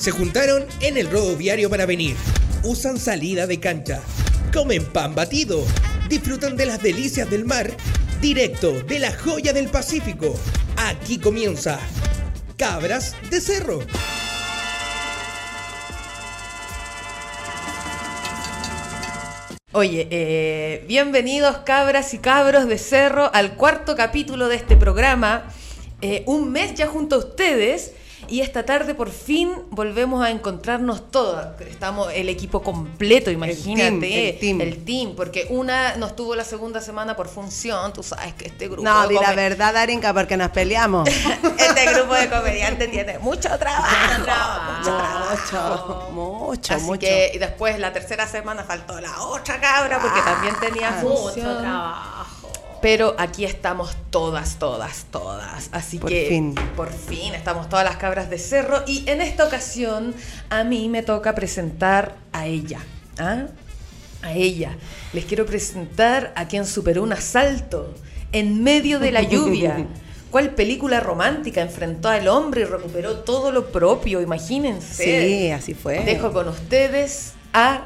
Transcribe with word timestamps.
Se 0.00 0.10
juntaron 0.10 0.66
en 0.80 0.96
el 0.96 1.08
rodo 1.08 1.36
viario 1.36 1.70
para 1.70 1.86
venir. 1.86 2.16
Usan 2.64 2.98
salida 2.98 3.46
de 3.46 3.60
cancha. 3.60 4.02
Comen 4.52 4.84
pan 4.84 5.14
batido. 5.14 5.64
Disfrutan 6.08 6.56
de 6.56 6.66
las 6.66 6.82
delicias 6.82 7.30
del 7.30 7.44
mar. 7.44 7.70
Directo 8.20 8.72
de 8.82 8.98
la 8.98 9.12
joya 9.12 9.52
del 9.52 9.68
Pacífico. 9.68 10.34
Aquí 10.76 11.18
comienza. 11.18 11.78
Cabras 12.56 13.14
de 13.30 13.40
Cerro. 13.40 13.80
Oye, 19.72 20.08
eh, 20.10 20.84
bienvenidos 20.86 21.58
cabras 21.58 22.14
y 22.14 22.18
cabros 22.18 22.68
de 22.68 22.78
Cerro 22.78 23.30
al 23.32 23.54
cuarto 23.54 23.96
capítulo 23.96 24.48
de 24.48 24.56
este 24.56 24.76
programa. 24.76 25.52
Eh, 26.00 26.24
un 26.26 26.50
mes 26.50 26.74
ya 26.74 26.86
junto 26.86 27.16
a 27.16 27.18
ustedes 27.18 27.92
y 28.28 28.40
esta 28.40 28.64
tarde 28.64 28.94
por 28.94 29.10
fin 29.10 29.52
volvemos 29.70 30.24
a 30.24 30.30
encontrarnos 30.30 31.10
todas. 31.10 31.60
Estamos 31.62 32.12
el 32.12 32.28
equipo 32.28 32.62
completo, 32.62 33.30
imagínate. 33.30 34.30
El 34.30 34.38
team, 34.38 34.60
el 34.60 34.84
team. 34.84 35.14
porque 35.16 35.46
una 35.50 35.96
nos 35.96 36.16
tuvo 36.16 36.34
la 36.34 36.44
segunda 36.44 36.80
semana 36.80 37.16
por 37.16 37.28
función. 37.28 37.92
Tú 37.92 38.02
sabes 38.02 38.34
que 38.34 38.46
este 38.46 38.68
grupo. 38.68 38.82
No, 38.82 39.02
de 39.02 39.08
di 39.08 39.14
la 39.20 39.34
verdad, 39.34 39.74
Darinka, 39.74 40.12
porque 40.14 40.36
nos 40.36 40.50
peleamos. 40.50 41.08
Este 41.64 41.92
grupo 41.94 42.14
de 42.14 42.28
comediantes 42.28 42.90
tiene 42.90 43.18
mucho 43.18 43.48
trabajo. 43.58 43.86
Mucho 44.18 44.24
trabajo. 44.84 46.10
mucho, 46.12 46.46
mucho, 46.46 46.74
Así 46.74 46.84
mucho. 46.84 47.00
que 47.00 47.32
y 47.34 47.38
después 47.38 47.78
la 47.78 47.92
tercera 47.92 48.26
semana 48.26 48.64
faltó 48.64 49.00
la 49.00 49.22
otra 49.22 49.60
cabra 49.60 49.98
porque 50.00 50.20
también 50.22 50.54
tenía 50.60 50.92
función. 50.92 51.60
trabajo. 51.62 52.23
Pero 52.84 53.16
aquí 53.16 53.46
estamos 53.46 53.96
todas, 54.10 54.58
todas, 54.58 55.06
todas. 55.10 55.70
Así 55.72 55.98
Por 55.98 56.10
que 56.10 56.26
fin. 56.28 56.54
por 56.76 56.92
fin 56.92 57.32
estamos 57.34 57.70
todas 57.70 57.82
las 57.82 57.96
cabras 57.96 58.28
de 58.28 58.36
cerro. 58.36 58.82
Y 58.86 59.08
en 59.08 59.22
esta 59.22 59.46
ocasión 59.46 60.14
a 60.50 60.64
mí 60.64 60.90
me 60.90 61.02
toca 61.02 61.34
presentar 61.34 62.14
a 62.30 62.44
ella. 62.44 62.80
¿ah? 63.18 63.46
A 64.20 64.34
ella. 64.34 64.76
Les 65.14 65.24
quiero 65.24 65.46
presentar 65.46 66.34
a 66.36 66.46
quien 66.46 66.66
superó 66.66 67.02
un 67.02 67.14
asalto 67.14 67.94
en 68.32 68.62
medio 68.62 68.98
de 68.98 69.12
la 69.12 69.22
lluvia. 69.30 69.86
¿Cuál 70.30 70.50
película 70.50 71.00
romántica 71.00 71.62
enfrentó 71.62 72.10
al 72.10 72.28
hombre 72.28 72.60
y 72.60 72.64
recuperó 72.64 73.20
todo 73.20 73.50
lo 73.50 73.72
propio? 73.72 74.20
Imagínense. 74.20 75.26
Sí, 75.26 75.50
así 75.50 75.72
fue. 75.72 76.00
Dejo 76.04 76.34
con 76.34 76.48
ustedes 76.48 77.32
a 77.56 77.84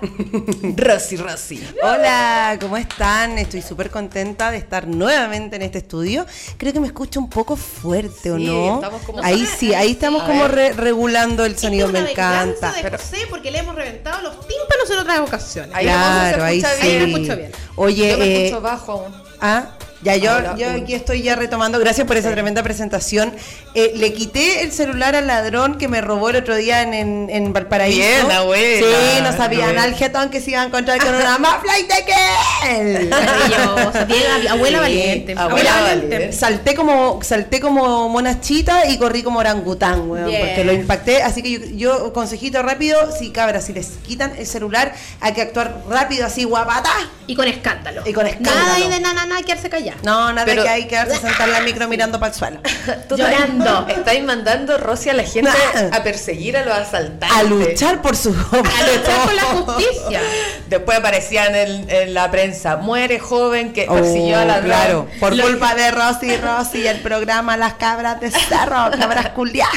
Rosy 0.77 1.17
Rosy. 1.19 1.63
Hola, 1.83 2.57
¿cómo 2.61 2.77
están? 2.79 3.37
Estoy 3.39 3.61
súper 3.61 3.91
contenta 3.91 4.51
de 4.51 4.57
estar 4.57 4.87
nuevamente 4.89 5.57
en 5.57 5.63
este 5.63 5.79
estudio. 5.79 6.25
Creo 6.57 6.73
que 6.73 6.81
me 6.81 6.87
escucho 6.87 7.21
un 7.21 7.29
poco 7.29 7.55
fuerte, 7.55 8.31
¿o 8.33 8.39
Sí, 8.39 8.47
no? 8.47 8.77
estamos 8.77 9.03
como- 9.03 9.23
ahí 9.23 9.47
sí, 9.47 9.75
ahí 9.75 9.93
estamos 9.93 10.23
A 10.23 10.27
como 10.27 10.49
re- 10.49 10.73
regulando 10.73 11.45
el 11.45 11.59
sonido, 11.59 11.87
es 11.89 11.93
me 11.93 12.01
una 12.01 12.11
encanta. 12.11 12.73
de 12.73 12.83
Pero- 12.83 12.99
José 12.99 13.19
porque 13.29 13.51
le 13.51 13.59
hemos 13.59 13.75
reventado 13.75 14.23
los 14.23 14.41
tímpanos 14.49 14.91
en 14.91 14.99
otras 15.01 15.21
ocasiones. 15.21 15.75
Ahí 15.77 15.85
Claro, 15.85 16.45
ahí 16.45 16.59
escucha 16.61 16.77
sí. 16.77 16.87
bien. 16.89 17.01
Ahí 17.03 17.07
me 17.07 17.13
escucho 17.21 17.37
bien. 17.37 17.53
Oye, 17.77 18.11
Yo 18.11 18.19
me 18.19 18.25
eh, 18.25 18.45
escucho 18.47 18.61
bajo 18.63 18.93
aún. 18.93 19.23
Ah, 19.41 19.67
ya 20.03 20.17
yo, 20.17 20.31
Ahora, 20.33 20.57
yo 20.57 20.71
aquí 20.71 20.95
estoy 20.95 21.23
ya 21.23 21.35
retomando. 21.37 21.79
Gracias 21.79 22.07
por 22.07 22.17
esa 22.17 22.31
tremenda 22.31 22.63
presentación. 22.63 23.33
Eh, 23.75 23.93
le 23.97 24.13
quité 24.13 24.63
el 24.63 24.73
celular 24.73 25.17
al 25.17 25.27
ladrón 25.27 25.77
que 25.79 25.89
me 25.89 26.01
robó 26.01 26.31
el 26.31 26.37
otro 26.37 26.55
día 26.57 26.83
en, 26.83 26.95
en, 26.95 27.29
en 27.31 27.53
Valparaíso. 27.53 27.99
Bien, 27.99 28.31
abuela. 28.31 28.87
Sí, 28.87 29.21
no 29.23 29.33
sabían 29.37 29.79
al 29.79 29.95
jetón 29.95 30.31
que 30.31 30.41
se 30.41 30.53
iba 30.53 30.63
a 30.63 30.65
encontrar 30.65 30.99
con 30.99 31.15
una 31.15 31.39
más 31.39 31.61
flight 31.63 31.89
de 31.93 32.05
que 32.05 32.81
él. 32.81 33.13
Abuela 34.49 34.79
Sí, 34.79 34.83
valiente. 34.83 35.35
abuela 35.37 35.81
valiente. 35.81 36.09
valiente. 36.15 36.33
Salté 36.33 36.75
como, 36.75 37.21
salté 37.23 37.61
como 37.61 38.09
monachita 38.09 38.87
y 38.87 38.99
corrí 38.99 39.23
como 39.23 39.39
orangután, 39.41 40.09
weón, 40.11 40.27
Bien. 40.29 40.41
porque 40.47 40.65
lo 40.65 40.73
impacté. 40.73 41.23
Así 41.23 41.43
que 41.43 41.51
yo, 41.51 41.59
yo, 41.99 42.13
consejito 42.13 42.63
rápido, 42.63 43.11
si 43.17 43.31
cabras, 43.31 43.65
si 43.67 43.73
les 43.73 43.89
quitan 44.07 44.35
el 44.39 44.47
celular, 44.47 44.95
hay 45.21 45.33
que 45.33 45.43
actuar 45.43 45.83
rápido, 45.89 46.27
así 46.27 46.45
guapata. 46.45 46.91
Y 47.27 47.35
con 47.35 47.47
escándalo. 47.49 48.03
Y 48.07 48.13
con 48.13 48.27
escándalo. 48.27 48.57
Nada 48.59 48.75
ahí 48.75 48.89
de 48.89 49.01
nada, 49.01 49.27
nada, 49.27 49.43
quedarse 49.43 49.69
callado. 49.69 49.88
No, 50.03 50.33
nada 50.33 50.45
Pero- 50.47 50.63
que 50.63 50.69
hay 50.69 50.87
que 50.87 50.97
sentar 51.07 51.43
en 51.49 51.53
la 51.53 51.61
micro 51.61 51.89
mirando 51.89 52.19
para 52.21 52.33
el 52.33 52.39
suelo. 52.39 52.61
Tú 53.09 53.17
Llorando. 53.17 53.87
estáis- 53.89 54.23
mandando, 54.25 54.77
Rosy, 54.79 55.11
a 55.11 55.15
la 55.15 55.23
gente 55.23 55.51
a 55.93 56.03
perseguir 56.03 56.57
a 56.57 56.65
los 56.65 56.75
asaltantes. 56.77 57.31
A 57.37 57.43
luchar 57.45 58.03
por 58.03 58.17
su 58.17 58.31
A 58.31 58.33
luchar 58.57 59.25
por 59.25 59.35
la 59.35 59.43
justicia. 59.45 60.21
Después 60.69 60.99
aparecían 60.99 61.55
en, 61.55 61.89
en 61.91 62.15
la 62.15 62.31
prensa, 62.31 62.77
muere 62.77 63.19
joven 63.19 63.73
que 63.73 63.87
persiguió 63.87 64.39
a 64.39 64.45
la 64.45 64.59
Oh, 64.59 64.63
claro, 64.63 65.09
por 65.21 65.35
Lo- 65.35 65.45
culpa 65.45 65.75
de 65.75 65.91
Rosy 65.91 66.37
Rosy 66.37 66.87
el 66.87 67.01
programa 67.01 67.57
Las 67.57 67.75
Cabras 67.75 68.21
de 68.21 68.31
Cerro, 68.31 68.91
Cabras 68.99 69.29
Culiá. 69.31 69.69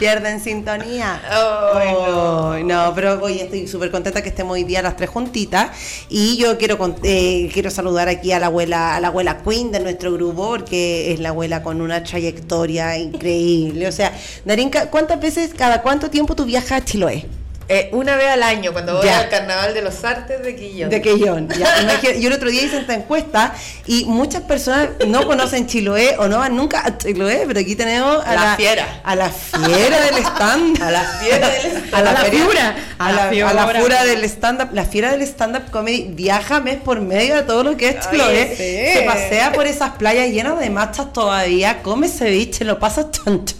Pierden 0.00 0.40
sintonía. 0.40 1.20
Oh. 1.30 2.52
Ay, 2.52 2.64
no, 2.64 2.90
pero 2.94 3.22
hoy 3.22 3.38
estoy 3.38 3.68
súper 3.68 3.90
contenta 3.90 4.22
que 4.22 4.30
estemos 4.30 4.54
hoy 4.54 4.64
día 4.64 4.80
las 4.80 4.96
tres 4.96 5.10
juntitas. 5.10 5.76
Y 6.08 6.38
yo 6.38 6.56
quiero 6.56 6.78
eh, 7.02 7.50
quiero 7.52 7.70
saludar 7.70 8.08
aquí 8.08 8.32
a 8.32 8.38
la 8.38 8.46
abuela, 8.46 8.96
a 8.96 9.00
la 9.00 9.08
abuela 9.08 9.42
Queen 9.42 9.70
de 9.70 9.80
nuestro 9.80 10.14
grupo, 10.14 10.48
porque 10.48 11.12
es 11.12 11.20
la 11.20 11.28
abuela 11.28 11.62
con 11.62 11.82
una 11.82 12.02
trayectoria 12.02 12.96
increíble. 12.96 13.86
O 13.88 13.92
sea, 13.92 14.10
Darinka, 14.46 14.88
¿cuántas 14.88 15.20
veces, 15.20 15.52
cada 15.52 15.82
cuánto 15.82 16.08
tiempo 16.08 16.34
tú 16.34 16.46
viajas 16.46 16.72
a 16.72 16.82
Chiloé? 16.82 17.26
Eh, 17.72 17.88
una 17.92 18.16
vez 18.16 18.26
al 18.30 18.42
año, 18.42 18.72
cuando 18.72 18.96
voy 18.96 19.06
Ya. 19.06 19.20
al 19.20 19.28
Carnaval 19.28 19.72
de 19.74 19.82
los 19.82 20.02
Artes 20.02 20.42
de 20.42 20.56
Quillón. 20.56 20.90
De 20.90 21.00
Quellón. 21.00 21.48
ya. 21.56 22.00
Yo 22.18 22.26
el 22.26 22.32
otro 22.32 22.50
día 22.50 22.62
hice 22.64 22.78
esta 22.78 22.94
encuesta 22.94 23.54
y 23.86 24.06
muchas 24.06 24.42
personas 24.42 24.88
no 25.06 25.24
conocen 25.24 25.68
Chiloé 25.68 26.16
o 26.18 26.26
no 26.26 26.38
van 26.38 26.56
nunca 26.56 26.82
a 26.84 26.98
Chiloé, 26.98 27.44
pero 27.46 27.60
aquí 27.60 27.76
tenemos 27.76 28.26
a 28.26 28.34
La 28.34 28.44
la, 28.44 28.56
fiera. 28.56 29.00
A 29.04 29.14
la 29.14 29.30
fiera 29.30 30.00
del 30.00 30.16
stand. 30.18 30.82
A 30.82 30.90
la 30.90 31.00
fiera 31.04 31.48
del 31.48 31.76
A 31.94 32.02
la, 32.02 32.10
A 32.10 32.12
la 32.12 32.24
fiura. 32.24 32.76
A 32.98 33.12
la, 33.12 33.22
A 33.28 33.32
la 33.32 33.50
a 33.50 33.54
la 33.54 33.80
fura 33.80 34.04
del 34.04 34.24
stand-up. 34.24 34.70
La 34.72 34.84
fiera 34.84 35.12
del 35.12 35.22
stand-up 35.22 35.70
comedy 35.70 36.08
viaja 36.10 36.58
mes 36.58 36.78
por 36.80 37.00
medio 37.00 37.36
a 37.36 37.46
todo 37.46 37.62
lo 37.62 37.76
que 37.76 37.90
es 37.90 38.10
Chiloé. 38.10 38.48
sí. 38.56 38.98
Se 38.98 39.04
pasea 39.06 39.52
por 39.52 39.68
esas 39.68 39.90
playas 39.92 40.28
llenas 40.30 40.58
de 40.58 40.70
machas 40.70 41.12
todavía, 41.12 41.82
come 41.84 42.08
ceviche, 42.08 42.64
lo 42.64 42.80
pasa 42.80 43.12
chancho. 43.12 43.54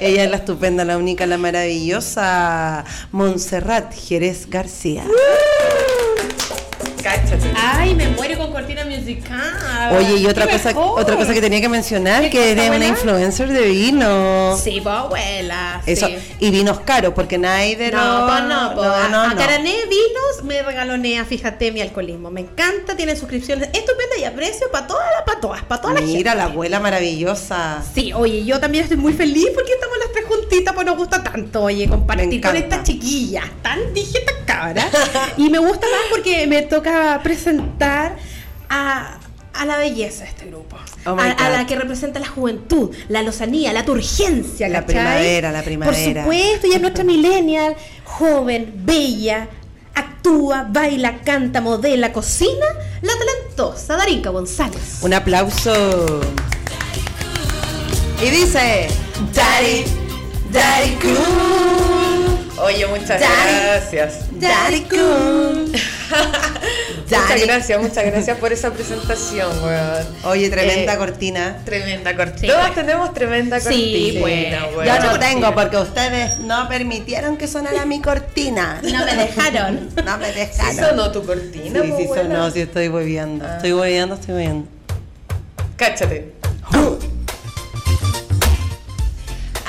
Ella 0.00 0.24
es 0.24 0.30
la 0.30 0.36
estupenda, 0.36 0.84
la 0.84 0.98
única, 0.98 1.24
la 1.24 1.38
maravillosa 1.38 2.84
Montserrat 3.12 3.94
Jerez 3.94 4.48
García. 4.48 5.04
Cáchate. 7.06 7.52
Ay, 7.56 7.94
me 7.94 8.08
muero 8.08 8.36
con 8.36 8.50
cortina 8.52 8.84
musical. 8.84 9.94
Oye, 9.96 10.16
y 10.16 10.26
otra 10.26 10.48
cosa, 10.48 10.70
mejor. 10.70 11.00
otra 11.00 11.14
cosa 11.16 11.32
que 11.32 11.40
tenía 11.40 11.60
que 11.60 11.68
mencionar, 11.68 12.22
¿Qué 12.22 12.30
que 12.30 12.50
eres 12.50 12.68
una 12.70 12.84
influencer 12.86 13.48
de 13.48 13.60
vino. 13.66 14.56
Sí, 14.56 14.80
pues 14.82 14.92
abuela. 14.94 15.80
Eso, 15.86 16.08
sí. 16.08 16.16
y 16.40 16.50
vinos 16.50 16.80
caros, 16.80 17.12
porque 17.14 17.38
nadie 17.38 17.76
de 17.76 17.92
No, 17.92 17.98
los- 18.02 18.30
pues 18.32 18.42
no, 18.48 18.74
pues 18.74 18.88
no, 18.88 19.08
no, 19.08 19.22
a, 19.22 19.28
no. 19.28 19.36
Carané 19.36 19.72
Vinos 19.88 20.42
me 20.44 20.62
regaló 20.62 20.96
Nea, 20.96 21.24
fíjate 21.24 21.70
mi 21.70 21.80
alcoholismo. 21.80 22.30
Me 22.32 22.40
encanta, 22.40 22.96
tienen 22.96 23.16
suscripciones 23.16 23.68
estupendas 23.72 24.18
y 24.18 24.24
a 24.24 24.34
precio 24.34 24.68
para 24.72 24.88
todas 24.88 25.06
las, 25.14 25.22
para 25.24 25.40
todas, 25.40 25.62
para 25.62 25.80
toda 25.80 25.94
la 25.94 26.00
gente. 26.00 26.16
Mira, 26.16 26.34
la 26.34 26.44
abuela 26.44 26.80
maravillosa. 26.80 27.84
Sí, 27.94 28.12
oye, 28.14 28.44
yo 28.44 28.58
también 28.58 28.82
estoy 28.82 28.96
muy 28.96 29.12
feliz 29.12 29.46
porque 29.54 29.72
estamos 29.74 29.96
las 29.98 30.12
tres 30.12 30.24
juntitas, 30.26 30.74
pues 30.74 30.84
nos 30.86 30.96
gusta 30.96 31.22
tanto, 31.22 31.62
oye, 31.62 31.88
compartir 31.88 32.40
con 32.40 32.56
estas 32.56 32.82
chiquillas, 32.82 33.44
tan 33.62 33.94
dije 33.94 34.18
esta 34.18 34.32
cabra. 34.44 34.88
y 35.36 35.48
me 35.50 35.58
gusta 35.58 35.86
más 35.86 36.00
porque 36.10 36.46
me 36.48 36.62
toca 36.62 36.95
presentar 37.22 38.16
a, 38.68 39.18
a 39.54 39.64
la 39.64 39.76
belleza 39.78 40.24
de 40.24 40.30
este 40.30 40.46
grupo. 40.46 40.76
Oh 41.08 41.16
a, 41.20 41.48
la 41.50 41.66
que 41.66 41.76
representa 41.76 42.18
la 42.18 42.26
juventud, 42.26 42.90
la 43.08 43.22
lozanía, 43.22 43.72
la 43.72 43.84
turgencia, 43.84 44.68
La 44.68 44.80
¿cachai? 44.80 44.94
primavera, 44.96 45.52
la 45.52 45.62
primavera. 45.62 46.24
Por 46.24 46.34
supuesto, 46.34 46.66
ella 46.66 46.76
es 46.76 46.82
nuestra 46.82 47.04
millennial, 47.04 47.76
joven, 48.04 48.72
bella, 48.84 49.46
actúa, 49.94 50.66
baila, 50.68 51.20
canta, 51.22 51.60
modela, 51.60 52.12
cocina, 52.12 52.66
la 53.02 53.12
talentosa 53.16 53.96
Darinka 53.96 54.30
González. 54.30 54.98
Un 55.02 55.14
aplauso. 55.14 56.20
Y 58.20 58.30
dice, 58.30 58.88
Daddy, 59.32 59.84
Daddy 60.50 60.96
Cool, 61.02 62.25
Oye, 62.58 62.86
muchas 62.86 63.20
Daddy. 63.20 63.60
gracias. 63.62 64.14
Daddy 64.32 64.80
Cool. 64.82 65.72
Muchas 67.06 67.40
gracias, 67.46 67.80
muchas 67.80 68.04
gracias 68.04 68.38
por 68.38 68.52
esa 68.52 68.72
presentación, 68.72 69.48
weón. 69.62 70.06
Oye, 70.24 70.50
tremenda 70.50 70.94
Eh, 70.94 70.98
cortina. 70.98 71.58
Tremenda 71.64 72.16
cortina. 72.16 72.52
Sí, 72.52 72.58
pues. 72.60 72.74
tenemos 72.74 73.14
tremenda 73.14 73.60
cortina. 73.60 73.78
Sí, 74.12 74.18
pues. 74.20 74.52
weón. 74.74 74.86
Yo 74.86 74.98
no 75.12 75.18
tengo 75.20 75.54
porque 75.54 75.76
ustedes 75.76 76.38
no 76.40 76.68
permitieron 76.68 77.36
que 77.36 77.46
sonara 77.46 77.84
mi 77.86 78.00
cortina. 78.00 78.80
No 78.82 79.04
me 79.04 79.14
dejaron. 79.14 79.88
No 80.04 80.18
me 80.18 80.32
Sí 80.32 80.38
dejaron. 80.38 80.76
sonó 80.90 81.12
tu 81.12 81.24
cortina, 81.24 81.80
Sí, 81.82 81.92
sí 81.96 82.06
weona. 82.06 82.22
sonó, 82.34 82.50
sí 82.50 82.60
estoy 82.62 82.88
hueviando. 82.88 83.44
Ah. 83.46 83.56
Estoy 83.56 83.72
hueviando, 83.72 84.14
estoy 84.16 84.34
hueviando. 84.34 84.68
Cáchate. 85.76 86.32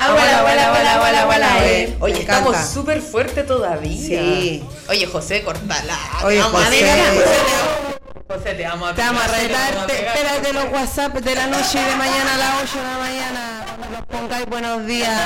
Abuela, 0.08 0.38
abuela, 0.38 0.66
abuela, 0.68 0.94
abuela, 0.94 1.22
abuela. 1.22 1.96
Oye, 2.00 2.20
estamos 2.20 2.56
súper 2.56 3.00
fuertes 3.02 3.46
todavía. 3.46 3.96
Sí. 3.96 4.64
Oye, 4.88 5.06
José, 5.06 5.42
cortala. 5.42 5.96
Oye, 6.24 6.36
Te 6.36 6.42
vamos 6.42 6.62
a 6.62 6.64
José. 6.66 6.80
José, 6.80 7.24
te- 7.24 8.34
José, 8.34 8.54
te 8.54 8.64
vamos 8.66 8.90
a 8.90 8.94
Te 8.94 9.00
vamos 9.02 9.22
a 9.22 9.26
pegar, 9.26 9.40
te 9.40 9.48
retar, 9.48 9.70
vamos 9.74 9.82
a 9.84 9.86
te- 9.86 9.94
pegar. 9.94 10.16
espérate 10.16 10.52
los 10.52 10.64
WhatsApp 10.72 11.14
de 11.16 11.34
la 11.34 11.46
noche 11.46 11.78
y 11.80 11.84
de 11.90 11.96
mañana 11.96 12.34
a 12.34 12.38
las 12.38 12.54
8 12.62 12.78
de 12.78 12.84
la 12.84 12.98
mañana. 12.98 13.64
Cuando 13.78 13.96
los 13.98 14.06
pongáis 14.06 14.46
buenos 14.46 14.86
días. 14.86 15.20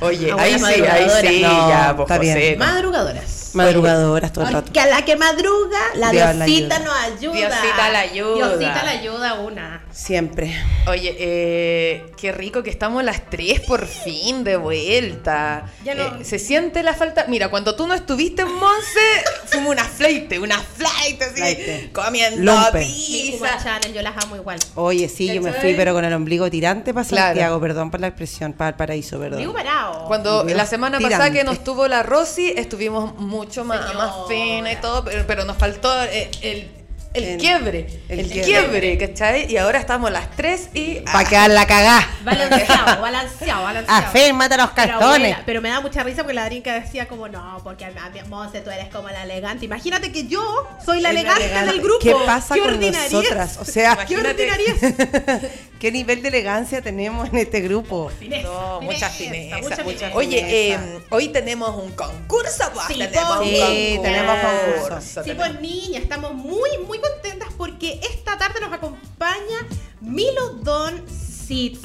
Oye, 0.00 0.32
ahí 0.38 0.58
sí, 0.58 0.64
ahí 0.64 1.10
sí, 1.20 1.42
No, 1.42 1.68
ya, 1.68 1.92
pues 1.96 2.06
está 2.06 2.18
bien. 2.18 2.34
José. 2.36 2.56
Madrugadoras. 2.56 3.50
Madrugadoras 3.54 4.32
todo 4.32 4.46
el 4.46 4.52
rato. 4.52 4.64
Porque 4.64 4.80
a 4.80 4.86
la 4.86 5.04
que 5.04 5.16
madruga, 5.16 5.78
la 5.94 6.10
Dios 6.10 6.34
la 6.34 6.44
Diosita 6.44 6.78
nos 6.80 6.94
ayuda. 6.94 7.32
Diosita 7.34 7.88
la 7.90 7.98
ayuda. 8.00 8.34
Diosita 8.48 8.82
la 8.84 8.90
ayuda 8.90 9.34
una. 9.34 9.83
Siempre. 9.94 10.52
Oye, 10.88 11.14
eh, 11.20 12.06
qué 12.16 12.32
rico 12.32 12.64
que 12.64 12.70
estamos 12.70 13.04
las 13.04 13.30
tres 13.30 13.60
por 13.60 13.86
fin 13.86 14.42
de 14.42 14.56
vuelta. 14.56 15.66
Ya 15.84 15.94
no- 15.94 16.02
Eh, 16.20 16.24
se 16.24 16.40
siente 16.40 16.82
la 16.82 16.94
falta. 16.94 17.26
Mira, 17.28 17.48
cuando 17.48 17.76
tú 17.76 17.86
no 17.86 17.94
estuviste 17.94 18.42
en 18.42 18.52
Monse, 18.52 19.00
fuimos 19.46 19.70
una 19.70 19.84
flight, 19.84 20.32
una 20.38 20.58
flight 20.58 21.22
así, 21.22 21.36
Flaite. 21.36 21.90
comiendo 21.92 22.52
pizza. 22.72 23.56
Channel, 23.62 23.94
yo 23.94 24.02
las 24.02 24.22
amo 24.24 24.34
igual. 24.34 24.58
Oye, 24.74 25.08
sí, 25.08 25.32
yo 25.32 25.40
me 25.40 25.52
fui, 25.52 25.74
pero 25.74 25.94
con 25.94 26.04
el 26.04 26.12
ombligo 26.12 26.50
tirante 26.50 26.92
para 26.92 27.06
Claro. 27.06 27.26
Santiago, 27.28 27.60
perdón 27.60 27.92
por 27.92 28.00
la 28.00 28.08
expresión, 28.08 28.52
para 28.52 28.70
el 28.70 28.74
paraíso, 28.74 29.20
perdón. 29.20 29.38
Digo 29.38 29.52
parado. 29.52 30.06
Cuando 30.08 30.42
Dios, 30.42 30.56
la 30.56 30.66
semana 30.66 30.98
pasada 30.98 31.30
que 31.30 31.44
nos 31.44 31.62
tuvo 31.62 31.86
la 31.86 32.02
Rosy, 32.02 32.52
estuvimos 32.56 33.14
mucho 33.20 33.64
más, 33.64 33.86
Señora. 33.86 34.06
más 34.06 34.14
fina 34.28 34.72
y 34.72 34.76
todo, 34.76 35.04
pero, 35.04 35.24
pero 35.24 35.44
nos 35.44 35.56
faltó 35.56 36.02
el, 36.02 36.28
el, 36.42 36.70
el 37.14 37.38
quiebre. 37.38 37.86
El, 38.08 38.20
el 38.20 38.30
quiebre. 38.30 38.98
¿cachai? 38.98 39.50
Y 39.50 39.56
ahora 39.56 39.78
estamos 39.78 40.10
las 40.10 40.30
tres 40.32 40.68
y. 40.74 40.96
Para 41.00 41.28
quedar 41.28 41.50
la 41.50 41.66
cagá. 41.66 42.08
Balanceado, 42.22 43.00
balanceado, 43.00 43.62
balanceado. 43.62 44.06
Aférmate 44.06 44.56
los 44.56 44.70
Pero, 44.70 44.88
cartones. 44.88 45.16
abuela, 45.16 45.42
pero 45.46 45.60
me 45.62 45.68
da 45.68 45.80
mucha 45.80 46.02
risa 46.02 46.22
porque 46.22 46.34
la 46.34 46.44
Drinka 46.46 46.74
decía 46.74 47.06
como 47.06 47.28
no, 47.28 47.60
porque 47.62 47.84
a 47.84 47.90
mí, 47.90 47.94
Monse 48.28 48.60
tú 48.60 48.70
eres 48.70 48.88
como 48.88 49.08
la 49.08 49.22
elegante. 49.22 49.64
Imagínate 49.64 50.10
que 50.12 50.26
yo 50.26 50.68
soy 50.84 51.00
la 51.00 51.10
elegante, 51.10 51.48
del 51.48 51.80
grupo. 51.80 52.00
¿Qué 52.00 52.14
pasa 52.26 52.56
con 52.56 52.68
ordinariez? 52.68 53.12
nosotras? 53.12 53.58
O 53.58 53.64
sea, 53.64 53.96
¿qué 54.06 54.14
Imagínate. 54.14 55.50
¿Qué 55.84 55.92
nivel 55.92 56.22
de 56.22 56.28
elegancia 56.28 56.80
tenemos 56.80 57.28
en 57.28 57.36
este 57.36 57.60
grupo? 57.60 58.08
Fineza, 58.18 58.48
No, 58.48 58.80
mucha 58.80 59.10
fineza, 59.10 59.56
fineza. 59.56 59.58
mucha 59.60 59.84
mucha 59.84 59.98
fineza. 59.98 60.16
Oye, 60.16 60.70
eh, 60.72 60.78
hoy 61.10 61.28
tenemos 61.28 61.76
un 61.76 61.90
concurso, 61.92 62.64
pues, 62.72 62.86
Sí, 62.86 62.94
tenemos 62.94 63.36
un 63.36 63.44
sí, 63.44 63.58
concurso. 63.60 64.02
tenemos 64.02 64.36
concurso. 64.38 65.24
Sí, 65.24 65.30
pues 65.36 65.60
niña, 65.60 65.98
estamos 65.98 66.32
muy, 66.32 66.70
muy 66.86 66.98
contentas 67.00 67.50
porque 67.58 68.00
esta 68.10 68.38
tarde 68.38 68.60
nos 68.62 68.72
acompaña 68.72 69.58
Milodon 70.00 71.04
Seeds. 71.06 71.82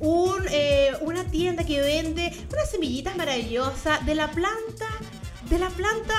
Un, 0.00 0.44
eh, 0.50 0.92
una 1.00 1.24
tienda 1.24 1.64
que 1.64 1.80
vende 1.80 2.30
unas 2.52 2.70
semillitas 2.70 3.16
maravillosas 3.16 4.04
de 4.04 4.16
la 4.16 4.30
planta, 4.32 4.84
de 5.48 5.58
la 5.58 5.70
planta 5.70 6.14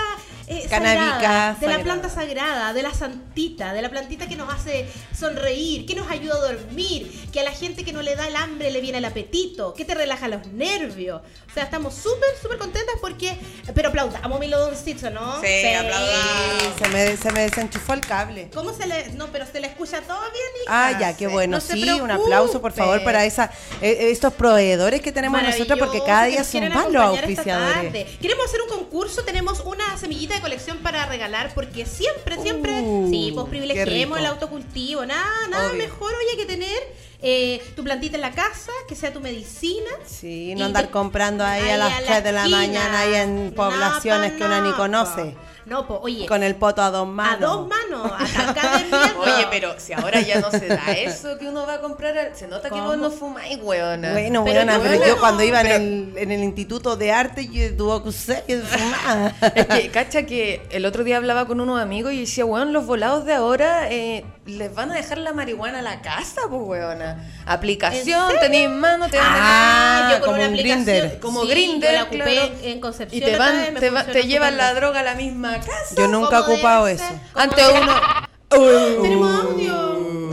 eh, 0.47 0.67
Canábica 0.69 1.11
sagrada, 1.21 1.57
de 1.59 1.67
la 1.67 1.79
planta 1.83 2.09
sagrada, 2.09 2.73
de 2.73 2.83
la 2.83 2.93
santita, 2.93 3.73
de 3.73 3.81
la 3.81 3.89
plantita 3.89 4.27
que 4.27 4.35
nos 4.35 4.53
hace 4.53 4.87
sonreír, 5.17 5.85
que 5.85 5.95
nos 5.95 6.09
ayuda 6.09 6.35
a 6.35 6.51
dormir, 6.53 7.11
que 7.31 7.39
a 7.39 7.43
la 7.43 7.51
gente 7.51 7.83
que 7.83 7.93
no 7.93 8.01
le 8.01 8.15
da 8.15 8.27
el 8.27 8.35
hambre 8.35 8.71
le 8.71 8.81
viene 8.81 8.97
el 8.99 9.05
apetito, 9.05 9.73
que 9.73 9.85
te 9.85 9.95
relaja 9.95 10.27
los 10.27 10.45
nervios. 10.47 11.21
O 11.49 11.53
sea, 11.53 11.63
estamos 11.63 11.93
súper, 11.95 12.29
súper 12.41 12.57
contentas 12.57 12.95
porque... 13.01 13.37
Pero 13.73 13.89
aplaudamos 13.89 14.39
Milodon 14.39 14.75
Seeds, 14.75 15.03
¿o 15.05 15.09
¿no? 15.09 15.41
Sí, 15.41 15.65
aplaudamos. 15.73 16.75
Se 16.81 16.89
me, 16.89 17.17
se 17.17 17.31
me 17.31 17.41
desenchufó 17.41 17.93
el 17.93 18.01
cable. 18.01 18.49
¿Cómo 18.53 18.73
se 18.73 18.85
le.? 18.87 19.11
No, 19.13 19.27
pero 19.31 19.45
se 19.45 19.59
le 19.59 19.67
escucha 19.67 20.01
todo 20.01 20.19
bien, 20.21 20.63
hija. 20.63 20.87
Ah, 20.87 20.99
ya, 20.99 21.15
qué 21.17 21.27
Sí. 21.27 21.31
bueno. 21.31 21.57
No 21.57 21.61
sí, 21.61 21.89
un 22.01 22.11
aplauso, 22.11 22.61
por 22.61 22.73
favor, 22.73 23.03
para 23.03 23.25
esa, 23.25 23.49
eh, 23.81 24.09
estos 24.11 24.33
proveedores 24.33 25.01
que 25.01 25.11
tenemos 25.11 25.41
nosotros, 25.41 25.79
porque 25.79 26.01
cada 26.05 26.25
día 26.25 26.43
son 26.43 26.67
más 26.69 26.91
los 26.91 27.03
auspiciadores. 27.03 28.17
Queremos 28.19 28.45
hacer 28.45 28.61
un 28.61 28.69
concurso, 28.69 29.23
tenemos 29.23 29.61
una 29.61 29.97
semillita 29.97 30.34
de 30.35 30.41
colección 30.41 30.77
para 30.79 31.05
regalar, 31.05 31.51
porque 31.53 31.85
siempre, 31.85 32.41
siempre, 32.41 32.71
Uh, 32.81 33.09
sí, 33.09 33.31
pues 33.33 33.47
privilegiemos 33.47 34.19
el 34.19 34.25
autocultivo. 34.25 35.05
Nada, 35.05 35.25
nada 35.49 35.69
Obvio. 35.69 35.77
mejor, 35.83 36.13
oye, 36.13 36.37
que 36.37 36.45
tener 36.45 36.77
eh, 37.21 37.61
tu 37.75 37.83
plantita 37.83 38.15
en 38.15 38.21
la 38.21 38.31
casa, 38.31 38.71
que 38.87 38.95
sea 38.95 39.11
tu 39.11 39.19
medicina. 39.21 39.89
Sí, 40.05 40.53
no 40.55 40.65
andar 40.65 40.89
comprando 40.89 41.43
ahí, 41.45 41.63
ahí 41.63 41.69
a 41.71 41.77
las 41.77 42.01
la 42.01 42.07
3 42.07 42.23
de 42.23 42.31
la 42.31 42.39
esquina. 42.41 42.57
mañana 42.57 42.99
ahí 42.99 43.13
en 43.15 43.45
No, 43.49 43.55
poblaciones 43.55 44.33
que 44.33 44.43
una 44.43 44.61
ni 44.61 44.69
no, 44.69 44.77
conoce. 44.77 45.35
No, 45.65 45.87
pues, 45.87 45.99
oye, 46.03 46.25
Con 46.27 46.43
el 46.43 46.55
poto 46.55 46.81
a 46.83 46.91
dos 46.91 47.07
a 47.07 47.11
manos. 47.11 47.39
dos 47.39 47.67
manos, 47.67 48.11
ataca 48.11 48.77
de 48.77 48.83
miedo. 48.83 48.99
Oye, 49.21 49.47
pero 49.49 49.73
si 49.79 49.93
ahora 49.93 50.21
ya 50.21 50.39
no 50.39 50.51
se 50.51 50.67
da 50.67 50.91
eso 50.91 51.39
que 51.39 51.47
uno 51.47 51.65
va 51.65 51.75
a 51.75 51.81
comprar, 51.81 52.15
al- 52.17 52.35
se 52.35 52.47
nota 52.47 52.63
que 52.69 52.75
¿Cómo? 52.75 52.85
vos 52.87 52.97
no 52.97 53.09
fumáis, 53.09 53.57
weona. 53.63 54.11
Bueno, 54.11 54.43
Pero 54.45 54.55
buena, 54.57 54.77
yo 54.77 54.83
pero 54.83 54.99
no, 54.99 55.07
yo 55.07 55.19
cuando 55.19 55.41
iba 55.43 55.61
pero- 55.63 55.75
en, 55.75 55.81
el, 56.13 56.17
en 56.19 56.31
el 56.31 56.43
Instituto 56.43 56.95
de 56.97 57.11
Arte, 57.11 57.47
yo 57.47 57.75
tuve 57.75 58.03
que 58.03 58.09
usar 58.09 58.43
y 58.47 58.53
fumaba. 58.55 59.33
Es 59.55 59.65
que, 59.65 59.89
cacha, 59.89 60.23
que 60.27 60.61
el 60.69 60.85
otro 60.85 61.03
día 61.03 61.17
hablaba 61.17 61.47
con 61.47 61.59
unos 61.59 61.79
amigos 61.81 62.13
y 62.13 62.19
decía, 62.21 62.45
weón, 62.45 62.71
los 62.71 62.85
volados 62.85 63.25
de 63.25 63.33
ahora 63.33 63.89
eh, 63.91 64.23
les 64.45 64.71
van 64.75 64.91
a 64.91 64.95
dejar 64.95 65.17
la 65.17 65.33
marihuana 65.33 65.79
a 65.79 65.81
la 65.81 66.01
casa, 66.01 66.41
pues, 66.47 66.61
weona. 66.63 67.27
Aplicación, 67.47 68.33
tenéis 68.39 68.69
mano, 68.69 69.09
te 69.09 69.17
van 69.17 69.33
a 69.33 69.39
Ah, 69.39 70.11
yo 70.11 70.19
con 70.19 70.25
como 70.25 70.37
una 70.37 70.47
un 70.47 70.53
aplicación 70.53 70.85
Grindr. 70.85 71.19
como 71.19 71.41
sí, 71.41 71.47
Grindr, 71.49 71.85
yo 71.87 71.91
la 71.91 72.03
ocupé 72.03 72.17
claro. 72.23 72.51
en 72.63 72.77
Y 72.77 72.79
Concepción 72.81 73.23
te 73.23 73.33
otra 73.33 73.45
van, 73.45 73.73
te, 73.75 73.89
va- 73.89 74.03
te 74.03 74.23
llevan 74.23 74.57
la 74.57 74.73
droga 74.75 74.99
a 74.99 75.03
la 75.03 75.15
misma 75.15 75.54
casa. 75.59 75.95
Yo 75.97 76.07
nunca 76.07 76.39
he 76.39 76.41
¿Cómo 76.41 76.53
ocupado 76.53 76.85
debe 76.85 77.01
eso. 77.03 77.13
debe 77.55 77.81
uno. 77.81 77.93
ser? 77.93 79.01
Tenemos 79.01 79.45
audio. 79.45 80.29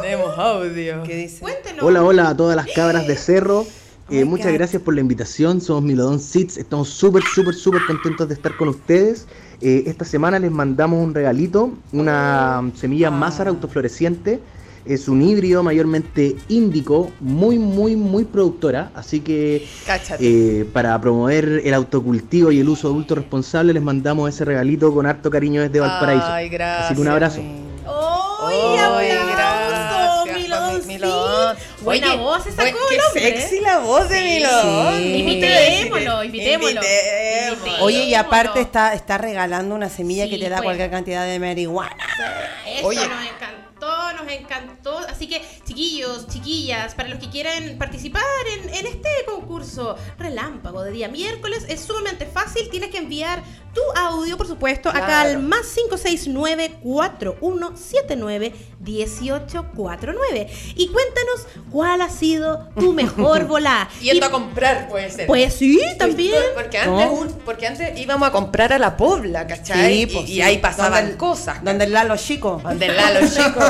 Tenemos 0.00 0.38
audio. 0.38 1.02
¿Qué 1.04 1.16
dice? 1.16 1.40
Cuéntenos. 1.40 1.82
Hola, 1.84 2.02
hola 2.02 2.28
a 2.28 2.36
todas 2.36 2.56
las 2.56 2.66
cabras 2.74 3.06
de 3.06 3.16
cerro. 3.16 3.66
Eh, 4.10 4.24
my 4.24 4.24
muchas 4.24 4.46
God. 4.48 4.54
gracias 4.54 4.82
por 4.82 4.94
la 4.94 5.00
invitación. 5.00 5.60
Somos 5.60 5.82
Milodon 5.84 6.18
Seeds. 6.18 6.56
Estamos 6.56 6.88
súper, 6.88 7.22
súper, 7.22 7.54
súper 7.54 7.82
contentos 7.86 8.28
de 8.28 8.34
estar 8.34 8.56
con 8.56 8.68
ustedes. 8.68 9.26
Eh, 9.60 9.84
esta 9.86 10.04
semana 10.04 10.38
les 10.38 10.50
mandamos 10.50 11.02
un 11.04 11.14
regalito, 11.14 11.72
una 11.92 12.70
semilla 12.74 13.10
Mazara 13.10 13.50
autofloreciente. 13.50 14.40
Es 14.84 15.08
un 15.08 15.20
híbrido 15.22 15.62
mayormente 15.62 16.36
índico, 16.48 17.12
muy, 17.20 17.58
muy, 17.58 17.96
muy 17.96 18.24
productora. 18.24 18.90
Así 18.94 19.20
que 19.20 19.66
eh, 20.20 20.64
para 20.72 20.98
promover 21.00 21.62
el 21.64 21.74
autocultivo 21.74 22.50
y 22.50 22.60
el 22.60 22.68
uso 22.68 22.88
adulto 22.88 23.14
responsable, 23.14 23.72
les 23.72 23.82
mandamos 23.82 24.28
ese 24.28 24.44
regalito 24.44 24.92
con 24.94 25.06
harto 25.06 25.30
cariño 25.30 25.60
desde 25.62 25.80
Valparaíso. 25.80 26.26
Ay, 26.26 26.48
gracias. 26.48 26.86
Así 26.86 26.94
que 26.94 27.00
un 27.00 27.08
abrazo. 27.08 27.40
¡Ay, 28.42 29.06
gracias. 29.32 29.60
Buena 31.82 32.12
Oye, 32.12 32.16
voz 32.22 32.46
esa 32.46 32.62
buen- 32.62 32.74
sacó 32.74 32.86
qué. 33.14 33.28
¿eh? 33.28 33.36
sexy 33.40 33.60
la 33.60 33.78
voz 33.78 34.08
de 34.08 34.18
Sí. 34.18 34.24
Milodon. 34.24 34.96
Sí. 34.98 35.14
Invitémoslo, 35.16 36.24
invitémoslo. 36.24 36.80
Oye, 37.80 38.04
y 38.04 38.14
aparte 38.14 38.60
está, 38.60 38.92
está 38.94 39.18
regalando 39.18 39.74
una 39.74 39.88
semilla 39.88 40.24
Sí, 40.24 40.30
que 40.30 40.38
te 40.38 40.48
da 40.48 40.56
pues. 40.56 40.64
cualquier 40.66 40.90
cantidad 40.90 41.26
de 41.26 41.38
marihuana. 41.38 41.96
Eso 42.66 42.86
Oye. 42.86 42.96
nos 42.98 43.06
encantó, 43.06 43.59
nos 44.22 44.32
encantó. 44.32 44.98
Así 44.98 45.26
que, 45.26 45.42
chiquillos, 45.64 46.26
chiquillas, 46.28 46.94
para 46.94 47.08
los 47.08 47.18
que 47.18 47.28
quieran 47.30 47.76
participar 47.78 48.22
en, 48.58 48.68
en 48.74 48.86
este 48.86 49.08
concurso 49.26 49.96
relámpago 50.18 50.82
de 50.82 50.92
día 50.92 51.08
miércoles, 51.08 51.64
es 51.68 51.80
sumamente 51.80 52.26
fácil. 52.26 52.68
Tienes 52.70 52.90
que 52.90 52.98
enviar 52.98 53.42
tu 53.74 53.80
audio, 53.96 54.36
por 54.36 54.46
supuesto, 54.48 54.88
acá 54.88 55.06
Claro. 55.06 55.30
al 55.30 55.38
más 55.38 55.66
569-4179-1849. 59.20 60.48
Y 60.76 60.88
cuéntanos 60.88 61.46
cuál 61.70 62.02
ha 62.02 62.08
sido 62.10 62.68
tu 62.78 62.92
mejor 63.00 63.44
volá. 63.46 63.88
Yendo 64.00 64.26
a 64.26 64.30
comprar, 64.30 64.88
puede 64.88 65.10
ser. 65.10 65.26
Pues 65.26 65.54
sí, 65.54 65.80
también. 65.98 66.42
Porque 66.54 66.78
antes, 66.78 67.06
¿No? 67.06 67.26
porque 67.44 67.66
antes 67.66 67.98
íbamos 67.98 68.28
a 68.28 68.32
comprar 68.32 68.72
a 68.72 68.78
la 68.78 68.96
Pobla, 68.96 69.46
¿cachai? 69.46 70.06
pues, 70.06 70.28
y, 70.28 70.32
y 70.32 70.34
sí. 70.36 70.42
ahí 70.42 70.58
pasaban 70.58 70.92
Donde 71.00 71.12
el- 71.12 71.16
cosas. 71.18 71.62
Donde 71.64 71.84
el 71.84 71.92
Lalo 71.92 72.16
chico. 72.16 72.60
Donde 72.62 72.86
el 72.86 72.96
Lalo 72.96 73.20
chico. 73.28 73.60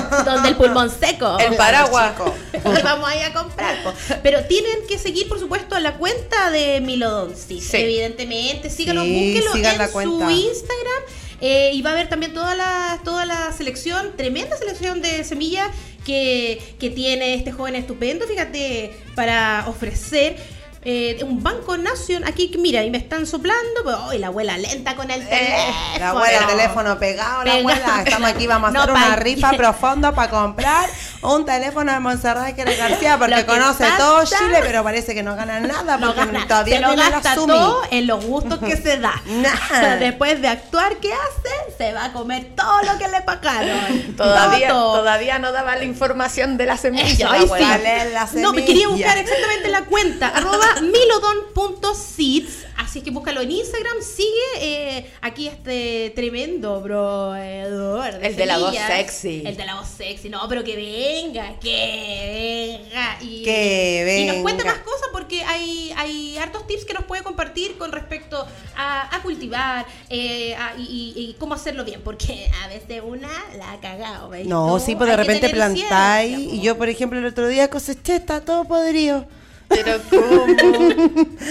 Donde 0.43 0.49
el 0.51 0.57
pulmón 0.57 0.91
seco. 0.91 1.39
El 1.39 1.57
paraguas. 1.57 2.13
Vamos 2.85 3.09
ahí 3.09 3.21
a 3.21 3.33
comprar. 3.33 3.83
po. 3.83 3.93
Pero 4.23 4.45
tienen 4.45 4.87
que 4.89 4.99
seguir, 4.99 5.29
por 5.29 5.39
supuesto, 5.39 5.79
la 5.79 5.95
cuenta 5.97 6.51
de 6.51 6.81
Milodon. 6.81 7.35
Sí, 7.37 7.61
evidentemente. 7.73 8.71
Síganlo, 8.71 9.03
Sí, 9.05 9.13
búsquenlo 9.13 9.53
sigan 9.53 9.73
en 9.73 9.79
la 9.79 9.89
su. 9.89 10.31
Instagram. 10.31 11.03
eh, 11.41 11.71
y 11.73 11.83
va 11.83 11.91
a 11.91 11.93
haber 11.95 12.09
también 12.09 12.35
toda 12.35 12.55
la, 12.55 13.01
toda 13.05 13.25
la 13.27 13.53
selección, 13.53 14.17
tremenda 14.17 14.57
selección 14.57 15.01
de 15.01 15.25
semillas 15.25 15.69
que, 16.05 16.75
que 16.79 16.91
tiene 16.91 17.35
este 17.35 17.53
joven 17.53 17.77
estupendo, 17.77 18.27
fíjate, 18.27 18.95
para 19.15 19.65
ofrecer. 19.69 20.37
Eh, 20.83 21.19
un 21.25 21.43
banco 21.43 21.77
nación 21.77 22.25
aquí 22.25 22.51
que 22.51 22.57
mira 22.57 22.83
y 22.83 22.91
me 22.91 22.97
están 22.97 23.27
soplando 23.27 23.83
pues, 23.85 23.97
¡ay, 24.09 24.19
la 24.19 24.29
abuela 24.29 24.57
lenta 24.57 24.97
con 24.97 25.11
el 25.11 25.21
teléfono 25.29 25.47
Eh, 25.95 25.99
La 25.99 26.09
abuela, 26.11 26.39
el 26.39 26.47
teléfono 26.47 26.99
pegado, 26.99 27.45
la 27.45 27.55
abuela. 27.55 28.03
Estamos 28.05 28.31
aquí, 28.31 28.47
vamos 28.47 28.71
a 28.71 28.73
No, 28.75 28.81
hacer 28.83 28.95
una 28.95 29.17
rifa 29.17 29.51
profundo 29.53 30.15
para 30.15 30.31
comprar 30.31 30.89
un 31.23 31.45
teléfono 31.45 31.93
de 31.93 32.01
Montserrat 32.01 32.55
que 32.57 32.65
García, 32.65 33.19
porque 33.19 33.35
que 33.35 33.45
conoce 33.47 33.85
pasa- 33.85 33.99
todo 33.99 34.25
Chile, 34.25 34.61
pero 34.63 34.83
parece 34.83 35.15
que 35.15 35.23
no 35.23 35.37
gana 35.37 35.61
nada, 35.61 35.99
No 35.99 36.15
porque 36.15 36.33
gasta, 36.33 36.49
todavía 36.49 36.77
se 36.77 36.81
lo 36.81 36.89
tiene 36.89 37.03
la 37.05 37.11
gasta 37.11 37.35
todo 37.35 37.83
en 37.91 38.07
los 38.07 38.25
gustos 38.25 38.59
que 38.61 38.77
se 38.79 38.99
da. 38.99 39.21
Nah. 39.27 39.97
Después 39.97 40.41
de 40.41 40.49
actuar, 40.49 40.97
¿qué 40.97 41.13
hace? 41.13 41.75
Se 41.77 41.93
va 41.93 42.07
a 42.07 42.13
comer 42.15 42.53
todo 42.57 42.83
lo 42.85 42.97
que 42.99 43.07
le 43.09 43.21
pagaron. 43.21 44.15
Todavía, 44.17 44.69
Todo. 44.71 44.99
todavía 45.01 45.39
no 45.39 45.53
daba 45.53 45.77
la 45.77 45.85
información 45.85 46.57
de 46.57 46.65
la 46.67 46.77
semilla. 46.79 47.05
Ay, 47.07 47.19
la 47.21 47.37
sí. 47.39 47.45
abuela. 47.45 47.69
Dale 47.69 48.11
la 48.13 48.29
No, 48.35 48.53
me 48.55 48.65
quería 48.65 48.89
buscar 48.89 49.13
semilla. 49.13 49.21
exactamente 49.31 49.69
la 49.69 49.85
cuenta. 49.85 50.29
Arroba 50.29 50.67
milodon.seeds. 50.81 52.67
Así 52.77 52.99
es 53.01 53.05
que 53.05 53.11
búscalo 53.11 53.41
en 53.43 53.51
Instagram, 53.53 53.97
sigue 54.03 54.29
eh, 54.59 55.11
aquí 55.21 55.47
este 55.47 56.13
tremendo 56.17 56.81
broedor. 56.81 58.15
El 58.23 58.35
de 58.37 58.47
la 58.47 58.59
voz 58.59 58.75
sexy. 58.75 59.43
El 59.47 59.57
de 59.57 59.65
la 59.65 59.77
voz 59.77 59.87
sexy. 59.89 60.29
No, 60.29 60.49
pero 60.49 60.65
que 60.65 60.75
venga, 60.77 61.59
que 61.61 62.81
venga. 62.83 63.19
Y, 63.21 63.43
Que 63.45 64.21
Y 64.23 64.27
nos 64.27 64.37
cuente 64.39 64.63
venga. 64.65 64.77
más 64.77 64.83
cosas 64.85 65.09
porque 65.13 65.45
hay, 65.45 65.93
hay 65.97 66.39
hartos 66.39 66.67
tips 66.67 66.85
que 66.85 66.95
nos 66.95 67.05
puede 67.05 67.23
compartir 67.23 67.77
con 67.79 67.93
respecto 67.93 68.45
a, 68.77 69.15
a 69.15 69.23
cultivar 69.23 69.87
eh, 70.09 70.55
a- 70.57 70.75
y, 70.79 71.13
y- 71.17 71.31
y 71.31 71.35
cómo 71.39 71.55
hacerlo 71.55 71.85
bien. 71.85 72.01
Porque 72.03 72.51
a 72.65 72.69
veces 72.69 73.03
una 73.05 73.29
la 73.57 73.73
ha 73.73 73.81
cagado. 73.81 74.31
¿veis 74.31 74.47
No, 74.49 74.81
sí, 74.81 74.97
pues 74.97 75.11
de 75.11 75.17
repente 75.17 75.49
plantáis 75.51 76.39
y 76.39 76.61
yo, 76.61 76.77
por 76.79 76.89
ejemplo, 76.89 77.19
el 77.19 77.27
otro 77.27 77.47
día 77.47 77.69
coseché, 77.69 78.17
está 78.17 78.41
todo 78.45 78.65
podrido. 78.65 79.27
Pero 79.71 79.99
¿cómo? 80.11 80.47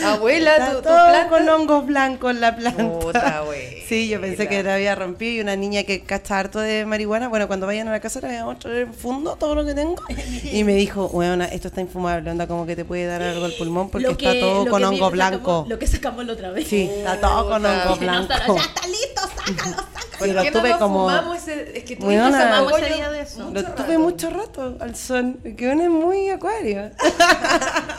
Abuela, 0.06 0.52
Está 0.58 0.70
tu, 0.72 0.76
tu 0.78 0.82
todo 0.84 1.08
planta. 1.10 1.30
con 1.30 1.50
hongos 1.50 1.86
blancos 1.86 2.32
en 2.32 2.42
la 2.42 2.56
planta. 2.56 3.00
Puta, 3.00 3.38
abuela. 3.40 3.70
Sí, 3.88 4.08
yo 4.08 4.22
pensé 4.22 4.48
que 4.48 4.62
la 4.62 4.76
había 4.76 4.94
rompido 4.94 5.32
y 5.32 5.40
una 5.42 5.56
niña 5.56 5.84
que 5.84 6.02
cacha 6.04 6.38
harto 6.38 6.60
de 6.60 6.86
marihuana, 6.86 7.28
bueno, 7.28 7.48
cuando 7.48 7.66
vayan 7.66 7.88
a 7.88 7.92
la 7.92 8.00
casa 8.00 8.20
le 8.22 8.28
voy 8.28 8.36
a 8.36 8.46
mostrar 8.46 8.76
en 8.76 8.94
fundo 8.94 9.36
todo 9.40 9.56
lo 9.56 9.66
que 9.66 9.74
tengo. 9.74 10.04
Y 10.52 10.64
me 10.64 10.74
dijo, 10.76 11.06
weona, 11.08 11.46
esto 11.46 11.70
está 11.70 11.82
infumable, 11.82 12.30
onda 12.30 12.46
como 12.48 12.66
que 12.66 12.76
te 12.76 12.86
puede 12.86 13.06
dar 13.08 13.22
algo 13.22 13.46
al 13.46 13.54
pulmón 13.54 13.90
porque 13.90 14.08
está 14.10 14.40
todo 14.40 14.66
con 14.68 14.84
hongo 14.84 15.10
blanco. 15.10 15.66
lo 15.68 15.80
que 15.80 15.88
sacamos 15.88 16.26
la 16.26 16.34
otra 16.34 16.52
vez. 16.52 16.68
Sí, 16.68 16.90
está 16.94 17.20
todo 17.20 17.50
con 17.50 17.62
Puta. 17.62 17.84
hongo 17.84 18.00
Que 18.00 18.06
no, 18.06 18.12
blanco. 18.12 18.56
ya 18.58 18.62
está 18.64 18.88
listo, 18.88 19.22
sácalo, 19.22 19.76
sácalo. 19.78 19.90
Sí, 20.20 20.28
lo 20.28 20.34
¿Por 20.34 20.44
qué 20.44 20.52
no 20.52 20.60
tuve 20.60 20.72
como- 20.78 21.00
fumamos 21.10 21.38
ese- 21.38 21.78
es 21.78 21.84
que 21.86 21.96
tuviste 21.96 22.06
Weona, 22.06 22.62
ese 22.78 22.94
día 22.94 23.10
de 23.10 23.22
eso. 23.22 23.40
mucho 23.46 23.54
Lo 23.54 23.62
rato. 23.70 23.84
tuve 23.84 23.98
mucho 23.98 24.30
rato 24.30 24.78
al 24.82 24.96
sol, 24.96 25.38
que 25.58 25.70
uno 25.70 25.84
es 25.84 25.90
muy 25.90 26.30
acuario. 26.30 26.92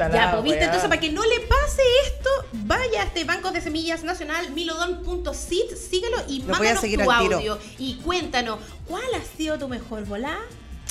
Puta 0.00 0.08
la 0.08 0.14
Ya, 0.14 0.30
pues 0.32 0.44
viste, 0.44 0.64
entonces 0.64 0.88
para 0.88 1.00
que 1.00 1.10
no 1.10 1.22
le 1.24 1.40
pase 1.40 1.82
esto, 2.06 2.30
vaya 2.52 3.02
a 3.02 3.04
este 3.04 3.24
Banco 3.24 3.50
de 3.50 3.60
Semillas 3.60 4.02
Nacional, 4.02 4.50
milodon.sit, 4.52 5.76
síguelo 5.76 6.16
y 6.28 6.38
Lo 6.40 6.46
voy 6.46 6.54
a 6.54 6.58
mándanos 6.58 6.80
seguir 6.80 7.02
tu 7.04 7.10
al 7.10 7.22
tiro. 7.22 7.36
audio 7.36 7.58
y 7.78 7.96
cuéntanos, 7.96 8.58
¿cuál 8.86 9.04
ha 9.14 9.36
sido 9.36 9.58
tu 9.58 9.68
mejor 9.68 10.04
volá? 10.06 10.38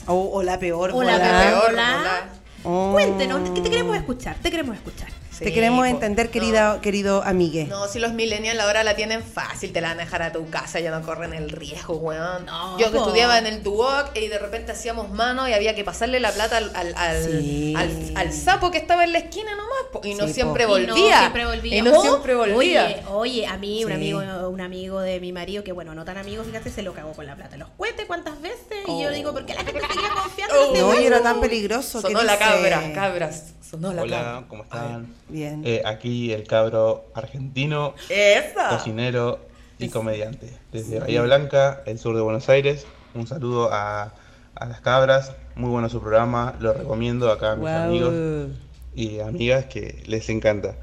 O, 0.05 0.13
o 0.33 0.43
la 0.43 0.59
peor. 0.59 0.91
O 0.93 1.01
la 1.03 1.17
peor 1.17 1.71
volá. 1.71 1.97
volá. 1.97 2.29
Oh. 2.63 2.91
Cuéntenos, 2.93 3.49
que 3.51 3.61
te 3.61 3.69
queremos 3.69 3.95
escuchar, 3.95 4.35
te 4.41 4.51
queremos 4.51 4.75
escuchar. 4.75 5.09
Te 5.39 5.53
queremos 5.53 5.79
po. 5.79 5.85
entender, 5.85 6.29
querida, 6.29 6.79
querido 6.81 7.23
amigue. 7.23 7.65
No, 7.65 7.87
si 7.87 7.99
los 7.99 8.13
millennials 8.13 8.59
ahora 8.59 8.83
la 8.83 8.95
tienen 8.95 9.23
fácil, 9.23 9.71
te 9.71 9.81
la 9.81 9.89
van 9.89 9.99
a 9.99 10.03
dejar 10.03 10.21
a 10.21 10.31
tu 10.31 10.49
casa, 10.49 10.79
ya 10.79 10.91
no 10.91 11.01
corren 11.05 11.33
el 11.33 11.49
riesgo, 11.49 11.95
weón. 11.95 12.45
No, 12.45 12.77
Yo 12.77 12.91
que 12.91 12.97
po. 12.97 13.05
estudiaba 13.05 13.37
en 13.37 13.47
el 13.47 13.63
Duoc 13.63 14.15
y 14.15 14.27
de 14.27 14.37
repente 14.37 14.71
hacíamos 14.73 15.09
mano 15.09 15.47
y 15.47 15.53
había 15.53 15.75
que 15.75 15.83
pasarle 15.83 16.19
la 16.19 16.31
plata 16.31 16.57
al, 16.57 16.71
al, 16.75 16.93
al, 16.95 17.23
Sí. 17.23 17.73
al- 17.77 18.11
al 18.15 18.33
sapo 18.33 18.69
que 18.71 18.77
estaba 18.77 19.03
en 19.03 19.13
la 19.13 19.19
esquina 19.19 19.51
nomás, 19.55 19.83
po, 19.91 20.01
y 20.03 20.13
no 20.15 20.27
Sí, 20.27 20.33
siempre 20.33 20.67
po. 20.67 20.77
Y 20.77 20.85
no 20.85 20.93
volvía. 20.93 21.19
siempre 21.19 21.45
volvía. 21.45 21.77
Y 21.77 21.81
no 21.81 22.01
siempre 22.01 22.35
volvía. 22.35 22.55
Oye, 22.85 23.03
oye, 23.09 23.47
a 23.47 23.57
mí, 23.57 23.85
un 23.85 23.91
amigo, 23.93 24.19
un 24.49 24.61
amigo 24.61 24.99
de 24.99 25.19
mi 25.19 25.31
marido, 25.31 25.63
que 25.63 25.71
bueno, 25.71 25.95
no 25.95 26.05
tan 26.05 26.17
amigo, 26.17 26.43
fíjate, 26.43 26.69
se 26.69 26.81
lo 26.81 26.93
cagó 26.93 27.13
con 27.13 27.25
la 27.25 27.35
plata. 27.35 27.55
Los 27.57 27.69
cuentes 27.77 28.05
cuántas 28.07 28.41
veces. 28.41 28.57
Y 28.87 29.01
yo 29.03 29.09
digo, 29.11 29.31
¿por 29.33 29.45
qué 29.45 29.53
la 29.53 29.63
gente 29.63 29.79
seguía 29.81 30.09
confiando 30.21 30.55
en 30.55 30.75
este 30.75 30.79
No, 30.81 30.99
y 31.01 31.05
era 31.05 31.21
tan 31.21 31.39
peligroso. 31.39 32.01
Sonó 32.01 32.23
la 32.23 32.33
dice- 32.37 32.43
cabra, 32.45 32.93
cabras. 32.93 33.53
Sonó 33.69 33.93
la 33.93 34.01
Hola. 34.01 34.43
¿cómo 34.47 34.63
están? 34.63 35.13
Bien. 35.27 35.61
Eh, 35.65 35.81
aquí 35.85 36.31
el 36.33 36.45
cabro 36.47 37.05
argentino, 37.13 37.93
¡Esa! 38.09 38.69
cocinero 38.69 39.39
y 39.77 39.89
comediante. 39.89 40.57
Desde 40.71 40.99
Bahía 40.99 41.21
Blanca, 41.21 41.83
el 41.85 41.99
sur 41.99 42.15
de 42.15 42.21
Buenos 42.21 42.49
Aires. 42.49 42.85
Un 43.13 43.27
saludo 43.27 43.69
a, 43.71 44.13
a 44.55 44.65
las 44.65 44.81
cabras. 44.81 45.33
Muy 45.55 45.69
bueno 45.69 45.87
su 45.89 46.01
programa. 46.01 46.55
Lo 46.59 46.73
recomiendo 46.73 47.31
acá 47.31 47.51
a 47.51 47.55
mis 47.55 47.69
amigos 47.69 48.13
y 48.95 49.19
amigas 49.19 49.65
que 49.65 50.03
les 50.07 50.29
encanta. 50.29 50.75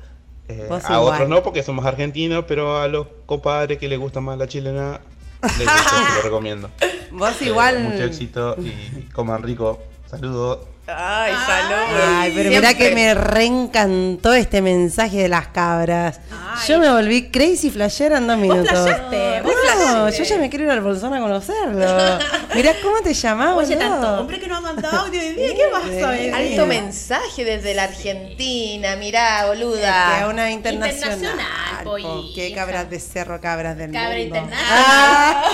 Eh, 0.49 0.69
a 0.71 0.77
igual. 0.95 1.15
otros 1.15 1.29
no, 1.29 1.43
porque 1.43 1.65
somos 1.65 1.85
argentinos, 1.87 2.45
pero 2.47 2.79
a 2.79 2.87
los 2.87 3.09
compadres 3.27 3.79
que 3.79 3.89
les 3.89 3.99
gusta 3.99 4.21
más 4.21 4.39
la 4.39 4.47
chilena, 4.47 5.01
les 5.43 5.59
gusta, 5.67 6.15
lo 6.19 6.23
recomiendo. 6.23 6.71
Vos 7.11 7.43
Eh, 7.43 7.47
igual. 7.47 7.81
mucho 7.81 8.05
éxito 8.05 8.55
y 8.61 9.03
coman 9.13 9.43
rico. 9.43 9.81
Saludos. 10.09 10.61
Ay, 10.89 11.33
salud. 11.47 12.01
Ay, 12.17 12.33
pero 12.35 12.49
mira 12.49 12.69
Siempre. 12.71 12.89
que 12.91 12.95
me 12.95 13.15
reencantó 13.15 14.33
este 14.35 14.63
mensaje 14.63 15.17
de 15.19 15.29
las 15.29 15.49
cabras. 15.49 16.21
Ay. 16.31 16.69
Yo 16.69 16.79
me 16.79 16.89
volví 16.91 17.29
crazy 17.31 17.71
flashera 17.71 18.19
en 18.19 18.29
dos 18.29 18.39
minutos. 18.39 18.69
flasheaste, 18.71 19.43
vos 19.43 19.53
No, 19.53 19.75
flasheaste. 19.75 20.19
yo 20.19 20.25
ya 20.25 20.39
me 20.39 20.49
quiero 20.49 20.65
ir 20.67 20.71
al 20.71 20.81
bolsón 20.83 21.13
a 21.15 21.21
conocerlo. 21.21 22.19
Mirá 22.55 22.73
cómo 22.83 23.01
te 23.03 23.15
llamamos. 23.15 23.65
Oye, 23.65 23.75
tanto 23.77 24.21
hombre 24.21 24.39
que 24.39 24.47
no 24.47 24.57
ha 24.57 24.61
mandado 24.61 24.99
audio 25.01 25.21
hoy 25.21 25.31
día, 25.35 25.55
¿qué 25.57 25.65
pasa? 25.73 26.17
eh? 26.19 26.33
Alto 26.33 26.67
mensaje 26.67 27.45
desde 27.45 27.75
la 27.75 27.85
Argentina, 27.85 28.95
mirá, 28.97 29.47
boluda. 29.49 30.15
Que 30.19 30.23
a 30.23 30.29
una 30.29 30.53
internacional. 30.53 31.17
Internacional, 31.19 31.85
po, 31.85 31.97
Qué 32.35 32.53
cabras 32.55 32.89
de 32.89 33.01
cerro, 33.01 33.41
cabras 33.41 33.77
del 33.77 33.91
Cabra 33.91 34.11
mundo. 34.19 34.37
internacional. 34.37 34.65
Ah. 34.71 35.45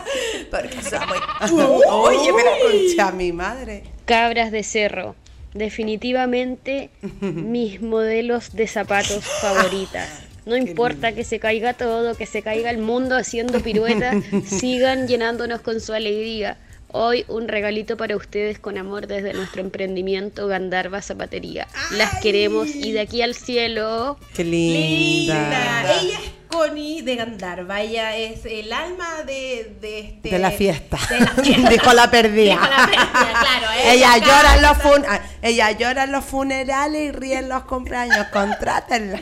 Porque 0.50 0.82
somos- 0.82 1.18
Oye, 1.88 2.32
pero 2.36 2.50
concha 2.62 3.12
mi 3.12 3.30
madre. 3.32 3.84
Cabras 4.10 4.50
de 4.50 4.64
cerro. 4.64 5.14
Definitivamente 5.54 6.90
mis 7.20 7.80
modelos 7.80 8.56
de 8.56 8.66
zapatos 8.66 9.24
favoritas. 9.24 10.24
No 10.46 10.56
importa 10.66 11.12
que 11.12 11.22
se 11.22 11.38
caiga 11.38 11.74
todo, 11.74 12.16
que 12.16 12.26
se 12.26 12.42
caiga 12.42 12.70
el 12.70 12.78
mundo 12.78 13.14
haciendo 13.14 13.60
piruetas, 13.60 14.16
sigan 14.46 15.06
llenándonos 15.06 15.60
con 15.60 15.80
su 15.80 15.92
alegría. 15.92 16.56
Hoy 16.90 17.24
un 17.28 17.46
regalito 17.46 17.96
para 17.96 18.16
ustedes 18.16 18.58
con 18.58 18.78
amor 18.78 19.06
desde 19.06 19.32
nuestro 19.32 19.60
emprendimiento 19.60 20.48
Gandarva 20.48 21.02
Zapatería. 21.02 21.68
Las 21.92 22.20
queremos 22.20 22.66
y 22.74 22.90
de 22.90 22.98
aquí 22.98 23.22
al 23.22 23.36
cielo. 23.36 24.18
Qué 24.34 24.42
linda. 24.42 25.34
Linda. 25.36 26.00
Ella 26.02 26.18
es 26.18 26.39
Connie 26.50 27.02
de 27.02 27.16
Gandarva. 27.16 27.80
Ella 27.80 28.16
es 28.16 28.44
el 28.44 28.72
alma 28.72 29.22
de, 29.26 29.76
de 29.80 29.98
este. 30.00 30.30
De 30.30 30.38
la 30.38 30.50
fiesta. 30.50 30.98
De 31.08 31.20
la 31.20 31.26
fiesta. 31.28 31.68
Dijo 31.70 31.92
la 31.92 32.10
perdida. 32.10 32.52
Dijo 32.54 32.66
la 32.68 32.86
perdida, 32.86 33.40
claro. 33.40 33.66
Ella 33.84 34.16
llora 34.18 34.56
en 34.56 34.62
los 34.62 34.78
fun 34.78 35.04
ah, 35.08 35.20
ella 35.42 35.70
llora 35.72 36.04
en 36.04 36.12
los 36.12 36.22
funerales 36.24 37.00
y 37.00 37.12
ríe 37.12 37.38
en 37.38 37.48
los 37.48 37.64
cumpleaños. 37.64 38.26
Contrátenla. 38.32 39.20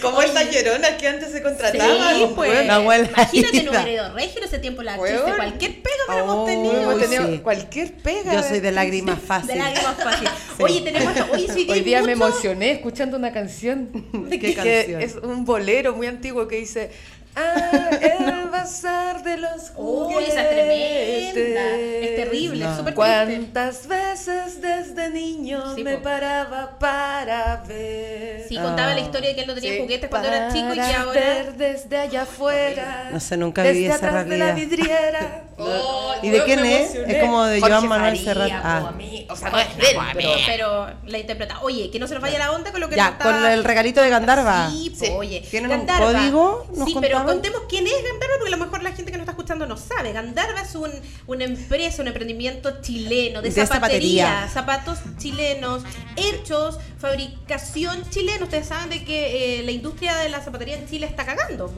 Como 0.00 0.22
esas 0.22 0.50
lloronas 0.50 0.90
que 0.92 1.08
antes 1.08 1.32
se 1.32 1.42
contrataban. 1.42 2.14
Sí, 2.16 2.26
pues. 2.34 2.66
La 2.66 2.76
abuela 2.76 3.08
Imagínate, 3.08 3.62
no 3.64 3.72
Ida. 3.72 3.82
heredó 3.82 4.14
regio 4.14 4.38
en 4.38 4.44
ese 4.44 4.58
tiempo 4.58 4.82
la 4.82 4.92
de 4.92 4.98
cualquier 4.98 5.82
pega 5.82 5.94
que 6.08 6.18
hemos 6.18 6.34
Oh, 6.36 6.44
tenido. 6.44 6.82
Hemos 6.82 7.00
tenido 7.00 7.26
sí. 7.26 7.38
cualquier 7.38 7.92
pega. 7.94 8.32
Yo 8.34 8.42
soy 8.42 8.60
de 8.60 8.72
lágrimas 8.72 9.18
fácil. 9.20 9.48
De 9.48 9.56
lágrimas 9.56 9.96
fácil. 9.96 10.28
Sí. 10.56 10.62
Oye, 10.62 10.80
tenemos. 10.82 11.14
Oye, 11.32 11.66
Hoy 11.68 11.80
día 11.80 12.02
me 12.02 12.12
emocioné 12.12 12.72
escuchando 12.72 13.16
una 13.16 13.32
canción. 13.32 13.90
¿Qué 14.30 14.38
que 14.38 14.54
canción? 14.54 15.00
Es 15.02 15.16
un 15.16 15.44
bolero 15.54 15.94
muy 15.94 16.06
antiguo 16.08 16.48
que 16.48 16.56
dice. 16.56 16.90
Ah, 17.36 17.90
el 18.00 18.48
bazar 18.48 19.22
de 19.24 19.36
los 19.38 19.72
Uy, 19.76 20.12
juguetes. 20.12 20.28
esa 20.28 20.42
es 20.42 20.50
tremenda. 20.50 21.76
Es 22.06 22.16
terrible, 22.16 22.64
No. 22.64 22.70
es 22.70 22.76
súper. 22.78 22.94
¿Cuántas 22.94 23.86
veces 23.88 24.60
desde 24.60 25.10
niño 25.10 25.74
Sí, 25.74 25.82
me 25.82 25.96
po. 25.96 26.02
paraba 26.04 26.78
para 26.78 27.64
ver? 27.66 28.44
Sí, 28.48 28.54
contaba 28.56 28.92
Ah. 28.92 28.94
la 28.94 29.00
historia 29.00 29.30
de 29.30 29.34
que 29.34 29.40
él 29.42 29.46
no 29.48 29.54
tenía 29.54 29.72
Sí, 29.72 29.78
juguetes 29.80 30.08
cuando 30.10 30.28
era 30.28 30.52
chico 30.52 30.72
y 30.72 30.76
que 30.76 30.80
ahora. 30.94 31.20
ver 31.20 31.54
desde 31.54 31.96
allá 31.98 32.22
afuera. 32.22 33.08
No 33.12 33.18
sé, 33.18 33.36
nunca 33.36 33.62
desde 33.62 33.74
viví 33.78 33.86
esa 33.86 33.96
atrás 33.96 34.28
de 34.28 34.38
la 34.38 34.52
vidriera. 34.54 35.42
Oh, 35.56 36.14
¿Y 36.22 36.30
de 36.30 36.42
quién 36.44 36.64
es? 36.64 36.94
Es 36.94 37.22
como 37.22 37.44
de 37.44 37.60
Jorge 37.60 37.74
Joan 37.76 37.88
Manuel 37.88 38.18
Serrat. 38.18 38.50
Ah. 38.52 38.92
O 39.28 39.36
sea, 39.36 39.50
no 39.50 39.58
es 39.58 39.76
de 39.76 39.90
él, 39.90 39.96
pero... 40.14 40.30
pero 40.46 40.86
la 41.06 41.18
interpreta. 41.18 41.60
Oye, 41.62 41.90
que 41.90 41.98
no 41.98 42.06
se 42.06 42.14
nos 42.14 42.22
vaya 42.22 42.38
la 42.38 42.52
onda 42.52 42.72
con 42.72 42.80
lo 42.80 42.88
que 42.88 42.96
Ya, 42.96 43.10
nos 43.12 43.22
con 43.22 43.44
el 43.46 43.62
regalito 43.64 44.00
de 44.02 44.10
Gandarva. 44.10 44.70
Sí, 44.70 44.92
Sí. 44.98 45.10
oye. 45.16 45.44
¿Tienen 45.50 45.70
un 45.80 45.86
código? 45.86 46.66
¿Nos 46.74 46.88
Sí, 46.88 46.96
pero 47.00 47.24
contemos 47.24 47.62
quién 47.68 47.86
es 47.86 47.92
Gandarva, 47.92 48.34
porque 48.38 48.54
a 48.54 48.56
lo 48.56 48.64
mejor 48.64 48.82
la 48.82 48.92
gente 48.92 49.10
que 49.12 49.18
nos 49.18 49.22
está 49.24 49.32
escuchando 49.32 49.66
no 49.66 49.76
sabe. 49.76 50.12
Gandarva 50.12 50.60
es 50.62 50.74
un, 50.74 50.90
una 51.26 51.44
empresa, 51.44 52.02
un 52.02 52.08
emprendimiento 52.08 52.80
chileno 52.82 53.40
de, 53.42 53.50
De 53.50 53.66
zapatería, 53.66 54.48
zapatería. 54.48 54.48
zapatos 54.52 54.98
chilenos, 55.18 55.82
hechos, 56.16 56.78
fabricación 56.98 58.08
chilena. 58.10 58.44
Ustedes 58.44 58.66
saben 58.68 58.90
de 58.90 59.04
que 59.04 59.60
eh, 59.60 59.62
la 59.62 59.70
industria 59.70 60.16
de 60.16 60.28
la 60.28 60.40
zapatería 60.40 60.76
en 60.76 60.88
Chile 60.88 61.06
está 61.06 61.24
cagando. 61.24 61.68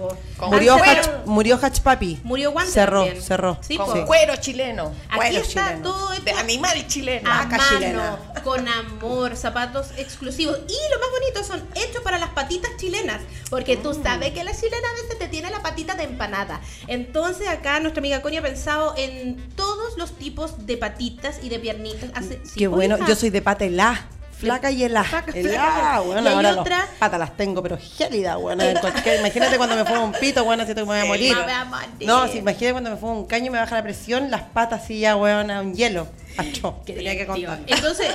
Murió, 0.48 0.78
cerrado- 0.78 1.22
murió 1.26 1.58
Hach 1.60 1.80
Papi. 1.80 2.20
Murió 2.24 2.52
Guante 2.52 2.72
Cerró, 2.72 3.04
también. 3.04 3.22
cerró. 3.22 3.58
Sí, 3.66 3.76
Con 3.76 4.06
cuero 4.06 4.36
chileno. 4.36 4.92
Aquí 5.08 5.16
Cuero 5.16 5.38
está 5.38 5.66
chileno. 5.70 5.82
todo 5.82 6.12
hecho 6.12 6.22
De 6.24 6.30
animal 6.32 6.86
chileno. 6.86 7.30
a 7.30 7.38
Vaca 7.44 7.56
mano, 7.56 7.68
chilena. 7.70 8.18
con 8.44 8.68
amor, 8.68 9.36
zapatos 9.36 9.88
exclusivos. 9.96 10.56
Y 10.68 10.92
lo 10.92 11.00
más 11.00 11.08
bonito 11.10 11.44
son 11.44 11.66
hechos 11.74 12.02
para 12.02 12.18
las 12.18 12.30
patitas 12.30 12.70
chilenas, 12.76 13.20
porque 13.50 13.76
tú 13.76 13.92
sabes 14.00 14.32
que 14.32 14.44
la 14.44 14.52
chilena 14.54 14.88
a 14.88 15.02
veces 15.02 15.18
te 15.18 15.28
tiene 15.28 15.50
la 15.50 15.62
patita 15.62 15.94
de 15.94 16.04
empanada. 16.04 16.60
Entonces 16.86 17.48
acá 17.48 17.80
nuestra 17.80 18.00
amiga 18.00 18.22
Connie 18.22 18.38
ha 18.38 18.42
pensado 18.42 18.94
en 18.96 19.36
todos 19.56 19.96
los 19.98 20.12
tipos 20.16 20.66
de 20.66 20.76
patitas 20.76 21.38
y 21.42 21.48
de 21.48 21.58
piernitas. 21.58 22.10
Hace- 22.14 22.40
Qué 22.56 22.68
bueno. 22.68 22.96
Yo 23.08 23.16
soy 23.16 23.30
de 23.30 23.42
pata 23.42 23.64
helá. 23.64 24.06
Flaca 24.38 24.70
y 24.70 24.84
helá. 24.84 25.02
Flaca, 25.02 25.32
Helá, 25.34 25.50
flaca. 25.50 26.00
bueno, 26.00 26.30
Y 26.30 26.32
ahora 26.34 26.60
otra- 26.60 26.86
patas 26.98 27.18
las 27.18 27.36
tengo, 27.38 27.62
pero 27.62 27.78
gélida, 27.80 28.36
bueno. 28.36 28.62
cualquier- 28.82 29.20
imagínate 29.20 29.56
cuando 29.56 29.76
me 29.76 29.84
fumo 29.86 30.04
un 30.04 30.12
pito, 30.12 30.44
bueno, 30.44 30.64
siento 30.64 30.82
que 30.82 30.86
me 30.90 30.94
voy 30.98 31.04
a 31.04 31.04
morir. 31.06 31.32
no 31.34 31.46
me 31.46 31.52
va 31.52 31.60
a 31.60 31.64
morir. 31.64 32.06
No, 32.06 32.28
si 32.28 32.38
imagínate 32.38 32.72
cuando 32.72 32.90
me 32.90 32.96
fumo 32.96 33.12
un 33.20 33.26
caño 33.26 33.46
y 33.46 33.50
me 33.50 33.58
baja 33.58 33.74
la 33.76 33.82
presión, 33.82 34.30
las 34.30 34.42
patas 34.42 34.84
sí 34.86 35.00
ya, 35.00 35.16
weón, 35.16 35.50
a 35.50 35.60
un 35.62 35.74
hielo. 35.74 36.06
Achó, 36.36 36.80
Qué 36.84 36.92
tenía 36.94 37.16
que 37.16 37.26
contar. 37.26 37.60
Entonces, 37.66 38.08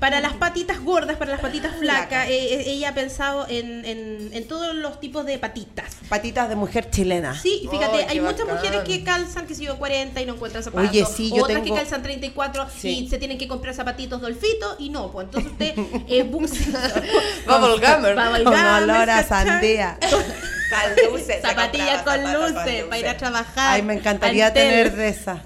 para 0.00 0.20
las 0.20 0.32
patitas 0.34 0.80
gordas, 0.80 1.16
para 1.16 1.32
las 1.32 1.40
patitas 1.40 1.76
Flaca. 1.76 2.06
flacas, 2.08 2.28
eh, 2.28 2.54
eh, 2.54 2.64
ella 2.66 2.88
ha 2.90 2.94
pensado 2.94 3.46
en, 3.48 3.84
en- 3.84 4.30
en 4.32 4.48
todos 4.48 4.74
los 4.74 5.00
tipos 5.00 5.24
de 5.26 5.38
patitas. 5.38 5.96
Patitas 6.08 6.48
de 6.48 6.56
mujer 6.56 6.90
chilena. 6.90 7.34
Sí, 7.40 7.60
y 7.64 7.68
fíjate, 7.68 8.04
hay 8.08 8.20
muchas 8.20 8.40
bacán. 8.46 8.56
mujeres 8.56 8.80
que 8.82 9.04
calzan, 9.04 9.46
que 9.46 9.54
si 9.54 9.64
yo 9.64 9.78
40 9.78 10.20
y 10.20 10.26
no 10.26 10.34
encuentran 10.34 10.62
zapatos. 10.64 10.90
Oye, 10.90 11.04
sí, 11.06 11.30
yo 11.34 11.44
Otras 11.44 11.62
tengo- 11.62 11.74
que 11.74 11.80
calzan 11.80 12.02
34 12.02 12.66
Sí. 12.76 12.88
y 13.04 13.08
se 13.08 13.18
tienen 13.18 13.38
que 13.38 13.46
comprar 13.48 13.74
zapatitos 13.74 14.20
dolfito 14.20 14.76
y 14.78 14.90
no, 14.90 15.10
pues 15.12 15.26
entonces 15.26 15.52
usted 15.52 15.74
eh, 16.08 16.22
busca 16.30 16.58
Bubble 17.46 17.86
Gummer. 17.86 18.14
Bubble 18.14 18.44
Con 18.44 18.54
olor 18.54 19.10
a 19.10 19.22
sandía. 19.26 19.98
Con 20.68 21.12
luces, 21.12 21.26
se 21.36 21.40
Zapatillas 21.40 22.02
compraba 22.02 22.32
con 22.34 22.42
luces 22.64 22.84
para 22.84 22.98
ir 22.98 23.08
a 23.08 23.16
trabajar. 23.16 23.72
Ay, 23.76 23.82
me 23.82 23.94
encantaría 23.94 24.52
tener 24.52 24.94
de 24.94 25.08
esa. 25.08 25.42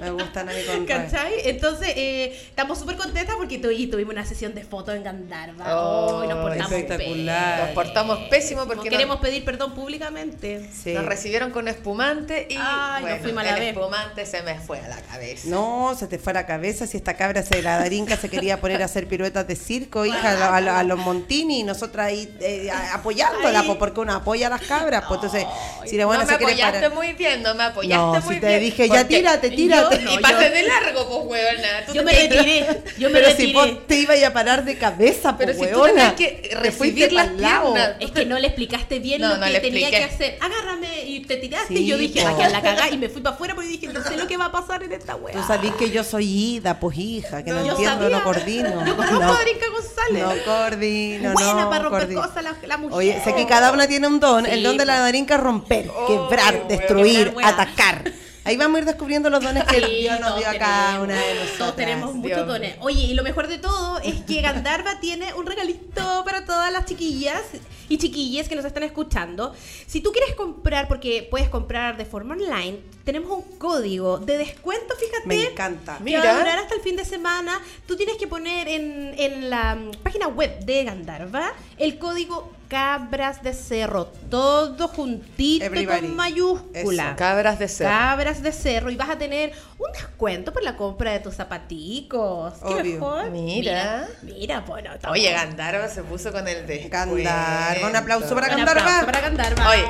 Me 0.00 0.10
gustan 0.10 0.48
a 0.48 0.52
mí 0.52 0.58
con. 0.66 0.84
¿Cachai? 0.86 1.32
Entonces, 1.44 1.88
eh, 1.96 2.36
estamos 2.48 2.78
súper 2.78 2.96
contentas 2.96 3.34
porque 3.36 3.58
tu- 3.58 3.70
y 3.70 3.86
tuvimos 3.86 4.12
una 4.12 4.24
sesión 4.24 4.54
de 4.54 4.62
fotos 4.64 4.94
en 4.94 5.02
Gandarva. 5.04 5.64
Oh, 5.76 6.24
y 6.24 6.28
nos 6.28 6.38
portamos 6.38 6.72
espectacular. 6.72 7.60
Nos 7.60 7.70
portamos 7.70 8.18
pésimo 8.30 8.60
Porque 8.62 8.74
porque 8.76 8.90
queremos 8.90 9.16
nos, 9.16 9.24
pedir 9.24 9.44
perdón 9.44 9.74
públicamente. 9.74 10.68
Sí. 10.72 10.92
nos 10.94 11.04
recibieron 11.06 11.50
con 11.50 11.68
espumante 11.68 12.46
y 12.50 12.56
Ay, 12.58 13.04
nos 13.04 13.18
fuimos 13.20 13.42
a 13.42 13.46
la 13.46 13.54
el 13.54 13.60
vez. 13.60 13.68
espumante 13.76 14.26
se 14.26 14.42
me 14.42 14.58
fue 14.58 14.80
a 14.80 14.88
la 14.88 15.00
cabeza. 15.00 15.48
No, 15.48 15.94
se 15.98 16.06
te 16.06 16.18
fue 16.18 16.32
a 16.32 16.34
la 16.34 16.46
cabeza 16.46 16.86
si 16.86 16.96
esta 16.96 17.14
cabra 17.14 17.42
se 17.42 17.62
la 17.62 17.78
darinca 17.78 18.16
se 18.16 18.28
quería 18.28 18.60
poner 18.60 18.82
a 18.82 18.86
hacer 18.86 19.06
piruetas 19.08 19.46
de 19.46 19.56
circo, 19.56 20.04
hija, 20.04 20.30
a, 20.48 20.56
a 20.56 20.78
a 20.80 20.82
los 20.84 20.98
Montini 20.98 21.60
y 21.60 21.62
nosotras 21.64 22.06
ahí 22.06 22.34
eh, 22.40 22.70
apoyándola, 22.92 23.60
Ay. 23.60 23.76
porque 23.78 24.00
uno 24.00 24.12
apoya 24.14 24.46
a 24.46 24.50
las 24.50 24.62
cabras, 24.62 25.04
pues 25.08 25.20
entonces, 25.22 25.46
si 25.86 25.96
la 25.96 26.02
no 26.04 26.08
buena 26.08 26.24
me 26.24 26.30
se 26.32 26.36
quiere 26.38 26.52
apoyaste 26.52 26.78
parar. 26.80 26.94
muy 26.94 27.12
bien, 27.14 27.42
no 27.42 27.54
me 27.54 27.64
apoyaste 27.64 27.96
No, 27.96 28.20
muy 28.24 28.34
si 28.34 28.40
te 28.40 28.46
bien. 28.48 28.60
dije, 28.60 28.88
ya 28.88 29.06
tírate, 29.06 29.50
tírate. 29.50 29.71
No, 29.80 30.12
y 30.12 30.18
pasé 30.18 30.34
yo- 30.48 30.50
de 30.54 30.62
largo, 30.62 31.08
pues, 31.26 31.42
huevona. 31.42 31.92
Yo 31.94 32.02
me 32.04 32.12
retiré. 32.12 32.66
Yo 32.98 33.08
me 33.08 33.14
Pero 33.14 33.28
retiré. 33.28 33.48
si 33.48 33.52
vos 33.52 33.86
te 33.86 33.96
ibas 33.96 34.22
a 34.22 34.32
parar 34.32 34.64
de 34.64 34.76
cabeza, 34.78 35.36
Pero 35.36 35.52
pues, 35.56 35.68
si 35.70 35.74
tú 35.74 35.82
que 36.16 36.48
Te 36.50 36.54
recibir 36.56 36.72
fuiste 36.74 37.10
las 37.12 37.28
piernas. 37.28 37.96
Es 38.00 38.10
que 38.10 38.24
no 38.26 38.38
le 38.38 38.46
explicaste 38.48 38.98
bien 38.98 39.20
No, 39.20 39.28
lo 39.30 39.36
no 39.38 39.46
que 39.46 39.60
tenía 39.60 39.90
que 39.90 39.96
expliqué. 40.04 40.24
hacer. 40.34 40.38
Agárrame 40.40 41.04
y 41.06 41.20
te 41.20 41.36
tiraste 41.36 41.68
Sí, 41.74 41.80
y 41.84 41.86
yo 41.86 41.96
dije, 41.98 42.22
po. 42.22 42.28
aquí 42.28 42.42
a 42.42 42.48
la 42.50 42.62
cagá 42.62 42.90
y 42.90 42.98
me 42.98 43.08
fui 43.08 43.20
para 43.22 43.34
afuera 43.34 43.54
porque 43.54 43.68
dije, 43.68 43.88
no 43.88 44.02
sé 44.02 44.16
lo 44.16 44.26
que 44.26 44.36
va 44.36 44.46
a 44.46 44.52
pasar 44.52 44.82
en 44.82 44.92
esta 44.92 45.14
weá. 45.16 45.34
Tú 45.34 45.42
sabés 45.46 45.72
que 45.74 45.90
yo 45.90 46.04
soy 46.04 46.56
Ida, 46.56 46.78
pues 46.80 46.96
hija, 46.98 47.44
que 47.44 47.50
no, 47.50 47.60
entiendo, 47.60 47.84
sabía. 48.04 48.18
no 48.18 48.24
coordino. 48.24 48.86
Yo 48.86 48.96
conozco 48.96 49.22
a 49.22 49.36
González. 49.72 50.22
no 50.22 50.44
coordino, 50.44 51.32
Buena 51.32 51.54
no 51.54 51.70
para 51.70 51.82
romper 51.84 52.14
cosas 52.14 52.42
la, 52.44 52.56
la 52.66 52.76
mujer. 52.76 52.96
Oye, 52.98 53.20
sé 53.24 53.34
que 53.34 53.46
cada 53.46 53.72
una 53.72 53.86
tiene 53.86 54.06
un 54.06 54.20
don. 54.20 54.46
el 54.46 54.62
don 54.62 54.76
de 54.76 54.84
la. 54.86 55.00
Darinka 55.00 55.34
es 55.34 55.40
romper, 55.40 55.90
Oh, 55.94 56.06
quebrar, 56.28 56.68
destruir, 56.68 57.34
atacar. 57.42 58.04
Ahí 58.44 58.56
vamos 58.56 58.76
a 58.76 58.78
ir 58.80 58.84
descubriendo 58.86 59.30
los 59.30 59.42
dones 59.42 59.64
que 59.64 59.80
Sí, 59.86 59.96
Dios 60.00 60.20
nos 60.20 60.36
dio 60.38 60.48
a 60.48 60.54
cada 60.54 61.00
una 61.00 61.14
de 61.14 61.34
nosotras. 61.34 61.58
Todos 61.58 61.76
tenemos 61.76 62.14
muchos 62.14 62.36
Dios. 62.36 62.46
dones. 62.46 62.76
Oye, 62.80 63.02
y 63.02 63.14
lo 63.14 63.22
mejor 63.22 63.46
de 63.48 63.58
todo 63.58 63.98
es 64.00 64.22
que 64.22 64.40
Gandarva 64.40 65.00
tiene 65.00 65.32
un 65.34 65.46
regalito 65.46 66.24
para 66.24 66.44
todas 66.44 66.72
las 66.72 66.84
chiquillas 66.86 67.40
y 67.88 67.98
chiquillas 67.98 68.48
que 68.48 68.56
nos 68.56 68.64
están 68.64 68.82
escuchando. 68.82 69.54
Si 69.86 70.00
tú 70.00 70.12
quieres 70.12 70.34
comprar, 70.34 70.88
porque 70.88 71.26
puedes 71.30 71.48
comprar 71.48 71.96
de 71.96 72.04
forma 72.04 72.34
online, 72.34 72.78
tenemos 73.04 73.30
un 73.30 73.58
código 73.58 74.18
de 74.18 74.38
descuento, 74.38 74.94
fíjate. 74.96 75.26
Me 75.26 75.44
encanta. 75.44 75.98
Que 75.98 76.04
Mira. 76.04 76.24
va 76.24 76.30
a 76.30 76.38
durar 76.38 76.58
hasta 76.58 76.74
el 76.74 76.80
fin 76.80 76.96
de 76.96 77.04
semana. 77.04 77.60
Tú 77.86 77.96
tienes 77.96 78.16
que 78.16 78.26
poner 78.26 78.66
en, 78.68 79.14
en 79.18 79.50
la 79.50 79.74
mm, 79.76 79.90
página 80.02 80.26
web 80.28 80.58
de 80.64 80.84
Gandarva 80.84 81.52
el 81.78 81.98
código 81.98 82.50
Cabras 82.76 83.42
de 83.42 83.52
Cerro, 83.52 84.06
todo 84.30 84.88
juntito 84.88 85.62
Everybody. 85.66 86.00
con 86.06 86.16
mayúscula. 86.16 87.08
Eso. 87.08 87.16
Cabras 87.18 87.58
de 87.58 87.68
cerro. 87.68 87.90
Cabras 87.90 88.42
de 88.42 88.50
cerro 88.50 88.88
y 88.90 88.96
vas 88.96 89.10
a 89.10 89.18
tener 89.18 89.52
un 89.78 89.92
descuento 89.92 90.54
por 90.54 90.62
la 90.62 90.74
compra 90.74 91.12
de 91.12 91.20
tus 91.20 91.34
zapaticos. 91.34 92.54
¿Qué 92.54 92.64
Obvio. 92.74 92.94
mejor? 92.94 93.30
Mira. 93.30 94.08
Mira, 94.22 94.38
mira, 94.38 94.60
bueno, 94.60 94.94
estamos- 94.94 95.18
Oye, 95.18 95.30
Gandarva 95.32 95.86
se 95.88 96.02
puso 96.02 96.32
con 96.32 96.48
el 96.48 96.66
descuento. 96.66 97.14
Gandarva, 97.14 97.88
un 97.88 97.96
aplauso 97.96 98.34
para 98.34 98.46
Un 98.48 98.56
Gandarva. 98.56 98.80
aplauso 98.80 99.04
para 99.06 99.20
Gandarva. 99.20 99.68
Hoy, 99.70 99.80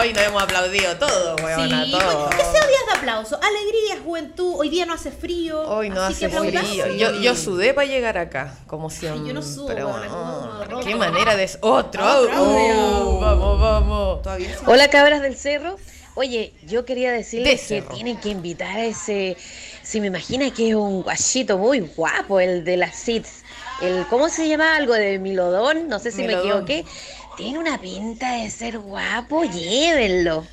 hoy 0.00 0.12
nos 0.12 0.22
hemos 0.24 0.42
aplaudido 0.42 0.96
todo, 0.96 1.36
Sí, 1.38 1.44
weona, 1.44 1.84
todo. 1.88 2.00
bueno, 2.18 2.30
que 2.30 2.36
sea 2.42 2.50
días 2.66 2.82
de 2.92 2.98
aplauso, 2.98 3.36
alegría, 3.40 4.02
juventud. 4.04 4.54
Hoy 4.56 4.70
día 4.70 4.86
no 4.86 4.94
hace 4.94 5.12
frío. 5.12 5.60
Hoy 5.68 5.88
no 5.88 6.02
hace 6.02 6.28
frío. 6.28 6.88
Yo, 6.96 7.14
yo 7.20 7.36
sudé 7.36 7.74
para 7.74 7.86
llegar 7.86 8.18
acá, 8.18 8.54
como 8.66 8.90
siempre. 8.90 9.28
yo 9.28 9.34
no 9.34 9.42
sudo, 9.42 9.66
bueno, 9.66 10.64
roto. 10.68 10.80
qué 10.84 10.96
manera 10.96 11.36
de... 11.36 11.44
Otro. 11.60 12.23
Uh, 12.32 13.18
vamos, 13.20 13.60
vamos. 13.60 14.20
Hola 14.66 14.88
cabras 14.88 15.20
del 15.20 15.36
cerro. 15.36 15.76
Oye, 16.14 16.54
yo 16.66 16.84
quería 16.84 17.10
decirles 17.12 17.68
De 17.68 17.82
que 17.82 17.94
tienen 17.94 18.16
que 18.18 18.28
invitar 18.30 18.76
a 18.76 18.84
ese. 18.84 19.36
Si 19.82 20.00
me 20.00 20.06
imagina 20.06 20.50
que 20.52 20.70
es 20.70 20.74
un 20.74 21.02
guachito 21.02 21.58
muy 21.58 21.80
guapo, 21.80 22.40
el 22.40 22.64
de 22.64 22.76
las 22.76 22.96
SIDS. 22.96 23.42
El, 23.82 24.06
¿Cómo 24.06 24.28
se 24.28 24.48
llama? 24.48 24.76
Algo 24.76 24.94
de 24.94 25.18
Milodón, 25.18 25.88
no 25.88 25.98
sé 25.98 26.12
si 26.12 26.22
Milodón. 26.22 26.44
me 26.44 26.50
equivoqué. 26.52 26.84
Tiene 27.36 27.58
una 27.58 27.80
pinta 27.80 28.36
de 28.36 28.50
ser 28.50 28.78
guapo, 28.78 29.44
llévenlo. 29.44 30.46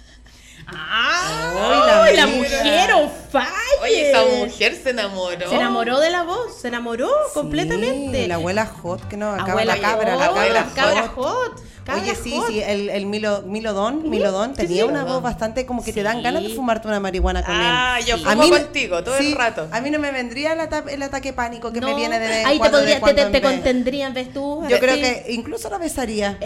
¡Ah! 0.67 2.01
Ay, 2.03 2.15
la 2.15 2.25
la, 2.25 2.27
mujer 2.27 2.93
on 2.93 3.09
fire! 3.31 3.47
Oye, 3.81 4.11
esa 4.11 4.25
mujer 4.25 4.79
se 4.81 4.89
enamoró. 4.91 5.49
Se 5.49 5.55
enamoró 5.55 5.99
de 5.99 6.09
la 6.09 6.23
voz, 6.23 6.59
se 6.61 6.67
enamoró 6.67 7.09
completamente. 7.33 8.27
La 8.27 8.35
abuela 8.35 8.65
Hot, 8.65 9.07
que 9.07 9.17
no, 9.17 9.31
acaba 9.31 9.51
Abuela 9.51 9.75
la 9.75 9.81
cabra, 9.81 10.15
la 10.15 10.33
cabra, 10.33 10.67
cabra 10.75 11.07
hot. 11.09 11.15
hot, 11.15 11.51
cabra 11.55 11.80
Oye, 11.91 12.15
sí, 12.15 12.31
hot. 12.37 12.47
sí, 12.47 12.61
el, 12.61 12.89
el 12.89 13.05
Milo, 13.07 13.41
Milodón, 13.41 14.09
Milodón 14.09 14.51
sí, 14.51 14.61
tenía 14.67 14.83
sí. 14.83 14.89
una 14.89 15.03
voz 15.03 15.21
bastante 15.21 15.65
como 15.65 15.83
que 15.83 15.91
te 15.91 16.03
dan 16.03 16.21
ganas 16.21 16.43
de 16.43 16.49
fumarte 16.49 16.87
una 16.87 16.99
marihuana 16.99 17.43
con 17.43 17.55
Ah, 17.55 17.97
él. 17.99 18.05
yo 18.05 18.15
A 18.15 18.17
fumo 18.19 18.43
mí 18.43 18.49
contigo 18.51 19.03
todo 19.03 19.17
el 19.17 19.35
rato. 19.35 19.67
A 19.71 19.81
mí 19.81 19.89
no 19.89 19.97
me 19.99 20.11
vendría 20.11 20.53
el, 20.53 20.59
ata- 20.61 20.83
el 20.89 21.01
ataque 21.01 21.33
pánico 21.33 21.73
que 21.73 21.81
me 21.81 21.93
viene 21.95 22.19
de 22.19 22.27
vez 22.27 22.45
Ahí 22.45 22.53
te, 22.53 22.59
cuando, 22.59 22.77
de 22.81 22.95
podría, 22.97 23.15
te, 23.25 23.31
te, 23.31 23.39
te 23.39 23.41
contendrían, 23.41 24.13
¿ves 24.13 24.31
tú? 24.31 24.63
Yo 24.69 24.79
creo 24.79 24.95
Sí. 24.95 25.01
que 25.01 25.25
incluso 25.29 25.69
la 25.69 25.79
besaría. 25.79 26.37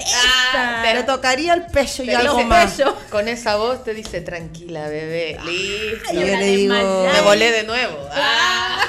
Ah, 0.54 0.84
Le 0.94 1.04
tocaría 1.04 1.54
el 1.54 1.66
pecho 1.66 2.04
y 2.04 2.08
te 2.08 2.16
algo 2.16 2.36
dice- 2.38 2.48
más. 2.48 2.72
Pecho. 2.72 2.96
Con 3.12 3.28
esa 3.28 3.58
voz 3.58 3.84
te 3.84 3.94
dice, 3.94 4.22
tranquila, 4.22 4.88
bebé, 4.88 5.38
listo. 5.46 6.14
Y 6.14 6.16
yo 6.16 6.22
una 6.28 6.40
le 6.40 6.46
digo, 6.56 6.74
desmayada. 6.74 7.14
Me 7.14 7.22
volé 7.22 7.52
de 7.52 7.64
nuevo. 7.64 7.98
Ah, 8.12 8.80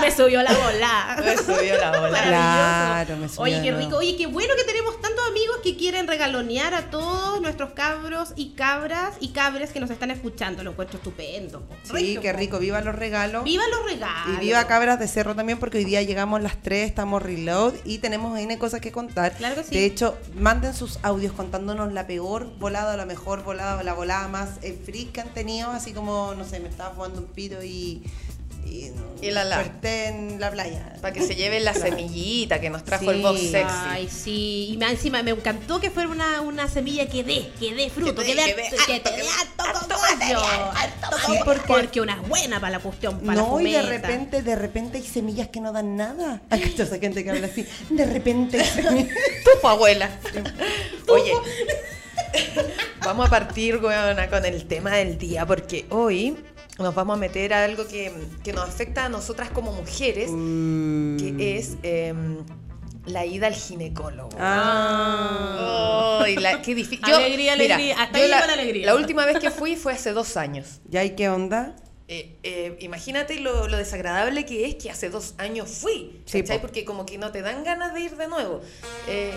Me 0.00 0.10
subió 0.10 0.42
la 0.42 0.52
bola. 0.52 1.16
me 1.24 1.36
subió 1.36 1.76
la 1.76 1.90
bola. 1.90 2.10
Maravilloso. 2.10 2.28
Claro, 2.28 3.16
me 3.18 3.28
subió 3.28 3.42
Oye, 3.42 3.62
qué 3.62 3.72
rico. 3.72 3.96
Oye, 3.98 4.16
qué 4.16 4.26
bueno 4.26 4.54
que 4.56 4.64
tenemos 4.64 5.00
tantos 5.00 5.24
amigos 5.28 5.58
que 5.62 5.71
quieren 5.76 6.06
regalonear 6.06 6.74
a 6.74 6.90
todos 6.90 7.40
nuestros 7.40 7.72
cabros 7.72 8.32
y 8.36 8.50
cabras 8.50 9.14
y 9.20 9.28
cabres 9.28 9.70
que 9.70 9.80
nos 9.80 9.90
están 9.90 10.10
escuchando. 10.10 10.62
Lo 10.62 10.70
encuentro 10.70 10.98
estupendo. 10.98 11.60
po. 11.60 11.74
Sí, 11.96 12.18
qué 12.20 12.32
rico, 12.32 12.58
viva 12.58 12.80
los 12.80 12.94
regalos. 12.94 13.44
Viva 13.44 13.64
los 13.68 13.84
regalos. 13.90 14.36
Y 14.36 14.46
viva 14.46 14.66
Cabras 14.66 14.98
de 14.98 15.08
Cerro 15.08 15.34
también, 15.34 15.58
porque 15.58 15.78
hoy 15.78 15.84
día 15.84 16.02
llegamos 16.02 16.42
las 16.42 16.60
3, 16.62 16.88
estamos 16.88 17.22
reload 17.22 17.74
y 17.84 17.98
tenemos 17.98 18.38
N 18.38 18.58
cosas 18.58 18.80
que 18.80 18.92
contar. 18.92 19.32
Claro 19.32 19.56
que 19.56 19.64
sí. 19.64 19.74
De 19.74 19.84
hecho, 19.84 20.16
manden 20.36 20.74
sus 20.74 20.98
audios 21.02 21.32
contándonos 21.32 21.92
la 21.92 22.06
peor 22.06 22.50
volada, 22.58 22.96
la 22.96 23.06
mejor 23.06 23.42
volada, 23.44 23.82
la 23.82 23.94
volada 23.94 24.28
más 24.28 24.50
eh, 24.62 24.78
freak 24.84 25.12
que 25.12 25.20
han 25.20 25.34
tenido, 25.34 25.70
así 25.70 25.92
como, 25.92 26.34
no 26.36 26.44
sé, 26.44 26.60
me 26.60 26.68
estaba 26.68 26.94
jugando 26.94 27.20
un 27.20 27.26
pito 27.26 27.62
y. 27.62 28.02
Y, 28.66 28.90
Y 29.20 29.30
la 29.30 29.44
la. 29.44 29.58
desperté 29.58 30.08
en 30.08 30.40
la 30.40 30.50
playa. 30.50 30.94
Para 31.00 31.12
que 31.14 31.22
se 31.26 31.34
lleven 31.36 31.64
la 31.64 31.74
semillita 31.74 32.60
que 32.60 32.70
nos 32.70 32.84
trajo 32.84 33.04
Sí. 33.04 33.10
el 33.10 33.22
box 33.22 33.40
sexy. 33.40 33.58
Ay, 33.68 34.08
sí. 34.08 34.68
Y 34.72 34.76
más 34.78 34.92
encima 34.92 35.22
me 35.22 35.30
encantó 35.32 35.80
que 35.80 35.90
fuera 35.90 36.08
una, 36.08 36.40
una 36.40 36.68
semilla 36.68 37.06
que 37.08 37.22
dé, 37.24 37.50
que 37.60 37.74
dé 37.74 37.90
fruto, 37.90 38.22
Que 38.22 38.34
dé, 38.34 38.44
que 38.44 38.54
dé 38.54 38.62
que 38.86 39.00
te 39.00 39.10
que 39.10 39.16
dé 39.16 39.22
harto 39.28 39.64
Sí, 41.26 41.32
porque- 41.44 41.62
porque 41.68 42.00
una 42.00 42.14
es 42.20 42.28
buena 42.28 42.60
para 42.60 42.72
la 42.72 42.78
cuestión, 42.80 43.20
para 43.20 43.40
No, 43.40 43.58
la 43.60 43.68
y 43.68 43.72
de 43.72 43.82
repente, 43.82 44.42
de 44.42 44.56
repente 44.56 44.98
hay 44.98 45.04
semillas 45.04 45.48
que 45.48 45.60
no 45.60 45.72
dan 45.72 45.96
nada. 45.96 46.40
Hay 46.50 46.64
mucha 46.64 46.86
gente 47.00 47.22
que 47.24 47.30
habla 47.30 47.46
así. 47.46 47.66
De 47.90 48.06
repente 48.06 48.60
hay 48.60 48.66
semillas. 48.66 49.16
Abuela. 49.64 50.10
Oye, 51.08 51.32
vamos 53.04 53.26
a 53.26 53.30
partir, 53.30 53.76
weona, 53.76 54.28
con 54.28 54.44
el 54.44 54.66
tema 54.66 54.96
del 54.96 55.16
día, 55.18 55.46
porque 55.46 55.86
hoy 55.90 56.36
nos 56.78 56.94
vamos 56.94 57.16
a 57.16 57.20
meter 57.20 57.52
a 57.54 57.64
algo 57.64 57.86
que, 57.86 58.12
que 58.42 58.52
nos 58.52 58.68
afecta 58.68 59.04
a 59.04 59.08
nosotras 59.08 59.50
como 59.50 59.72
mujeres, 59.72 60.30
Mm. 60.32 61.16
que 61.18 61.58
es 61.58 61.76
em, 61.82 62.38
la 63.06 63.26
ida 63.26 63.46
al 63.48 63.54
ginecólogo. 63.54 64.30
Ah. 64.38 66.20
Ay, 66.24 66.36
la- 66.36 66.62
qué 66.62 66.74
difícil. 66.74 67.04
Alegría, 67.04 67.52
alegría. 67.54 68.00
Hasta 68.00 68.18
yo 68.18 68.24
ahí 68.24 68.30
la, 68.30 68.46
la 68.46 68.52
alegría. 68.54 68.86
la 68.86 68.94
última 68.94 69.24
vez 69.26 69.38
que 69.38 69.50
fui 69.50 69.76
fue 69.76 69.92
hace 69.92 70.12
dos 70.12 70.36
años. 70.36 70.80
¿Ya 70.88 71.02
y 71.04 71.10
qué 71.10 71.28
onda? 71.28 71.76
Eh, 72.08 72.36
eh, 72.42 72.76
imagínate 72.80 73.40
lo, 73.40 73.68
lo 73.68 73.76
desagradable 73.76 74.44
que 74.44 74.66
es 74.68 74.74
que 74.76 74.90
hace 74.90 75.08
dos 75.08 75.34
años 75.38 75.68
fui. 75.70 76.20
Sí, 76.26 76.42
po. 76.42 76.60
Porque 76.60 76.84
como 76.84 77.06
que 77.06 77.16
no 77.18 77.32
te 77.32 77.42
dan 77.42 77.64
ganas 77.64 77.94
de 77.94 78.00
ir 78.00 78.16
de 78.16 78.28
nuevo. 78.28 78.60
Eh, 79.08 79.32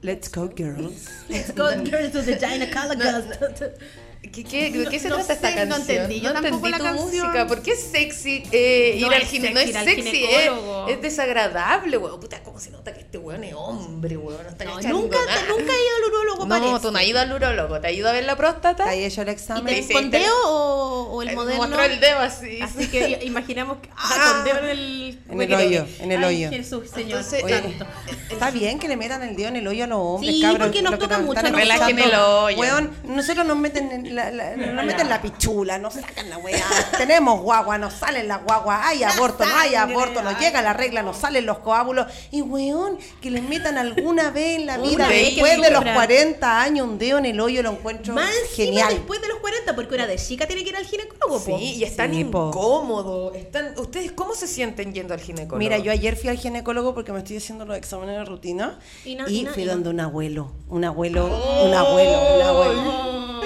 Let's 0.00 0.30
go, 0.32 0.48
girls. 0.54 1.08
Let's 1.28 1.54
go, 1.54 1.68
girls 1.84 2.12
to 2.12 2.22
the 2.22 2.36
gynecologist. 2.36 3.74
¿Qué, 4.22 4.44
qué, 4.44 4.70
¿De 4.70 4.86
qué 4.86 5.00
se 5.00 5.08
No 5.08 5.16
trata 5.16 5.32
esta 5.32 5.48
sé, 5.50 5.66
no 5.66 5.74
canción? 5.74 5.96
entendí, 5.98 6.20
yo 6.20 6.32
tampoco 6.32 6.68
la 6.68 6.78
tu 6.78 6.84
canción. 6.84 7.06
música. 7.06 7.46
¿Por 7.48 7.60
qué 7.60 7.72
es 7.72 7.80
sexy 7.90 8.44
eh, 8.52 8.96
No 9.00 9.08
ir 9.08 9.14
al 9.14 9.22
es 9.22 9.28
gine- 9.28 9.50
No 9.52 9.60
sexy 9.60 9.76
es 9.76 9.84
sexy, 9.84 10.24
es, 10.24 10.30
ginecólogo. 10.42 10.88
es 10.88 11.02
desagradable, 11.02 11.96
weón. 11.98 12.20
Puta, 12.20 12.40
¿cómo 12.42 12.60
se 12.60 12.70
nota 12.70 12.94
que 12.94 13.00
este 13.00 13.18
weón 13.18 13.42
es 13.42 13.52
hombre, 13.54 14.16
weón? 14.16 14.42
No 14.44 14.48
está 14.50 14.64
No, 14.64 14.78
nunca, 14.90 15.18
nada. 15.26 15.42
nunca 15.48 15.72
he 15.72 15.76
ido 15.86 15.96
al 15.98 16.04
urólogo, 16.12 16.42
No, 16.46 16.48
parece. 16.48 16.80
tú 16.80 16.92
no 16.92 16.98
has 16.98 17.04
ido 17.04 17.18
al 17.20 17.32
urólogo. 17.32 17.80
¿Te 17.80 17.88
has 17.88 17.92
ido 17.94 18.08
a 18.08 18.12
ver 18.12 18.24
la 18.24 18.36
próstata? 18.36 18.88
¿Ahí 18.88 19.04
hecho 19.04 19.22
el 19.22 19.28
¿Y 19.28 19.30
examen? 19.32 19.66
te 19.66 19.82
Sí, 19.82 19.88
sí, 19.88 19.92
con 19.92 20.10
te- 20.10 20.18
dedo 20.20 20.34
o, 20.46 21.10
o 21.14 21.22
el 21.22 21.28
El 21.30 21.34
moderno? 21.34 21.62
mostró 21.66 21.82
el 21.82 22.00
dedo 22.00 22.18
así. 22.20 22.60
Así 22.62 22.88
que 22.88 23.20
imaginamos 23.24 23.78
que. 23.78 23.90
Ah, 23.96 24.34
con 24.36 24.44
dedo 24.44 24.58
en 24.60 24.68
el. 24.70 25.18
En 25.30 25.42
el 25.42 25.52
hoyo, 25.54 25.86
en 25.98 26.12
el 26.12 26.22
hoyo. 26.24 26.48
Jesús, 26.50 26.88
Señor. 26.88 27.18
Entonces, 27.18 27.42
Oye, 27.42 27.60
santo. 27.60 27.86
Está 28.30 28.50
bien 28.52 28.78
que 28.78 28.88
le 28.88 28.96
metan 28.96 29.22
el 29.24 29.34
dedo 29.36 29.48
en 29.48 29.56
el 29.56 29.66
hoyo 29.66 29.84
a 29.84 29.86
los 29.88 29.98
hombres, 29.98 30.34
Sí, 30.36 30.40
cabros. 30.42 30.68
porque 30.68 30.80
nos 30.82 30.98
toca 30.98 31.18
mucho, 31.18 31.42
relajen 31.42 31.98
el 31.98 32.14
hoyo. 32.14 32.56
Weón, 32.56 32.90
nosotros 33.04 33.44
nos 33.46 33.56
meten 33.58 33.90
en 33.90 34.11
la, 34.12 34.30
la- 34.30 34.56
nos 34.56 34.84
meten 34.84 35.08
la 35.08 35.20
pichula, 35.22 35.78
nos 35.78 35.94
sacan 35.94 36.28
la 36.30 36.38
weá. 36.38 36.62
Tenemos 36.96 37.40
guagua, 37.40 37.78
nos 37.78 37.92
salen 37.94 38.28
las 38.28 38.42
guaguas, 38.44 38.80
hay 38.84 39.02
aborto, 39.02 39.44
no 39.44 39.56
hay 39.56 39.74
aborto, 39.74 40.22
nos 40.22 40.38
llega 40.38 40.62
la 40.62 40.72
regla, 40.72 41.02
nos 41.02 41.16
salen 41.16 41.46
los 41.46 41.58
coágulos. 41.58 42.06
Y 42.30 42.42
weón, 42.42 42.98
que 43.20 43.30
les 43.30 43.42
metan 43.42 43.78
alguna 43.78 44.30
vez 44.30 44.58
en 44.60 44.66
la 44.66 44.78
vida, 44.78 45.08
después 45.08 45.52
de 45.60 45.70
los 45.70 45.78
sufran. 45.78 45.94
40 45.94 46.62
años, 46.62 46.86
un 46.88 46.98
dedo 46.98 47.18
en 47.18 47.26
el 47.26 47.40
hoyo, 47.40 47.62
lo 47.62 47.70
encuentro 47.72 48.14
Más 48.14 48.30
genial. 48.54 48.92
después 48.94 49.20
de 49.20 49.28
los 49.28 49.38
40, 49.38 49.74
porque 49.74 49.94
una 49.94 50.06
de 50.06 50.16
chica 50.16 50.46
tiene 50.46 50.62
que 50.62 50.70
ir 50.70 50.76
al 50.76 50.84
ginecólogo. 50.86 51.42
po. 51.44 51.58
Sí, 51.58 51.74
y 51.76 51.84
están 51.84 52.12
Sí, 52.12 52.24
po. 52.24 52.48
incómodos. 52.48 53.34
Están, 53.36 53.74
¿Ustedes 53.78 54.12
cómo 54.12 54.34
se 54.34 54.46
sienten 54.46 54.92
yendo 54.92 55.14
al 55.14 55.20
ginecólogo? 55.20 55.58
Mira, 55.58 55.78
yo 55.78 55.90
ayer 55.92 56.16
fui 56.16 56.28
al 56.28 56.38
ginecólogo 56.38 56.94
porque 56.94 57.12
me 57.12 57.18
estoy 57.18 57.38
haciendo 57.38 57.64
los 57.64 57.76
exámenes 57.76 58.16
de 58.18 58.24
rutina 58.24 58.78
Y 59.04 59.12
y, 59.12 59.14
no- 59.16 59.28
y 59.28 59.42
no- 59.44 59.52
fui 59.52 59.62
y 59.62 59.66
no- 59.66 59.72
donde 59.72 59.88
un 59.90 60.00
abuelo, 60.00 60.52
un 60.68 60.84
abuelo, 60.84 61.26
un 61.26 61.74
abuelo, 61.74 62.34
un 62.36 62.42
abuelo. 62.42 63.40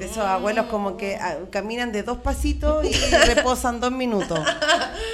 De 0.00 0.06
esos 0.06 0.24
abuelos 0.24 0.64
como 0.66 0.96
que 0.96 1.16
ah, 1.16 1.36
caminan 1.50 1.92
de 1.92 2.02
dos 2.02 2.16
pasitos 2.16 2.86
y 2.86 2.90
reposan 3.26 3.80
dos 3.80 3.92
minutos. 3.92 4.40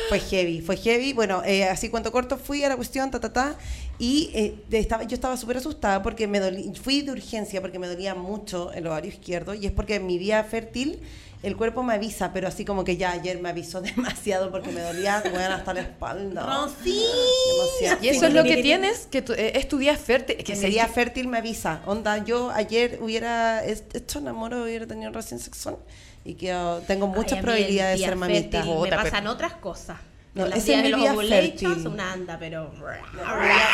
Fue 0.08 0.20
heavy, 0.20 0.60
fue 0.60 0.76
heavy. 0.76 1.12
Bueno, 1.12 1.42
eh, 1.44 1.64
así 1.64 1.88
cuento 1.88 2.12
corto 2.12 2.38
fui 2.38 2.62
a 2.62 2.68
la 2.68 2.76
cuestión, 2.76 3.10
ta, 3.10 3.18
ta, 3.18 3.32
ta. 3.32 3.56
Y 3.98 4.30
eh, 4.32 4.54
estaba, 4.70 5.02
yo 5.02 5.14
estaba 5.14 5.36
súper 5.36 5.56
asustada 5.56 6.04
porque 6.04 6.28
me 6.28 6.38
dolí, 6.38 6.72
fui 6.80 7.02
de 7.02 7.10
urgencia 7.10 7.60
porque 7.60 7.80
me 7.80 7.88
dolía 7.88 8.14
mucho 8.14 8.72
el 8.74 8.86
ovario 8.86 9.10
izquierdo 9.10 9.54
y 9.54 9.66
es 9.66 9.72
porque 9.72 9.96
en 9.96 10.06
mi 10.06 10.18
día 10.18 10.44
fértil 10.44 11.00
el 11.46 11.56
cuerpo 11.56 11.82
me 11.82 11.94
avisa, 11.94 12.32
pero 12.32 12.48
así 12.48 12.64
como 12.64 12.82
que 12.84 12.96
ya 12.96 13.12
ayer 13.12 13.40
me 13.40 13.48
avisó 13.48 13.80
demasiado 13.82 14.50
porque 14.50 14.70
me 14.72 14.80
dolía 14.80 15.22
bueno, 15.30 15.54
hasta 15.54 15.74
la 15.74 15.80
espalda. 15.80 16.44
Demasiado. 16.84 18.04
Y 18.04 18.08
eso 18.08 18.26
es 18.26 18.34
lo 18.34 18.42
que 18.44 18.62
tienes, 18.62 19.06
que 19.06 19.22
tu- 19.22 19.32
eh, 19.32 19.52
es 19.58 19.68
tu 19.68 19.78
día 19.78 19.96
fértil. 19.96 20.36
Que 20.38 20.56
mi 20.56 20.66
día 20.70 20.88
fértil 20.88 21.28
me 21.28 21.38
avisa. 21.38 21.80
Onda, 21.86 22.18
yo 22.24 22.50
ayer 22.50 22.98
hubiera 23.00 23.64
hecho 23.64 24.18
enamoro, 24.18 24.64
hubiera 24.64 24.86
tenido 24.86 25.10
relación 25.10 25.38
sexual 25.40 25.76
y 26.24 26.34
que 26.34 26.54
oh, 26.54 26.80
tengo 26.86 27.06
muchas 27.06 27.34
Ay, 27.38 27.42
probabilidades 27.42 28.00
de 28.00 28.06
ser 28.06 28.16
mamita. 28.16 28.64
Me 28.64 28.90
pero- 28.90 29.02
pasan 29.02 29.26
otras 29.28 29.52
cosas. 29.54 29.98
No, 30.36 30.44
En 30.44 30.50
las 30.50 30.58
ese 30.60 30.74
es 30.74 30.82
mi 30.82 30.92
día 30.92 31.14
fértil. 31.14 31.86
una 31.88 32.12
anda, 32.12 32.36
pero. 32.38 32.70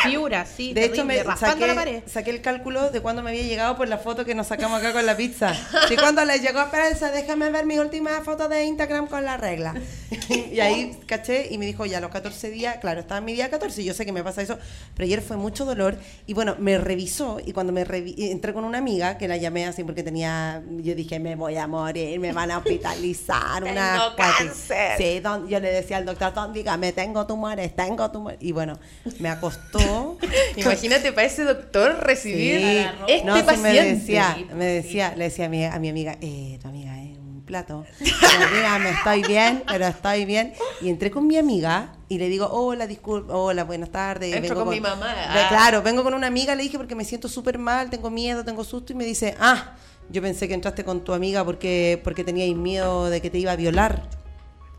Fiura, 0.03 0.45
sí. 0.45 0.73
De 0.73 0.85
hecho, 0.85 1.05
me 1.05 1.21
raspando 1.23 1.67
la 1.67 1.73
saqué, 1.73 1.75
pared. 1.75 2.03
saqué 2.07 2.29
el 2.31 2.41
cálculo 2.41 2.89
de 2.89 3.01
cuándo 3.01 3.21
me 3.21 3.31
había 3.31 3.43
llegado 3.43 3.75
por 3.77 3.87
la 3.87 3.97
foto 3.97 4.25
que 4.25 4.33
nos 4.35 4.47
sacamos 4.47 4.79
acá 4.79 4.93
con 4.93 5.05
la 5.05 5.15
pizza. 5.17 5.53
Y 5.89 5.95
cuando 5.95 6.23
le 6.25 6.39
llegó, 6.39 6.61
espérense, 6.61 7.11
déjame 7.11 7.49
ver 7.51 7.65
mi 7.65 7.77
última 7.79 8.11
foto 8.21 8.47
de 8.47 8.63
Instagram 8.65 9.07
con 9.07 9.23
la 9.25 9.37
regla. 9.37 9.73
y 10.29 10.59
ahí 10.59 10.97
caché 11.05 11.47
y 11.51 11.57
me 11.57 11.65
dijo, 11.65 11.85
ya 11.85 11.99
los 11.99 12.11
14 12.11 12.49
días, 12.49 12.77
claro, 12.77 13.01
estaba 13.01 13.17
en 13.19 13.25
mi 13.25 13.33
día 13.33 13.49
14 13.49 13.81
y 13.81 13.85
yo 13.85 13.93
sé 13.93 14.05
que 14.05 14.11
me 14.11 14.23
pasa 14.23 14.41
eso, 14.41 14.57
pero 14.95 15.05
ayer 15.05 15.21
fue 15.21 15.37
mucho 15.37 15.65
dolor 15.65 15.97
y 16.27 16.33
bueno, 16.33 16.55
me 16.59 16.77
revisó 16.77 17.39
y 17.45 17.51
cuando 17.51 17.73
me 17.73 17.85
revi- 17.85 18.15
entré 18.31 18.53
con 18.53 18.63
una 18.63 18.77
amiga 18.77 19.17
que 19.17 19.27
la 19.27 19.37
llamé 19.37 19.65
así 19.65 19.83
porque 19.83 20.03
tenía, 20.03 20.61
yo 20.77 20.95
dije, 20.95 21.19
me 21.19 21.35
voy 21.35 21.57
a 21.57 21.67
morir, 21.67 22.19
me 22.19 22.31
van 22.31 22.51
a 22.51 22.59
hospitalizar, 22.59 23.63
una 23.63 23.91
Tengo 23.93 24.15
cáncer. 24.15 24.97
Sí, 24.97 25.19
don- 25.19 25.47
yo 25.47 25.59
le 25.59 25.71
decía 25.71 25.97
al 25.97 26.05
doctor, 26.05 26.33
dígame, 26.53 26.91
tengo 26.93 27.25
tumores, 27.27 27.75
tengo 27.75 28.09
tumores. 28.11 28.37
Y 28.41 28.51
bueno, 28.51 28.79
me 29.19 29.29
acostó. 29.29 30.17
Imagínate 30.55 31.11
para 31.11 31.27
ese 31.27 31.43
doctor 31.43 31.97
recibir 32.01 32.59
Sí. 32.61 32.85
este 33.07 33.25
no, 33.25 33.33
paciente. 33.45 33.61
me 33.61 33.95
decía, 33.95 34.37
me 34.55 34.65
decía, 34.65 35.13
le 35.17 35.23
decía 35.25 35.45
a 35.45 35.49
mi, 35.49 35.65
a 35.65 35.79
mi 35.79 35.89
amiga, 35.89 36.17
eh, 36.21 36.57
tu 36.61 36.67
amiga 36.67 37.01
es 37.01 37.17
un 37.17 37.41
plato. 37.45 37.85
Pero 37.99 38.55
dígame, 38.55 38.89
estoy 38.91 39.23
bien, 39.23 39.63
pero 39.67 39.85
estoy 39.87 40.25
bien. 40.25 40.53
Y 40.81 40.89
entré 40.89 41.11
con 41.11 41.27
mi 41.27 41.37
amiga 41.37 41.93
y 42.07 42.17
le 42.17 42.29
digo, 42.29 42.47
hola, 42.47 42.87
disculpa, 42.87 43.35
hola, 43.35 43.63
buenas 43.63 43.89
tardes. 43.89 44.35
Entro 44.35 44.55
con 44.55 44.69
mi 44.69 44.79
mamá. 44.79 45.13
Ah. 45.27 45.47
Claro, 45.49 45.81
vengo 45.81 46.03
con 46.03 46.13
una 46.13 46.27
amiga, 46.27 46.55
le 46.55 46.63
dije 46.63 46.77
porque 46.77 46.95
me 46.95 47.03
siento 47.05 47.27
súper 47.27 47.57
mal, 47.57 47.89
tengo 47.89 48.09
miedo, 48.09 48.45
tengo 48.45 48.63
susto 48.63 48.93
y 48.93 48.95
me 48.95 49.03
dice, 49.05 49.35
ah, 49.39 49.73
yo 50.09 50.21
pensé 50.21 50.47
que 50.47 50.53
entraste 50.53 50.83
con 50.83 51.03
tu 51.03 51.13
amiga 51.13 51.43
porque, 51.43 51.99
porque 52.03 52.23
teníais 52.23 52.55
miedo 52.55 53.09
de 53.09 53.21
que 53.21 53.29
te 53.29 53.37
iba 53.39 53.51
a 53.53 53.55
violar. 53.55 54.03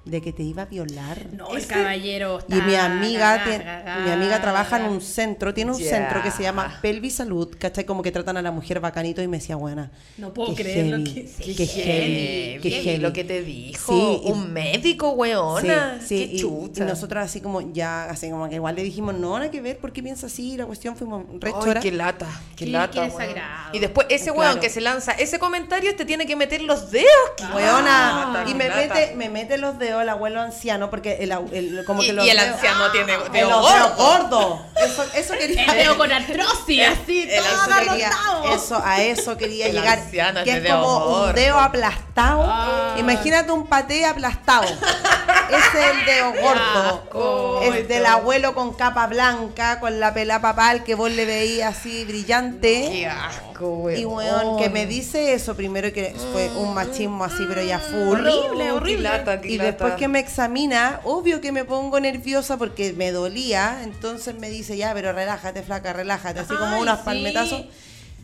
De 0.04 0.20
que 0.20 0.32
te 0.34 0.42
iba 0.42 0.62
a 0.62 0.66
violar. 0.66 1.26
No, 1.32 1.56
el 1.56 1.66
caballero. 1.66 2.38
Y 2.48 2.54
mi 2.56 2.74
amiga, 2.74 3.42
tiene- 3.42 3.64
mi 4.04 4.10
amiga 4.10 4.38
trabaja 4.42 4.76
en 4.78 4.84
un 4.84 5.00
centro, 5.00 5.54
tiene 5.54 5.70
un 5.72 5.78
centro 5.78 6.22
que 6.22 6.30
se 6.30 6.42
llama 6.42 6.78
Pelvisalud, 6.82 7.56
¿cachai? 7.58 7.84
Como 7.86 8.02
que 8.02 8.12
tratan 8.12 8.36
a 8.36 8.42
la 8.42 8.50
mujer 8.50 8.80
bacanito 8.80 9.22
y 9.22 9.28
me 9.28 9.38
decía, 9.38 9.56
buena. 9.56 9.90
No 10.18 10.34
puedo 10.34 10.54
qué 10.54 10.62
creer 10.62 10.86
lo 10.98 11.02
que- 11.04 11.26
sí, 11.26 11.54
qué 11.56 11.66
heavy, 11.66 12.60
qué 12.60 12.70
Heavy, 12.82 12.98
lo 12.98 13.12
que 13.14 13.24
te 13.24 13.42
dijo. 13.42 13.92
Sí, 13.92 14.20
y- 14.26 14.30
un 14.30 14.52
médico, 14.52 15.10
weona. 15.12 15.98
Sí, 16.00 16.06
sí, 16.06 16.16
Qué 16.28 16.34
y- 16.36 16.40
chucha. 16.40 16.84
Y, 16.84 16.86
nosotros 16.86 17.24
así 17.24 17.40
como 17.40 17.60
ya, 17.72 18.04
así 18.04 18.28
como 18.28 18.46
que 18.50 18.56
igual 18.56 18.76
le 18.76 18.82
dijimos, 18.82 19.14
no, 19.14 19.38
nada 19.38 19.50
que 19.50 19.62
ver, 19.62 19.78
¿por 19.78 19.92
qué 19.92 20.02
piensa 20.02 20.26
así? 20.26 20.56
La 20.58 20.66
cuestión 20.66 20.96
fuimos 20.96 21.24
re 21.40 21.50
Ay, 21.54 21.74
qué 21.80 21.90
lata, 21.92 22.26
qué 22.56 22.66
Qué- 22.66 22.70
lata. 22.70 23.08
qué. 23.08 23.42
Y 23.72 23.78
después 23.80 24.06
ese 24.10 24.26
Claro. 24.32 24.38
weón 24.40 24.60
que 24.60 24.68
se 24.68 24.82
lanza 24.82 25.12
ese 25.12 25.38
comentario 25.38 25.96
te 25.96 26.04
tiene 26.04 26.26
que 26.26 26.36
meter 26.36 26.60
los 26.60 26.90
dedos. 26.90 27.08
qué 27.38 27.44
Weona, 27.54 28.44
y 28.46 28.54
me 28.54 28.68
lata. 28.68 28.94
mete, 28.94 29.14
me 29.16 29.30
mete 29.30 29.56
los 29.56 29.78
dedos 29.78 29.93
el 30.00 30.08
abuelo 30.08 30.40
anciano 30.40 30.90
porque 30.90 31.18
el, 31.20 31.32
el- 31.52 31.84
como 31.86 32.02
Y- 32.02 32.06
que 32.06 32.12
los 32.12 32.26
y 32.26 32.30
el 32.30 32.38
anciano 32.38 32.90
tiene 32.90 33.14
el 33.14 33.32
dedo 33.32 33.50
los 33.50 33.72
dedos 33.72 33.96
gordo. 33.96 34.28
gordos. 34.28 34.60
Eso, 34.84 35.04
eso 35.14 35.34
quería 35.38 35.64
El 35.66 35.76
dedo 35.78 35.96
con 35.98 36.12
artrosis, 36.12 36.82
así, 36.88 37.22
el 37.22 37.42
todo 37.42 37.48
eso 37.48 37.66
quería- 37.88 38.08
agarrotado. 38.08 38.54
eso, 38.54 38.82
a 38.84 39.02
eso 39.02 39.36
quería 39.36 39.66
El 39.66 39.72
llegar. 39.76 39.98
anciano 39.98 40.44
Que 40.44 40.56
es 40.58 40.70
como 40.72 41.24
un 41.26 41.34
dedo 41.34 41.58
aplastado. 41.58 42.42
Ah. 42.46 42.96
Imagínate 42.98 43.50
un 43.52 43.66
paté 43.66 44.04
aplastado. 44.06 44.64
Ese 45.50 45.80
es 45.80 45.90
el 45.98 46.06
dedo 46.06 46.32
gordo. 46.40 47.02
asco, 47.04 47.60
es 47.62 47.88
del 47.88 48.06
abuelo 48.06 48.54
con 48.54 48.72
capa 48.74 49.06
blanca, 49.06 49.78
con 49.80 50.00
la 50.00 50.14
pela 50.14 50.40
papal 50.40 50.84
que 50.84 50.94
vos 50.94 51.10
le 51.10 51.24
veías 51.26 51.76
así 51.76 52.04
brillante. 52.04 52.88
Qué 52.90 53.06
asco, 53.06 53.68
weón. 53.68 53.98
Y 54.00 54.04
weón, 54.04 54.56
que 54.58 54.70
me 54.70 54.86
dice 54.86 55.34
eso 55.34 55.54
primero 55.54 55.92
que 55.92 56.14
fue 56.32 56.48
un 56.56 56.72
machismo 56.74 57.24
así, 57.24 57.44
pero 57.48 57.62
ya 57.62 57.78
full. 57.78 58.20
Horrible, 58.20 58.72
horrible. 58.72 59.10
Y 59.44 59.58
lata. 59.58 59.83
Después 59.84 60.00
que 60.00 60.08
me 60.08 60.18
examina, 60.18 61.00
obvio 61.04 61.40
que 61.40 61.52
me 61.52 61.64
pongo 61.64 62.00
nerviosa 62.00 62.56
porque 62.56 62.92
me 62.92 63.10
dolía. 63.12 63.80
Entonces 63.82 64.34
me 64.38 64.50
dice, 64.50 64.76
ya, 64.76 64.92
pero 64.94 65.12
relájate, 65.12 65.62
flaca, 65.62 65.92
relájate. 65.92 66.40
Así 66.40 66.54
como 66.54 66.76
Ay, 66.76 66.82
unos 66.82 66.98
sí. 66.98 67.04
palmetazos. 67.04 67.64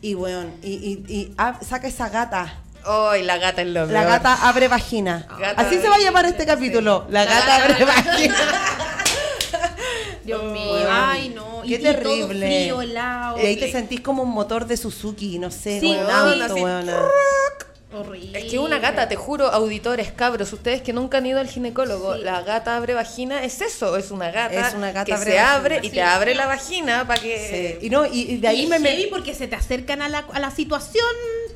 Y 0.01 0.15
weón, 0.15 0.51
y, 0.63 0.71
y, 0.73 1.13
y 1.13 1.33
ah, 1.37 1.59
saca 1.67 1.87
esa 1.87 2.09
gata. 2.09 2.55
Ay, 2.83 3.21
la 3.23 3.37
gata 3.37 3.61
es 3.61 3.67
lo 3.67 3.85
La 3.85 3.99
peor. 3.99 4.05
gata 4.13 4.47
abre 4.49 4.67
vagina. 4.67 5.27
Gata 5.39 5.61
Así 5.61 5.77
se 5.79 5.87
va 5.87 5.95
a 5.95 5.99
llamar 5.99 6.25
este 6.25 6.45
capítulo. 6.47 7.05
La 7.11 7.25
gata 7.25 7.55
abre 7.63 7.85
vagina. 7.85 8.35
Dios 10.23 10.43
mío, 10.51 10.71
Weón. 10.73 10.87
ay 10.89 11.29
no. 11.29 11.61
Qué 11.61 11.67
y, 11.69 11.73
y 11.75 11.77
todo 11.77 11.93
terrible. 11.93 12.47
frío, 12.47 12.81
helado. 12.81 13.37
Y 13.37 13.45
ahí 13.45 13.57
te 13.57 13.71
sentís 13.71 14.01
como 14.01 14.23
un 14.23 14.29
motor 14.31 14.65
de 14.65 14.77
Suzuki, 14.77 15.37
no 15.39 15.51
sé, 15.51 15.79
Sí, 15.79 15.87
un 15.91 16.05
sí, 16.05 16.11
auto, 16.11 16.55
sí. 16.55 16.61
Horrible. 17.93 18.39
Es 18.39 18.45
que 18.51 18.57
una 18.57 18.79
gata, 18.79 19.07
te 19.09 19.17
juro, 19.17 19.47
auditores, 19.47 20.11
cabros, 20.13 20.53
ustedes 20.53 20.81
que 20.81 20.93
nunca 20.93 21.17
han 21.17 21.25
ido 21.25 21.39
al 21.39 21.47
ginecólogo, 21.49 22.15
la 22.15 22.41
gata 22.41 22.77
abre 22.77 22.93
vagina, 22.93 23.43
es 23.43 23.59
eso, 23.61 23.97
es 23.97 24.11
una 24.11 24.31
gata, 24.31 24.69
Es 24.69 24.73
una 24.73 24.93
gata 24.93 25.05
que 25.05 25.13
abre 25.13 25.31
se 25.31 25.37
vagina, 25.37 25.53
abre 25.55 25.79
y 25.83 25.87
sí. 25.87 25.89
te 25.91 26.01
abre 26.01 26.35
la 26.35 26.47
vagina 26.47 27.05
para 27.05 27.21
que... 27.21 27.77
Sí. 27.81 27.85
Y 27.87 27.89
no, 27.89 28.05
y, 28.05 28.21
y 28.31 28.37
de 28.37 28.47
ahí 28.47 28.61
y 28.63 28.67
me, 28.67 28.77
es 28.77 28.81
me- 28.81 28.89
heavy 28.91 29.07
porque 29.07 29.33
se 29.35 29.47
te 29.47 29.55
acercan 29.57 30.01
a 30.01 30.07
la, 30.07 30.19
a 30.31 30.39
la 30.39 30.51
situación 30.51 31.05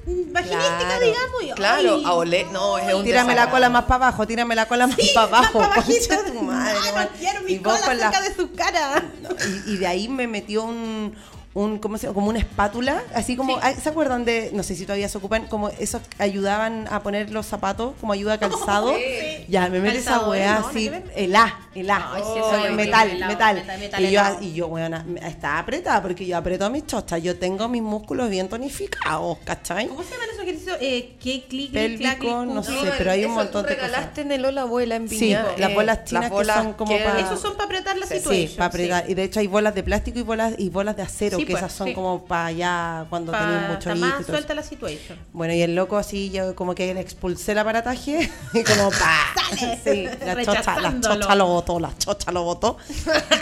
vaginística, 0.05 0.77
Claro, 0.77 1.05
digamos. 1.05 1.43
Y, 1.43 1.51
Claro, 1.51 1.95
ay, 1.95 2.03
a 2.05 2.13
oler, 2.13 2.45
no, 2.47 2.77
es 2.77 2.93
un 2.93 3.03
Tírame 3.05 3.33
la 3.33 3.49
cola 3.49 3.69
más 3.69 3.85
para 3.85 4.07
abajo, 4.07 4.27
tírame 4.27 4.55
la 4.55 4.67
cola 4.67 4.87
más 4.87 4.97
Sí, 4.97 5.11
para 5.13 5.27
abajo. 5.27 5.59
más 5.59 5.69
pa' 5.69 5.75
bajito. 5.77 6.15
tu 6.27 6.41
madre, 6.41 6.77
weón. 6.93 6.95
no 7.05 7.09
quiero 7.17 7.41
mi 7.43 7.53
Y 7.53 7.59
cola 7.59 7.79
con 7.81 7.97
la- 7.97 8.11
cerca 8.11 8.29
de 8.29 8.35
su 8.35 8.51
cara. 8.51 9.05
No, 9.21 9.29
y, 9.65 9.73
y 9.73 9.77
de 9.77 9.87
ahí 9.87 10.07
me 10.09 10.27
metió 10.27 10.63
un, 10.63 11.15
un 11.55 11.79
¿cómo 11.79 11.97
se 11.97 12.03
llama? 12.05 12.13
como 12.15 12.29
una 12.29 12.39
espátula, 12.39 13.01
así 13.15 13.35
como, 13.37 13.57
ay, 13.61 13.75
¿se 13.81 13.87
acuerdan 13.89 14.25
de, 14.25 14.51
no 14.53 14.61
sé 14.61 14.75
si 14.75 14.83
todavía 14.83 15.07
se 15.09 15.17
ocupan, 15.17 15.47
como 15.47 15.69
esos 15.69 16.01
que 16.07 16.21
ayudaban 16.21 16.85
a 16.91 17.01
poner 17.01 17.31
los 17.31 17.45
zapatos, 17.47 17.93
como 17.99 18.13
ayuda 18.13 18.33
a 18.33 18.37
calzado? 18.37 18.93
Sí. 19.05 19.45
Ya, 19.47 19.69
me 19.69 19.79
mete 19.79 19.97
esa 19.99 20.27
weá 20.27 20.57
¿eh? 20.57 20.59
No, 20.59 20.67
así, 20.67 20.91
el 21.15 21.35
A, 21.35 21.59
el 21.75 21.89
A, 21.89 22.11
sí, 22.17 22.21
Oh, 22.25 22.71
metal, 22.73 23.09
helado, 23.11 23.31
metal. 23.31 23.55
metal, 23.57 23.79
metal 23.79 24.03
y, 24.05 24.11
yo, 24.11 24.21
y 24.41 24.53
yo, 24.53 24.67
weona, 24.67 25.05
está 25.23 25.59
apretada, 25.59 26.01
porque 26.01 26.25
yo 26.25 26.35
aprieto 26.37 26.69
mis 26.69 26.85
chochas, 26.87 27.21
yo 27.23 27.37
tengo 27.37 27.67
mis 27.69 27.81
músculos 27.81 28.29
bien 28.29 28.49
tonificados, 28.49 29.37
¿cachai? 29.45 29.87
¿Cómo 29.87 30.03
se 30.03 30.11
llaman 30.11 30.27
esos 30.33 30.41
ejercicios? 30.43 30.77
Eh, 30.81 31.13
¿Qué 31.21 31.45
clic, 31.47 31.71
Pélvico, 31.71 32.43
no 32.45 32.63
sé, 32.63 32.73
pero 32.97 33.11
hay 33.11 33.23
un 33.25 33.33
montón 33.33 33.63
tú 33.63 33.69
de 33.69 33.75
cosas. 33.75 33.91
regalaste 33.91 34.21
en 34.21 34.31
el 34.33 34.45
Hola 34.45 34.61
Abuela 34.63 34.95
en 34.95 35.07
Sí, 35.07 35.19
Viña. 35.19 35.45
las 35.57 35.71
eh, 35.71 35.73
bolas 35.73 36.03
chinas 36.05 36.31
las 36.31 36.47
que 36.47 36.53
son 36.53 36.73
como 36.73 36.97
que- 36.97 37.03
para- 37.03 37.19
Esos 37.19 37.39
son 37.39 37.53
para 37.53 37.65
apretar 37.65 37.97
la 37.97 38.05
Sí, 38.07 38.15
situación. 38.17 38.51
para 38.57 38.65
apretar. 38.65 39.09
Y 39.09 39.13
de 39.13 39.23
hecho 39.23 39.39
hay 39.39 39.47
bolas 39.47 39.73
de 39.75 39.83
plástico 39.83 40.19
y 40.19 40.23
bolas 40.23 40.53
y 40.57 40.69
bolas 40.69 40.97
de 40.97 41.03
acero, 41.03 41.37
Sí, 41.45 41.47
que 41.47 41.51
pues, 41.53 41.63
esas 41.63 41.73
son 41.77 41.87
sí. 41.87 41.93
como 41.93 42.25
para 42.25 42.47
allá 42.47 43.05
cuando 43.09 43.31
Pa- 43.31 43.39
tenéis 43.39 43.69
mucho 43.69 43.91
y 43.95 43.99
más 43.99 44.25
suelta 44.25 44.53
la 44.53 44.63
situación. 44.63 45.17
Bueno, 45.33 45.53
y 45.53 45.61
el 45.61 45.75
loco 45.75 45.97
así, 45.97 46.29
yo 46.31 46.55
como 46.55 46.73
que 46.75 46.93
le 46.93 46.99
expulsé 46.99 47.51
el 47.53 47.59
aparataje 47.59 48.29
y 48.53 48.63
como 48.63 48.89
pa. 48.89 49.25
Sí, 49.83 50.07
la 50.25 50.43
chocha, 50.43 50.79
la 50.81 50.99
chocha 50.99 51.35
lo 51.35 51.45
botó, 51.47 51.79
la 51.79 51.95
chocha 51.97 52.31
lo 52.31 52.43
botó. 52.43 52.77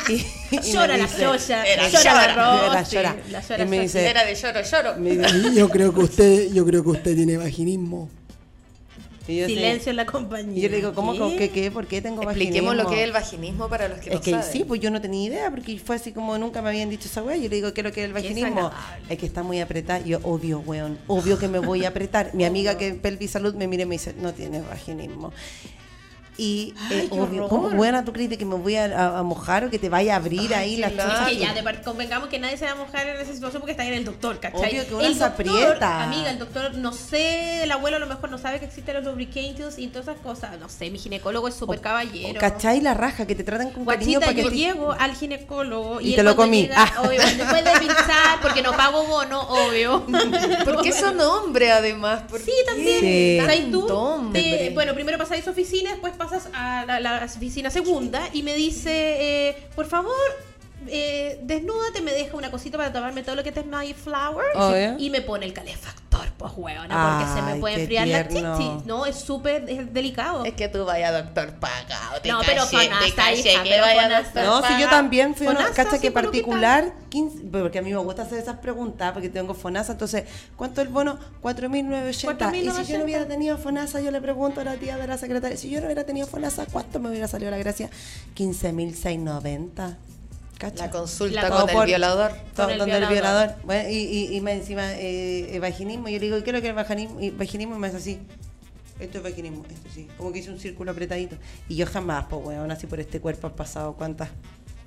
Y, 0.09 0.71
Llora 0.71 0.97
la 0.97 1.07
chocha, 1.07 1.63
llora 1.65 1.89
llora, 1.89 2.35
la 2.35 2.79
Rosy, 2.79 2.95
era 2.97 3.13
llora. 3.13 3.15
la 3.31 3.41
llora 3.41 3.63
Y 3.63 3.67
me 3.67 3.79
dice- 3.79 4.07
Era 4.09 4.25
de 4.25 4.35
lloro, 4.35 4.61
lloro. 4.61 4.95
me 4.97 5.11
dice, 5.17 5.53
Yo 5.55 5.69
creo 5.69 5.93
que 5.93 5.99
usted, 6.01 6.53
yo 6.53 6.65
creo 6.65 6.83
que 6.83 6.89
usted 6.89 7.15
tiene 7.15 7.37
vaginismo. 7.37 8.09
Y 9.25 9.37
yo 9.37 9.45
Silencio 9.47 9.83
sé- 9.85 9.89
en 9.91 9.95
la 9.95 10.05
compañía. 10.05 10.57
Y 10.57 10.61
yo 10.61 10.69
le 10.69 10.75
digo, 10.77 10.93
¿cómo, 10.93 11.13
¿Qué? 11.13 11.37
qué, 11.37 11.49
qué? 11.49 11.71
¿Por 11.71 11.87
qué 11.87 12.01
tengo 12.01 12.23
Expliquemos 12.23 12.75
lo 12.75 12.83
vaginismo? 12.83 12.89
que 12.89 12.99
es 13.01 13.03
el 13.07 13.11
vaginismo 13.13 13.69
para 13.69 13.87
los 13.87 13.99
que 13.99 14.09
Es 14.09 14.15
no 14.15 14.21
que 14.21 14.31
saben. 14.31 14.51
sí, 14.51 14.63
pues 14.65 14.81
yo 14.81 14.91
no 14.91 14.99
tenía 14.99 15.27
idea, 15.29 15.49
porque 15.49 15.79
fue 15.79 15.95
así 15.95 16.11
como 16.11 16.37
nunca 16.37 16.61
me 16.61 16.69
habían 16.69 16.89
dicho 16.89 17.07
esa 17.07 17.23
weá. 17.23 17.37
Yo 17.37 17.47
le 17.47 17.55
digo, 17.55 17.73
¿qué 17.73 17.81
es 17.81 17.85
lo 17.85 17.93
que 17.93 18.01
es 18.01 18.07
el 18.07 18.13
vaginismo? 18.13 18.69
Es 19.07 19.17
que 19.17 19.25
está 19.25 19.41
muy 19.43 19.61
apretada. 19.61 19.99
Yo, 20.05 20.19
obvio, 20.23 20.59
weón, 20.59 20.97
obvio 21.07 21.39
que 21.39 21.47
me 21.47 21.59
voy 21.59 21.85
a 21.85 21.89
apretar. 21.89 22.31
Mi 22.33 22.43
amiga 22.45 22.77
que 22.77 22.89
es 22.89 22.95
Pelvis 22.95 23.31
Salud 23.31 23.55
me 23.55 23.67
mira 23.67 23.83
y 23.83 23.85
me 23.85 23.95
dice, 23.95 24.13
no 24.19 24.33
tienes 24.33 24.67
vaginismo. 24.67 25.31
Y 26.35 26.73
Ay, 26.89 26.97
eh, 27.01 27.07
obvio, 27.11 27.23
horror. 27.45 27.49
¿cómo 27.49 27.69
buena 27.69 28.03
tú 28.03 28.11
crees 28.11 28.35
que 28.37 28.45
me 28.45 28.55
voy 28.55 28.75
a, 28.75 28.85
a- 28.85 29.19
a 29.19 29.23
mojar 29.23 29.65
o 29.65 29.69
que 29.69 29.77
te 29.77 29.87
vaya 29.89 30.13
a 30.13 30.17
abrir 30.17 30.53
ahí 30.55 30.77
la 30.77 30.89
claro. 30.89 31.11
chucha? 31.11 31.23
Es 31.31 31.37
que 31.37 31.43
ya, 31.43 31.53
de 31.53 31.61
par- 31.61 31.81
convengamos 31.83 32.29
que 32.29 32.39
nadie 32.39 32.57
se 32.57 32.65
va 32.65 32.71
a 32.71 32.75
mojar 32.75 33.07
en 33.07 33.17
esa 33.21 33.33
situación 33.33 33.61
porque 33.61 33.71
está 33.71 33.85
en 33.85 33.93
el 33.93 34.03
doctor, 34.05 34.39
¿cachai? 34.39 34.71
Obvio 34.71 34.87
que 34.87 34.95
uno 34.95 35.03
el 35.03 35.13
se 35.13 35.19
doctor, 35.19 35.47
aprieta. 35.47 36.03
Amiga, 36.03 36.31
el 36.31 36.39
doctor, 36.39 36.73
no 36.75 36.91
sé, 36.91 37.63
el 37.63 37.71
abuelo 37.71 37.97
a 37.97 37.99
lo 37.99 38.07
mejor 38.07 38.31
no 38.31 38.37
sabe 38.39 38.59
que 38.59 38.65
existen 38.65 38.95
los 38.95 39.03
lubricants 39.05 39.77
y 39.77 39.87
todas 39.89 40.07
esas 40.07 40.19
cosas. 40.21 40.59
No 40.59 40.69
sé, 40.69 40.89
mi 40.89 40.97
ginecólogo 40.97 41.47
es 41.47 41.53
súper 41.53 41.79
caballero. 41.81 42.39
¿Cachai 42.39 42.81
la 42.81 42.93
raja? 42.95 43.27
Que 43.27 43.35
te 43.35 43.43
tratan 43.43 43.69
con 43.69 43.85
cariño 43.85 44.19
Guachita, 44.19 44.19
para 44.21 44.33
que 44.35 44.41
yo 44.43 44.49
te- 44.49 44.55
llego 44.55 44.91
al 44.91 45.15
ginecólogo 45.15 46.01
y, 46.01 46.13
Y 46.13 46.15
te 46.15 46.23
lo 46.23 46.35
comí. 46.35 46.63
llega, 46.63 46.75
Ah. 46.83 47.01
obvio, 47.03 47.21
después 47.21 47.63
de 47.63 47.71
pinchar, 47.79 48.41
porque 48.41 48.61
no 48.63 48.71
pago 48.75 49.03
bono, 49.05 49.41
obvio. 49.41 50.03
Porque 50.65 50.91
son 50.91 51.19
hombres, 51.21 51.71
además. 51.71 52.21
¿por 52.29 52.39
Sí, 52.39 52.51
también. 52.65 52.99
Sí. 52.99 53.37
¿Sabes 53.39 53.71
tú? 53.71 54.29
Te- 54.33 54.71
bueno, 54.73 54.93
primero 54.93 55.17
pasáis 55.17 55.41
a 55.41 55.45
su 55.45 55.49
oficina, 55.51 55.91
después 55.91 56.13
pasas 56.23 56.49
a 56.53 56.85
la, 56.85 56.99
la 57.01 57.25
oficina 57.25 57.69
segunda 57.69 58.29
y 58.31 58.43
me 58.43 58.55
dice, 58.55 59.49
eh, 59.49 59.67
por 59.75 59.85
favor, 59.87 60.13
eh, 60.87 61.39
desnúdate, 61.43 62.01
me 62.01 62.11
deja 62.11 62.35
una 62.37 62.51
cosita 62.51 62.77
para 62.77 62.91
tomarme 62.91 63.23
todo 63.23 63.35
lo 63.35 63.43
que 63.43 63.51
te 63.51 63.61
es 63.61 63.65
My 63.65 63.93
Flower 63.93 64.45
Obvio. 64.55 64.95
y 64.97 65.09
me 65.09 65.21
pone 65.21 65.45
el 65.45 65.53
calefactor, 65.53 66.31
pues 66.37 66.53
huevona, 66.55 67.19
porque 67.19 67.33
se 67.33 67.41
me 67.41 67.59
puede 67.59 67.81
enfriar 67.81 68.07
la 68.07 68.27
tierno. 68.27 68.57
chichi. 68.57 68.87
No, 68.87 69.05
es 69.05 69.15
súper 69.15 69.69
es 69.69 69.93
delicado. 69.93 70.45
Es 70.45 70.53
que 70.53 70.67
tú 70.67 70.85
vayas 70.85 71.13
doctor 71.13 71.53
pagado. 71.59 72.21
te 72.21 72.29
No, 72.29 72.41
pero 72.45 72.65
te 72.67 73.13
caché 73.15 73.51
hija, 73.51 73.63
pero 73.63 73.81
vaya 73.81 74.21
doctor 74.21 74.43
No, 74.43 74.67
si 74.67 74.81
yo 74.81 74.89
también 74.89 75.35
fui 75.35 75.47
a 75.47 75.51
una 75.51 75.71
cacha 75.71 75.99
que 75.99 76.11
particular, 76.11 76.93
15, 77.09 77.45
porque 77.51 77.79
a 77.79 77.81
mí 77.81 77.91
me 77.91 77.97
gusta 77.97 78.23
hacer 78.23 78.39
esas 78.39 78.57
preguntas, 78.57 79.13
porque 79.13 79.29
tengo 79.29 79.53
FONASA, 79.53 79.93
entonces, 79.93 80.23
¿cuánto 80.55 80.81
es 80.81 80.87
el 80.87 80.93
bono? 80.93 81.19
4.980. 81.41 82.55
Y 82.55 82.69
si 82.85 82.91
yo 82.91 82.97
no 82.97 83.03
hubiera 83.03 83.25
tenido 83.25 83.57
FONASA, 83.57 84.01
yo 84.01 84.11
le 84.11 84.21
pregunto 84.21 84.61
a 84.61 84.63
la 84.63 84.75
tía 84.75 84.97
de 84.97 85.07
la 85.07 85.17
secretaria, 85.17 85.57
si 85.57 85.69
yo 85.69 85.79
no 85.79 85.85
hubiera 85.85 86.03
tenido 86.05 86.27
FONASA, 86.27 86.65
¿cuánto 86.71 86.99
me 86.99 87.09
hubiera 87.09 87.27
salido 87.27 87.51
la 87.51 87.57
gracia? 87.57 87.89
15.690. 88.35 89.95
¿Cacha? 90.57 90.85
La 90.85 90.91
consulta 90.91 91.41
La- 91.41 91.49
con 91.49 91.69
el 91.69 91.75
por- 91.75 91.85
violador. 91.87 92.31
todo- 92.55 92.65
Con 92.67 92.71
el 92.73 92.79
donde 92.79 92.97
el 92.97 93.07
violador. 93.07 93.55
Bueno, 93.63 93.89
y, 93.89 93.95
y, 93.95 94.35
y 94.35 94.41
más 94.41 94.53
encima, 94.53 94.93
eh, 94.95 95.57
vaginismo, 95.59 96.07
yo 96.09 96.19
le 96.19 96.25
digo, 96.25 96.43
¿qué 96.43 96.49
es 96.51 96.53
lo 96.55 96.61
que 96.61 96.67
es 96.67 96.69
el 96.69 96.75
vaginismo? 96.75 97.19
Y, 97.21 97.29
vaginismo 97.31 97.75
y 97.75 97.79
me 97.79 97.87
hace 97.87 97.97
así. 97.97 98.19
Esto 98.99 99.17
es 99.17 99.23
vaginismo, 99.23 99.65
esto 99.69 99.89
sí. 99.93 100.07
Como 100.17 100.31
que 100.31 100.39
hice 100.39 100.51
un 100.51 100.59
círculo 100.59 100.91
apretadito. 100.91 101.35
Y 101.67 101.75
yo 101.75 101.85
jamás, 101.87 102.25
pues, 102.29 102.45
weón, 102.45 102.71
así 102.71 102.87
por 102.87 102.99
este 102.99 103.19
cuerpo 103.19 103.47
han 103.47 103.53
pasado 103.53 103.93
cuántas 103.93 104.29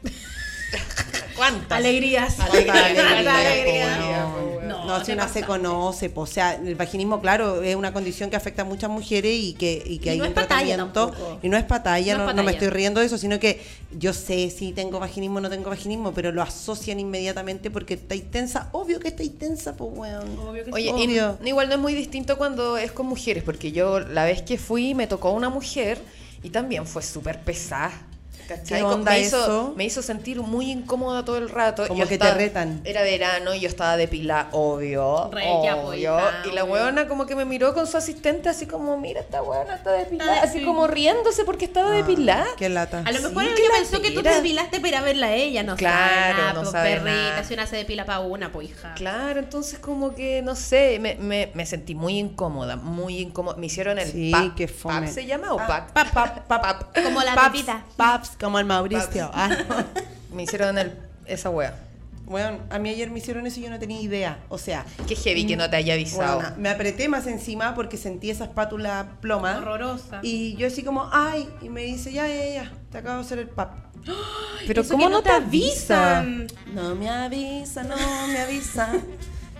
¿Cuántas? 1.36 1.78
Alegrías. 1.78 2.38
Alegría, 2.40 2.72
Alegrías. 2.86 3.36
alegría, 3.46 4.26
weón. 4.36 4.68
No, 4.68 4.84
No, 4.86 5.04
si 5.04 5.12
una 5.12 5.28
se 5.28 5.42
conoce, 5.42 6.10
po, 6.10 6.22
o 6.22 6.26
sea, 6.26 6.54
el 6.54 6.74
vaginismo, 6.74 7.20
claro, 7.20 7.62
es 7.62 7.74
una 7.76 7.92
condición 7.92 8.30
que 8.30 8.36
afecta 8.36 8.62
a 8.62 8.64
muchas 8.64 8.88
mujeres 8.90 9.32
y 9.36 9.52
que, 9.54 9.82
y 9.84 9.98
que 9.98 10.06
Y 10.08 10.12
hay 10.12 10.18
no 10.18 10.26
un 10.26 10.34
tratamiento. 10.34 11.08
tampoco. 11.10 11.38
Y 11.42 11.48
no 11.48 11.56
es 11.56 11.64
patalla, 11.64 12.16
No 12.18 12.26
no, 12.26 12.32
no 12.32 12.42
me 12.42 12.52
estoy 12.52 12.68
riendo 12.70 13.00
de 13.00 13.06
eso, 13.06 13.18
sino 13.18 13.38
que 13.38 13.60
yo 13.98 14.12
sé 14.12 14.50
si 14.50 14.72
tengo 14.72 14.98
vaginismo 14.98 15.38
o 15.38 15.40
no 15.40 15.50
tengo 15.50 15.70
vaginismo, 15.70 16.12
pero 16.12 16.32
lo 16.32 16.42
asocian 16.42 16.98
inmediatamente 17.00 17.70
porque 17.70 17.94
está 17.94 18.14
tensa. 18.30 18.68
Obvio 18.72 18.98
que 19.00 19.08
está 19.08 19.22
tensa, 19.38 19.76
pues, 19.76 19.90
weón. 19.92 20.38
Obvio 20.38 20.64
que. 20.64 20.70
Oye, 20.72 20.86
y 20.86 20.90
Obvio. 20.90 21.36
n- 21.40 21.48
igual 21.48 21.68
no 21.68 21.74
es 21.74 21.80
muy 21.80 21.94
distinto 21.94 22.36
cuando 22.38 22.76
es 22.76 22.90
con 22.92 23.06
mujeres, 23.06 23.42
porque 23.44 23.72
yo 23.72 24.00
la 24.00 24.24
vez 24.24 24.42
que 24.42 24.56
fui 24.58 24.94
me 24.94 25.06
tocó 25.06 25.30
una 25.32 25.48
mujer 25.48 25.98
y 26.42 26.50
también 26.50 26.86
fue 26.86 27.02
súper 27.02 27.40
pesada. 27.40 27.92
¿Cachai? 28.46 28.78
¿Qué 28.80 28.84
onda 28.84 29.12
me, 29.12 29.20
hizo, 29.20 29.40
eso? 29.42 29.72
me 29.76 29.84
hizo 29.84 30.02
sentir 30.02 30.40
muy 30.40 30.70
incómoda 30.70 31.24
todo 31.24 31.36
el 31.38 31.48
rato. 31.48 31.86
Como 31.88 31.98
Yo 32.00 32.04
que 32.08 32.16
te 32.18 32.24
estaba- 32.24 32.34
retan. 32.38 32.80
Era 32.84 33.02
verano 33.02 33.54
y 33.54 33.60
yo 33.60 33.68
estaba 33.68 33.96
depilada, 33.96 34.48
obvio. 34.52 35.30
Regia, 35.32 35.76
po, 35.76 35.88
obvio. 35.88 36.18
y 36.44 36.52
la 36.54 36.64
obvio. 36.64 36.72
weona 36.74 37.08
como 37.08 37.26
que 37.26 37.34
me 37.34 37.44
miró 37.44 37.74
con 37.74 37.86
su 37.86 37.96
asistente 37.96 38.48
así 38.48 38.66
como, 38.66 38.96
mira, 38.98 39.20
esta 39.20 39.42
weona 39.42 39.74
está 39.76 39.92
depilada. 39.92 40.32
Ay, 40.32 40.38
así 40.42 40.58
sí. 40.60 40.64
como 40.64 40.86
riéndose 40.86 41.44
porque 41.44 41.64
estaba 41.64 41.90
Ah, 41.90 41.96
depilada. 41.96 42.46
Qué 42.56 42.68
lata. 42.68 43.02
A 43.04 43.12
lo 43.12 43.20
mejor 43.20 43.42
Sí, 43.44 43.50
ella 43.58 43.68
pensó 43.78 44.00
que 44.02 44.10
tú 44.10 44.22
te 44.22 44.30
depilaste 44.30 44.80
para 44.80 45.00
verla 45.00 45.26
a 45.28 45.34
ella, 45.34 45.62
no 45.62 45.76
Claro, 45.76 46.08
sabe 46.08 46.34
nada, 46.34 46.52
no 46.52 46.62
po, 46.64 46.70
sabe 46.70 46.90
perrita, 46.96 47.10
nada. 47.30 47.44
si 47.44 47.54
una 47.54 47.66
se 47.66 47.76
depila 47.76 48.04
para 48.04 48.20
una, 48.20 48.52
pues 48.52 48.70
hija. 48.70 48.94
Claro, 48.94 49.40
entonces 49.40 49.78
como 49.78 50.14
que, 50.14 50.42
no 50.42 50.54
sé, 50.56 50.98
me, 51.00 51.14
me, 51.16 51.50
me 51.54 51.66
sentí 51.66 51.94
muy 51.94 52.18
incómoda, 52.18 52.76
muy 52.76 53.18
incómoda. 53.18 53.56
Me 53.56 53.66
hicieron 53.66 53.98
el 53.98 54.10
Sí, 54.10 54.30
pap. 54.30 54.68
fome. 54.68 55.06
¿Pap 55.06 55.14
se 55.14 55.26
llama 55.26 55.52
o 55.52 55.58
Ah, 55.60 55.66
pac? 55.66 55.92
pap, 55.92 56.12
pap, 56.12 56.46
pap. 56.48 56.96
Como 57.04 57.22
la 57.22 57.34
pepita. 57.34 57.84
Paps, 57.96 58.35
como 58.40 58.58
el 58.58 58.64
Mauricio. 58.64 59.30
Ah, 59.32 59.48
no. 59.48 59.84
Me 60.36 60.42
hicieron 60.44 60.76
el, 60.78 60.92
esa 61.26 61.50
wea. 61.50 61.74
Bueno, 62.26 62.58
a 62.70 62.80
mí 62.80 62.90
ayer 62.90 63.08
me 63.08 63.20
hicieron 63.20 63.46
eso 63.46 63.60
y 63.60 63.62
yo 63.62 63.70
no 63.70 63.78
tenía 63.78 64.00
idea. 64.00 64.40
O 64.48 64.58
sea, 64.58 64.84
Qué 65.06 65.14
heavy 65.14 65.46
que 65.46 65.56
no 65.56 65.70
te 65.70 65.76
haya 65.76 65.94
avisado. 65.94 66.40
Bueno, 66.40 66.54
me 66.58 66.68
apreté 66.68 67.08
más 67.08 67.28
encima 67.28 67.76
porque 67.76 67.96
sentí 67.96 68.30
esa 68.30 68.44
espátula 68.46 69.12
ploma. 69.20 69.58
Horrorosa. 69.58 70.18
Y 70.24 70.56
yo 70.56 70.66
así 70.66 70.82
como, 70.82 71.08
ay, 71.12 71.48
y 71.62 71.68
me 71.68 71.82
dice, 71.82 72.12
ya, 72.12 72.26
ya, 72.26 72.44
ya, 72.64 72.72
te 72.90 72.98
acabo 72.98 73.18
de 73.18 73.20
hacer 73.22 73.38
el 73.38 73.48
pap. 73.48 73.74
Pero 74.66 74.82
Eso 74.82 74.94
¿cómo 74.94 75.08
no 75.08 75.22
te 75.22 75.30
avisan? 75.30 76.48
No 76.74 76.96
me 76.96 77.08
avisa, 77.08 77.84
no 77.84 77.96
me 78.28 78.40
avisa. 78.40 78.92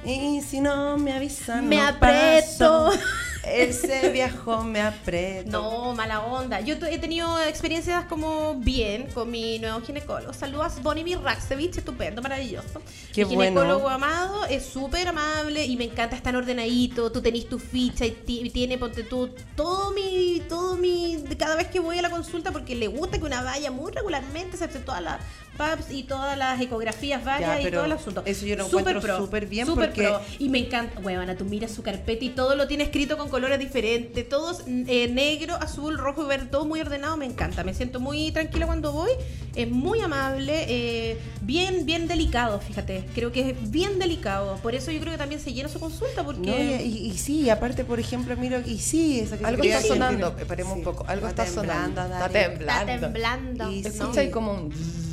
Y 0.05 0.41
si 0.41 0.61
no 0.61 0.97
me 0.99 1.12
avisa, 1.12 1.61
Me 1.62 1.77
no 1.79 1.89
aprieto. 1.89 2.91
paso. 2.91 2.91
Ese 3.46 4.11
viejo 4.11 4.62
me 4.64 4.80
aprieto. 4.80 5.50
No, 5.50 5.94
mala 5.94 6.20
onda. 6.20 6.61
Yo 6.61 6.74
he 6.90 6.98
tenido 6.98 7.40
experiencias 7.44 8.04
como 8.06 8.54
bien 8.56 9.06
con 9.14 9.30
mi 9.30 9.59
nuevo 9.59 9.80
ginecólogo. 9.80 10.32
Saludos, 10.32 10.82
Bonnie 10.82 11.04
Mirraksevich, 11.04 11.78
estupendo, 11.78 12.20
maravilloso. 12.22 12.82
Qué 13.12 13.24
mi 13.24 13.35
bueno. 13.37 13.61
ginecólogo 13.61 13.88
amado 13.88 14.44
es 14.46 14.64
súper 14.66 15.09
amable 15.09 15.64
y 15.64 15.76
me 15.76 15.85
encanta 15.85 16.16
estar 16.16 16.35
ordenadito. 16.35 17.11
Tú 17.12 17.20
tenés 17.22 17.48
tu 17.48 17.59
ficha 17.59 18.04
y 18.04 18.11
ti- 18.11 18.50
tiene, 18.50 18.78
ponte 18.78 19.04
tú, 19.04 19.30
todo 19.54 19.92
mi, 19.92 20.42
todo 20.48 20.76
mi, 20.76 21.22
cada 21.38 21.56
vez 21.56 21.68
que 21.68 21.80
voy 21.80 21.98
a 21.98 22.02
la 22.02 22.11
consulta 22.11 22.50
porque 22.52 22.74
le 22.74 22.88
gusta 22.88 23.18
que 23.18 23.24
una 23.24 23.42
vaya 23.42 23.70
muy 23.70 23.92
regularmente, 23.92 24.56
se 24.56 24.64
hace 24.64 24.80
todas 24.80 25.02
las 25.02 25.20
PAPs 25.57 25.90
y 25.90 26.03
todas 26.05 26.37
las 26.38 26.61
ecografías 26.61 27.25
vaya 27.25 27.61
y 27.61 27.71
todo 27.71 27.85
el 27.85 27.92
asunto. 27.92 28.23
eso 28.25 28.47
yo 28.47 28.57
lo 28.57 28.64
Súper 28.64 28.79
encuentro 28.97 29.01
pro, 29.03 29.16
súper 29.19 29.47
bien 29.47 29.66
súper 29.66 29.88
porque- 29.90 30.03
pro. 30.03 30.21
Y 30.38 30.49
me 30.49 30.59
encanta, 30.59 31.01
huevona, 31.01 31.37
tú 31.37 31.45
miras 31.45 31.71
su 31.73 31.83
carpeta 31.83 32.25
y 32.25 32.31
todo 32.31 32.55
lo 32.55 32.66
tiene 32.66 32.85
escrito 32.85 33.16
con 33.16 33.29
colores 33.29 33.59
diferentes, 33.59 34.29
todos 34.29 34.62
eh, 34.66 35.09
negro, 35.09 35.55
azul, 35.57 35.99
rojo 35.99 36.23
y 36.25 36.27
verde, 36.27 36.47
todo 36.47 36.64
muy 36.64 36.81
ordenado, 36.81 37.16
me 37.16 37.27
encanta. 37.27 37.64
Me 37.64 37.75
siento 37.75 38.01
muy 38.01 38.31
tranquila 38.33 38.66
cuando 38.66 38.92
voy, 38.92 39.11
es 39.55 39.69
muy 39.71 40.01
amable, 40.01 40.64
eh, 40.69 41.19
bien, 41.42 41.87
bien 41.87 42.07
delicado, 42.09 42.61
fíjate. 42.61 43.05
Creo 43.14 43.33
que 43.33 43.51
es 43.51 43.71
bien 43.71 43.99
delicado. 43.99 44.57
Por 44.62 44.75
eso 44.75 44.90
yo 44.90 45.01
creo 45.01 45.12
que 45.12 45.19
también 45.19 45.40
se 45.40 45.53
llena 45.53 45.69
su 45.69 45.81
consulta, 45.81 46.25
porque. 46.25 46.40
No, 46.51 46.57
y, 46.57 46.83
y- 46.87 47.07
y 47.11 47.19
sí, 47.19 47.49
aparte, 47.51 47.85
por 47.85 47.99
ejemplo, 48.01 48.37
miro, 48.37 48.61
y 48.64 48.79
sí, 48.79 49.21
eso 49.21 49.38
que 49.38 49.45
Algo 49.45 49.62
está 49.62 49.81
sonando, 49.83 50.35
que- 50.37 50.42
esperemos 50.42 50.73
un 50.75 50.79
sí, 50.81 50.85
poco. 50.85 51.05
Algo 51.09 51.29
está, 51.29 51.47
sonando. 51.47 52.03
Está 52.03 52.29
temblando. 52.29 52.92
Está 52.92 53.01
temblando. 53.07 53.71
Y 53.73 53.77
¿no? 53.77 53.83
sí. 53.83 53.88
Escucha 53.99 54.21
ahí 54.21 54.31
como 54.31 54.53
un... 54.53 55.06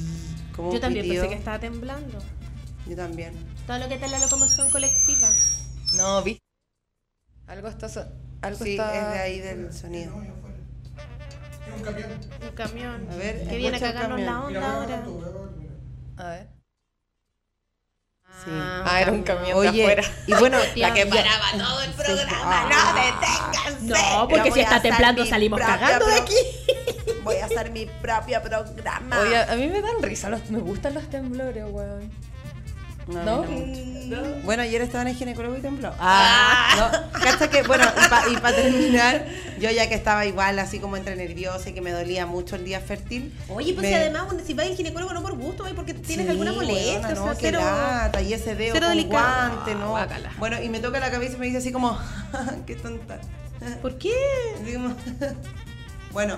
Como 0.55 0.69
un 0.69 0.75
Yo 0.75 0.79
también 0.81 1.03
pitido. 1.03 1.23
pensé 1.23 1.35
que 1.35 1.39
estaba 1.39 1.59
temblando. 1.59 2.17
Yo 2.87 2.95
también. 2.95 3.33
Todo 3.65 3.77
lo 3.79 3.87
que 3.87 3.93
está 3.95 4.05
en 4.07 4.11
la 4.13 4.19
locomoción 4.19 4.69
colectiva. 4.69 5.27
No, 5.93 6.21
vi. 6.23 6.39
Algo 7.47 7.67
está... 7.67 7.89
so- 7.89 8.05
Algo 8.41 8.63
Sí, 8.63 8.71
está... 8.71 8.95
es 8.95 9.13
de 9.13 9.19
ahí 9.19 9.39
del 9.39 9.73
sonido. 9.73 10.13
Un 10.15 11.81
camión. 12.55 13.07
A 13.11 13.15
ver, 13.15 13.47
que 13.47 13.57
viene 13.57 13.77
a 13.77 13.79
cagarnos 13.79 14.19
la 14.19 14.25
camión. 14.25 14.63
onda 14.63 14.73
ahora. 14.73 15.03
A 16.17 16.29
ver. 16.29 16.47
Sí. 18.43 18.49
Ah, 18.51 18.99
era 19.01 19.11
un 19.11 19.23
camión 19.23 19.47
de 19.61 19.69
Oye, 19.69 19.83
afuera. 19.83 20.03
y 20.27 20.33
bueno, 20.33 20.57
La 20.75 20.93
que 20.93 21.05
paraba 21.05 21.51
todo 21.57 21.81
el 21.83 21.91
programa. 21.93 22.29
Ah. 22.33 22.69
No, 22.69 23.69
deténganse. 23.79 24.15
No, 24.15 24.27
porque 24.27 24.51
si 24.51 24.59
está 24.59 24.81
temblando 24.81 25.25
salimos 25.25 25.59
cagando 25.59 26.05
de 26.07 26.13
pro- 26.13 26.23
aquí. 26.23 26.35
Voy 27.23 27.35
a 27.37 27.45
hacer 27.45 27.71
mi 27.71 27.85
propio 28.01 28.41
programa. 28.41 29.19
Oye, 29.19 29.37
a 29.37 29.55
mí 29.55 29.67
me 29.67 29.81
dan 29.81 30.01
risa, 30.01 30.29
los, 30.29 30.49
me 30.49 30.59
gustan 30.59 30.93
los 30.93 31.09
temblores, 31.09 31.63
weón. 31.69 32.11
No, 33.05 33.21
¿No? 33.25 33.45
no. 33.45 34.21
Bueno, 34.45 34.63
ayer 34.63 34.81
estaba 34.81 35.01
en 35.01 35.09
el 35.09 35.15
ginecólogo 35.15 35.57
y 35.57 35.59
tembló. 35.59 35.93
Ah, 35.99 36.73
no. 37.13 37.19
Cacha 37.19 37.49
que, 37.49 37.61
bueno, 37.63 37.83
y 38.31 38.37
para 38.37 38.55
terminar, 38.55 39.25
yo 39.59 39.69
ya 39.71 39.89
que 39.89 39.95
estaba 39.95 40.25
igual, 40.25 40.57
así 40.59 40.79
como 40.79 40.95
entre 40.95 41.17
nerviosa 41.17 41.69
y 41.69 41.73
que 41.73 41.81
me 41.81 41.91
dolía 41.91 42.25
mucho 42.25 42.55
el 42.55 42.63
día 42.63 42.79
fértil. 42.79 43.37
Oye, 43.49 43.73
pues 43.73 43.81
me- 43.83 43.89
si 43.89 43.93
además 43.95 44.27
si 44.45 44.53
vas 44.53 44.67
al 44.67 44.75
ginecólogo 44.77 45.11
no 45.13 45.21
por 45.21 45.37
gusto, 45.37 45.63
vas 45.63 45.73
porque 45.73 45.93
tienes 45.93 46.25
Sí, 46.27 46.31
alguna 46.31 46.53
molestia, 46.53 46.93
weona, 46.93 47.07
o 47.09 47.15
no, 47.15 47.23
sea, 47.25 47.33
qué 47.33 47.39
cero... 47.47 47.59
lata, 47.59 48.21
y 48.21 48.33
ese 48.33 48.55
dedo 48.55 48.73
cero 48.73 48.87
con 48.87 48.95
delicado. 48.97 49.49
guante, 49.53 49.75
¿no? 49.75 49.97
Bueno, 50.39 50.61
y 50.63 50.69
me 50.69 50.79
toca 50.79 51.01
la 51.01 51.11
cabeza 51.11 51.35
y 51.35 51.39
me 51.39 51.45
dice 51.47 51.57
así 51.57 51.73
como, 51.73 51.99
qué 52.65 52.75
tonta. 52.77 53.19
¿Por 53.81 53.97
qué? 53.97 54.13
Así 54.61 54.77
Bueno, 56.13 56.38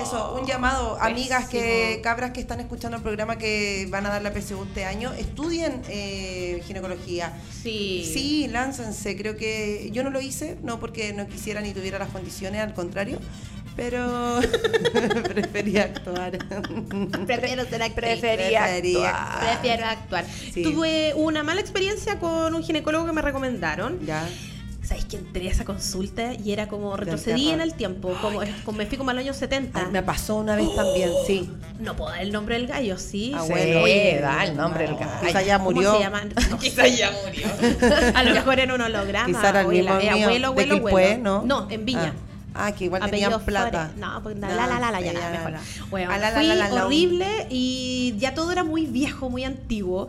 eso, 0.00 0.38
un 0.40 0.46
llamado, 0.46 0.96
amigas 1.00 1.48
que, 1.48 2.00
cabras 2.02 2.30
que 2.30 2.40
están 2.40 2.60
escuchando 2.60 2.96
el 2.96 3.02
programa 3.02 3.36
que 3.36 3.86
van 3.90 4.06
a 4.06 4.10
dar 4.10 4.22
la 4.22 4.32
PSU 4.32 4.62
este 4.62 4.84
año, 4.84 5.12
estudien 5.12 5.82
eh, 5.88 6.62
ginecología. 6.66 7.32
Sí. 7.62 8.08
Sí, 8.12 8.46
lánzanse. 8.48 9.16
Creo 9.16 9.36
que 9.36 9.90
yo 9.92 10.04
no 10.04 10.10
lo 10.10 10.20
hice, 10.20 10.56
no 10.62 10.78
porque 10.78 11.12
no 11.12 11.26
quisiera 11.26 11.60
ni 11.60 11.72
tuviera 11.72 11.98
las 11.98 12.10
condiciones, 12.10 12.60
al 12.60 12.74
contrario. 12.74 13.18
Pero 13.74 14.40
prefería 15.24 15.84
actuar. 15.84 16.38
Prefiero 17.26 17.64
ser 17.64 17.82
actriz. 17.82 18.18
Prefería 18.18 18.62
Prefería 18.62 19.10
actuar. 19.10 19.60
Prefiero 19.60 19.86
actuar. 19.86 20.24
Sí. 20.52 20.62
Tuve 20.62 21.14
una 21.14 21.42
mala 21.42 21.60
experiencia 21.60 22.18
con 22.18 22.54
un 22.54 22.62
ginecólogo 22.62 23.06
que 23.06 23.12
me 23.12 23.22
recomendaron. 23.22 24.04
Ya. 24.04 24.28
¿Sabéis 25.08 25.22
que 25.22 25.26
entré 25.28 25.48
a 25.48 25.52
esa 25.52 25.64
consulta 25.64 26.34
y 26.34 26.52
era 26.52 26.68
como 26.68 26.94
retrocedí 26.96 27.48
en 27.48 27.60
el 27.60 27.72
tiempo? 27.74 28.14
Como, 28.20 28.40
como 28.64 28.78
me 28.78 28.86
fui 28.86 28.98
como 28.98 29.10
al 29.10 29.18
año 29.18 29.32
70. 29.32 29.78
Ay, 29.80 29.86
me 29.90 30.02
pasó 30.02 30.36
una 30.36 30.54
vez 30.54 30.74
también, 30.74 31.10
sí. 31.26 31.50
No 31.80 31.96
puedo 31.96 32.10
dar 32.10 32.20
el 32.22 32.30
nombre 32.32 32.56
del 32.56 32.66
gallo, 32.66 32.98
sí. 32.98 33.32
Ah, 33.34 33.42
bueno, 33.48 33.80
oye, 33.82 34.18
da 34.20 34.44
el 34.44 34.56
nombre 34.56 34.84
del 34.86 34.96
gallo. 34.96 35.26
Quizá 35.26 35.42
ya 35.42 35.58
¿Cómo 35.58 35.70
murió. 35.70 35.94
se 35.94 36.00
llama? 36.00 36.22
No 36.50 36.58
Quizá 36.58 36.86
ya 36.86 37.10
murió. 37.24 37.46
A 38.14 38.22
lo 38.22 38.34
mejor 38.34 38.60
era 38.60 38.74
un 38.74 38.80
holograma. 38.80 39.26
Quizá 39.26 39.48
era 39.48 39.60
el 39.62 39.68
mismo 39.68 39.94
eh, 39.94 39.98
mío, 40.02 40.10
abuelo, 40.12 40.28
de 40.38 40.44
abuelo, 40.46 40.74
Quilpué, 40.74 41.12
abuelo. 41.12 41.42
¿no? 41.44 41.66
en 41.70 41.84
Viña. 41.84 42.14
Ah, 42.54 42.66
ah, 42.66 42.72
que 42.72 42.84
igual 42.84 43.08
tenían 43.10 43.40
plata. 43.44 43.92
No, 43.96 44.22
pues 44.22 44.36
la, 44.38 44.48
la, 44.48 44.66
la, 44.66 44.80
la, 44.80 44.90
la, 44.90 45.00
ya, 45.00 45.12
mejor. 45.12 45.52
la. 45.52 45.60
Bueno, 45.90 46.10
Ah, 46.12 46.18
la, 46.18 46.30
la, 46.30 46.36
fui 46.38 46.46
la, 46.48 46.68
la. 46.68 46.84
horrible 46.84 47.46
y 47.50 48.14
ya 48.18 48.34
todo 48.34 48.50
era 48.52 48.64
muy 48.64 48.86
viejo, 48.86 49.30
muy 49.30 49.44
antiguo. 49.44 50.08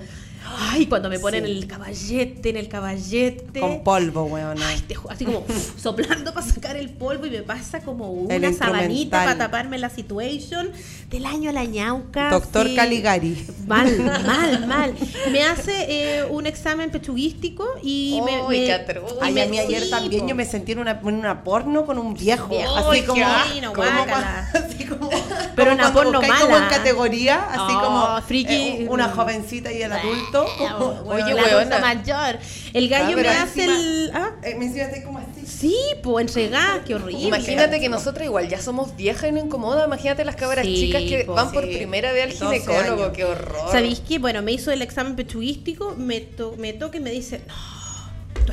Ay, 0.58 0.86
cuando 0.88 1.10
me 1.10 1.20
ponen 1.20 1.46
Sí. 1.46 1.52
el 1.52 1.68
caballete, 1.68 2.50
en 2.50 2.58
el 2.58 2.68
caballete. 2.70 3.60
Con 3.60 3.84
polvo, 3.84 4.24
weón. 4.26 4.62
Ay, 4.62 4.80
te 4.88 4.96
así 5.10 5.26
como 5.26 5.46
soplando 5.78 6.34
para 6.34 6.46
sacar 6.46 6.76
el 6.76 6.90
polvo 6.90 7.26
y 7.26 7.30
me 7.30 7.42
pasa 7.44 7.80
como 7.82 8.10
una 8.12 8.36
El 8.36 8.56
sabanita 8.56 9.18
para 9.18 9.38
taparme 9.38 9.78
la 9.78 9.90
situation 9.90 10.72
del 11.10 11.26
año 11.26 11.50
a 11.50 11.54
la 11.54 11.64
ñauca. 11.66 12.30
Doctor 12.32 12.68
sí. 12.68 12.76
Caligari. 12.76 13.46
Mal, 13.68 14.00
mal, 14.26 14.68
mal. 14.68 14.94
Me 15.32 15.44
hace 15.44 15.86
eh, 16.20 16.24
un 16.26 16.46
examen 16.48 16.90
pechuguístico 16.92 17.66
y 17.84 18.20
me, 18.26 18.42
Uy, 18.44 18.60
me- 18.60 18.66
qué 18.66 18.74
atroz. 18.74 19.14
y 19.22 19.26
Ay, 19.26 19.34
me- 19.34 19.42
a 19.44 19.48
mí 19.48 19.60
ayer 19.60 19.84
sí, 19.84 19.90
también 19.90 20.28
yo 20.28 20.36
me 20.36 20.46
sentí 20.46 20.72
en 20.74 20.80
una, 20.80 21.00
en 21.04 21.16
una 21.16 21.44
porno 21.44 21.86
con 21.86 21.98
un 21.98 22.14
viejo. 22.14 22.48
Viejo. 22.50 22.76
así 22.76 23.02
como. 23.04 23.26
asco, 23.26 23.82
así 24.54 24.86
como 24.86 25.10
Pero 25.56 25.72
como 25.72 25.82
una 25.84 25.94
porno 25.94 26.20
buscáis 26.20 26.42
como 26.44 26.56
en 26.58 26.64
mala. 26.64 26.76
categoría, 26.78 27.44
así 27.50 27.74
Oh, 27.76 27.82
como 27.82 28.22
friki. 28.22 28.54
eh, 28.54 28.88
una 28.90 29.10
jovencita 29.10 29.72
y 29.72 29.82
el 29.82 29.92
adulto. 29.92 30.39
Como, 30.58 31.04
Oye, 31.12 31.34
la 31.34 31.42
adulta 31.44 31.80
mayor. 31.80 32.40
El 32.74 32.90
gallo 32.90 33.18
Ah, 33.18 33.22
me 33.22 33.28
hace 33.30 33.64
encima- 33.66 33.76
el. 33.80 34.12
¿Ah? 34.14 34.32
eh, 34.44 34.56
me 34.56 34.66
encima 34.66 34.88
como 35.06 35.20
así. 35.20 35.46
Sí, 35.46 35.76
pues 36.04 36.28
entregada, 36.28 36.84
qué 36.84 36.96
horrible. 36.96 37.22
Imagínate 37.24 37.80
que 37.80 37.90
nosotros 37.90 38.24
igual 38.26 38.48
ya 38.48 38.62
somos 38.62 38.96
viejas 38.96 39.30
y 39.30 39.32
no 39.32 39.40
incomoda. 39.40 39.86
Imagínate 39.86 40.24
las 40.26 40.36
cabras 40.36 40.66
Sí, 40.66 40.76
chicas 40.76 41.02
que 41.04 41.24
po. 41.26 41.34
van 41.34 41.52
por 41.52 41.64
Sí, 41.66 41.76
primera 41.76 42.12
vez 42.14 42.24
al 42.34 42.38
12 42.40 42.60
ginecólogo. 42.62 43.12
Qué 43.14 43.26
horror. 43.26 43.72
¿Sabéis 43.72 44.02
qué? 44.08 44.20
Bueno, 44.20 44.42
me 44.42 44.52
hizo 44.52 44.72
el 44.72 44.82
examen 44.82 45.16
pechuguístico, 45.16 45.96
me, 45.98 46.22
to- 46.22 46.56
me 46.58 46.74
toca 46.74 46.98
y 46.98 47.02
me 47.02 47.12
dice, 47.12 47.42
no, 47.48 47.56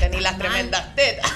Tení 0.00 0.20
las 0.20 0.32
mal". 0.32 0.40
tremendas 0.48 0.94
tetas. 0.94 1.32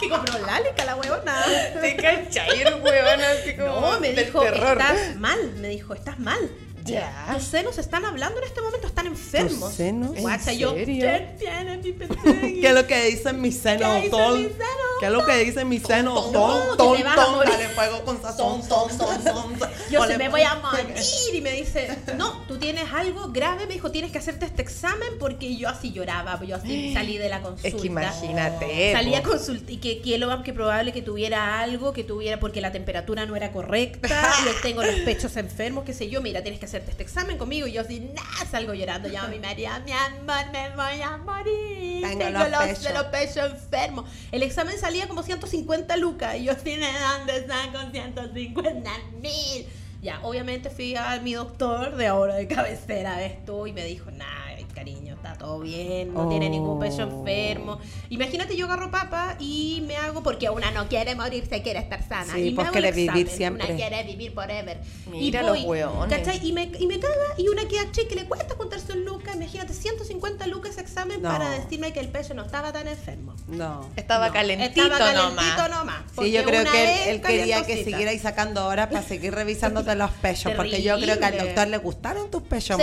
Que 0.00 0.08
compró 0.08 0.38
lálica 0.44 0.84
la 0.84 0.96
huevona. 0.96 1.44
Te 1.80 1.96
cachai, 1.96 2.62
el 2.62 2.74
huevón 2.74 3.20
así 3.20 3.54
como 3.56 3.80
No, 3.80 4.00
me 4.00 4.12
del 4.12 4.26
dijo, 4.26 4.40
terror. 4.40 4.72
estás 4.80 5.16
mal. 5.16 5.38
Me 5.60 5.68
dijo, 5.68 5.94
estás 5.94 6.18
mal. 6.18 6.40
Ya. 6.84 7.32
Tus 7.34 7.44
senos 7.44 7.78
están 7.78 8.04
hablando 8.04 8.38
en 8.38 8.44
este 8.44 8.60
momento, 8.60 8.86
están 8.86 9.06
enfermos. 9.06 9.60
¿Tus 9.60 9.74
senos? 9.74 10.16
¿En 10.16 10.58
yo, 10.58 10.74
serio? 10.74 11.06
¿qué 11.06 11.36
tiene 11.38 11.76
mi? 11.78 11.92
¿Qué 12.60 12.68
es 12.68 12.74
lo 12.74 12.86
que 12.86 13.04
dice 13.04 13.32
mi 13.32 13.52
seno, 13.52 13.94
¿Qué 13.94 13.96
dice 13.96 14.10
Tol? 14.10 14.52
¿Qué 15.00 15.06
es 15.06 15.12
lo 15.12 15.26
que 15.26 15.36
dice 15.38 15.64
mi 15.64 15.80
seno, 15.80 16.14
ton, 16.14 16.32
Tol? 16.32 16.76
Tol, 16.76 17.02
Tol, 17.02 17.44
dale 17.44 17.68
fuego 17.70 18.04
con 18.04 18.22
sazón, 18.22 18.62
son, 18.62 18.88
son, 18.90 19.22
son. 19.22 19.54
Yo 19.90 20.06
se 20.06 20.16
me 20.16 20.28
voy 20.28 20.42
a 20.42 20.54
morir 20.56 21.34
y 21.34 21.40
me 21.40 21.52
dice, 21.52 21.88
no, 22.16 22.44
tú 22.46 22.58
tienes 22.58 22.84
algo 22.92 23.30
grave, 23.32 23.66
me 23.66 23.74
dijo, 23.74 23.90
tienes 23.90 24.12
que 24.12 24.18
hacerte 24.18 24.46
este 24.46 24.62
examen 24.62 25.18
porque 25.18 25.56
yo 25.56 25.68
así 25.68 25.92
lloraba, 25.92 26.40
yo 26.44 26.56
así 26.56 26.92
salí 26.94 27.18
de 27.18 27.28
la 27.28 27.42
consulta. 27.42 27.68
Es 27.68 27.74
que 27.74 27.86
imagínate. 27.86 28.92
Salí 28.92 29.14
a 29.14 29.22
consulta 29.22 29.72
y 29.72 29.78
que, 29.78 30.00
que 30.00 30.18
lo 30.18 30.28
más 30.28 30.42
que 30.44 30.52
probable 30.52 30.92
que 30.92 31.02
tuviera 31.02 31.60
algo, 31.60 31.92
que 31.92 32.04
tuviera, 32.04 32.38
porque 32.38 32.60
la 32.60 32.72
temperatura 32.72 33.26
no 33.26 33.36
era 33.36 33.52
correcta, 33.52 34.32
yo 34.44 34.52
tengo 34.62 34.82
los 34.82 34.94
pechos 35.00 35.36
enfermos, 35.36 35.84
qué 35.84 35.94
sé 35.94 36.08
yo, 36.08 36.22
mira, 36.22 36.42
tienes 36.42 36.60
que 36.60 36.66
hacerte 36.72 36.90
este 36.92 37.02
examen 37.02 37.36
conmigo, 37.36 37.66
y 37.66 37.72
yo 37.72 37.82
así, 37.82 38.00
nada, 38.00 38.46
salgo 38.50 38.72
llorando, 38.72 39.08
llamo 39.08 39.26
a 39.26 39.30
mi 39.30 39.38
marido, 39.38 39.70
mi 39.84 39.92
amor, 39.92 40.50
me 40.52 40.70
voy 40.70 41.02
a 41.02 41.16
morir, 41.18 42.02
Tengo 42.02 42.18
tengo, 42.18 42.38
los 42.38 42.50
los, 42.50 42.60
pechos". 42.62 42.94
los 42.94 43.04
pechos 43.04 43.50
enfermos. 43.52 44.10
El 44.30 44.42
examen 44.42 44.78
salía 44.78 45.06
como 45.06 45.22
150 45.22 45.96
lucas, 45.98 46.36
y 46.36 46.44
yo 46.44 46.52
así, 46.52 46.76
¿de 46.76 46.86
dónde 46.86 47.46
saco 47.46 47.90
150 47.90 48.90
mil? 49.20 49.66
Ya, 50.00 50.20
obviamente 50.22 50.70
fui 50.70 50.96
a 50.96 51.20
mi 51.20 51.34
doctor 51.34 51.94
de 51.96 52.06
ahora 52.06 52.34
de 52.34 52.48
cabecera, 52.48 53.16
ves 53.18 53.44
tú, 53.44 53.66
y 53.66 53.72
me 53.72 53.84
dijo, 53.84 54.10
nah, 54.10 54.42
cariño, 54.74 55.11
todo 55.42 55.58
bien, 55.58 56.14
no 56.14 56.28
tiene 56.28 56.48
ningún 56.48 56.78
pecho 56.78 57.02
Oh. 57.02 57.18
enfermo. 57.18 57.80
Imagínate, 58.10 58.56
yo 58.56 58.66
agarro 58.66 58.90
papa 58.92 59.36
y 59.40 59.82
me 59.88 59.96
hago, 59.96 60.22
porque 60.22 60.48
una 60.50 60.70
no 60.70 60.86
quiere 60.88 61.16
morirse, 61.16 61.62
quiere 61.62 61.80
estar 61.80 62.00
sana. 62.06 62.32
Sí, 62.32 62.40
y 62.40 62.50
me 62.50 62.54
pues 62.56 62.68
hago 62.68 62.76
el 62.76 62.82
quiere 62.84 62.96
vivir 62.96 63.26
examen, 63.26 63.36
siempre. 63.36 63.66
Una 63.66 63.74
quiere 63.76 64.04
vivir 64.04 64.32
forever. 64.32 64.78
Mira 65.10 65.42
y 65.42 65.44
los 65.46 65.64
hueones. 65.64 66.16
¿cachai? 66.16 66.46
Y 66.46 66.52
me, 66.52 66.70
y 66.78 66.86
me 66.86 67.00
caga, 67.00 67.14
y 67.38 67.48
una 67.48 67.66
queda 67.66 67.90
chica, 67.90 68.14
le 68.14 68.24
cuesta 68.26 68.54
juntarse 68.54 68.92
un 68.92 69.04
lucas, 69.04 69.34
imagínate, 69.34 69.74
150 69.74 70.46
lucas 70.46 70.78
examen 70.78 71.20
No. 71.20 71.28
para 71.28 71.50
decirme 71.50 71.92
que 71.92 71.98
el 71.98 72.08
pecho 72.08 72.34
no 72.34 72.42
estaba 72.44 72.72
tan 72.72 72.86
enfermo. 72.86 73.34
No. 73.48 73.88
Estaba 73.96 74.28
No, 74.28 74.32
calentito, 74.34 74.80
estaba 74.82 74.98
calentito 74.98 75.68
nomás. 75.68 75.70
nomás. 75.70 76.02
Sí, 76.20 76.30
yo 76.30 76.44
creo 76.44 76.64
que 76.70 76.84
él, 76.84 77.08
él 77.16 77.20
quería 77.20 77.66
que 77.66 77.82
siguierais 77.82 78.22
sacando 78.22 78.64
horas 78.66 78.86
para 78.88 79.02
seguir 79.02 79.34
revisándote 79.34 79.96
los 79.96 80.10
pechos, 80.12 80.52
porque 80.56 80.82
yo 80.82 80.98
creo 81.00 81.18
que 81.18 81.24
al 81.24 81.36
doctor 81.38 81.66
le 81.66 81.78
gustaron 81.78 82.30
tus 82.30 82.42
pechos, 82.42 82.78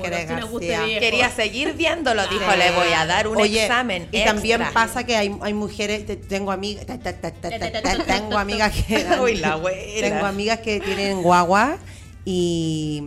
Jerez 0.00 0.28
si. 0.30 0.98
Quería 1.00 1.30
seguir 1.30 1.74
viéndolo, 2.04 2.28
dijo, 2.28 2.56
le 2.56 2.70
voy 2.72 2.92
a 2.92 3.06
dar 3.06 3.28
un 3.28 3.36
Oye, 3.40 3.62
examen 3.64 4.08
Y 4.12 4.24
también 4.24 4.62
pasa 4.72 5.04
que 5.04 5.16
hay, 5.16 5.36
hay 5.40 5.54
mujeres, 5.54 6.06
te- 6.06 6.16
tengo 6.16 6.52
amigas, 6.52 6.86
ta, 6.86 6.98
ta, 6.98 7.12
ta, 7.12 7.32
tengo 8.06 8.38
amigas 8.38 8.72
que 8.72 9.06
Uy, 9.22 9.36
la 9.36 9.52
abuela. 9.54 10.08
tengo 10.08 10.26
amigas 10.26 10.60
que 10.60 10.80
tienen 10.80 11.22
guagua 11.22 11.78
y 12.24 13.02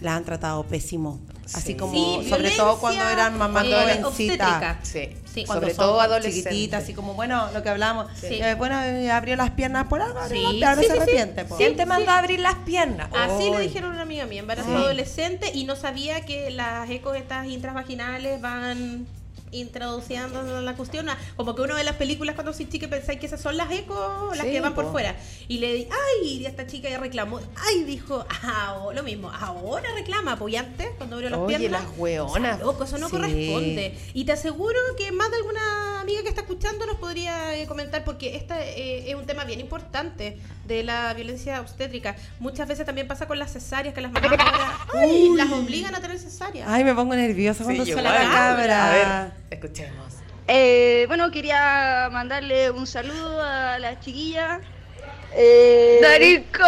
la 0.00 0.16
han 0.16 0.24
tratado 0.24 0.64
pésimo. 0.64 1.20
Así 1.54 1.72
Sí. 1.72 1.74
como, 1.74 1.92
Sí, 2.22 2.28
sobre 2.30 2.50
todo 2.52 2.78
cuando 2.78 3.06
eran 3.08 3.36
mamás 3.36 3.64
jovencitas. 3.64 4.06
obstétrica. 4.06 4.78
Sí, 4.82 5.10
Sí, 5.32 5.44
cuando 5.44 5.62
sobre 5.62 5.74
son 5.74 5.84
todo 5.86 6.00
adolescentes. 6.00 6.44
Chiquititas, 6.52 6.82
así 6.84 6.94
como, 6.94 7.14
bueno, 7.14 7.48
lo 7.54 7.62
que 7.62 7.68
hablamos. 7.70 8.06
Sí. 8.20 8.40
eh, 8.42 8.54
bueno, 8.54 8.80
eh, 8.82 9.10
abrió 9.10 9.34
las 9.36 9.50
piernas 9.50 9.86
por 9.88 10.02
algo, 10.02 10.18
Sí, 10.28 10.42
las 10.42 10.52
piernas, 10.52 10.78
sí, 10.78 10.82
se 10.84 10.86
sí, 10.88 10.92
sí. 10.94 10.98
arrepiente. 11.00 11.46
¿Quién 11.56 11.76
te 11.76 11.86
mandó 11.86 12.10
a 12.10 12.18
abrir 12.18 12.40
las 12.40 12.56
piernas? 12.56 13.08
Así 13.14 13.50
le 13.50 13.60
dijeron 13.60 13.90
a 13.90 13.94
una 13.94 14.02
amiga 14.02 14.26
mía, 14.26 14.40
embarazo 14.40 14.68
Sí. 14.68 14.74
adolescente 14.74 15.50
y 15.54 15.64
no 15.64 15.76
sabía 15.76 16.24
que 16.26 16.50
las 16.50 16.88
ecos 16.90 17.16
estas 17.16 17.46
intravaginales 17.46 18.40
van 18.40 19.06
introduciendo 19.52 20.60
la 20.62 20.74
cuestión, 20.74 21.06
como 21.36 21.54
que 21.54 21.62
uno 21.62 21.74
ve 21.74 21.84
las 21.84 21.96
películas 21.96 22.34
cuando 22.34 22.52
soy 22.52 22.68
chica 22.68 22.86
y 22.86 22.88
pensáis 22.88 23.18
que 23.20 23.26
esas 23.26 23.40
son 23.40 23.56
las 23.56 23.70
ecos, 23.70 24.36
las 24.36 24.46
Sí, 24.46 24.52
que 24.52 24.60
van 24.60 24.74
por 24.74 24.86
po. 24.86 24.92
fuera. 24.92 25.14
Y 25.48 25.58
le 25.58 25.72
di, 25.74 25.88
ay, 25.90 26.28
y 26.38 26.46
esta 26.46 26.66
chica 26.66 26.88
ya 26.90 26.98
reclamó, 26.98 27.40
ay, 27.56 27.84
dijo, 27.84 28.24
ah, 28.42 28.86
lo 28.94 29.02
mismo, 29.02 29.30
ahora 29.30 29.88
reclama, 29.94 30.36
pues 30.36 30.56
antes, 30.56 30.88
cuando 30.96 31.16
abrió 31.16 31.30
las 31.30 31.40
Oye, 31.40 31.58
piernas. 31.58 31.84
las 31.84 31.98
hueonas. 31.98 32.54
o 32.54 32.56
sea, 32.58 32.64
loco, 32.66 32.84
eso 32.84 32.98
no 32.98 33.06
Sí. 33.08 33.12
corresponde. 33.16 33.98
Y 34.14 34.24
te 34.24 34.32
aseguro 34.32 34.78
que 34.96 35.12
más 35.12 35.30
de 35.30 35.36
alguna 35.36 36.00
amiga 36.00 36.22
que 36.22 36.28
está 36.28 36.40
escuchando 36.42 36.86
nos 36.86 36.96
podría 36.96 37.56
eh, 37.56 37.66
comentar, 37.66 38.04
porque 38.04 38.36
este 38.36 39.10
es 39.10 39.14
un 39.14 39.26
tema 39.26 39.44
bien 39.44 39.60
importante 39.60 40.38
de 40.66 40.82
la 40.82 41.12
violencia 41.14 41.60
obstétrica. 41.60 42.16
Muchas 42.40 42.66
veces 42.68 42.86
también 42.86 43.06
pasa 43.08 43.26
con 43.26 43.38
las 43.38 43.52
cesáreas, 43.52 43.94
que 43.94 44.00
las 44.00 44.12
mamás 44.12 44.30
ahora 44.40 44.78
ay, 45.00 45.30
las 45.36 45.50
obligan 45.52 45.94
a 45.94 46.00
tener 46.00 46.18
cesárea. 46.18 46.64
Ay, 46.72 46.84
me 46.84 46.94
pongo 46.94 47.14
nerviosa 47.14 47.64
cuando 47.64 47.84
Sí, 47.84 47.92
suena 47.92 48.12
la 48.14 48.30
cabra. 48.30 48.86
A 48.86 48.90
ver, 49.26 49.41
escuchemos. 49.54 50.14
Eh, 50.48 51.04
bueno, 51.08 51.30
quería 51.30 52.08
mandarle 52.10 52.70
un 52.70 52.86
saludo 52.86 53.42
a 53.42 53.78
las 53.78 54.00
chiquillas. 54.00 54.60
Eh, 55.34 55.98
¡Darico! 56.02 56.62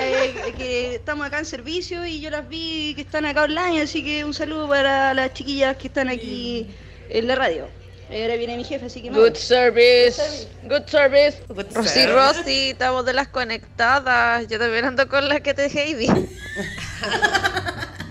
eh, 0.00 0.54
que 0.56 0.94
estamos 0.94 1.26
acá 1.26 1.38
en 1.40 1.44
servicio 1.44 2.06
y 2.06 2.20
yo 2.20 2.30
las 2.30 2.48
vi 2.48 2.94
que 2.94 3.02
están 3.02 3.26
acá 3.26 3.42
online, 3.42 3.82
así 3.82 4.02
que 4.02 4.24
un 4.24 4.32
saludo 4.32 4.68
para 4.68 5.12
las 5.12 5.34
chiquillas 5.34 5.76
que 5.76 5.88
están 5.88 6.08
aquí 6.08 6.68
en 7.10 7.26
la 7.26 7.34
radio. 7.34 7.68
Ahora 8.08 8.36
viene 8.36 8.56
mi 8.56 8.64
jefe, 8.64 8.86
así 8.86 9.02
que. 9.02 9.10
Good 9.10 9.34
service, 9.34 10.48
good 10.62 10.86
service. 10.86 11.42
Good 11.48 11.74
Rosy, 11.74 11.88
service. 11.88 12.12
Rosy, 12.12 12.70
estamos 12.70 13.04
de 13.04 13.12
las 13.12 13.28
conectadas. 13.28 14.46
Yo 14.46 14.58
también 14.58 14.84
ando 14.84 15.08
con 15.08 15.28
la 15.28 15.40
que 15.40 15.54
te 15.54 15.66
Heidi. 15.66 16.06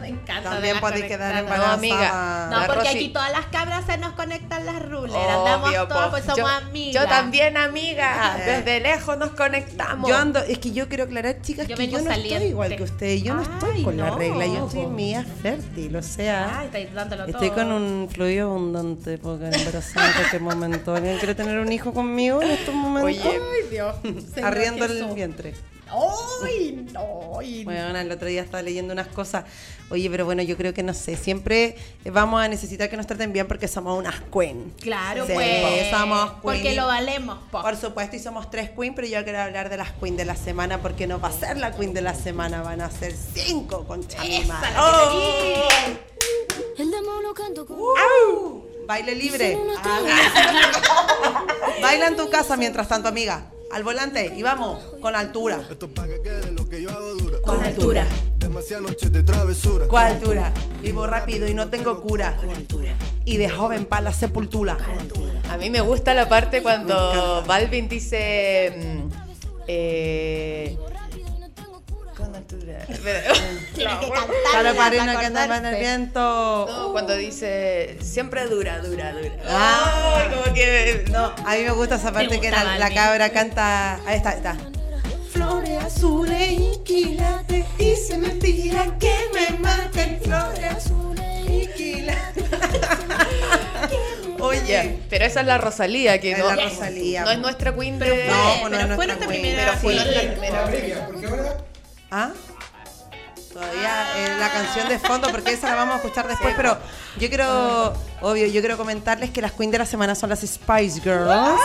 Me 0.06 0.12
encanta. 0.22 0.50
También 0.52 0.80
puede 0.80 1.08
quedar 1.08 1.36
embarazada. 1.38 1.74
amiga. 1.74 2.48
No, 2.52 2.66
porque 2.68 2.84
Rosy- 2.90 2.96
aquí 2.96 3.10
todas 3.10 3.32
las 3.32 3.46
cabras 3.48 3.86
se 3.86 3.98
nos 3.98 4.14
conectan 4.14 4.66
las 4.66 4.82
rulers. 4.88 5.14
Obvio, 5.16 5.30
Andamos 5.30 5.74
po. 5.76 5.88
todas, 5.88 6.10
pues 6.10 6.24
somos 6.26 6.38
yo, 6.38 6.48
amigas. 6.48 7.04
Yo 7.04 7.10
también, 7.10 7.58
amiga. 7.58 8.38
Desde 8.46 8.80
lejos 8.82 9.18
nos 9.18 9.32
conectamos. 9.32 10.10
Yo 10.10 10.16
ando, 10.16 10.40
es 10.42 10.60
que 10.60 10.72
yo 10.72 10.88
quiero 10.88 11.06
aclarar, 11.06 11.42
chicas, 11.42 11.68
Yo 11.68 11.76
que 11.76 11.88
yo 11.88 11.98
no 12.00 12.04
saliente. 12.06 12.34
estoy 12.36 12.50
igual 12.50 12.76
que 12.76 12.84
ustedes. 12.84 13.24
Yo 13.24 13.34
no 13.34 13.42
Ay, 13.42 13.48
estoy 13.54 13.84
con 13.84 13.98
la 13.98 14.08
no, 14.12 14.18
regla, 14.18 14.46
yo 14.46 14.66
estoy 14.68 14.82
po. 14.84 14.88
en 14.90 14.96
mi 14.96 15.14
edad 15.16 15.26
fértil, 15.42 15.96
o 15.96 16.02
sea. 16.04 16.60
Ay, 16.60 16.66
estáis 16.68 16.94
dándolo 16.94 17.26
Estoy 17.26 17.48
todo. 17.50 17.58
con 17.58 17.72
un 17.72 18.10
fluido 18.12 18.50
abundante 18.52 19.18
porque 19.18 19.46
embarazada 19.46 20.08
en 20.08 20.14
cualquier 20.14 20.42
momento. 20.42 20.96
¿Alguien 20.96 21.18
quiere 21.18 21.36
tener 21.36 21.58
un 21.60 21.72
hijo 21.72 21.94
conmigo 21.94 22.42
en 22.42 22.52
estos 22.52 22.76
momentos? 22.76 23.26
Oye, 23.26 23.40
Ay, 23.42 23.70
Dios. 23.72 23.96
Arriendo 24.44 24.86
el 24.86 25.06
vientre. 25.14 25.54
Ay, 25.88 26.86
no. 26.92 27.40
ay, 27.40 27.64
Bueno, 27.64 27.98
el 28.00 28.12
otro 28.12 28.28
día 28.28 28.42
estaba 28.42 28.62
leyendo 28.64 28.92
unas 28.94 29.08
cosas. 29.08 29.46
Oye, 29.90 30.10
pero 30.10 30.26
bueno, 30.26 30.42
yo 30.42 30.58
creo 30.58 30.74
que 30.74 30.82
no 30.84 30.94
sé. 30.94 31.16
Siempre 31.16 31.76
vamos 32.06 32.42
a 32.42 32.48
necesitar 32.48 32.90
que 32.90 32.98
nos 32.98 33.06
traten 33.08 33.32
bien 33.34 33.48
porque 33.48 33.68
somos 33.68 33.98
unas 33.98 34.16
queen. 34.34 34.74
Claro, 34.82 35.26
Sí, 35.28 35.34
pues. 35.34 35.90
somos 35.92 36.32
Porque 36.42 36.62
queen. 36.64 36.76
lo 36.78 36.88
valemos, 36.88 37.38
po. 37.52 37.62
Por 37.62 37.76
supuesto, 37.78 38.16
y 38.16 38.20
somos 38.20 38.50
tres 38.50 38.72
queen, 38.72 38.96
pero 38.96 39.08
yo 39.08 39.24
quiero 39.24 39.40
hablar 39.40 39.70
de 39.70 39.78
las 39.78 39.92
queen 39.94 40.18
de 40.18 40.26
la 40.26 40.36
semana 40.36 40.82
porque 40.82 41.06
no 41.08 41.20
va 41.20 41.28
a 41.30 41.32
ser 41.32 41.58
la 41.58 41.72
queen 41.72 41.94
de 41.94 42.02
la 42.02 42.16
semana, 42.16 42.62
van 42.64 42.82
a 42.82 42.90
ser 42.90 43.14
cinco 43.16 43.86
con 43.86 44.00
Esa, 44.00 44.10
Chamima. 44.18 44.60
la 44.62 44.70
que 44.72 44.76
¡Au! 47.74 48.66
Baile 48.88 49.16
libre. 49.16 49.58
Baila 51.82 52.08
en 52.08 52.16
tu 52.18 52.30
casa 52.30 52.56
mientras 52.58 52.88
tanto, 52.88 53.08
amiga. 53.10 53.46
Al 53.76 53.84
volante 53.84 54.34
y 54.34 54.42
vamos, 54.42 54.82
con 55.02 55.14
altura. 55.18 55.60
Con 57.44 57.62
altura. 57.62 58.08
Con 59.90 60.00
altura. 60.00 60.54
Vivo 60.82 61.06
rápido 61.06 61.46
y 61.46 61.54
no 61.54 61.68
tengo 61.70 62.00
cura. 62.00 62.38
Y 63.26 63.36
de 63.36 63.50
joven 63.50 63.84
para 63.84 64.04
la 64.04 64.14
sepultura. 64.14 64.78
A 65.50 65.58
mí 65.58 65.70
me 65.70 65.82
gusta 65.82 66.14
la 66.14 66.30
parte 66.30 66.64
cuando 66.64 67.44
Balvin 67.46 67.90
dice. 67.90 68.74
mm, 68.78 69.10
eh, 69.68 70.78
Espera. 72.54 73.24
Tienes 73.76 73.96
que 73.98 74.10
cantar. 74.10 74.28
Para 74.54 74.74
para 74.74 75.04
una 75.04 75.20
que 75.20 75.26
anda 75.26 75.58
en 75.58 75.66
el 75.66 75.76
viento. 75.80 76.68
No, 76.70 76.92
cuando 76.92 77.16
dice 77.16 77.98
siempre 78.02 78.46
dura, 78.46 78.80
dura, 78.80 79.12
dura. 79.14 79.32
Ah. 79.48 80.18
Ay, 80.24 80.30
como 80.36 80.54
que 80.54 81.06
No, 81.12 81.34
a 81.46 81.56
mí 81.56 81.64
me 81.64 81.72
gusta 81.72 81.96
esa 81.96 82.12
parte 82.12 82.40
que 82.40 82.52
la, 82.52 82.78
la 82.78 82.94
cabra 82.94 83.30
canta. 83.32 83.96
Ahí 84.06 84.18
está, 84.18 84.30
ahí 84.32 84.38
está. 84.38 84.58
Flores 85.32 85.84
azules 85.84 86.52
y 86.52 86.80
quilates 86.86 87.66
y 87.78 87.96
se 87.96 88.18
me 88.18 88.30
tira 88.30 88.86
que 89.00 89.14
me 89.34 89.58
maten. 89.60 90.20
Flores 90.24 90.64
azules 90.66 91.50
y 91.50 91.68
quilates. 91.76 92.44
Oye, 94.40 94.62
Ya, 94.68 94.86
pero 95.10 95.26
esa 95.26 95.42
es 95.42 95.48
la 95.48 95.58
Rosalía, 95.58 96.20
que 96.22 96.32
Es 96.34 96.38
no, 96.38 96.54
la 96.54 96.56
Rosalía, 96.70 97.24
no 97.24 97.32
es 97.32 97.40
nuestra 97.40 97.74
queen 97.76 97.98
de. 98.00 98.06
Pero 98.06 98.16
fue, 98.16 98.32
No, 98.32 98.44
pues 98.62 98.72
no 98.72 98.78
pero 98.78 98.90
es 98.92 98.96
fue 98.96 99.08
nuestra 99.08 99.26
nuestra 99.26 99.28
queen, 99.28 99.42
primera. 99.42 99.66
pero 99.66 99.82
fue 99.82 99.94
sí. 99.94 100.00
nuestra 100.00 100.68
primera. 100.68 101.58
¿Ah? 102.12 102.32
Todavía 103.54 104.18
eh, 104.18 104.38
la 104.38 104.52
canción 104.52 104.90
de 104.90 105.00
fondo, 105.00 105.30
porque 105.32 105.54
esa 105.54 105.70
la 105.70 105.76
vamos 105.76 105.96
a 105.96 105.98
escuchar 106.00 106.28
después, 106.28 106.54
pero 106.58 106.78
yo 107.18 107.30
quiero, 107.30 107.94
obvio, 108.22 108.48
yo 108.48 108.60
quiero 108.60 108.76
comentarles 108.76 109.30
que 109.30 109.42
las 109.42 109.54
queen 109.54 109.72
de 109.72 109.78
la 109.78 109.86
semana 109.86 110.14
son 110.14 110.30
las 110.30 110.42
Spice 110.42 111.00
Girls. 111.00 111.60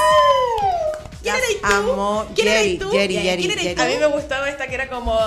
¿Quién 1.22 1.34
eres 1.34 1.60
tú? 1.60 1.66
amo. 1.66 2.26
¿Quién 2.34 2.48
eres 2.48 2.62
Jerry, 2.62 2.78
tú? 2.78 2.90
Jerry, 2.90 3.14
¿Quién 3.14 3.22
Jerry, 3.24 3.44
eres 3.44 3.56
Jerry. 3.62 3.74
tú? 3.74 3.82
A 3.82 3.86
mí 3.86 3.94
me 3.98 4.06
gustaba 4.06 4.48
esta 4.48 4.66
que 4.66 4.74
era 4.74 4.88
como 4.88 5.18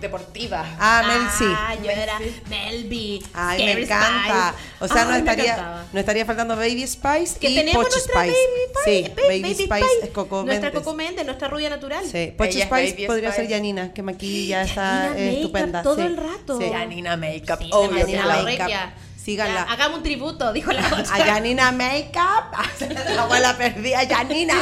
deportiva. 0.00 0.64
Ah, 0.78 1.02
Mel 1.06 1.22
sí. 1.36 1.44
Ah, 1.56 1.74
yo 1.82 1.90
era 1.90 2.18
Melby. 2.48 3.24
Ay, 3.34 3.64
me 3.64 3.72
encanta. 3.82 4.54
Spice. 4.56 4.84
O 4.84 4.88
sea, 4.88 5.04
no 5.04 5.10
Ay, 5.12 5.22
me 5.22 5.30
estaría, 5.30 5.84
no 5.92 6.00
estaría 6.00 6.24
faltando 6.26 6.56
Baby 6.56 6.86
Spice 6.86 7.38
Que 7.38 7.50
y 7.50 7.54
tenemos 7.56 7.84
Poch 7.84 7.92
nuestra 7.92 8.22
Spice. 8.22 8.36
Baby 8.36 8.62
Spice. 8.70 8.84
Sí, 8.84 9.14
Ba- 9.16 9.22
Baby, 9.28 9.54
Spice, 9.54 10.04
es 10.04 10.10
Coco 10.10 10.42
Nuestra 10.44 10.68
Méndez. 10.70 10.82
Coco 10.84 10.96
Méndez, 10.96 11.24
nuestra 11.26 11.48
rubia 11.48 11.70
natural. 11.70 12.04
Sí, 12.10 12.32
Poch 12.36 12.48
Spice 12.50 12.68
Baby 12.70 13.06
podría 13.06 13.30
Spice. 13.32 13.46
ser 13.48 13.56
Janina, 13.56 13.92
que 13.92 14.02
maquilla 14.02 14.62
está 14.62 14.82
Janina 15.08 15.18
eh, 15.18 15.34
estupenda. 15.36 15.82
todo 15.82 15.96
sí. 15.96 16.02
el 16.02 16.16
rato. 16.16 16.58
Sí. 16.58 16.70
Janina 16.72 17.16
Makeup, 17.16 17.58
Sí, 17.60 17.68
obvio 17.72 18.06
la 18.24 18.42
Makeup. 18.42 18.68
Síganla. 19.22 19.66
Ya, 19.66 19.72
hagamos 19.72 19.98
un 19.98 20.02
tributo, 20.02 20.52
dijo 20.52 20.72
la 20.72 20.84
otra. 20.98 21.14
A 21.14 21.24
Janina 21.24 21.70
Makeup. 21.70 22.52
La 23.14 23.22
abuela 23.22 23.56
perdida, 23.56 24.00
Janina. 24.08 24.54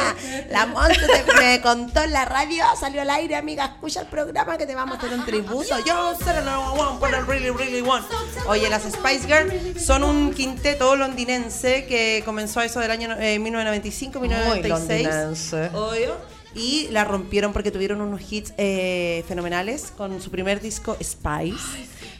La 0.49 0.65
monstruo 0.67 1.07
te- 1.07 1.33
me 1.41 1.61
contó 1.61 2.03
en 2.03 2.11
la 2.11 2.25
radio, 2.25 2.63
salió 2.79 3.01
al 3.01 3.09
aire, 3.09 3.35
amiga. 3.35 3.65
Escucha 3.65 4.01
el 4.01 4.07
programa 4.07 4.57
que 4.57 4.65
te 4.67 4.75
vamos 4.75 4.95
a 4.95 4.97
hacer 4.99 5.17
un 5.17 5.25
tributo. 5.25 5.75
Yo 5.85 6.15
solo 6.23 6.41
no 6.41 6.73
want, 6.73 6.99
but 6.99 7.09
I 7.09 7.21
really, 7.27 7.49
really 7.49 7.81
want. 7.81 8.05
Oye, 8.47 8.69
las 8.69 8.83
Spice 8.83 9.25
Girls 9.27 9.83
son 9.83 10.03
un 10.03 10.33
quinteto 10.33 10.95
londinense 10.95 11.85
que 11.85 12.21
comenzó 12.25 12.61
eso 12.61 12.79
del 12.79 12.91
año 12.91 13.15
eh, 13.19 13.39
1995, 13.39 14.19
1996. 14.19 15.03
londinense. 15.07 15.69
Obvio. 15.75 16.17
Y 16.53 16.89
la 16.91 17.05
rompieron 17.05 17.53
porque 17.53 17.71
tuvieron 17.71 18.01
unos 18.01 18.21
hits 18.29 18.53
eh, 18.57 19.23
fenomenales 19.27 19.93
con 19.95 20.21
su 20.21 20.29
primer 20.31 20.59
disco 20.59 20.97
Spice, 21.01 21.55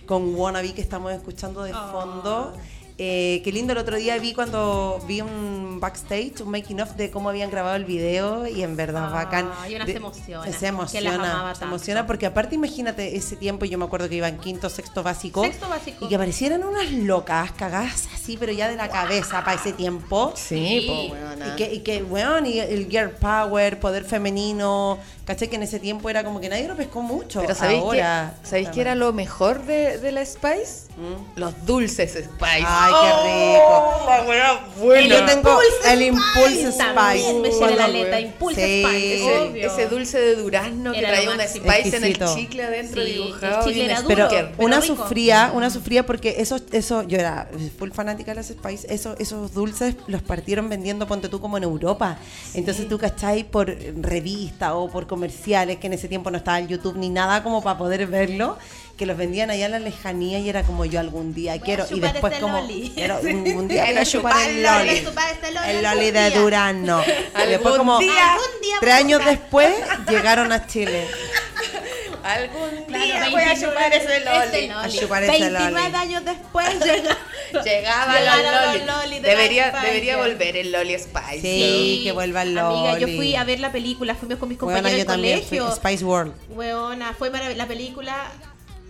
con 0.05 0.35
Wannabe 0.35 0.73
que 0.73 0.81
estamos 0.81 1.11
escuchando 1.13 1.63
de 1.63 1.73
fondo. 1.73 2.53
Eh, 3.03 3.41
qué 3.43 3.51
lindo 3.51 3.71
el 3.73 3.79
otro 3.79 3.95
día 3.95 4.15
vi 4.19 4.33
cuando 4.33 4.99
vi 5.07 5.21
un 5.21 5.79
backstage, 5.79 6.41
un 6.41 6.51
making 6.51 6.81
of 6.81 6.91
de 6.91 7.09
cómo 7.09 7.29
habían 7.29 7.49
grabado 7.49 7.75
el 7.75 7.85
video 7.85 8.45
y 8.45 8.61
en 8.61 8.75
verdad 8.75 9.05
Ah, 9.07 9.13
bacán. 9.13 9.49
y 9.67 9.73
una 9.75 9.85
se 9.87 9.93
emociona, 9.97 10.51
Se 10.53 10.67
emociona, 10.67 11.55
se 11.55 11.63
emociona 11.63 12.05
porque 12.05 12.27
aparte 12.27 12.53
imagínate 12.53 13.15
ese 13.15 13.37
tiempo, 13.37 13.65
yo 13.65 13.79
me 13.79 13.85
acuerdo 13.85 14.07
que 14.07 14.15
iba 14.15 14.27
en 14.27 14.37
quinto, 14.37 14.69
sexto 14.69 15.01
básico. 15.01 15.41
Sexto 15.41 15.67
básico. 15.67 16.05
Y 16.05 16.09
que 16.09 16.15
aparecieran 16.15 16.63
unas 16.63 16.91
locas, 16.91 17.51
cagadas 17.53 18.07
así, 18.13 18.37
pero 18.37 18.51
ya 18.51 18.69
de 18.69 18.75
la 18.75 18.89
cabeza 18.89 19.43
para 19.43 19.59
ese 19.59 19.73
tiempo. 19.73 20.33
Sí, 20.35 20.81
Sí. 20.81 20.85
po, 20.87 21.15
weona. 21.15 21.47
Y 21.47 21.55
que, 21.55 21.73
y 21.73 21.79
que, 21.79 22.03
weón, 22.03 22.45
y 22.45 22.59
el 22.59 22.87
girl 22.87 23.11
power, 23.11 23.79
poder 23.79 24.03
femenino, 24.05 24.99
caché 25.33 25.49
que 25.49 25.55
en 25.55 25.63
ese 25.63 25.79
tiempo 25.79 26.09
era 26.09 26.23
como 26.23 26.39
que 26.39 26.49
nadie 26.49 26.67
lo 26.67 26.75
pescó 26.75 27.01
mucho. 27.01 27.41
Pero 27.41 27.55
¿sabéis, 27.55 27.81
Ahora, 27.81 28.33
qué, 28.41 28.47
¿sabéis 28.47 28.69
qué 28.69 28.81
era 28.81 28.95
lo 28.95 29.13
mejor 29.13 29.63
de, 29.65 29.97
de 29.97 30.11
la 30.11 30.25
Spice? 30.25 30.91
Los 31.35 31.65
dulces 31.65 32.11
Spice. 32.11 32.65
Ay, 32.67 32.93
qué 33.01 33.57
rico. 33.57 34.05
La 34.07 34.23
buena, 34.23 34.59
buena. 34.77 35.07
Yo 35.19 35.25
tengo 35.25 35.49
Impulse 35.51 35.93
el 35.93 36.01
Impulse 36.03 36.77
También 36.77 37.17
Spice. 37.17 37.39
me 37.39 37.51
sé 37.51 37.57
Cuando- 37.57 37.77
la 37.77 37.87
letra, 37.87 38.19
Impulse 38.19 38.61
Sí. 38.65 38.83
Spice, 38.85 39.15
Ese, 39.15 39.39
obvio. 39.39 39.67
ese 39.71 39.87
dulce 39.87 40.19
de 40.19 40.35
durazno 40.35 40.91
que 40.91 40.99
Era 40.99 41.09
lo 41.09 41.15
traía 41.15 41.31
una. 41.31 41.47
Spice 41.47 41.97
en 41.97 42.03
Exquisito. 42.03 42.25
el 42.25 42.35
chicle 42.35 42.63
adentro 42.63 43.03
Sí, 43.03 43.11
dibujado. 43.13 43.59
el 43.59 43.65
chicle 43.65 43.85
era 43.85 43.95
Pero 43.95 44.07
duro, 44.09 44.25
sticker. 44.29 44.55
una 44.57 44.79
rico. 44.81 44.95
sufría, 44.95 45.51
una 45.55 45.69
sufría 45.69 46.05
porque 46.05 46.35
eso, 46.39 46.57
eso, 46.71 47.03
yo 47.03 47.17
era 47.17 47.49
full 47.79 47.91
fanática 47.91 48.31
de 48.31 48.35
las 48.35 48.47
Spice, 48.47 48.93
eso, 48.93 49.15
esos 49.17 49.53
dulces 49.53 49.95
los 50.07 50.21
partieron 50.21 50.69
vendiendo, 50.69 51.07
ponte 51.07 51.29
tú, 51.29 51.39
como 51.39 51.57
en 51.57 51.63
Europa. 51.63 52.17
Entonces 52.53 52.87
tú, 52.89 52.97
¿cachai? 52.99 53.43
Por 53.43 53.75
revista 54.01 54.75
o 54.75 54.89
por 54.89 55.07
comerciales, 55.21 55.77
que 55.77 55.85
en 55.87 55.93
ese 55.93 56.07
tiempo 56.07 56.31
no 56.31 56.37
estaba 56.37 56.57
el 56.57 56.67
YouTube 56.67 56.97
ni 56.97 57.09
nada 57.09 57.43
como 57.43 57.61
para 57.61 57.77
poder 57.77 58.07
verlo, 58.07 58.57
que 58.97 59.05
los 59.05 59.15
vendían 59.15 59.51
allá 59.51 59.67
en 59.67 59.71
la 59.73 59.79
lejanía 59.79 60.39
y 60.39 60.49
era 60.49 60.63
como 60.63 60.83
yo 60.85 60.99
algún 60.99 61.33
día 61.35 61.59
quiero. 61.61 61.85
Y 61.91 61.99
después 61.99 62.33
ese 62.33 62.41
como, 62.41 62.59
loli. 62.59 62.91
quiero 62.95 63.19
un, 63.21 63.29
un 63.55 63.67
día 63.67 63.85
Quiero 63.85 64.03
chupar 64.03 64.33
chupar 64.33 64.49
el 64.49 64.57
el 64.57 64.63
loli. 64.63 65.01
Loli 65.01 65.69
El 65.69 65.85
algún 65.85 65.99
loli 65.99 66.11
de. 66.11 66.29
Durano. 66.31 67.03
Y 67.43 67.49
después 67.49 67.73
Algún 67.73 67.77
como 67.77 67.99
día. 67.99 68.37
Tres 68.79 68.93
a 68.93 68.97
años 68.97 69.21
después 69.25 69.73
llegaron 70.09 70.51
a 70.51 70.65
Chile. 70.65 71.07
Algún 72.23 72.69
Claro, 72.87 73.03
día 73.05 73.29
voy 73.31 73.41
a 73.41 73.45
29 73.45 73.59
chupar 73.61 73.93
ese 73.93 74.19
loli. 74.19 74.69
A 74.69 74.89
chupar 74.89 75.23
ese 75.23 75.31
29 75.31 75.71
loli. 75.71 75.95
años 75.95 76.25
después 76.25 76.67
llega- 76.83 77.17
Llegaba 77.65 78.17
Llegaron 78.19 78.43
los 78.53 78.73
loli. 78.73 78.85
lolis 78.85 79.21
de 79.21 79.29
debería, 79.29 79.71
debería 79.71 80.17
volver 80.17 80.57
el 80.57 80.71
loli 80.71 80.97
Spice. 80.97 81.41
Sí, 81.41 82.01
que 82.03 82.11
vuelva 82.11 82.41
el 82.43 82.57
Amiga, 82.57 82.93
yo 82.99 83.07
loli. 83.07 83.17
fui 83.17 83.35
a 83.35 83.43
ver 83.43 83.59
la 83.59 83.71
película, 83.71 84.15
fuimos 84.15 84.37
con 84.39 84.49
mis 84.49 84.57
compañeros 84.57 84.83
Bueno, 84.83 84.97
yo 84.97 85.03
del 85.03 85.07
también 85.07 85.39
fui 85.43 85.57
colegio. 85.59 85.75
Spice 85.75 86.03
World. 86.05 86.33
Weona, 86.49 87.13
fue. 87.13 87.31
La 87.55 87.67
película 87.67 88.15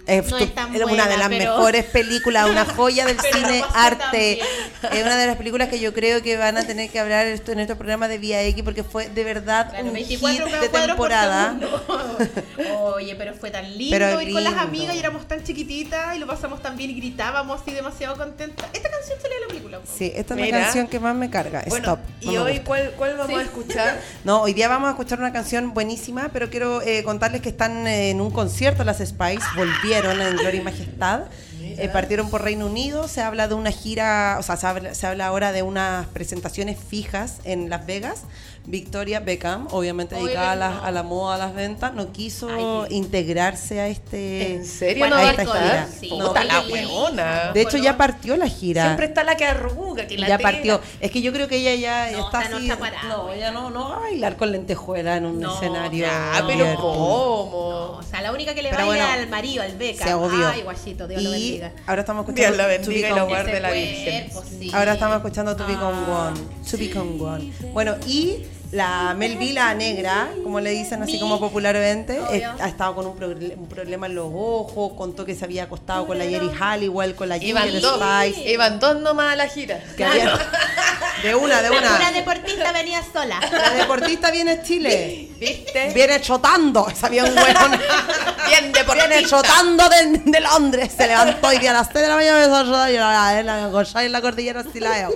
Es 0.07 0.29
No 0.31 0.37
tu- 0.37 0.43
es 0.43 0.55
tan 0.55 0.75
era 0.75 0.85
una 0.85 0.95
de 0.95 1.03
buena, 1.09 1.17
las 1.17 1.29
pero- 1.29 1.55
mejores 1.57 1.85
películas, 1.85 2.49
una 2.49 2.65
joya 2.75 3.05
del 3.05 3.19
cine, 3.19 3.63
arte. 3.73 4.39
tan 4.81 4.93
Es 4.93 5.03
una 5.03 5.15
de 5.15 5.27
las 5.27 5.35
películas 5.37 5.69
que 5.69 5.79
yo 5.79 5.93
creo 5.93 6.21
que 6.23 6.37
van 6.37 6.57
a 6.57 6.63
tener 6.65 6.89
que 6.89 6.99
hablar 6.99 7.27
esto 7.27 7.51
en 7.51 7.57
nuestro 7.57 7.77
programa 7.77 8.07
de 8.07 8.17
Vía 8.17 8.41
X 8.43 8.63
porque 8.63 8.83
fue 8.83 9.09
de 9.09 9.23
verdad 9.23 9.69
Claro, 9.69 9.85
un 9.85 9.93
24 9.93 10.47
hit 10.47 10.55
de 10.55 10.69
temporada. 10.69 11.55
Oye, 12.95 13.15
pero 13.15 13.33
fue 13.33 13.51
tan 13.51 13.65
lindo 13.77 13.95
Pero 13.97 14.21
ir 14.21 14.33
con 14.33 14.43
las 14.43 14.55
amigas 14.55 14.95
y 14.95 14.99
éramos 14.99 15.27
tan 15.27 15.43
chiquititas 15.43 16.15
y 16.15 16.19
lo 16.19 16.27
pasamos 16.27 16.61
tan 16.61 16.75
bien 16.77 16.89
y 16.91 16.95
gritábamos 16.95 17.61
así 17.61 17.71
demasiado 17.71 18.15
contentas. 18.17 18.67
Esta 18.73 18.89
canción 18.89 19.17
salió 19.21 19.35
de 19.35 19.41
la 19.41 19.47
película. 19.47 19.79
po. 19.79 19.85
Sí, 19.97 20.11
esta 20.15 20.33
es 20.33 20.39
la 20.39 20.45
Mira. 20.45 20.61
canción 20.61 20.87
que 20.87 20.99
más 20.99 21.15
me 21.15 21.29
carga. 21.29 21.63
Bueno, 21.67 21.93
Stop. 21.93 21.99
y 22.21 22.25
no 22.27 22.43
me 22.45 22.51
hoy. 22.51 22.59
¿cuál, 22.59 22.91
cuál 22.97 23.11
vamos 23.17 23.27
Sí. 23.27 23.35
a 23.35 23.41
escuchar? 23.43 24.01
No, 24.23 24.41
hoy 24.41 24.53
día 24.53 24.67
vamos 24.67 24.87
a 24.87 24.91
escuchar 24.91 25.19
una 25.19 25.31
canción 25.33 25.73
buenísima, 25.73 26.29
pero 26.33 26.49
quiero 26.49 26.81
eh, 26.81 27.03
contarles 27.03 27.41
que 27.41 27.49
están 27.49 27.87
eh, 27.87 28.09
en 28.11 28.21
un 28.21 28.31
concierto 28.31 28.83
las 28.83 28.97
Spice, 28.97 29.45
volvieron 29.91 30.21
en 30.21 30.37
Gloria 30.37 30.61
y 30.61 30.63
Majestad. 30.63 31.21
Eh, 31.61 31.89
partieron 31.89 32.29
por 32.29 32.43
Reino 32.43 32.65
Unido, 32.65 33.07
se 33.07 33.21
habla 33.21 33.47
de 33.47 33.53
una 33.53 33.71
gira, 33.71 34.37
o 34.39 34.43
sea, 34.43 34.57
se 34.57 34.67
habla, 34.67 34.95
se 34.95 35.07
habla 35.07 35.27
ahora 35.27 35.51
de 35.51 35.63
unas 35.63 36.07
presentaciones 36.07 36.77
fijas 36.79 37.37
en 37.43 37.69
Las 37.69 37.85
Vegas, 37.85 38.23
Victoria 38.65 39.19
Beckham, 39.19 39.67
obviamente 39.71 40.15
dedicada 40.15 40.51
a 40.51 40.55
la, 40.55 40.79
a 40.79 40.91
la 40.91 41.01
moda, 41.03 41.35
a 41.35 41.37
las 41.39 41.55
ventas, 41.55 41.93
no 41.95 42.11
quiso 42.11 42.85
integrarse 42.89 43.79
a 43.81 43.87
este 43.87 44.53
¿En 44.53 44.65
serio 44.65 44.99
Bueno, 44.99 45.15
no 45.17 45.29
esta 45.29 45.45
gira. 45.45 45.87
Sí. 45.99 46.09
Puta 46.09 46.43
la 46.43 46.61
Sí. 46.63 46.71
weona. 46.71 47.51
De 47.53 47.61
hecho, 47.61 47.77
ya 47.77 47.97
partió 47.97 48.37
la 48.37 48.47
gira. 48.47 48.83
Siempre 48.83 49.07
está 49.07 49.23
la 49.23 49.35
que 49.35 49.45
arruga, 49.45 50.05
que 50.07 50.17
la 50.17 50.27
ya 50.27 50.37
tela. 50.37 50.51
partió. 50.51 50.81
Es 50.99 51.09
que 51.11 51.21
yo 51.21 51.33
creo 51.33 51.47
que 51.47 51.57
ella 51.57 51.73
ya 51.75 52.11
No, 52.11 52.25
está 52.25 52.39
está- 52.43 52.49
no 52.51 52.57
así. 52.57 52.69
está 52.69 53.03
no, 53.07 53.31
ella 53.33 53.51
no, 53.51 53.69
no 53.71 53.89
va 53.89 53.95
a 53.95 53.99
bailar 54.01 54.37
con 54.37 54.51
lentejuela 54.51 55.17
en 55.17 55.25
un 55.25 55.39
No, 55.39 55.55
escenario. 55.55 56.05
Ah, 56.09 56.43
pero. 56.45 56.75
¿cómo? 56.75 57.97
O 57.97 58.03
sea, 58.03 58.21
la 58.21 58.31
única 58.31 58.53
que 58.53 58.61
le 58.61 58.69
Pero 58.69 58.87
baila 58.87 59.05
bueno, 59.05 59.21
al 59.23 59.29
marido, 59.29 59.63
al 59.63 59.75
Beca. 59.75 60.05
Se 60.05 60.11
agobió. 60.11 60.47
Ay, 60.47 60.61
guachito, 60.61 61.07
Dios 61.07 61.21
lo 61.23 61.29
y 61.29 61.33
bendiga. 61.33 61.71
ahora 61.87 62.01
estamos 62.01 62.27
escuchando 62.27 62.57
Dios 62.57 62.67
Be 62.67 62.77
bendiga 62.77 63.07
y 63.09 63.11
Con- 63.11 63.27
guarde 63.29 63.59
la 63.59 63.71
Virgen. 63.71 64.29
Ahora 64.73 64.93
estamos 64.93 65.17
escuchando 65.17 65.55
To 65.55 65.65
Be 65.67 65.73
Con 65.73 65.93
Ah. 65.95 66.31
One. 66.31 66.41
To 66.69 66.77
Be 66.77 66.89
Con 66.91 67.21
One. 67.21 67.51
Bueno, 67.73 67.95
y 68.07 68.45
la 68.71 69.13
Melvila 69.17 69.73
Negra, 69.73 70.29
como 70.43 70.59
le 70.61 70.69
dicen 70.71 71.03
así 71.03 71.19
como 71.19 71.39
popularmente, 71.39 72.19
eh, 72.31 72.45
ha 72.59 72.67
estado 72.69 72.95
con 72.95 73.05
un, 73.05 73.17
proble- 73.19 73.55
un 73.57 73.67
problema 73.67 74.05
en 74.07 74.15
los 74.15 74.27
ojos, 74.33 74.93
contó 74.97 75.25
que 75.25 75.35
se 75.35 75.43
había 75.45 75.63
acostado 75.63 76.07
con 76.07 76.17
la 76.17 76.23
Jerry 76.25 76.49
Halliwell, 76.57 77.15
con 77.15 77.27
la 77.27 77.37
dos, 77.37 77.99
Spice. 78.01 78.49
iban 78.51 78.79
dos 78.79 78.95
nomás 79.01 79.33
a 79.33 79.35
la 79.35 79.47
gira. 79.47 79.79
había- 79.93 80.39
de 81.23 81.35
una, 81.35 81.61
de 81.61 81.69
La 81.69 81.77
una. 81.77 82.11
deportista 82.11 82.71
venía 82.71 83.01
sola. 83.11 83.39
La 83.51 83.69
deportista 83.71 84.31
viene 84.31 84.51
a 84.51 84.63
Chile. 84.63 85.27
¿Viste? 85.37 85.91
Viene 85.93 86.21
chotando. 86.21 86.87
Sabía 86.95 87.25
un 87.25 87.35
hueón. 87.37 87.71
Bien 88.47 88.71
deportista. 88.71 89.07
Viene 89.09 89.27
chotando 89.27 89.89
de, 89.89 90.21
de 90.31 90.39
Londres. 90.39 90.91
Se 90.95 91.07
levantó 91.07 91.49
día 91.49 91.71
a 91.71 91.73
las 91.73 91.89
3 91.89 92.03
de 92.03 92.07
la 92.09 92.15
mañana 92.15 92.41
y 92.41 92.45
chotar 92.65 92.89
y 92.91 92.93
la, 92.95 93.39
en 93.39 93.45
la, 93.45 93.67
Goya 93.67 94.03
en 94.03 94.11
la 94.11 94.21
cordillera 94.21 94.63
Silao. 94.71 95.11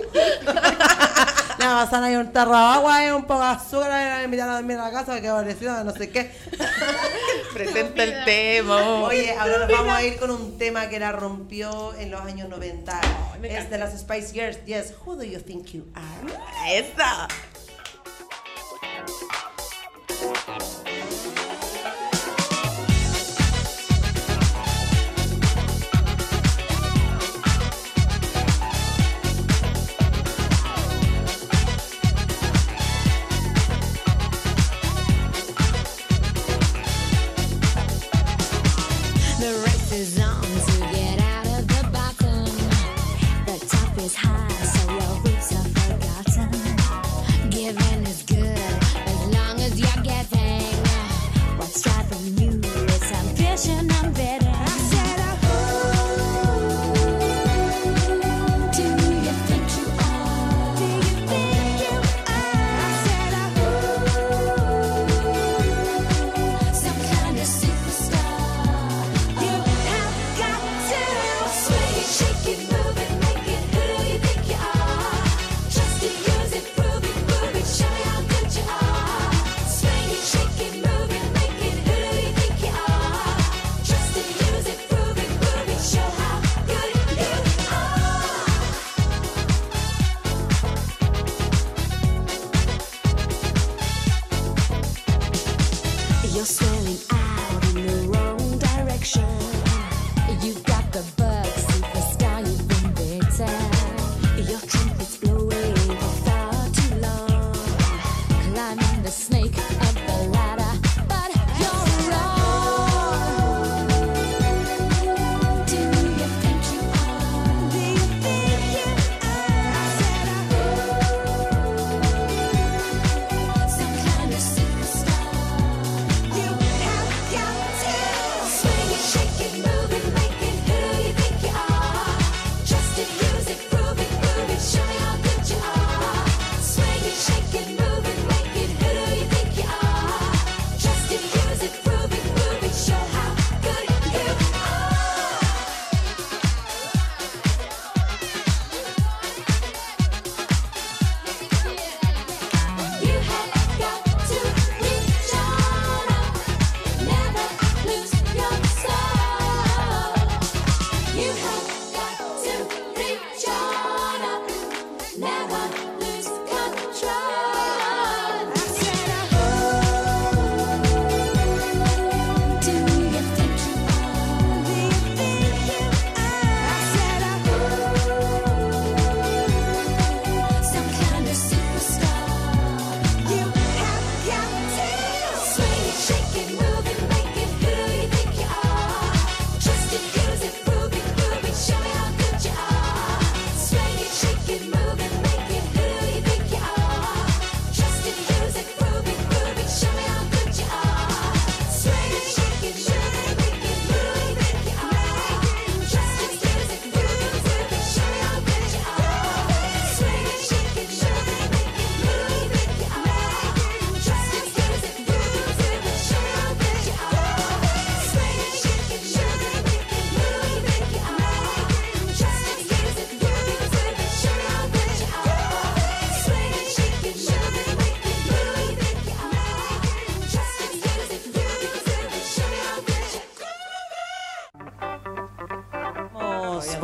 Le 1.58 1.64
pasan 1.64 2.04
ahí 2.04 2.16
un 2.16 2.30
tarro 2.32 2.52
de 2.52 2.56
agua 2.58 3.04
y 3.04 3.10
un 3.10 3.24
poco 3.24 3.42
de 3.48 3.54
azúcar. 3.54 4.18
Me 4.18 4.24
invitaron 4.24 4.54
a 4.54 4.56
dormir 4.56 4.76
a 4.78 4.84
la 4.84 4.90
casa 4.90 5.20
que 5.20 5.28
parecido 5.28 5.84
no 5.84 5.92
sé 5.92 6.10
qué. 6.10 6.30
Presenta 7.54 8.02
el 8.02 8.24
tema. 8.24 9.02
Oye, 9.04 9.32
ahora 9.32 9.58
nos 9.58 9.68
vamos 9.70 9.94
a 9.94 10.02
ir 10.02 10.18
con 10.18 10.30
un 10.30 10.58
tema 10.58 10.88
que 10.88 10.98
la 10.98 11.12
rompió 11.12 11.94
en 11.94 12.10
los 12.10 12.20
años 12.20 12.48
90. 12.48 13.00
es 13.42 13.70
de 13.70 13.78
las 13.78 13.98
Spice 13.98 14.32
Girls. 14.32 14.64
Yes, 14.66 14.94
who 15.04 15.16
do 15.16 15.24
you 15.24 15.38
think 15.40 15.72
you 15.72 15.84
are? 15.94 16.78
Esa. 16.78 17.28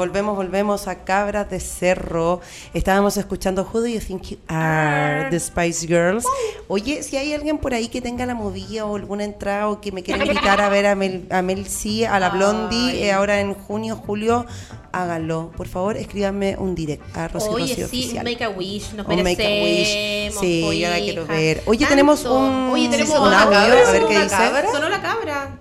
Volvemos, 0.03 0.35
volvemos 0.35 0.89
a 0.89 0.97
Cabras 1.05 1.49
de 1.49 1.61
Cerro. 1.61 2.41
Estábamos 2.75 3.17
escuchando 3.17 3.63
Who 3.73 3.81
Do 3.83 3.87
You 3.87 4.01
Think 4.01 4.23
You 4.31 4.39
Are, 4.49 5.31
The 5.31 5.39
Spice 5.39 5.87
Girls. 5.87 6.25
Oye, 6.67 7.05
si 7.05 7.17
hay 7.17 7.33
alguien 7.33 7.59
por 7.59 7.73
ahí 7.73 7.87
que 7.87 8.01
tenga 8.01 8.27
la 8.27 8.35
movida 8.35 8.85
o 8.85 8.97
alguna 8.97 9.23
entrada 9.23 9.69
o 9.69 9.81
que 9.81 9.93
me 9.93 10.03
quiera 10.03 10.25
invitar 10.25 10.61
a 10.61 10.69
ver 10.69 10.87
a 10.87 10.97
Mel, 10.97 11.25
a 11.31 11.41
Mel 11.41 11.67
C, 11.69 12.05
a 12.09 12.19
la 12.19 12.31
Blondie, 12.31 13.05
eh, 13.05 13.13
ahora 13.13 13.39
en 13.41 13.55
junio, 13.55 13.95
julio, 13.95 14.45
háganlo. 14.91 15.53
Por 15.57 15.69
favor, 15.69 15.97
escríbanme 15.97 16.57
un 16.59 16.75
direct 16.75 17.17
a 17.17 17.29
Rosy 17.29 17.49
Oye, 17.51 17.61
Rocío 17.69 17.77
sí, 17.77 17.83
Oficial. 17.85 18.25
Make 18.25 18.43
a 18.43 18.49
Wish, 18.51 18.95
nos 18.95 19.07
Un 19.07 19.23
Make 19.23 19.23
a 19.23 19.25
merecemos. 19.25 19.69
Wish. 20.35 20.41
Sí, 20.41 20.63
po, 20.67 20.73
yo 20.73 20.91
la 20.91 20.97
quiero 20.99 21.27
ver. 21.29 21.63
Oye, 21.67 21.79
Tanto. 21.79 21.91
tenemos 21.91 22.25
un- 22.25 22.71
Oye, 22.73 22.89
tenemos 22.89 23.17
un 23.21 23.29
una 23.29 23.43
audio, 23.43 23.59
cabra, 23.61 23.89
a 23.89 23.93
ver 23.93 24.07
qué 24.09 24.15
dice. 24.19 24.29
cabra. 24.37 24.73
Sonó 24.73 24.89
la 24.89 25.01
cabra. 25.01 25.59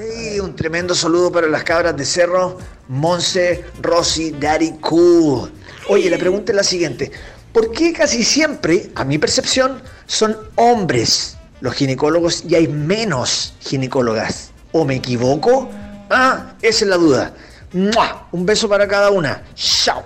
Hey, 0.00 0.38
un 0.38 0.54
tremendo 0.54 0.94
saludo 0.94 1.32
para 1.32 1.48
las 1.48 1.64
cabras 1.64 1.96
de 1.96 2.04
cerro, 2.04 2.56
Monse, 2.86 3.64
Rosy, 3.82 4.30
Daddy 4.30 4.74
Cool. 4.78 5.50
Oye, 5.88 6.08
la 6.08 6.18
pregunta 6.18 6.52
es 6.52 6.56
la 6.56 6.62
siguiente. 6.62 7.10
¿Por 7.52 7.72
qué 7.72 7.92
casi 7.92 8.22
siempre, 8.22 8.92
a 8.94 9.04
mi 9.04 9.18
percepción, 9.18 9.82
son 10.06 10.36
hombres 10.54 11.36
los 11.60 11.74
ginecólogos 11.74 12.44
y 12.48 12.54
hay 12.54 12.68
menos 12.68 13.54
ginecólogas? 13.58 14.52
¿O 14.70 14.84
me 14.84 14.94
equivoco? 14.94 15.68
Ah, 16.10 16.54
esa 16.62 16.84
es 16.84 16.90
la 16.90 16.96
duda. 16.96 17.34
¡Mua! 17.72 18.28
Un 18.30 18.46
beso 18.46 18.68
para 18.68 18.86
cada 18.86 19.10
una. 19.10 19.42
¡Chao! 19.56 20.04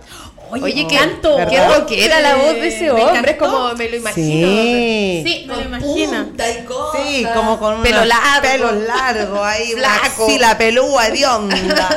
Oye, 0.60 0.86
qué, 0.86 0.96
tanto. 0.96 1.36
qué 1.36 1.44
¿Verdad? 1.58 1.78
rockera 1.78 2.20
la 2.20 2.34
voz 2.36 2.54
de 2.54 2.68
ese 2.68 2.92
Me 2.92 3.02
hombre, 3.02 3.30
es 3.32 3.36
como 3.38 3.72
me 3.74 3.88
lo 3.88 3.96
imagino. 3.96 4.48
Sí. 4.48 5.22
Sí, 5.26 5.44
me 5.48 5.54
lo 5.56 5.62
imagino. 5.62 6.26
Sí, 6.96 7.26
como 7.34 7.58
con 7.58 7.82
Pelo 7.82 8.04
largo. 8.04 8.42
pelos 8.42 8.72
largos 8.86 9.40
ahí, 9.42 9.72
una 9.74 9.88
Flaco. 9.98 10.24
axila 10.24 10.58
pelúa 10.58 11.06
hedionda, 11.08 11.88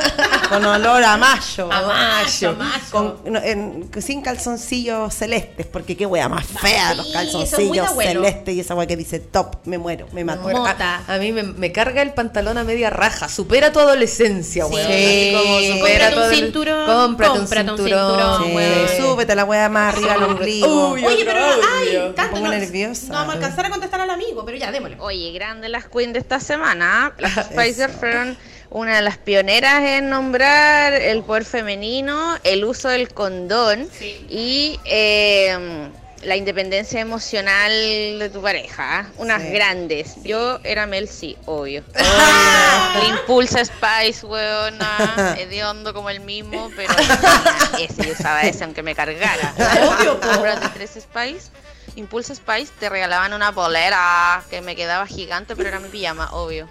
con 0.48 0.64
olor 0.64 1.04
a 1.04 1.16
mayo. 1.16 1.70
A 1.70 1.82
mayo, 1.82 2.50
a 2.50 2.52
mayo. 2.54 2.82
Con, 2.90 3.16
no, 3.26 3.38
en- 3.42 3.90
sin 4.00 4.22
calzoncillos 4.22 5.12
celestes, 5.14 5.66
porque 5.66 5.96
qué 5.96 6.06
wea 6.06 6.28
más 6.28 6.46
fea 6.46 6.94
los 6.94 7.06
Sí, 7.08 7.12
calzoncillos 7.12 7.90
celestes 7.96 8.54
y 8.54 8.60
esa 8.60 8.74
wea 8.74 8.86
que 8.86 8.96
dice 8.96 9.18
top, 9.18 9.56
me 9.64 9.78
muero, 9.78 10.06
me 10.12 10.24
mato. 10.24 10.42
Bueno, 10.42 10.60
Mota. 10.60 11.02
A, 11.06 11.14
a 11.14 11.18
mí 11.18 11.32
me, 11.32 11.42
me 11.42 11.72
carga 11.72 12.00
el 12.02 12.12
pantalón 12.14 12.56
a 12.58 12.64
media 12.64 12.90
raja. 12.90 13.28
Supera 13.28 13.72
tu 13.72 13.80
adolescencia, 13.80 14.64
Sí. 14.66 14.72
weón. 14.72 14.86
Así 14.86 15.34
como 15.36 15.58
supera 15.78 16.06
Cómprate 16.06 16.06
un 16.08 16.14
todo 16.14 16.30
el- 16.30 16.36
cinturón, 16.36 16.86
Cómprate, 16.86 17.38
cómprate 17.38 17.70
un 17.70 17.70
un 17.80 17.86
cinturón. 17.86 18.45
Súbete 18.96 19.34
la 19.34 19.44
wea 19.44 19.68
más 19.68 19.94
arriba 19.94 20.14
al 20.14 20.22
ombligo. 20.24 20.92
Uy, 20.92 21.04
Oye, 21.04 21.24
pero 21.24 21.40
ay, 21.44 22.12
tanto 22.14 22.40
no, 22.40 22.48
nerviosa. 22.50 23.08
no 23.08 23.14
vamos 23.14 23.34
a 23.34 23.38
alcanzar 23.38 23.66
a 23.66 23.70
contestar 23.70 24.00
al 24.00 24.10
amigo, 24.10 24.44
pero 24.44 24.56
ya, 24.56 24.72
démosle. 24.72 24.96
Oye, 25.00 25.32
grande 25.32 25.68
las 25.68 25.86
Queen 25.86 26.12
de 26.12 26.18
esta 26.18 26.40
semana. 26.40 27.12
Las 27.18 27.34
Spicer 27.50 27.90
fueron 27.90 28.36
una 28.70 28.96
de 28.96 29.02
las 29.02 29.18
pioneras 29.18 29.82
en 29.82 30.10
nombrar 30.10 30.92
el 30.92 31.22
poder 31.22 31.44
femenino, 31.44 32.36
el 32.44 32.64
uso 32.64 32.88
del 32.88 33.08
condón 33.12 33.88
y 34.28 34.78
eh, 34.84 35.88
la 36.26 36.36
independencia 36.36 37.00
emocional 37.00 37.70
de 38.18 38.30
tu 38.32 38.42
pareja. 38.42 38.98
¿ah? 39.00 39.06
Unas 39.18 39.42
Sí. 39.42 39.50
grandes. 39.50 40.22
Yo 40.24 40.58
era 40.64 40.86
Mel 40.86 41.08
C, 41.08 41.36
obvio. 41.46 41.84
Le 43.00 43.08
impulsa 43.08 43.64
Spice, 43.64 44.26
weona. 44.26 45.34
Hediondo 45.38 45.94
como 45.94 46.10
el 46.10 46.20
mismo, 46.20 46.70
pero 46.74 46.92
ese 47.78 48.02
yo 48.06 48.12
usaba 48.12 48.42
ese 48.42 48.64
aunque 48.64 48.82
me 48.82 48.94
cargara. 48.94 49.54
Obvio. 49.88 50.18
Acuérdate, 50.22 50.68
tres 50.74 50.90
Spice. 51.00 51.50
Impulsa 51.94 52.34
Spice 52.34 52.72
te 52.78 52.88
regalaban 52.88 53.32
una 53.32 53.52
polera 53.52 54.42
que 54.50 54.60
me 54.60 54.74
quedaba 54.76 55.06
gigante, 55.06 55.54
pero 55.56 55.68
era 55.68 55.78
mi 55.80 55.88
pijama, 55.88 56.30
obvio. 56.32 56.68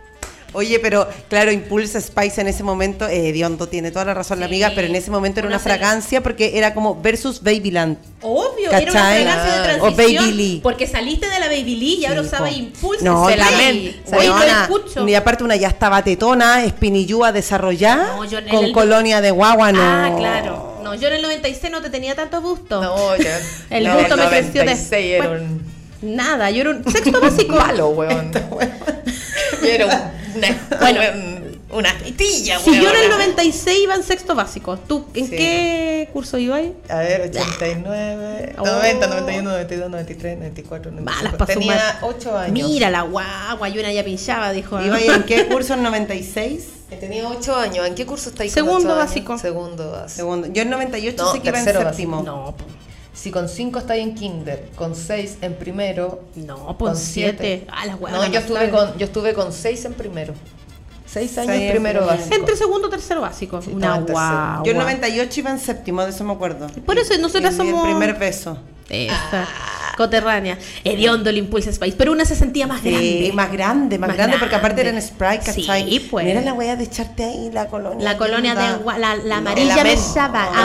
Oye, 0.56 0.80
pero 0.80 1.08
claro, 1.30 1.52
Impulsa 1.52 2.00
Spice 2.02 2.42
en 2.42 2.48
ese 2.48 2.64
momento, 2.64 3.08
eh, 3.08 3.32
Diondo 3.32 3.68
tiene 3.68 3.92
toda 3.92 4.06
la 4.06 4.14
razón 4.14 4.40
la 4.40 4.46
amiga, 4.48 4.72
pero 4.74 4.88
en 4.88 4.96
ese 4.96 5.12
momento 5.12 5.40
era 5.42 5.48
Una 5.48 5.58
una 5.58 5.64
fragancia 5.64 6.24
porque 6.24 6.58
era 6.58 6.74
como 6.74 7.00
versus 7.02 7.44
Babyland. 7.44 7.98
Obvio, 8.22 8.70
era 8.72 8.78
una 8.80 8.86
¿Cachai? 8.92 9.24
fragancia 9.24 9.54
de 9.54 9.82
O 9.82 9.94
transición. 9.94 10.26
Baby 10.26 10.34
Lee. 10.38 10.60
Porque 10.64 10.88
saliste 10.88 11.30
de 11.30 11.40
la 11.40 11.48
Baby 11.48 11.76
Lee 11.76 11.96
y 12.02 12.06
ahora 12.06 12.22
Sí, 12.22 12.28
usaba 12.28 12.48
po. 12.48 12.54
Impulse. 12.56 13.04
No, 13.06 13.30
se 13.30 13.38
la 13.38 13.48
Oye, 13.48 13.96
Weona, 14.12 14.62
escucho. 14.64 15.08
Y 15.08 15.14
aparte 15.16 15.44
una 15.44 15.56
ya 15.56 15.68
estaba 15.68 16.04
tetona, 16.04 16.64
espinillúa 16.64 17.32
desarrollada, 17.32 18.16
No, 18.16 18.24
yo 18.26 18.40
en 18.40 18.48
con 18.48 18.66
el- 18.66 18.72
colonia 18.72 19.22
de 19.22 19.32
guagua, 19.32 19.72
no. 19.72 19.80
Ah, 19.82 20.14
claro. 20.18 20.80
No, 20.84 20.94
yo 20.96 21.08
en 21.08 21.16
el 21.16 21.22
96 21.24 21.72
no 21.72 21.82
te 21.82 21.90
tenía 21.90 22.16
tanto 22.16 22.42
gusto. 22.42 22.82
No, 22.82 23.16
ya. 23.18 23.40
El 23.70 23.84
no, 23.86 23.98
gusto 24.00 24.18
me 24.18 24.28
creció 24.28 24.64
96 24.64 25.14
era 25.20 25.30
un 25.32 25.76
Nada, 26.02 26.52
yo 26.52 26.62
era 26.62 26.70
un 26.72 26.84
sexto 26.92 27.20
básico. 27.20 27.56
palo, 27.58 27.90
weón. 27.90 28.32
Yo 29.62 29.68
era 29.68 29.86
un- 29.86 30.25
una, 30.72 30.80
Bueno. 30.80 31.02
un- 31.14 31.56
una 31.72 31.98
titilla, 31.98 32.60
Si 32.60 32.72
yo 32.76 32.90
en 32.90 32.96
el 32.96 33.02
weona. 33.10 33.16
96 33.18 33.80
iba 33.84 33.96
en 33.96 34.04
sexto 34.04 34.34
básico, 34.36 34.78
¿tú 34.78 35.06
en 35.14 35.26
Sí. 35.26 35.32
qué 35.36 36.10
curso 36.14 36.38
ibas? 36.38 36.62
A 36.90 37.00
ver, 37.00 37.22
89, 37.22 38.54
Oh. 38.58 38.66
90, 38.66 39.08
91, 39.08 39.50
92, 39.50 39.90
93, 39.90 40.38
94, 40.38 40.92
Malas 40.92 41.06
95. 41.24 41.38
para 41.38 41.54
Tenía 41.54 41.74
sumar. 41.74 41.98
8 42.04 42.38
años. 42.38 42.70
Mira 42.70 42.90
la 42.92 43.02
guagua, 43.02 43.68
y 43.70 43.80
una 43.80 43.92
ya 43.92 44.04
pinchaba, 44.06 44.52
dijo. 44.52 44.80
¿Iba 44.82 44.96
ahí 44.98 45.08
en 45.08 45.24
qué 45.24 45.48
curso 45.48 45.74
en 45.74 45.84
96? 45.84 46.64
Tenía 47.00 47.28
8 47.28 47.56
años. 47.58 47.86
¿En 47.88 47.96
qué 47.96 48.06
curso 48.06 48.30
estáis? 48.30 48.54
Segundo 48.54 48.96
básico. 48.96 49.38
Segundo 49.38 49.92
básico. 49.92 50.16
Segundo. 50.18 50.48
Yo 50.54 50.62
en 50.62 50.70
98 50.70 51.24
No, 51.24 51.32
sé 51.34 51.42
que 51.42 51.50
iba 51.50 51.60
en 51.60 51.66
séptimo. 51.66 52.22
No, 52.24 52.56
po. 52.58 52.64
Si 53.16 53.32
con 53.32 53.48
5 53.50 53.80
estáis 53.80 54.04
en 54.04 54.14
kinder, 54.14 54.70
con 54.76 54.94
6 54.94 55.38
en 55.42 55.56
primero, 55.56 56.22
no, 56.36 56.78
pues 56.78 57.00
siete. 57.00 57.66
Ah, 57.72 57.86
las 57.86 58.00
No, 58.00 58.06
huevas. 58.06 58.32
yo 58.32 58.40
estuve 58.40 58.70
con 58.70 58.98
yo 58.98 59.06
estuve 59.06 59.34
con 59.34 59.52
6 59.54 59.86
en 59.86 59.94
primero. 59.94 60.34
6 61.08 61.38
años 61.38 61.48
Seis 61.52 61.62
en 61.64 61.72
primero 61.72 62.00
primero. 62.02 62.06
básico. 62.20 62.36
Entre 62.36 62.56
segundo 62.58 62.88
y 62.88 62.92
tercero 62.92 63.22
básico. 63.22 63.62
Sí, 63.62 63.72
una 63.74 63.96
en 63.96 64.06
guagua. 64.06 64.62
Yo 64.66 64.72
en 64.74 64.78
98 64.80 65.40
iba 65.40 65.50
en 65.52 65.60
séptimo, 65.60 66.04
de 66.04 66.10
eso 66.10 66.24
me 66.26 66.34
acuerdo. 66.34 66.68
Por 66.86 66.98
eso 67.00 67.18
nosotras 67.20 67.56
Y 67.56 67.62
el- 67.62 67.68
y 67.68 67.70
somos. 67.72 67.88
El 67.88 67.92
primer 67.96 68.20
beso. 68.20 68.58
Esa, 68.90 69.48
coterránea. 69.98 70.58
Hediondo 70.84 71.30
el 71.30 71.38
Impulse 71.38 71.74
Spice. 71.74 71.96
Pero 71.98 72.12
una 72.12 72.26
se 72.26 72.36
sentía 72.36 72.68
más 72.68 72.82
Sí, 72.82 72.90
grande. 72.92 73.32
más 73.34 73.52
grande, 73.52 73.98
más, 73.98 74.08
Más 74.10 74.18
grande, 74.18 74.38
porque 74.38 74.56
aparte 74.56 74.82
eran 74.82 75.02
Sprite, 75.02 75.40
¿cachai? 75.46 75.90
Sí, 75.90 76.08
pues. 76.12 76.28
Era 76.28 76.42
la 76.42 76.54
wea 76.54 76.76
de 76.76 76.84
echarte 76.84 77.24
ahí 77.24 77.50
la 77.52 77.68
colonia. 77.68 78.04
La 78.04 78.18
colonia 78.18 78.54
de 78.56 79.00
la, 79.00 79.16
la 79.16 79.38
amarilla 79.38 79.82
el 79.82 79.98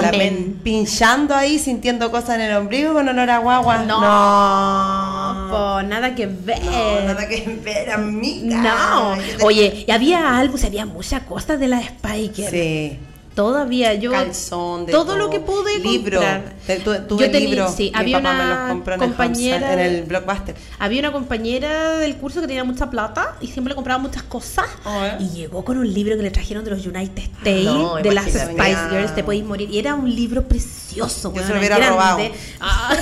amén. 0.06 0.60
Pinchando 0.62 1.34
ahí, 1.34 1.58
sintiendo 1.58 2.10
cosas 2.10 2.30
en 2.36 2.42
el 2.42 2.56
ombligo 2.56 2.92
con 2.92 3.08
olor 3.08 3.30
a 3.30 3.38
guagua. 3.38 3.78
No, 3.84 4.00
No. 4.00 5.50
po, 5.50 5.82
nada 5.82 6.14
que 6.14 6.26
ver. 6.26 6.62
No, 6.64 7.00
nada 7.06 7.26
que 7.28 7.58
ver, 7.64 7.90
amiga. 7.90 8.56
No. 8.56 9.16
Oye, 9.46 9.84
y 9.86 9.90
había 9.90 10.36
algo, 10.38 10.54
o 10.54 10.58
sea, 10.58 10.68
había 10.68 10.86
muchas 10.86 11.22
cosas 11.22 11.58
de 11.58 11.68
la 11.68 11.80
Spiker. 11.82 12.50
Sí. 12.50 12.98
Todavía 13.34 13.94
yo. 13.94 14.10
Calzón, 14.10 14.86
de 14.86 14.92
todo, 14.92 15.16
lo 15.16 15.30
que 15.30 15.38
pude 15.40 15.78
libro. 15.78 16.18
comprar. 16.18 16.54
Te- 16.66 16.80
tu- 16.80 16.94
tuve 17.06 17.26
Yo 17.26 17.30
tenía- 17.30 17.48
libro. 17.48 17.72
sí, 17.74 17.90
Mi 17.94 17.98
había 18.00 18.20
me 18.20 18.28
una 18.30 18.74
los 18.74 18.88
en 18.88 18.98
compañera- 18.98 19.56
el, 19.56 19.62
Hamster, 19.64 19.78
en 19.78 19.78
el 19.94 20.02
Blockbuster. 20.02 20.54
Había 20.78 21.00
una 21.00 21.12
compañera 21.12 21.98
del 21.98 22.16
curso 22.16 22.40
que 22.40 22.48
tenía 22.48 22.64
mucha 22.64 22.90
plata 22.90 23.36
y 23.40 23.46
siempre 23.46 23.70
le 23.70 23.76
compraba 23.76 24.00
muchas 24.02 24.24
cosas. 24.24 24.66
Oh, 24.84 25.04
¿eh? 25.04 25.16
Y 25.20 25.28
llegó 25.30 25.64
con 25.64 25.78
un 25.78 25.92
libro 25.94 26.16
que 26.16 26.22
le 26.24 26.30
trajeron 26.30 26.64
de 26.64 26.70
los 26.72 26.84
United 26.84 27.22
States, 27.22 27.64
No, 27.64 27.94
de 27.96 28.12
las. 28.12 28.26
Spice 28.26 28.76
Girls, 28.90 29.14
te 29.14 29.22
podéis 29.24 29.44
morir. 29.44 29.70
Y 29.70 29.78
era 29.78 29.94
un 29.94 30.12
libro 30.12 30.42
precioso. 30.48 31.32
Yo 31.34 31.42
se 31.42 31.52
lo 31.52 31.58
hubiera 31.58 31.76
grande. 31.76 31.94
robado. 31.94 32.20
Ah. 32.60 32.94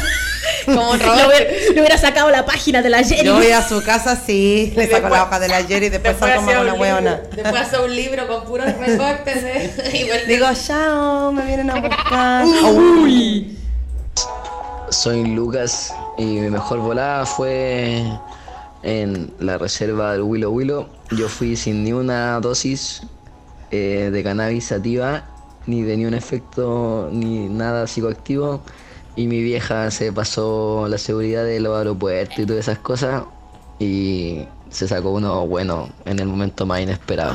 Como 0.65 0.97
le, 0.97 1.05
hubiera, 1.05 1.51
le 1.75 1.81
hubiera 1.81 1.99
sacado 1.99 2.31
la 2.31 2.45
página 2.45 2.83
de 2.83 2.91
la 2.91 3.03
Jenny. 3.03 3.25
Yo 3.25 3.35
voy 3.35 3.51
a 3.51 3.67
su 3.67 3.83
casa, 3.83 4.17
sí, 4.17 4.73
le 4.77 4.91
saco 4.91 5.09
la 5.09 5.25
hoja 5.25 5.39
de 5.39 5.49
la 5.49 5.65
Jerry 5.65 5.87
y 5.87 5.89
después, 5.91 6.17
salgo 6.19 6.45
como 6.45 6.61
una 6.61 6.75
hueona. 6.75 7.21
Después 7.35 7.55
hace 7.55 7.79
un 7.79 7.95
libro 7.95 8.27
con 8.27 8.45
puros 8.45 8.67
recortes 8.79 9.95
igual 9.95 10.21
Digo, 10.27 10.47
chao, 10.55 11.33
me 11.33 11.45
vienen 11.45 11.71
a 11.71 11.81
buscar. 11.81 12.47
Soy 14.91 15.25
Lucas 15.25 15.95
y 16.17 16.25
mi 16.25 16.51
mejor 16.51 16.79
volada 16.79 17.27
fue 17.27 18.03
en 18.83 19.33
la 19.39 19.59
reserva 19.59 20.13
del 20.13 20.23
Willow 20.23 20.53
Willow. 20.53 20.89
Yo 21.11 21.29
fui 21.29 21.57
sin 21.57 21.85
ni 21.85 21.93
una 21.93 22.41
dosis 22.41 23.03
eh, 23.71 24.11
de 24.13 24.23
cannabis 24.23 24.67
sativa, 24.67 25.25
ni 25.67 25.83
de 25.83 25.97
ni 25.97 26.07
un 26.07 26.15
efecto, 26.15 27.09
ni 27.13 27.49
nada 27.49 27.87
psicoactivo. 27.87 28.63
Y 29.19 29.27
mi 29.27 29.43
vieja 29.43 29.91
se 29.91 30.13
pasó 30.13 30.87
la 30.89 30.97
seguridad 30.97 31.45
de 31.45 31.59
los 31.59 31.77
aeropuertos 31.77 32.39
y 32.39 32.47
todas 32.47 32.61
esas 32.61 32.79
cosas. 32.79 33.25
Y 33.81 34.45
se 34.71 34.87
sacó 34.87 35.11
uno 35.11 35.45
bueno 35.45 35.89
en 36.05 36.21
el 36.21 36.29
momento 36.29 36.67
más 36.67 36.83
inesperado. 36.83 37.35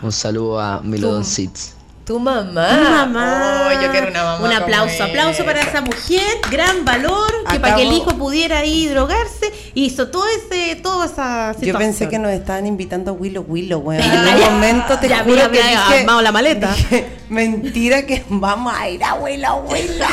Un 0.00 0.12
saludo 0.12 0.60
a 0.60 0.80
Milodon 0.80 1.24
Seeds. 1.24 1.77
Tu 2.08 2.18
mamá. 2.18 2.68
Tu 2.70 2.90
mamá. 2.90 3.68
Oh, 3.68 3.82
yo 3.82 3.90
quiero 3.90 4.08
una 4.08 4.24
mamá. 4.24 4.36
Un 4.36 4.48
como 4.50 4.62
aplauso, 4.62 5.04
aplauso 5.04 5.44
para 5.44 5.60
esa. 5.60 5.82
mujer, 5.82 6.22
gran 6.50 6.82
valor, 6.82 7.30
que 7.50 7.60
para 7.60 7.76
que 7.76 7.82
el 7.82 7.92
hijo 7.92 8.16
pudiera 8.16 8.60
ahí 8.60 8.86
drogarse, 8.86 9.52
hizo 9.74 10.08
todo 10.08 10.24
ese, 10.26 10.76
toda 10.76 11.04
esa 11.04 11.52
situación. 11.52 11.74
Yo 11.74 11.78
pensé 11.78 12.08
que 12.08 12.18
nos 12.18 12.32
estaban 12.32 12.66
invitando 12.66 13.10
a 13.10 13.14
Willow 13.14 13.44
Willow, 13.46 13.80
weón. 13.80 14.00
En 14.02 14.10
un 14.10 14.40
momento 14.40 14.98
te 14.98 15.06
Ya 15.10 15.18
juro 15.22 15.36
que 15.36 15.60
había 15.60 15.80
dije, 15.82 16.00
armado 16.00 16.22
la 16.22 16.32
maleta. 16.32 16.72
dije, 16.74 17.18
Mentira 17.28 18.06
que 18.06 18.24
vamos 18.30 18.72
a 18.74 18.88
ir, 18.88 19.04
abuela, 19.04 19.48
abuela. 19.48 20.08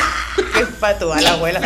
Qué 0.52 0.66
patúa 0.78 1.18
la 1.22 1.32
abuela. 1.32 1.60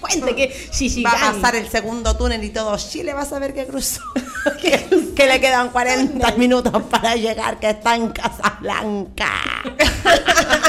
Cuente 0.01 0.35
que 0.35 0.69
Va 1.05 1.11
a 1.11 1.33
pasar 1.33 1.57
el 1.57 1.69
segundo 1.69 2.17
túnel 2.17 2.43
y 2.45 2.51
todo 2.51 2.77
Chile 2.77 3.13
va 3.13 3.23
a 3.23 3.27
saber 3.27 3.55
que 3.55 3.67
cruzó. 3.67 4.03
que, 4.61 5.13
que 5.15 5.27
le 5.27 5.41
quedan 5.41 5.71
40 5.71 6.33
minutos 6.33 6.83
para 6.91 7.17
llegar, 7.17 7.59
que 7.59 7.71
está 7.71 7.97
en 7.97 8.11
Casablanca. 8.11 9.33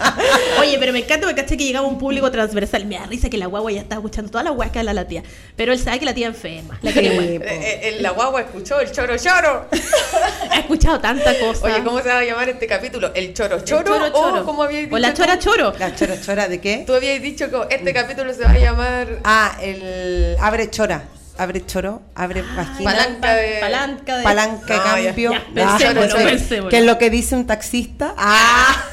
Oye, 0.60 0.76
pero 0.78 0.92
me 0.92 1.00
encanta 1.00 1.26
porque 1.26 1.42
caché 1.42 1.56
que 1.56 1.64
llegaba 1.64 1.86
un 1.86 1.98
público 1.98 2.30
transversal. 2.30 2.84
Me 2.86 2.98
da 2.98 3.06
risa 3.06 3.28
que 3.30 3.36
la 3.38 3.46
guagua 3.46 3.70
ya 3.72 3.80
está 3.80 3.96
escuchando 3.96 4.30
todas 4.30 4.44
las 4.44 4.54
guays 4.54 4.72
que 4.72 4.78
habla 4.80 4.92
la 4.94 5.06
tía. 5.06 5.22
Pero 5.56 5.72
él 5.72 5.78
sabe 5.78 5.98
que 5.98 6.04
la 6.06 6.14
tía 6.14 6.26
enferma. 6.26 6.78
La 6.82 6.90
Sí. 6.92 6.98
Eh, 7.00 7.40
eh, 7.42 7.96
la 8.00 8.10
guagua 8.10 8.40
escuchó 8.42 8.80
el 8.80 8.90
choro 8.92 9.16
choro. 9.16 9.66
Ha 10.50 10.58
escuchado 10.60 11.00
tanta 11.00 11.38
cosa. 11.38 11.66
Oye, 11.66 11.82
¿cómo 11.84 12.00
se 12.02 12.08
va 12.08 12.18
a 12.18 12.24
llamar 12.24 12.48
este 12.48 12.66
capítulo? 12.66 13.12
¿El 13.14 13.32
choro 13.34 13.56
El 13.56 13.64
choro? 13.64 13.84
choro, 13.84 14.08
choro. 14.10 14.40
¿O 14.42 14.44
cómo 14.44 14.62
habías 14.64 14.82
dicho? 14.82 14.94
O 14.94 14.98
la 14.98 15.14
tú? 15.14 15.22
chora 15.22 15.38
choro. 15.38 15.72
La 15.78 15.94
chora 15.94 16.20
chora 16.20 16.48
de 16.48 16.60
qué? 16.60 16.82
Tú 16.86 16.94
habías 16.94 17.20
dicho 17.22 17.48
que 17.50 17.74
este 17.74 17.92
capítulo 17.92 18.32
se 18.34 18.42
va 18.44 18.50
a 18.50 18.58
llamar 18.58 19.18
Ah, 19.24 19.56
el 19.62 20.36
abre 20.40 20.68
chora. 20.70 21.04
Abre 21.38 21.64
choro, 21.64 22.02
abre 22.14 22.42
vagina. 22.42 22.90
Palanca 22.92 23.34
de. 23.34 23.58
Palanca 23.60 24.16
de. 24.18 24.24
Palanca 24.24 24.74
de 24.74 24.76
No, 24.76 24.98
ya, 24.98 25.04
cambio. 25.06 25.32
ya, 25.32 25.64
Ah, 25.66 25.78
sí. 25.78 25.84
pensémoslo. 25.94 26.68
¿Qué 26.68 26.78
es 26.78 26.84
lo 26.84 26.98
que 26.98 27.08
dice 27.10 27.34
un 27.34 27.46
taxista? 27.46 28.14
Ah, 28.18 28.84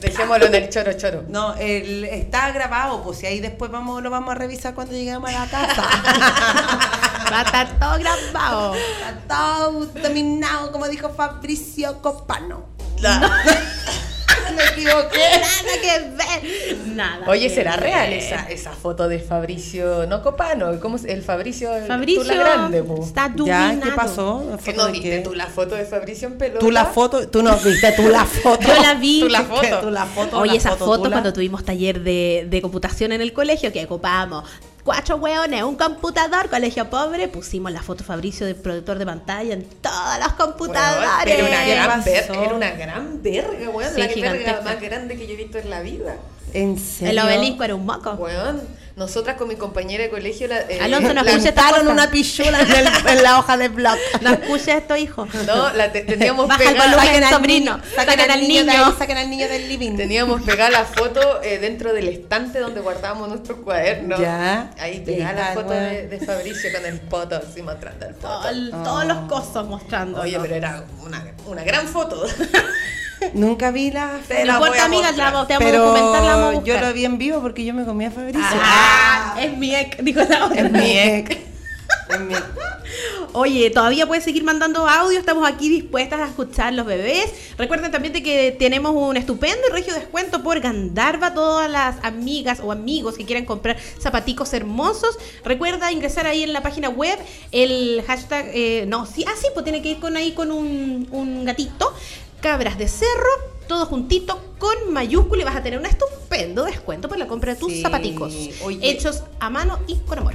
Dejémoslo 0.00 0.46
en 0.46 0.54
el 0.54 0.68
choro 0.70 0.92
choro. 0.94 1.24
no, 1.28 1.54
el, 1.56 2.04
está 2.04 2.50
grabado, 2.52 3.02
pues 3.02 3.22
y 3.22 3.26
ahí 3.26 3.40
después 3.40 3.70
vamos, 3.70 4.02
lo 4.02 4.10
vamos 4.10 4.32
a 4.32 4.34
revisar 4.34 4.74
cuando 4.74 4.94
lleguemos 4.94 5.28
a 5.30 5.44
la 5.44 5.46
casa. 5.46 5.82
Va 7.32 7.40
a 7.40 7.42
estar 7.42 7.78
todo 7.78 7.98
grabado. 7.98 8.74
Está 8.74 9.20
todo 9.28 9.86
terminado, 9.88 10.72
como 10.72 10.88
dijo 10.88 11.10
Fabricio 11.10 12.00
Copano. 12.02 12.64
equivoqué. 14.72 15.18
Nada 15.40 15.80
que 15.82 16.00
ver. 16.16 16.76
Nada. 16.88 17.26
Oye, 17.28 17.48
que 17.48 17.54
¿será 17.54 17.72
ver. 17.72 17.80
real 17.84 18.12
esa, 18.12 18.48
esa 18.50 18.72
foto 18.72 19.08
de 19.08 19.18
Fabricio, 19.18 20.06
no 20.06 20.22
Copano? 20.22 20.78
¿Cómo 20.80 20.96
es? 20.96 21.04
El 21.04 21.22
Fabricio, 21.22 21.70
Fabricio 21.86 22.22
Tula 22.22 22.34
Grande, 22.34 22.82
po. 22.82 23.02
está 23.04 23.32
¿Ya? 23.44 23.78
¿Qué 23.82 23.90
pasó? 23.92 24.44
¿Que 24.64 24.72
¿Foto 24.72 24.86
no 24.86 24.92
viste 24.92 25.10
qué? 25.10 25.18
tú 25.20 25.34
la 25.34 25.46
foto 25.46 25.74
de 25.74 25.84
Fabricio 25.84 26.28
en 26.28 26.38
pelota? 26.38 26.58
¿Tú 26.60 26.70
la 26.70 26.84
foto? 26.86 27.28
¿Tú 27.28 27.42
no 27.42 27.56
viste 27.56 27.92
tú 27.92 28.08
la 28.08 28.24
foto? 28.42 28.60
Yo 28.66 28.82
la 28.82 28.94
vi. 28.94 29.20
Tú 29.20 29.28
la 29.28 29.38
¿Qué? 29.40 29.44
foto. 29.68 29.80
¿Tú 29.80 29.90
la 29.90 30.06
foto? 30.06 30.38
Oye, 30.38 30.52
la 30.52 30.56
esa 30.58 30.70
foto, 30.70 30.84
foto 30.86 30.98
tú 31.02 31.04
la- 31.10 31.16
cuando 31.16 31.32
tuvimos 31.32 31.64
taller 31.64 32.00
de, 32.00 32.46
de 32.48 32.62
computación 32.62 33.12
en 33.12 33.20
el 33.20 33.32
colegio, 33.32 33.72
que 33.72 33.84
ocupábamos 33.84 34.44
cuatro 34.84 35.16
hueones, 35.16 35.62
un 35.62 35.76
computador, 35.76 36.48
colegio 36.48 36.88
pobre, 36.90 37.28
pusimos 37.28 37.72
la 37.72 37.82
foto 37.82 38.04
Fabricio 38.04 38.46
de 38.46 38.54
productor 38.54 38.98
de 38.98 39.06
pantalla 39.06 39.54
en 39.54 39.64
todos 39.64 40.18
los 40.22 40.32
computadores. 40.34 41.08
Era 41.26 41.44
una, 41.48 41.64
¿Qué 41.64 41.74
gran 41.74 41.88
pasó? 41.88 42.04
ver- 42.10 42.30
era 42.44 42.54
una 42.54 42.70
gran 42.72 43.22
verga, 43.22 43.68
weón. 43.70 43.90
Sí, 43.94 44.20
la 44.20 44.32
verga 44.32 44.60
más 44.62 44.80
grande 44.80 45.16
que 45.16 45.26
yo 45.26 45.32
he 45.34 45.36
visto 45.36 45.58
en 45.58 45.70
la 45.70 45.80
vida. 45.82 46.16
¿En 46.52 46.78
serio? 46.78 47.10
El 47.12 47.18
obelisco 47.26 47.62
era 47.62 47.74
un 47.74 47.86
moco. 47.86 48.10
Weón, 48.12 48.60
nosotras 49.00 49.36
con 49.36 49.48
mi 49.48 49.56
compañera 49.56 50.04
de 50.04 50.10
colegio... 50.10 50.46
La, 50.46 50.60
eh, 50.60 50.78
Alonso, 50.80 51.08
no 51.14 51.22
la- 51.22 51.30
escuches 51.30 51.46
esta 51.48 51.62
Pintaron 51.62 51.80
cosa. 51.86 51.92
una 51.94 52.10
pichula 52.10 52.60
en, 52.60 52.70
el- 52.70 52.88
en 53.08 53.22
la 53.22 53.38
hoja 53.38 53.56
de 53.56 53.68
blog. 53.68 53.96
No 54.20 54.30
escuches 54.30 54.68
esto, 54.68 54.96
hijo. 54.96 55.26
No, 55.46 55.72
la 55.72 55.90
te- 55.90 56.02
teníamos 56.02 56.46
Baja 56.46 56.62
el 56.62 56.68
pegada... 56.68 56.90
volumen, 56.90 57.06
Saquen 57.06 57.24
al 57.24 57.30
sobrino. 57.34 57.76
niño, 57.78 57.84
Saquen 57.96 58.30
al 58.30 58.40
niño. 58.40 58.72
ahí, 58.72 58.94
saquen 58.98 59.16
al 59.18 59.30
niño 59.30 59.48
del 59.48 59.68
living. 59.68 59.96
Teníamos 59.96 60.42
pegada 60.42 60.70
la 60.70 60.84
foto 60.84 61.42
eh, 61.42 61.58
dentro 61.58 61.92
del 61.94 62.08
estante 62.08 62.60
donde 62.60 62.80
guardábamos 62.80 63.28
nuestros 63.30 63.58
cuadernos. 63.60 64.20
Ya. 64.20 64.70
Ahí 64.78 65.00
pegada 65.00 65.32
la 65.48 65.54
foto 65.54 65.70
de, 65.72 66.06
de 66.06 66.18
Fabricio 66.20 66.70
con 66.72 66.84
el 66.86 67.00
poto 67.00 67.36
así 67.36 67.62
mostrando 67.62 68.06
el 68.06 68.14
poto. 68.14 68.40
Todo- 68.42 68.82
Todos 68.84 69.04
los 69.06 69.18
cosos 69.28 69.66
mostrando. 69.66 70.20
Oye, 70.20 70.38
pero 70.40 70.54
era 70.54 70.84
una, 71.02 71.24
una 71.46 71.64
gran 71.64 71.88
foto. 71.88 72.22
Nunca 73.34 73.70
vi 73.70 73.90
la 73.90 74.20
Te 74.26 74.44
No 74.44 74.54
importa, 74.54 74.84
amigas, 74.84 75.16
la, 75.16 75.46
te 75.46 75.54
vamos 75.54 75.72
a 75.72 75.76
documentar, 75.78 76.22
la 76.22 76.36
vamos 76.36 76.60
a 76.60 76.62
Pero 76.62 76.80
yo 76.80 76.86
lo 76.86 76.92
vi 76.92 77.04
en 77.04 77.18
vivo 77.18 77.40
porque 77.40 77.64
yo 77.64 77.74
me 77.74 77.84
comí 77.84 78.04
a 78.04 78.10
Fabricio. 78.10 78.42
Ah, 78.42 79.36
es 79.40 79.56
mi 79.56 79.74
ex, 79.74 80.02
dijo 80.04 80.20
la 80.28 80.46
otra. 80.46 80.60
Es 80.60 80.72
mi 80.72 80.98
ex. 80.98 81.36
Es 82.10 82.20
mi 82.20 82.34
ex. 82.34 82.44
Oye, 83.32 83.70
todavía 83.70 84.06
puedes 84.06 84.24
seguir 84.24 84.42
mandando 84.42 84.88
audio, 84.88 85.18
estamos 85.18 85.48
aquí 85.48 85.68
dispuestas 85.68 86.20
a 86.20 86.26
escuchar 86.26 86.72
los 86.74 86.84
bebés. 86.84 87.30
Recuerden 87.56 87.92
también 87.92 88.12
de 88.12 88.22
que 88.24 88.56
tenemos 88.58 88.92
un 88.92 89.16
estupendo 89.16 89.60
y 89.68 89.72
regio 89.72 89.94
descuento 89.94 90.42
por 90.42 90.58
Gandarva. 90.58 91.32
Todas 91.32 91.70
las 91.70 91.96
amigas 92.02 92.58
o 92.60 92.72
amigos 92.72 93.16
que 93.16 93.24
quieran 93.24 93.44
comprar 93.44 93.76
zapaticos 94.00 94.52
hermosos, 94.52 95.16
recuerda 95.44 95.92
ingresar 95.92 96.26
ahí 96.26 96.42
en 96.42 96.52
la 96.52 96.62
página 96.62 96.88
web 96.88 97.18
el 97.52 98.02
hashtag, 98.04 98.50
eh, 98.52 98.84
no, 98.88 99.06
sí, 99.06 99.24
ah, 99.28 99.34
sí, 99.40 99.46
pues 99.54 99.62
tiene 99.62 99.80
que 99.80 99.90
ir 99.90 100.00
con 100.00 100.16
ahí 100.16 100.32
con 100.32 100.50
un, 100.50 101.06
un 101.12 101.44
gatito, 101.44 101.94
cabras 102.40 102.78
de 102.78 102.88
cerro. 102.88 103.50
Todo 103.68 103.86
juntito 103.86 104.40
con 104.58 104.92
mayúscula 104.92 105.42
y 105.42 105.44
vas 105.44 105.56
a 105.56 105.62
tener 105.62 105.78
un 105.78 105.86
estupendo 105.86 106.64
descuento 106.64 107.08
por 107.08 107.18
la 107.18 107.26
compra 107.28 107.54
de 107.54 107.60
tus 107.60 107.72
Sí, 107.72 107.82
zapaticos 107.82 108.34
oye. 108.64 108.90
hechos 108.90 109.22
a 109.38 109.48
mano 109.48 109.78
y 109.86 109.96
con 110.00 110.18
amor. 110.18 110.34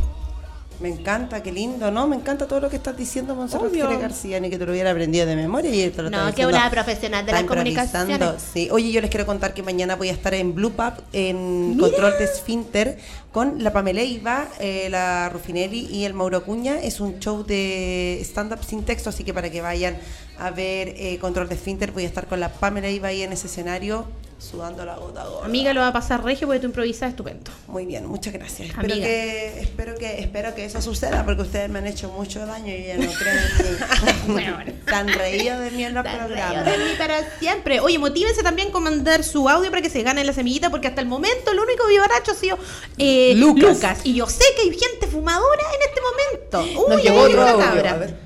Me 0.82 0.89
encanta, 0.89 1.41
qué 1.41 1.51
lindo, 1.53 1.89
¿no? 1.89 2.05
Me 2.07 2.17
encanta 2.17 2.47
todo 2.47 2.59
lo 2.59 2.69
que 2.69 2.76
estás 2.76 2.97
diciendo, 2.97 3.34
Monserrat 3.34 3.73
García, 3.73 4.39
ni 4.41 4.49
que 4.49 4.57
te 4.57 4.65
lo 4.65 4.73
hubiera 4.73 4.91
aprendido 4.91 5.26
de 5.26 5.36
memoria 5.36 5.69
y 5.73 5.89
te 5.89 6.01
lo 6.01 6.09
No, 6.09 6.34
que 6.34 6.45
una 6.45 6.69
profesional 6.69 7.26
de 7.26 7.32
comunicaciones. 7.45 8.09
improvisando, 8.09 8.39
Sí. 8.53 8.67
Oye, 8.71 8.91
yo 8.91 8.99
les 8.99 9.09
quiero 9.09 9.26
contar 9.26 9.53
que 9.53 9.63
mañana 9.63 9.95
voy 9.95 10.09
a 10.09 10.11
estar 10.11 10.34
en 10.34 10.53
Blue 10.53 10.71
Pub 10.71 10.93
en 11.13 11.78
Mira. 11.78 11.82
Control 11.88 12.13
de 12.19 12.26
Esfínter 12.26 12.97
con 13.32 13.63
la 13.63 13.71
Pamela 13.71 14.01
Iva, 14.03 14.47
eh, 14.59 14.88
la 14.89 15.30
Rufinelli 15.30 15.88
y 15.91 16.03
el 16.03 16.13
Mauro 16.13 16.43
Cuña. 16.43 16.78
Es 16.80 16.99
un 16.99 17.19
show 17.19 17.45
de 17.45 18.19
stand-up 18.23 18.63
sin 18.63 18.84
texto, 18.84 19.09
así 19.09 19.23
que 19.23 19.34
para 19.34 19.49
que 19.49 19.61
vayan 19.61 19.97
a 20.39 20.51
ver 20.51 20.89
eh, 20.97 21.17
Control 21.19 21.47
de 21.47 21.55
Esfínter 21.55 21.91
voy 21.93 22.03
a 22.03 22.07
estar 22.07 22.28
con 22.28 22.39
la 22.41 22.49
Pamela 22.51 22.89
Iva 22.89 23.07
ahí 23.09 23.21
en 23.23 23.32
ese 23.32 23.47
escenario 23.47 24.05
sudando 24.38 24.86
la 24.86 24.96
gota 24.98 25.24
gorda. 25.26 25.46
Amiga, 25.46 25.74
lo 25.74 25.82
va 25.82 25.88
a 25.88 25.94
pasar 25.94 26.24
regio 26.24 26.48
porque 26.48 26.60
tú 26.60 26.68
improvisas 26.68 27.10
estupendo. 27.10 27.52
Muy 27.68 27.86
bien, 27.86 28.06
muchas 28.06 28.34
gracias. 28.34 28.70
Espero 28.70 28.84
Amiga. 28.94 29.06
que, 29.06 29.60
espero 29.62 29.96
que, 29.96 30.20
espero 30.20 30.56
que 30.56 30.66
eso 30.66 30.82
suceda 30.82 31.24
porque 31.26 31.42
ustedes 31.44 31.70
me 31.70 31.80
han 31.80 31.88
hecho 31.88 32.10
mucho 32.10 32.46
daño 32.46 32.74
y 32.74 32.86
ya 32.86 32.98
no 32.98 33.12
creen 33.12 33.40
que 33.58 34.72
tan 34.92 35.08
reído 35.08 35.60
de 35.60 35.72
mí 35.72 35.84
en 35.86 35.94
los 35.94 36.04
programas. 36.04 36.66
de 36.66 36.78
mí 36.78 36.92
para 36.98 37.38
siempre. 37.40 37.80
Oye, 37.80 37.98
motívense 37.98 38.44
también 38.44 38.72
con 38.72 38.84
mandar 38.84 39.24
su 39.24 39.48
audio 39.50 39.70
para 39.70 39.82
que 39.82 39.90
se 39.90 40.04
gane 40.04 40.24
la 40.24 40.34
semillita, 40.34 40.70
porque 40.70 40.88
hasta 40.88 41.02
el 41.02 41.08
momento 41.08 41.52
el 41.52 41.60
único 41.60 41.88
vivaracho 41.88 42.32
ha 42.32 42.36
sido 42.36 42.58
eh, 42.98 43.34
Lucas. 43.36 43.76
Lucas. 43.78 44.00
Y 44.04 44.14
yo 44.16 44.28
sé 44.28 44.44
que 44.56 44.64
hay 44.64 44.78
gente 44.78 45.08
fumadora 45.08 45.64
en 45.74 45.90
este 45.90 46.02
momento. 46.02 46.82
Uy, 46.86 46.90
Nos 46.94 47.04
llegó 47.04 47.22
otro 47.22 47.42
audio. 47.42 47.66
cabra. 47.66 47.92
A 47.92 47.98
ver. 47.98 48.26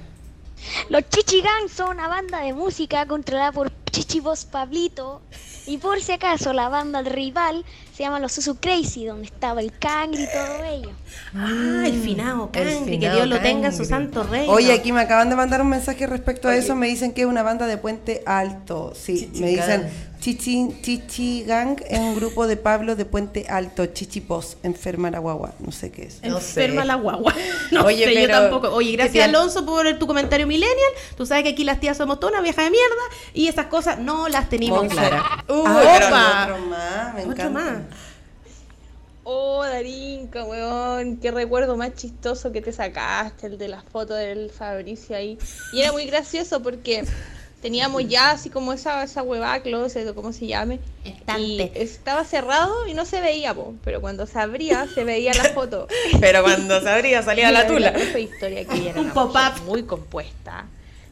Los 0.90 1.04
Chichi 1.10 1.42
Gang 1.42 1.70
son 1.74 1.92
una 1.98 2.08
banda 2.08 2.42
de 2.42 2.54
música 2.54 3.06
controlada 3.08 3.52
por 3.52 3.72
Chichi 3.92 4.20
Boss 4.20 4.46
Pablito. 4.46 5.22
Y 5.70 5.78
por 5.78 6.02
si 6.02 6.14
acaso, 6.14 6.52
la 6.52 6.68
banda 6.68 7.04
rival 7.04 7.64
se 7.92 8.02
llama 8.02 8.20
Los 8.20 8.32
Susu 8.32 8.60
Crazy, 8.60 9.06
donde 9.06 9.28
estaba 9.28 9.62
el 9.62 9.78
Cangri 9.78 10.24
y 10.24 10.28
todo 10.28 10.64
ello. 10.64 11.00
Ah, 11.36 11.84
el 11.86 12.02
finado 12.02 12.50
El 12.54 12.64
Cangri, 12.64 12.86
que 12.86 12.92
finado 12.92 13.16
Dios 13.18 13.28
lo 13.28 13.40
tenga 13.40 13.68
en 13.70 13.76
su 13.78 13.86
santo 13.86 14.24
reino. 14.24 14.52
Oye, 14.52 14.72
aquí 14.74 14.92
me 14.92 15.02
acaban 15.02 15.30
de 15.30 15.36
mandar 15.36 15.62
un 15.62 15.70
mensaje 15.70 16.08
respecto 16.08 16.48
a 16.48 16.56
eso. 16.56 16.76
Me 16.76 16.88
dicen 16.88 17.12
que 17.14 17.22
es 17.22 17.28
una 17.28 17.44
banda 17.44 17.68
de 17.68 17.78
Puente 17.78 18.24
Alto. 18.26 18.94
Sí, 18.96 19.32
me 19.36 19.48
dicen. 19.48 19.90
Chichi, 20.20 20.68
Chichi 20.82 21.44
Gang 21.46 21.78
es 21.88 21.98
un 21.98 22.14
grupo 22.14 22.46
de 22.46 22.58
Pablo 22.58 22.98
de 22.98 23.06
Puente 23.06 23.46
Alto. 23.48 23.86
Chichi 23.86 24.20
Boss, 24.20 24.58
enferma 24.64 25.10
la 25.10 25.20
guagua. 25.20 25.54
No 25.60 25.72
sé 25.72 25.92
qué 25.92 26.04
es. 26.08 26.22
No 26.24 26.42
sé. 26.42 26.66
Enferma 26.66 26.84
la 26.84 26.96
guagua. 26.96 27.34
No 27.72 27.86
Oye, 27.86 28.04
sé, 28.04 28.14
yo 28.16 28.22
pero- 28.28 28.40
tampoco. 28.42 28.76
Oye, 28.76 28.92
¿qué 28.92 28.98
gracias? 28.98 29.28
Alonso 29.30 29.66
por 29.66 29.98
tu 29.98 30.08
comentario 30.08 30.46
millennial. 30.46 30.76
Tú 31.16 31.26
sabes 31.26 31.44
que 31.44 31.50
aquí 31.52 31.64
las 31.64 31.80
tías 31.80 31.96
somos 31.96 32.20
todas 32.20 32.34
una 32.34 32.42
vieja 32.42 32.64
de 32.64 32.70
mierda 32.72 32.96
y 33.34 33.48
esas 33.48 33.68
cosas 33.68 34.00
no 34.00 34.28
las 34.28 34.50
tenemos 34.50 34.86
claras. 34.92 35.22
Uy, 35.48 35.62
Ah, 35.66 35.82
pero- 35.82 36.08
opa. 36.08 36.44
otro 36.54 36.66
más, 36.66 37.14
me 37.14 37.20
Otro 37.22 37.32
encanta. 37.32 37.50
más. 37.60 37.78
Oh, 39.32 39.62
Darinka, 39.64 40.44
weón, 40.44 41.18
qué 41.18 41.30
recuerdo 41.30 41.78
más 41.78 41.94
chistoso 41.94 42.52
que 42.52 42.62
te 42.62 42.72
sacaste, 42.72 43.46
el 43.46 43.60
de 43.60 43.68
las 43.68 43.84
fotos 43.84 44.18
del 44.18 44.50
Fabricio 44.50 45.16
ahí. 45.16 45.38
Y 45.72 45.82
era 45.82 45.92
muy 45.92 46.06
gracioso 46.06 46.64
porque 46.64 47.06
teníamos 47.62 48.08
ya 48.08 48.32
así 48.32 48.50
como 48.50 48.74
esa, 48.74 49.04
esa 49.04 49.22
huevada 49.22 49.62
closet 49.62 50.08
o 50.08 50.16
como 50.16 50.34
se 50.34 50.48
llame. 50.48 50.80
Y 51.38 51.70
estaba 51.76 52.24
cerrado 52.24 52.88
y 52.88 52.96
no 52.96 53.06
se 53.06 53.22
veía, 53.22 53.54
po, 53.54 53.76
pero 53.84 54.02
cuando 54.02 54.26
se 54.26 54.40
abría 54.40 54.88
se 54.88 55.04
veía 55.04 55.32
la 55.36 55.46
foto. 55.50 55.88
Pero 56.20 56.42
cuando 56.42 56.82
se 56.82 56.90
abría 56.90 57.22
salía 57.22 57.52
la 57.52 57.68
tula. 57.68 57.90
Esa 57.90 58.18
historia 58.18 58.66
que 58.66 58.78
ella 58.78 58.90
era 58.92 59.02
Un 59.02 59.12
pop-up. 59.12 59.62
muy 59.68 59.84
compuesta. 59.84 60.66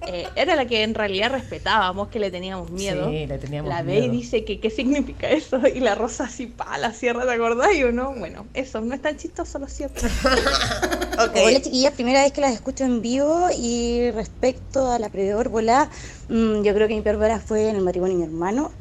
Eh, 0.06 0.28
era 0.36 0.56
la 0.56 0.68
que 0.68 0.84
en 0.84 0.94
realidad 0.94 1.32
respetábamos, 1.32 2.10
que 2.10 2.20
le 2.20 2.30
teníamos 2.30 2.70
miedo. 2.70 3.10
Sí, 3.10 3.26
le 3.26 3.38
teníamos 3.40 3.70
la 3.70 3.82
ve 3.82 3.98
y 3.98 4.02
miedo. 4.02 4.14
dice 4.14 4.46
que 4.46 4.60
qué 4.60 4.70
significa 4.70 5.28
eso. 5.30 5.60
Y 5.68 5.80
la 5.80 5.96
rosa 5.96 6.26
así, 6.26 6.46
pa, 6.46 6.78
la 6.78 6.94
cierra, 6.94 7.26
¿te 7.26 7.32
acordás? 7.32 7.74
Y 7.74 7.84
uno, 7.84 8.14
bueno, 8.16 8.46
eso 8.54 8.80
no 8.82 8.94
es 8.94 9.02
tan 9.02 9.18
chistoso, 9.18 9.58
lo 9.58 9.68
siento. 9.68 10.02
Hola 11.18 11.62
chiquillas, 11.62 11.94
primera 11.94 12.22
vez 12.22 12.32
que 12.32 12.42
las 12.42 12.54
escucho 12.54 12.84
en 12.84 13.02
vivo 13.02 13.48
y 13.58 14.12
respecto 14.12 14.92
a 14.92 15.00
la 15.00 15.10
peor 15.10 15.50
volada, 15.50 15.90
mm, 16.30 16.62
yo 16.62 16.74
creo 16.76 16.88
que 16.88 16.94
mi 16.94 17.02
peor 17.02 17.16
volada 17.16 17.40
fue 17.40 17.70
en 17.70 17.76
el 17.76 17.82
matrimonio 17.82 18.18
de 18.18 18.26
mi 18.26 18.32
hermano. 18.32 18.72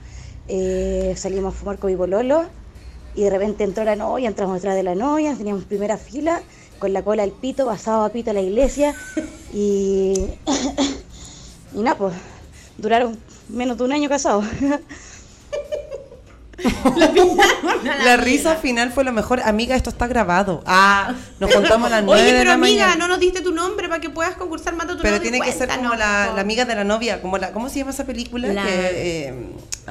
Eh, 0.49 1.15
salimos 1.17 1.55
a 1.55 1.57
fumar 1.57 1.79
con 1.79 1.91
mi 1.91 1.97
pololo 1.97 2.45
y 3.15 3.23
de 3.23 3.31
repente 3.31 3.65
entró 3.65 3.85
la 3.85 3.97
novia, 3.97 4.29
entramos 4.29 4.57
detrás 4.57 4.77
de 4.77 4.83
la 4.83 4.95
novia, 4.95 5.35
teníamos 5.35 5.65
primera 5.65 5.97
fila 5.97 6.43
con 6.79 6.93
la 6.93 7.03
cola 7.03 7.23
del 7.23 7.33
pito, 7.33 7.67
pasado 7.67 8.05
a 8.05 8.11
pito 8.11 8.31
a 8.31 8.35
la 8.35 8.43
iglesia 8.43 8.95
y, 9.53 10.15
y 11.75 11.83
nada, 11.83 11.97
pues 11.97 12.15
duraron 12.79 13.19
menos 13.49 13.79
de 13.79 13.85
un 13.85 13.93
año 13.93 14.09
casados. 14.09 14.45
La 18.05 18.17
risa 18.17 18.57
final 18.57 18.91
fue 18.91 19.05
lo 19.05 19.13
mejor. 19.13 19.41
Amiga, 19.41 19.77
esto 19.77 19.91
está 19.91 20.07
grabado. 20.07 20.63
Ah, 20.67 21.15
nos 21.39 21.53
contamos 21.53 21.87
a 21.89 21.97
las 21.97 22.05
nueve 22.05 22.23
Oye, 22.23 22.33
de 22.33 22.39
pero 22.39 22.49
la 22.51 22.55
amiga, 22.55 22.85
mañana. 22.87 23.07
no 23.07 23.09
nos 23.09 23.21
diste 23.21 23.41
tu 23.41 23.53
nombre 23.53 23.89
para 23.89 24.01
que 24.01 24.11
puedas 24.11 24.35
concursar 24.37 24.75
Mata 24.75 24.97
tu 24.97 25.03
Pero 25.03 25.21
tiene 25.21 25.41
que 25.41 25.53
ser 25.53 25.69
como 25.69 25.95
la, 25.95 26.33
la 26.35 26.41
amiga 26.41 26.65
de 26.65 26.75
la 26.75 26.85
novia, 26.85 27.21
como 27.21 27.39
la, 27.39 27.53
¿cómo 27.53 27.69
se 27.69 27.81
llama 27.81 27.91
esa 27.91 28.05
película? 28.05 28.49
La- 28.53 28.65
Que, 28.65 29.29
eh, 29.29 29.35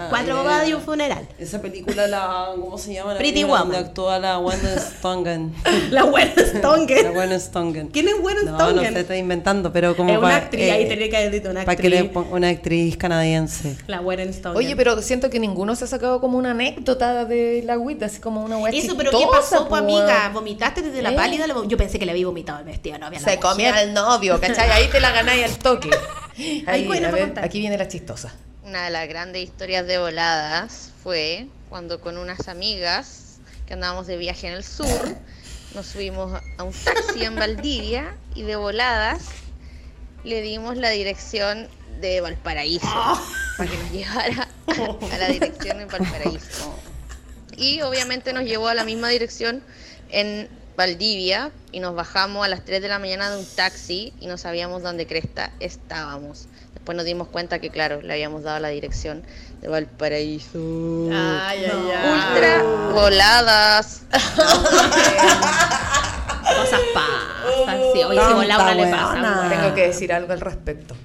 Cuatro 0.10 0.38
ay, 0.38 0.44
bodas 0.44 0.64
eh, 0.66 0.70
y 0.70 0.74
un 0.74 0.82
funeral. 0.82 1.26
Esa 1.40 1.62
película, 1.62 2.06
la, 2.08 2.48
¿cómo 2.60 2.78
se 2.78 2.94
llama? 2.94 3.14
La 3.14 3.18
Pretty 3.20 3.44
Woman. 3.46 3.62
Donde 3.64 3.78
actúa 3.78 4.20
la 4.20 4.40
Wanda 4.40 4.78
Stongen. 5.00 5.54
La 5.90 6.04
La 6.04 6.46
Stongen. 6.46 7.16
Wanda 7.16 7.40
Stongen. 7.40 7.88
¿Quién 7.88 8.10
es 8.10 8.20
buena 8.22 8.42
No, 8.44 8.52
no 8.52 8.58
Stongen? 8.60 8.94
sé, 8.94 9.00
estoy 9.00 9.18
inventando, 9.20 9.72
pero 9.72 9.96
como 9.96 10.12
es 10.12 10.18
una 10.18 10.28
pa- 10.28 10.36
actriz, 10.36 10.64
eh, 10.64 10.72
ahí 10.72 10.90
tenía 10.90 11.10
que 11.10 11.16
haber 11.18 11.32
dicho 11.32 11.50
una 11.50 11.62
Para 11.62 11.72
actriz. 11.74 11.92
que 11.94 12.04
le 12.04 12.10
ponga 12.10 12.36
una 12.36 12.50
actriz 12.50 12.98
canadiense. 12.98 13.78
La 13.88 14.02
buena 14.02 14.24
Stongen. 14.34 14.58
Oye, 14.58 14.76
pero 14.76 15.02
siento 15.02 15.30
que 15.30 15.40
ninguno 15.40 15.76
se 15.76 15.86
ha 15.86 15.88
sacado 15.88 16.20
como 16.20 16.38
una 16.38 16.54
anécdota 16.56 17.26
de 17.26 17.62
la 17.64 17.74
agüita, 17.74 18.08
así 18.08 18.20
como 18.20 18.44
una 18.44 18.58
hueá 18.58 18.74
Eso, 18.74 18.98
pero 18.98 19.12
¿qué 19.12 19.26
pasó, 19.32 19.68
pues, 19.68 19.82
amiga? 19.82 20.30
¿Vomitaste 20.34 20.82
desde 20.82 21.02
la 21.02 21.12
¿Eh? 21.12 21.16
pálida? 21.16 21.46
Yo 21.68 21.78
pensé 21.78 22.00
que 22.00 22.06
le 22.06 22.12
había 22.12 22.26
vomitado 22.26 22.60
el 22.60 22.66
vestido 22.66 22.98
la 22.98 23.20
Se 23.20 23.40
comía 23.40 23.76
al 23.76 23.94
novio, 23.94 24.40
¿cachai? 24.40 24.70
Ahí 24.72 24.88
te 24.90 25.00
la 25.00 25.12
ganáis 25.12 25.44
al 25.46 25.58
toque. 25.58 25.90
Ahí, 26.68 26.86
bueno, 26.86 27.08
a 27.08 27.12
ver, 27.12 27.34
aquí 27.42 27.60
viene 27.60 27.78
la 27.78 27.88
chistosa. 27.88 28.34
Una 28.64 28.86
de 28.86 28.90
las 28.90 29.08
grandes 29.08 29.44
historias 29.44 29.86
de 29.88 29.98
voladas 29.98 30.92
fue 31.04 31.48
cuando 31.70 32.02
con 32.02 32.18
unas 32.18 32.48
amigas 32.48 33.38
que 33.68 33.74
andábamos 33.74 34.08
de 34.08 34.18
viaje 34.18 34.48
en 34.48 34.54
el 34.54 34.64
sur, 34.64 35.16
nos 35.74 35.86
subimos 35.88 36.42
a 36.58 36.64
un 36.64 36.74
taxi 36.74 37.24
en 37.24 37.36
Valdivia 37.36 38.16
y 38.34 38.44
de 38.44 38.56
voladas 38.56 39.22
le 40.24 40.42
dimos 40.42 40.78
la 40.78 40.90
dirección 40.90 41.68
de 42.02 42.22
Valparaíso 42.22 42.88
para 43.58 43.70
que 43.70 43.78
nos 43.78 43.92
llevara 43.92 44.48
a 45.14 45.18
la 45.18 45.28
dirección 45.28 45.82
en 45.82 45.88
Valparaíso. 45.88 46.76
Y 47.58 47.82
obviamente 47.82 48.34
nos 48.34 48.44
llevó 48.44 48.68
a 48.68 48.74
la 48.74 48.84
misma 48.84 49.10
dirección 49.10 49.64
en 50.10 50.50
Valdivia 50.76 51.52
y 51.72 51.80
nos 51.80 51.96
bajamos 51.96 52.46
a 52.46 52.50
las 52.50 52.66
3 52.66 52.82
de 52.82 52.90
la 52.90 53.00
mañana 53.00 53.30
de 53.32 53.40
un 53.40 53.46
taxi 53.46 54.14
y 54.20 54.28
no 54.28 54.38
sabíamos 54.38 54.84
dónde 54.84 55.08
cresta 55.08 55.52
estábamos. 55.60 56.48
Después 56.74 56.98
nos 56.98 57.06
dimos 57.06 57.30
cuenta 57.30 57.60
que, 57.60 57.70
claro, 57.70 58.02
le 58.02 58.14
habíamos 58.14 58.44
dado 58.44 58.60
la 58.60 58.68
dirección 58.70 59.24
de 59.62 59.70
Valparaíso. 59.70 60.60
Ay, 61.12 61.66
ay, 61.66 61.92
ay. 61.96 62.12
Ultra 62.12 62.64
voladas. 62.94 64.02
Cosas 66.46 66.82
pasan, 66.94 67.80
sí. 67.94 68.04
Oye, 68.04 68.20
si 68.28 68.34
una 68.34 68.74
le 68.76 68.92
pasa. 68.92 69.50
Tengo 69.50 69.74
que 69.74 69.88
decir 69.88 70.14
algo 70.14 70.34
al 70.34 70.42
respecto. 70.42 70.96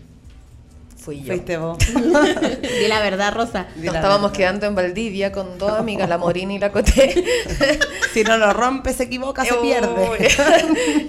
Fui 1.02 1.20
yo. 1.22 1.28
Fuiste 1.32 1.56
vos. 1.56 1.78
Di 1.88 2.86
la 2.88 3.00
verdad, 3.00 3.32
Rosa. 3.34 3.66
Nos 3.76 3.94
estábamos 3.94 4.32
quedando 4.32 4.66
en 4.66 4.74
Valdivia 4.74 5.32
con 5.32 5.58
dos 5.58 5.72
amigas, 5.72 6.08
la 6.08 6.18
Morini 6.18 6.56
y 6.56 6.58
la 6.58 6.70
Coté. 6.72 7.24
Si 8.12 8.22
no 8.22 8.36
lo 8.36 8.52
rompe, 8.52 8.92
se 8.92 9.04
equivoca, 9.04 9.44
se 9.44 9.54
pierde. 9.54 10.28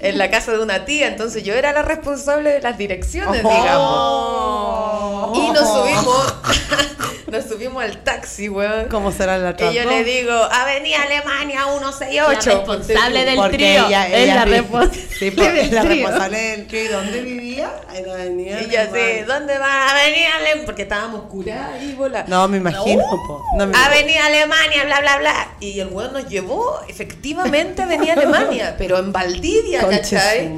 en 0.02 0.16
la 0.18 0.30
casa 0.30 0.52
de 0.52 0.60
una 0.62 0.84
tía, 0.86 1.08
entonces 1.08 1.42
yo 1.44 1.52
era 1.54 1.72
la 1.72 1.82
responsable 1.82 2.50
de 2.50 2.60
las 2.62 2.78
direcciones, 2.78 3.42
Oh. 3.44 5.32
digamos. 5.32 5.38
Y 5.38 5.50
nos 5.52 5.68
subimos, 5.68 6.34
nos 7.32 7.46
subimos 7.46 7.82
al 7.82 7.96
taxi, 8.04 8.48
weón. 8.48 8.86
¿Cómo 8.88 9.10
será 9.10 9.38
la 9.38 9.56
Y 9.58 9.74
yo 9.74 9.84
le 9.84 10.04
digo, 10.04 10.32
Avenida 10.32 11.02
Alemania 11.02 11.64
168. 11.64 12.50
La 12.50 12.54
responsable 12.56 13.24
del 13.24 13.36
Porque 13.36 13.56
trío. 13.56 13.86
ella, 13.88 14.08
es 14.08 14.28
la 14.28 14.44
responsable 14.44 15.02
sí, 15.18 15.30
del 15.30 15.74
la 15.74 15.80
trío. 15.82 15.94
responsable 16.06 16.38
del 16.38 16.66
trío. 16.66 16.84
¿Y 16.84 16.88
dónde 16.88 17.20
vivía? 17.22 17.70
En 17.94 18.06
la 18.06 18.12
avenida 18.14 18.60
Y 18.60 18.70
yo 18.70 18.80
Alemania. 18.80 19.24
¿dónde 19.26 19.58
va? 19.58 19.90
Avenida 19.90 20.28
Alemania. 20.36 20.66
Porque 20.66 20.82
estábamos 20.82 21.22
curadas 21.30 21.82
y 21.82 21.92
bola. 21.94 22.24
No, 22.28 22.46
me 22.48 22.58
imagino, 22.58 23.02
po. 23.26 23.42
No 23.56 23.66
me- 23.66 23.76
Avenida 23.76 24.26
Alemania, 24.26 24.84
bla, 24.84 25.00
bla, 25.00 25.18
bla. 25.18 25.48
Y 25.60 25.80
el 25.80 25.88
weón 25.88 26.12
nos 26.12 26.28
llevó 26.28 26.80
efectivamente 26.88 27.82
a 27.82 27.86
Avenida 27.86 28.12
Alemania, 28.12 28.74
pero 28.78 28.98
en 28.98 29.10
Valdivia, 29.10 29.80
Conche 29.80 30.16
¿cachai? 30.16 30.52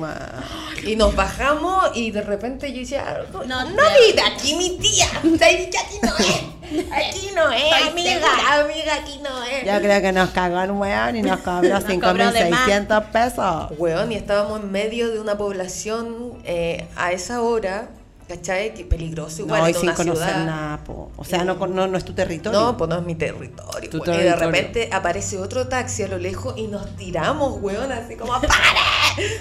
Y 0.86 0.96
nos 0.96 1.14
bajamos 1.14 1.90
y 1.94 2.10
de 2.10 2.22
repente 2.22 2.72
yo 2.72 2.80
decía, 2.80 3.24
no, 3.32 3.44
No, 3.44 3.64
no, 3.64 3.70
no. 3.70 3.82
vive 4.06 4.22
aquí 4.22 4.54
mi 4.56 4.78
tía. 4.78 5.06
¿sabes 5.38 5.68
que 5.68 5.78
Aquí 5.78 5.98
no 6.02 6.16
es. 6.18 6.44
Aquí 6.92 7.30
no 7.34 7.52
es, 7.52 7.72
amiga. 7.88 8.10
segura. 8.14 8.60
Amiga, 8.64 8.94
aquí 8.94 9.20
no 9.22 9.44
es. 9.44 9.64
Yo 9.64 9.78
creo 9.80 10.00
que 10.02 10.12
nos 10.12 10.30
cagó 10.30 10.60
el 10.62 10.70
weón 10.72 11.14
y 11.16 11.22
nos 11.22 11.40
cobró 11.40 11.68
Nos 11.68 11.84
cobró 11.84 12.32
de 12.32 12.50
más. 12.50 12.68
5.600 12.68 13.04
pesos. 13.10 13.78
Weón, 13.78 14.10
y 14.10 14.16
estábamos 14.16 14.60
en 14.60 14.72
medio 14.72 15.10
de 15.10 15.20
una 15.20 15.36
población 15.36 16.38
eh, 16.44 16.86
a 16.96 17.12
esa 17.12 17.42
hora, 17.42 17.88
¿cachai? 18.28 18.74
Que 18.74 18.84
peligroso 18.84 19.42
igual. 19.42 19.62
No, 19.62 19.68
y 19.68 19.74
sin 19.74 19.82
una 19.84 19.94
conocer 19.94 20.28
ciudad. 20.28 20.46
nada, 20.46 20.78
po. 20.84 21.10
O 21.16 21.24
sea, 21.24 21.44
no, 21.44 21.58
con- 21.58 21.74
no, 21.74 21.86
no 21.86 21.96
es 21.98 22.04
tu 22.04 22.12
territorio. 22.12 22.58
No, 22.60 22.76
pues 22.76 22.88
no 22.90 22.98
es 22.98 23.04
mi 23.04 23.14
territorio. 23.14 23.90
Tu. 23.90 23.98
Y 23.98 24.16
de 24.16 24.36
repente 24.36 24.88
aparece 24.92 25.38
otro 25.38 25.68
taxi 25.68 26.02
a 26.02 26.08
lo 26.08 26.18
lejos 26.18 26.54
y 26.56 26.66
nos 26.66 26.94
tiramos, 26.96 27.58
weón, 27.60 27.90
así 27.92 28.16
como 28.16 28.32
¡Para! 28.32 28.48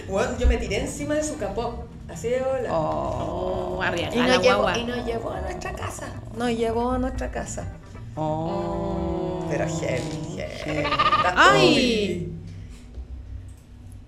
Weón, 0.07 0.37
yo 0.37 0.47
me 0.47 0.57
tiré 0.57 0.81
encima 0.81 1.15
de 1.15 1.23
su 1.23 1.37
capó. 1.37 1.85
Así 2.09 2.27
de 2.29 2.41
bola. 2.41 2.69
Oh. 2.71 3.79
Oh, 3.79 3.83
Y 3.95 4.17
nos, 4.19 4.41
llevó, 4.41 4.61
guagua. 4.63 4.77
y 4.77 4.83
nos 4.85 5.05
llevó 5.05 5.31
a 5.31 5.41
nuestra 5.41 5.73
casa. 5.73 6.07
Nos 6.37 6.49
llevó 6.51 6.91
a 6.91 6.97
nuestra 6.99 7.31
casa. 7.31 7.71
Oh. 8.15 9.45
Pero 9.49 9.65
heavy, 9.67 10.37
heavy. 10.37 10.87
Ay. 11.35 12.29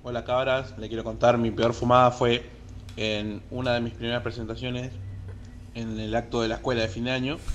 Hola 0.04 0.24
cabras, 0.24 0.78
le 0.78 0.88
quiero 0.88 1.04
contar, 1.04 1.38
mi 1.40 1.50
peor 1.50 1.74
fumada 1.74 2.12
fue 2.12 2.48
en 2.98 3.42
una 3.52 3.74
de 3.74 3.82
mis 3.82 3.94
primeras 3.94 4.22
presentaciones 4.24 4.92
en 5.74 6.00
el 6.00 6.16
acto 6.16 6.42
de 6.42 6.48
la 6.48 6.56
escuela 6.56 6.82
de 6.82 6.88
fin 6.88 7.06
de 7.06 7.12
año. 7.12 7.38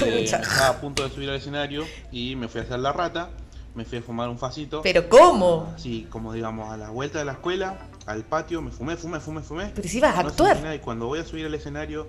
Eh, 0.00 0.22
estaba 0.22 0.68
a 0.68 0.80
punto 0.80 1.02
de 1.02 1.12
subir 1.12 1.28
al 1.28 1.34
escenario 1.34 1.84
y 2.12 2.36
me 2.36 2.46
fui 2.46 2.60
a 2.60 2.62
hacer 2.62 2.78
la 2.78 2.92
rata. 2.92 3.30
Me 3.74 3.84
fui 3.84 3.98
a 3.98 4.02
fumar 4.02 4.28
un 4.28 4.38
facito. 4.38 4.80
¿Pero 4.80 5.08
cómo? 5.08 5.72
Así 5.74 6.06
como 6.08 6.32
digamos 6.32 6.70
a 6.70 6.76
la 6.76 6.90
vuelta 6.90 7.18
de 7.18 7.24
la 7.24 7.32
escuela, 7.32 7.88
al 8.06 8.22
patio, 8.22 8.62
me 8.62 8.70
fumé, 8.70 8.96
fumé, 8.96 9.18
fumé, 9.18 9.40
fumé. 9.42 9.72
Pero 9.74 9.88
si 9.88 9.98
ibas 9.98 10.16
a 10.16 10.22
No 10.22 10.28
actuar. 10.28 10.56
nada, 10.60 10.76
y 10.76 10.78
cuando 10.78 11.06
voy 11.08 11.18
a 11.18 11.24
subir 11.24 11.46
al 11.46 11.54
escenario, 11.54 12.06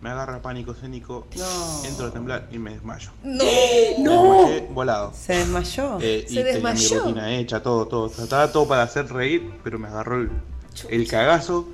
me 0.00 0.10
agarra 0.10 0.40
pánico 0.40 0.70
escénico, 0.70 1.26
entro 1.84 2.06
a 2.06 2.12
temblar 2.12 2.46
y 2.52 2.58
me 2.58 2.70
desmayo. 2.74 3.10
No. 3.24 3.42
Me 3.44 4.50
desmayé 4.50 4.68
volado. 4.70 5.12
Se 5.12 5.34
desmayó. 5.38 5.98
Eh, 6.00 6.24
y 6.26 6.28
Se 6.28 6.34
tenía 6.44 6.52
desmayó. 6.52 6.94
mi 6.94 7.00
rutina 7.00 7.34
hecha, 7.34 7.60
todo, 7.60 7.88
todo. 7.88 8.06
Estaba 8.06 8.52
todo 8.52 8.68
para 8.68 8.82
hacer 8.82 9.12
reír, 9.12 9.50
pero 9.64 9.80
me 9.80 9.88
agarró 9.88 10.20
el, 10.20 10.30
el 10.90 11.08
cagazo 11.08 11.68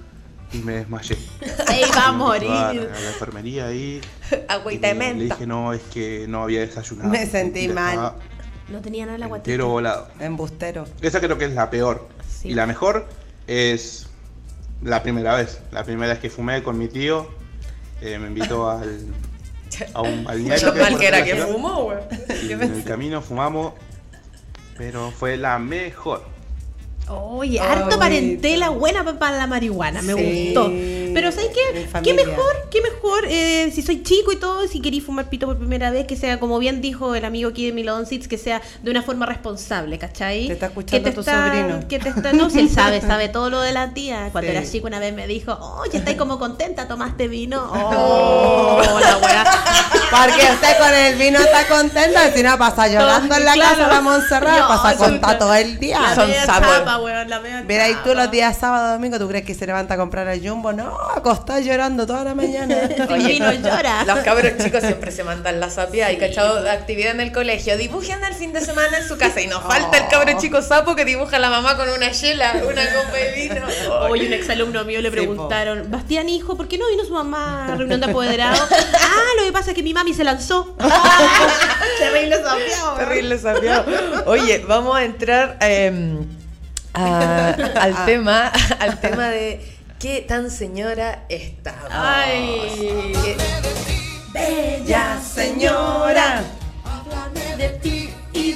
y 0.53 0.59
me 0.59 0.75
desmayé. 0.75 1.17
Se 1.67 1.81
iba 1.81 2.07
a 2.07 2.13
morir. 2.13 2.51
a 2.51 2.73
la 2.73 3.09
enfermería 3.09 3.67
ahí. 3.67 4.01
Agüita 4.49 4.89
de 4.89 5.15
le, 5.15 5.25
dije, 5.25 5.47
no, 5.47 5.73
es 5.73 5.83
que 5.93 6.27
no 6.29 6.43
había 6.43 6.61
desayunado. 6.61 7.11
Me 7.11 7.27
sentí 7.27 7.69
mal. 7.69 8.15
No 8.69 8.81
tenía 8.81 9.05
nada 9.05 9.17
en 9.17 9.21
la 9.21 9.27
guatita. 9.27 9.51
Entero 9.51 9.69
volado. 9.69 10.09
Embustero. 10.21 10.87
Esa 11.01 11.21
creo 11.21 11.37
que 11.39 11.47
es 11.47 11.53
la 11.53 11.71
peor. 11.71 12.09
Sí. 12.29 12.51
Y 12.51 12.55
la 12.55 12.67
mejor 12.67 13.07
es 13.47 14.07
la 14.83 15.03
primera 15.03 15.35
vez. 15.35 15.61
La 15.73 15.85
primera 15.85 16.13
vez 16.13 16.21
que 16.21 16.31
fumé 16.31 16.63
con 16.63 16.79
mi 16.79 16.89
tío. 16.89 17.29
eh, 18.01 18.19
me 18.19 18.29
invitó 18.29 18.71
al, 18.71 19.07
a 19.95 20.03
un 20.03 20.25
que 20.25 20.33
hay 20.33 20.73
mal 20.75 20.99
que 20.99 21.07
era 21.07 21.25
que 21.25 21.37
fumó, 21.37 21.93
en 22.29 22.63
el 22.63 22.85
camino 22.85 23.23
fumamos. 23.23 23.75
Pero 24.77 25.11
fue 25.11 25.37
la 25.37 25.59
mejor. 25.59 26.32
Oye, 27.09 27.59
harto 27.61 27.99
parentela 27.99 28.69
buena 28.71 29.05
para 29.19 29.37
la 29.37 29.47
marihuana, 29.47 30.01
me 30.03 30.15
Sí. 30.15 30.45
gustó. 30.55 30.71
Pero 31.15 31.31
¿sabes 31.31 31.51
qué? 31.53 31.89
¿Qué 32.03 32.15
mejor? 32.15 32.69
¿Qué 32.71 32.81
mejor? 32.81 33.25
eh, 33.29 33.71
si 33.75 33.83
soy 33.83 34.03
chico 34.03 34.33
y 34.33 34.37
todo, 34.37 34.67
si 34.67 34.81
queréis 34.81 35.05
fumar 35.05 35.29
pito 35.29 35.47
por 35.47 35.59
primera 35.59 35.91
vez, 35.91 36.07
que 36.07 36.17
sea, 36.17 36.41
como 36.41 36.59
bien 36.59 36.81
dijo 36.81 37.15
el 37.15 37.25
amigo 37.25 37.51
aquí 37.51 37.67
de 37.67 37.73
Milodon 37.73 38.07
Seeds, 38.07 38.27
que 38.29 38.39
sea 38.39 38.63
de 38.83 38.91
una 38.91 39.03
forma 39.03 39.27
responsable, 39.27 39.99
¿cachai? 39.99 40.47
Te 40.47 40.53
está 40.55 40.67
escuchando 40.67 41.09
que 41.11 41.15
tu 41.15 41.23
sobrino. 41.23 41.87
Que 41.89 41.99
te 41.99 42.09
está, 42.09 42.33
no, 42.33 42.49
si 42.49 42.61
él 42.61 42.71
sabe, 42.71 43.01
sabe 43.07 43.29
todo 43.29 43.51
lo 43.51 43.61
de 43.61 43.73
la 43.73 43.93
tía. 43.93 44.29
Cuando 44.33 44.51
Sí. 44.51 44.57
era 44.57 44.67
chico 44.67 44.87
una 44.87 44.99
vez 44.99 45.13
me 45.15 45.27
dijo, 45.27 45.53
oye, 45.81 45.99
estáis 45.99 46.17
como 46.17 46.39
contenta, 46.39 46.89
tomaste 46.89 47.29
vino. 47.29 47.71
Oh, 47.75 48.81
la 49.01 49.19
weá. 49.19 49.45
Porque 50.11 50.53
usted 50.53 50.79
con 50.79 50.93
el 50.95 51.17
vino 51.17 51.39
está 51.39 51.67
contenta, 51.69 52.31
si 52.33 52.43
no 52.43 52.57
pasa 52.59 52.89
llorando 52.89 53.35
en 53.35 53.45
la 53.45 53.53
Claro. 53.55 53.77
casa 53.89 53.89
de 53.89 54.59
No, 54.61 54.69
pasa 54.69 54.97
contar 54.97 55.39
todo 55.39 55.55
el 55.55 55.79
día. 55.79 56.15
Son 56.15 56.31
sapos. 56.47 56.69
Chapa, 56.93 57.03
weón, 57.03 57.29
la 57.31 57.41
media 57.41 57.63
Mira, 57.67 57.89
y 57.89 57.95
tú 58.05 58.15
los 58.15 58.31
días 58.31 58.57
sábado, 58.59 58.93
domingo, 58.93 59.19
¿tú 59.19 59.29
crees 59.29 59.45
que 59.45 59.55
se 59.55 59.67
levanta 59.67 59.95
a 59.95 59.97
comprar 59.97 60.29
el 60.29 60.47
jumbo? 60.47 60.73
No, 60.73 60.97
acostado 61.15 61.61
llorando 61.61 62.07
toda 62.07 62.25
la 62.25 62.35
mañana. 62.35 62.77
Sin 63.09 63.27
vino 63.27 63.53
llora. 63.53 64.05
Los 64.05 64.19
cabros 64.21 64.53
chicos 64.63 64.83
siempre 64.83 65.11
se 65.11 65.25
mandan 65.25 65.61
la 65.61 65.71
sapia 65.71 66.13
y 66.13 66.19
cachado 66.19 66.63
de 66.63 66.71
actividad 66.71 67.13
en 67.13 67.21
el 67.21 67.33
colegio. 67.33 67.77
Dibujen 67.77 68.23
el 68.25 68.35
fin 68.35 68.53
de 68.53 68.61
semana 68.61 68.99
en 68.99 69.09
su 69.09 69.17
casa 69.17 69.41
y 69.41 69.47
nos 69.47 69.63
falta 69.63 69.99
el 69.99 70.09
cabro 70.09 70.39
chico 70.39 70.63
sapo 70.63 70.95
que 70.95 71.05
dibuja 71.05 71.37
a 71.37 71.41
la 71.41 71.51
mamá 71.51 71.77
con 71.77 71.89
una 71.89 72.11
chela, 72.11 72.55
una 72.69 72.83
copa 72.85 73.17
de 73.17 73.33
vino. 73.33 73.67
Hoy 74.09 74.27
un 74.27 74.33
exalumno 74.33 74.85
mío 74.85 75.01
le 75.01 75.11
Sí, 75.11 75.17
preguntaron, 75.17 75.91
Bastián 75.91 76.29
hijo, 76.29 76.57
¿por 76.57 76.69
qué 76.69 76.79
no 76.79 76.89
vino 76.89 77.05
su 77.05 77.13
mamá 77.13 77.67
a 77.73 77.77
reunión 77.77 78.01
de 78.01 78.07
apoderados? 78.11 78.69
ah, 78.71 79.31
lo 79.39 79.45
que 79.45 79.53
pasa 79.53 79.71
es 79.71 79.77
que 79.77 79.83
mi 79.83 79.95
mami 79.95 80.15
se 80.15 80.25
lanzó. 80.25 80.77
Terrible 81.99 82.37
sapiado. 82.43 82.95
Terrible 82.97 83.39
sapiado. 83.39 83.85
Oye, 84.27 84.65
vamos 84.67 84.97
a 84.97 85.05
entrar 85.05 85.57
em, 85.61 86.27
a- 86.95 87.51
al 87.81 88.05
tema, 88.07 88.49
al 88.81 89.01
tema 89.01 89.29
de 89.29 89.61
qué 89.99 90.25
tan 90.27 90.51
señora 90.51 91.25
estaba. 91.29 91.89
Ay. 91.91 93.13
Bella 94.33 95.19
señora. 95.21 96.43
Háblame 96.85 97.57
de 97.57 97.69
ti 97.81 98.11
y 98.33 98.53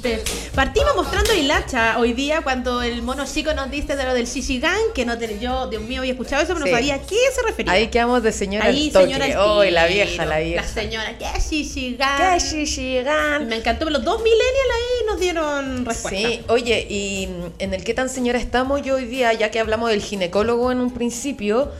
sientes. 0.00 0.50
Partimos 0.54 0.94
mostrando 0.96 1.32
hilacha 1.34 1.98
hoy 1.98 2.12
día 2.12 2.40
cuando 2.42 2.82
el 2.82 3.02
mono 3.02 3.24
chico 3.26 3.52
nos 3.54 3.70
dice 3.70 3.96
de 3.96 4.04
lo 4.04 4.14
del 4.14 4.26
Shishigan, 4.26 4.78
que 4.94 5.04
no 5.04 5.16
te, 5.18 5.38
yo, 5.38 5.66
Dios 5.68 5.82
mío, 5.82 6.00
había 6.00 6.12
escuchado 6.12 6.42
eso, 6.42 6.54
pero 6.54 6.66
Sí. 6.66 6.70
no 6.72 6.76
sabía 6.78 6.94
a 6.96 7.00
qué 7.00 7.16
se 7.34 7.42
refería. 7.42 7.72
Ahí 7.72 7.88
quedamos 7.88 8.22
de 8.22 8.32
señora 8.32 8.66
Ahí, 8.66 8.90
toque. 8.90 9.06
señora 9.06 9.44
Hoy 9.44 9.70
la 9.70 9.86
tiro. 9.86 10.04
vieja, 10.04 10.24
la 10.26 10.38
vieja. 10.38 10.62
La 10.62 10.68
señora, 10.68 11.18
¿qué 11.18 11.26
es 11.36 11.50
Shishigan? 11.50 12.38
¿Qué 12.38 12.38
Shishigan? 12.44 13.48
Me 13.48 13.56
encantó, 13.56 13.86
pero 13.86 13.98
los 13.98 14.04
dos 14.04 14.18
millennials 14.22 14.74
ahí 14.74 15.06
nos 15.06 15.20
dieron 15.20 15.84
respuesta. 15.86 16.18
Sí, 16.28 16.40
oye, 16.48 16.86
y 16.88 17.28
en 17.58 17.74
el 17.74 17.84
qué 17.84 17.94
tan 17.94 18.08
señora 18.08 18.38
estamos 18.38 18.82
yo 18.82 18.96
hoy 18.96 19.04
día, 19.04 19.32
ya 19.32 19.50
que 19.50 19.60
hablamos 19.60 19.90
del 19.90 20.02
ginecólogo 20.02 20.70
en 20.72 20.80
un 20.80 20.92
principio, 20.92 21.70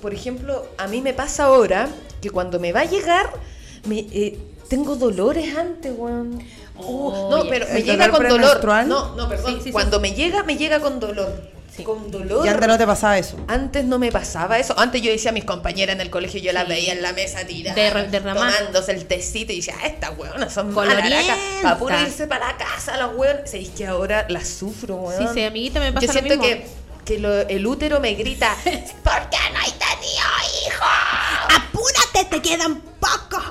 por 0.00 0.14
ejemplo, 0.14 0.66
a 0.78 0.86
mí 0.86 1.00
me 1.00 1.14
pasa 1.14 1.44
ahora 1.44 1.88
que 2.20 2.30
cuando 2.30 2.58
me 2.60 2.72
va 2.72 2.80
a 2.80 2.84
llegar, 2.84 3.30
me, 3.86 4.00
eh, 4.00 4.36
tengo 4.68 4.96
dolores 4.96 5.56
antes, 5.56 5.92
weón. 5.96 6.42
Uh, 6.76 7.30
no, 7.30 7.44
pero 7.48 7.66
me 7.66 7.78
¿el 7.78 7.84
llega 7.84 8.08
con 8.10 8.26
dolor. 8.28 8.64
No, 8.86 9.14
no, 9.14 9.28
perdón. 9.28 9.52
Sí, 9.52 9.58
sí, 9.58 9.64
sí. 9.66 9.72
cuando 9.72 10.00
me 10.00 10.12
llega, 10.12 10.42
me 10.42 10.56
llega 10.56 10.80
con 10.80 10.98
dolor. 11.00 11.52
Con 11.84 12.08
dolor. 12.10 12.46
Y 12.46 12.48
antes 12.48 12.68
no 12.68 12.78
te 12.78 12.86
pasaba 12.86 13.18
eso. 13.18 13.36
Antes 13.48 13.84
no 13.84 13.98
me 13.98 14.12
pasaba 14.12 14.58
eso. 14.60 14.78
Antes 14.78 15.02
yo 15.02 15.10
decía 15.10 15.30
a 15.30 15.32
mis 15.34 15.44
compañeras 15.44 15.94
en 15.96 16.00
el 16.02 16.08
colegio, 16.10 16.40
yo 16.40 16.52
las 16.52 16.68
veía 16.68 16.92
en 16.92 17.02
la 17.02 17.12
mesa 17.12 17.44
tirada, 17.44 17.74
Derra- 17.76 18.04
derramar. 18.08 18.52
tomándose 18.56 18.92
el 18.92 19.06
tecito 19.06 19.52
y 19.52 19.56
decía, 19.56 19.74
ah, 19.82 19.86
estas 19.88 20.16
hueonas 20.16 20.52
son 20.52 20.72
Colorienta. 20.72 21.34
Para 21.62 21.76
puro 21.78 22.00
irse 22.00 22.28
para 22.28 22.46
la 22.52 22.56
casa, 22.56 22.96
los 22.96 23.16
hueonas. 23.16 23.50
¿Sabéis 23.50 23.70
que 23.70 23.86
ahora 23.88 24.24
las 24.28 24.46
sufro, 24.46 25.08
Sí, 25.18 25.24
weón? 25.24 25.34
sí, 25.34 25.42
amiguita, 25.44 25.80
me 25.80 25.92
pasa 25.92 26.06
Yo 26.06 26.12
lo 26.12 26.18
siento 26.20 26.44
mismo. 26.44 26.44
que, 26.44 26.66
que 27.14 27.18
lo- 27.18 27.40
el 27.48 27.66
útero 27.66 27.98
me 27.98 28.14
grita, 28.14 28.54
¿por 28.64 29.28
qué 29.30 29.38
no 29.52 29.58
hay 29.58 29.72
tenido 29.72 30.68
hijo? 30.68 30.84
¡Apúrate! 31.56 32.24
¡Te 32.30 32.40
quedan 32.40 32.80
pocos 33.00 33.42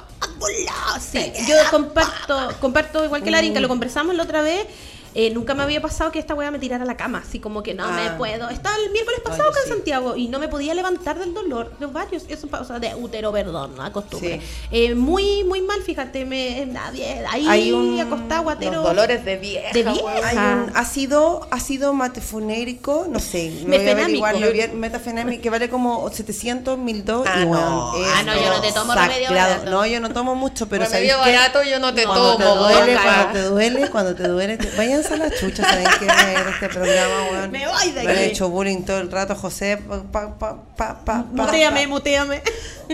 óvulos! 0.44 1.04
Sí, 1.12 1.32
yo 1.48 1.56
comparto, 1.72 2.56
comparto 2.60 3.04
igual 3.06 3.24
que 3.24 3.32
Larin, 3.32 3.54
que 3.54 3.60
lo 3.60 3.68
conversamos 3.68 4.16
la 4.16 4.24
otra 4.24 4.42
vez. 4.42 4.68
Eh, 5.16 5.30
nunca 5.32 5.54
me 5.54 5.64
había 5.64 5.82
pasado 5.82 6.12
que 6.12 6.20
esta 6.20 6.34
weá 6.34 6.50
me 6.52 6.60
tirara 6.60 6.84
a 6.84 6.88
la 6.88 6.98
cama, 6.98 7.24
así 7.28 7.40
como 7.40 7.64
que 7.64 7.74
no 7.74 7.88
me 7.92 8.08
Ah. 8.08 8.18
puedo. 8.18 8.50
Estaba 8.50 8.76
el 8.84 8.92
miércoles 8.92 9.20
pasado 9.24 9.50
acá 9.50 9.60
en 9.66 9.70
Santiago 9.70 10.16
y 10.16 10.28
no 10.28 10.40
me 10.40 10.48
podía 10.48 10.74
levantar 10.74 11.18
del 11.20 11.34
dolor 11.34 11.78
de 11.80 11.86
varios, 11.86 12.24
eso 12.30 12.48
pa- 12.48 12.62
o 12.62 12.66
sea, 12.66 12.80
de 12.80 12.94
útero, 12.96 13.32
perdón, 13.32 13.76
no 13.76 13.84
acostumbre. 13.84 14.40
Sí. 14.42 14.68
Eh, 14.72 14.96
muy, 14.96 15.44
muy 15.44 15.62
mal, 15.62 15.82
fíjate, 15.82 16.26
me, 16.26 16.66
nadie, 16.66 17.24
ahí 17.30 17.48
Hay 17.48 17.72
un- 17.72 18.00
acostado, 18.00 18.44
guatero. 18.44 18.74
Los 18.76 18.84
dolores 18.84 19.24
de 19.26 19.38
vieja, 19.38 19.70
De 19.74 19.84
vieja. 19.84 20.28
Hay 20.28 20.38
un 20.38 20.72
ácido, 20.76 21.48
ácido 21.52 21.94
metafonérico, 21.94 23.06
no 23.10 23.20
sé, 23.20 23.52
lo 23.62 23.68
voy 23.68 24.62
a 24.62 24.68
metafenámico, 24.74 25.42
que 25.42 25.50
vale 25.50 25.70
como 25.70 26.10
700 26.10 26.78
mil 26.78 27.06
dos 27.06 27.28
Ah, 27.30 27.40
y 27.42 27.46
no. 27.46 27.48
bueno, 27.50 27.94
es 27.98 28.08
Ah, 28.16 28.24
no, 28.24 28.34
yo 28.36 28.50
no 28.50 28.62
te 28.62 28.72
tomo 28.72 28.94
remedio 28.96 29.30
barato. 29.30 29.70
No, 29.72 29.86
yo 29.86 30.00
no 30.00 30.10
tomo 30.12 30.36
mucho, 30.36 30.68
pero 30.68 30.86
¿sabéis 30.86 31.12
Remedio 31.12 31.24
qué? 31.26 31.38
barato 31.38 31.64
yo 31.64 31.80
no 31.80 31.94
te 31.94 32.04
Cuando 32.04 32.38
tomo, 32.38 32.68
te 32.68 32.74
duele, 32.76 32.98
cuando 33.04 33.32
te 33.34 33.42
duele, 33.44 33.90
cuando 33.90 34.16
te 34.16 34.28
duele, 34.28 34.58
te- 34.58 34.68
váyanse 35.10 35.14
a 35.14 35.18
la 35.18 35.30
chucha, 35.32 35.64
¿saben 35.64 35.86
qué? 36.00 36.06
Ver 36.06 36.48
este 36.48 36.70
programa, 36.70 37.24
weón. 37.32 37.52
Me 37.52 37.68
voy 37.68 37.92
de 37.92 38.04
Me 38.04 38.12
han 38.12 38.18
aquí. 38.18 38.26
hecho 38.26 38.50
bullying 38.50 38.84
todo 38.84 39.00
el 39.00 39.12
rato, 39.12 39.36
José. 39.36 39.78
Pa, 39.78 40.02
pa, 40.12 40.38
pa, 40.38 40.64
pa, 40.76 41.04
pa, 41.06 41.18
Muteame, 41.32 41.88
muteame. 41.88 42.42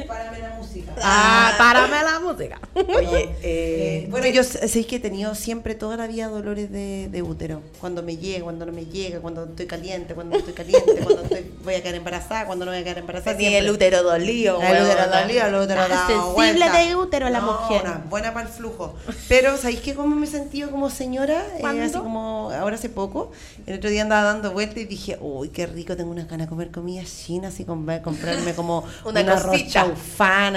Párame 0.07 0.39
la 0.39 0.49
música. 0.69 0.93
Ah, 1.01 1.53
párame 1.57 2.03
la 2.03 2.19
música. 2.19 2.59
Oye, 2.75 3.35
eh, 3.43 4.07
Bueno, 4.09 4.27
yo 4.27 4.43
sé 4.43 4.85
que 4.85 4.97
he 4.97 4.99
tenido 4.99 5.35
siempre 5.35 5.75
toda 5.75 5.97
la 5.97 6.07
vida 6.07 6.27
dolores 6.27 6.71
de, 6.71 7.09
de 7.09 7.21
útero. 7.21 7.61
Cuando 7.79 8.03
me 8.03 8.17
llega, 8.17 8.43
cuando 8.43 8.65
no 8.65 8.71
me 8.71 8.85
llega, 8.85 9.19
cuando 9.19 9.45
estoy 9.45 9.65
caliente, 9.65 10.13
cuando 10.13 10.33
no 10.33 10.39
estoy 10.39 10.53
caliente, 10.53 10.95
cuando 11.03 11.23
estoy, 11.23 11.51
voy 11.63 11.73
a 11.75 11.81
quedar 11.81 11.95
embarazada, 11.95 12.45
cuando 12.45 12.65
no 12.65 12.71
voy 12.71 12.81
a 12.81 12.83
quedar 12.83 12.99
embarazada. 12.99 13.35
Tenía 13.37 13.57
el 13.57 13.69
útero 13.69 14.03
dolido, 14.03 14.61
El 14.61 14.83
útero 14.83 15.07
dolido, 15.07 15.45
el 15.47 15.55
útero 15.55 15.81
Ah, 15.81 15.87
dado 15.87 16.07
sensible 16.07 16.33
vuelta. 16.33 16.77
de 16.79 16.95
útero 16.95 17.29
la 17.29 17.39
No, 17.39 17.51
mujer. 17.53 17.81
una 17.83 17.97
buena 18.09 18.33
para 18.33 18.47
el 18.47 18.53
flujo. 18.53 18.95
Pero, 19.27 19.57
¿sabéis 19.57 19.79
qué? 19.81 19.93
¿Cómo 19.95 20.15
me 20.15 20.25
he 20.25 20.29
sentido 20.29 20.69
como 20.71 20.89
señora? 20.89 21.43
Eh, 21.57 21.65
así 21.65 21.93
como 21.97 22.51
ahora 22.51 22.75
hace 22.75 22.89
poco. 22.89 23.31
El 23.65 23.77
otro 23.77 23.89
día 23.89 24.01
andaba 24.01 24.23
dando 24.23 24.51
vueltas 24.51 24.77
y 24.77 24.85
dije, 24.85 25.17
uy, 25.21 25.49
qué 25.49 25.65
rico, 25.65 25.95
tengo 25.95 26.11
unas 26.11 26.27
ganas 26.27 26.47
de 26.47 26.49
comer 26.49 26.71
comida 26.71 27.03
china, 27.03 27.47
así 27.49 27.65
comprarme 27.65 28.53
como 28.55 28.83
Una 29.05 29.21
una 29.21 29.33
arroz 29.33 29.51
cosita. 29.51 29.85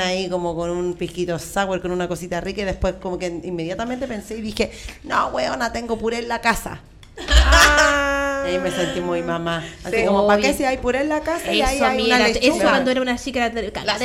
Ahí, 0.03 0.28
como 0.28 0.55
con 0.55 0.70
un 0.70 0.94
pisquito 0.94 1.38
sour, 1.38 1.80
con 1.80 1.90
una 1.90 2.09
cosita 2.09 2.40
rica. 2.40 2.62
Y 2.62 2.64
después 2.64 2.94
como 3.00 3.18
que 3.18 3.26
inmediatamente 3.26 4.07
pensé 4.07 4.38
y 4.38 4.42
dije, 4.42 4.72
no, 5.05 5.28
weona, 5.28 5.72
tengo 5.72 5.98
puré 5.98 6.18
en 6.18 6.28
la 6.28 6.40
casa. 6.40 6.80
Ah. 7.18 8.22
Y 8.45 8.51
ahí 8.51 8.59
me 8.59 8.70
sentí 8.70 9.01
muy 9.01 9.22
mamá. 9.22 9.64
Así 9.84 9.97
Sí. 9.99 10.05
como, 10.07 10.26
¿para 10.26 10.40
qué 10.40 10.53
si 10.55 10.64
hay 10.64 10.78
puré 10.78 11.01
en 11.01 11.09
la 11.09 11.20
casa 11.20 11.53
y 11.53 11.62
ahí 11.62 11.76
Eso, 11.76 11.86
hay 11.86 11.97
mira, 11.97 12.16
una 12.16 12.26
eso 12.28 12.59
cuando 12.62 12.90
era 12.90 13.01
una 13.01 13.16
chica, 13.18 13.47
era 13.47 13.72
caga 13.72 13.99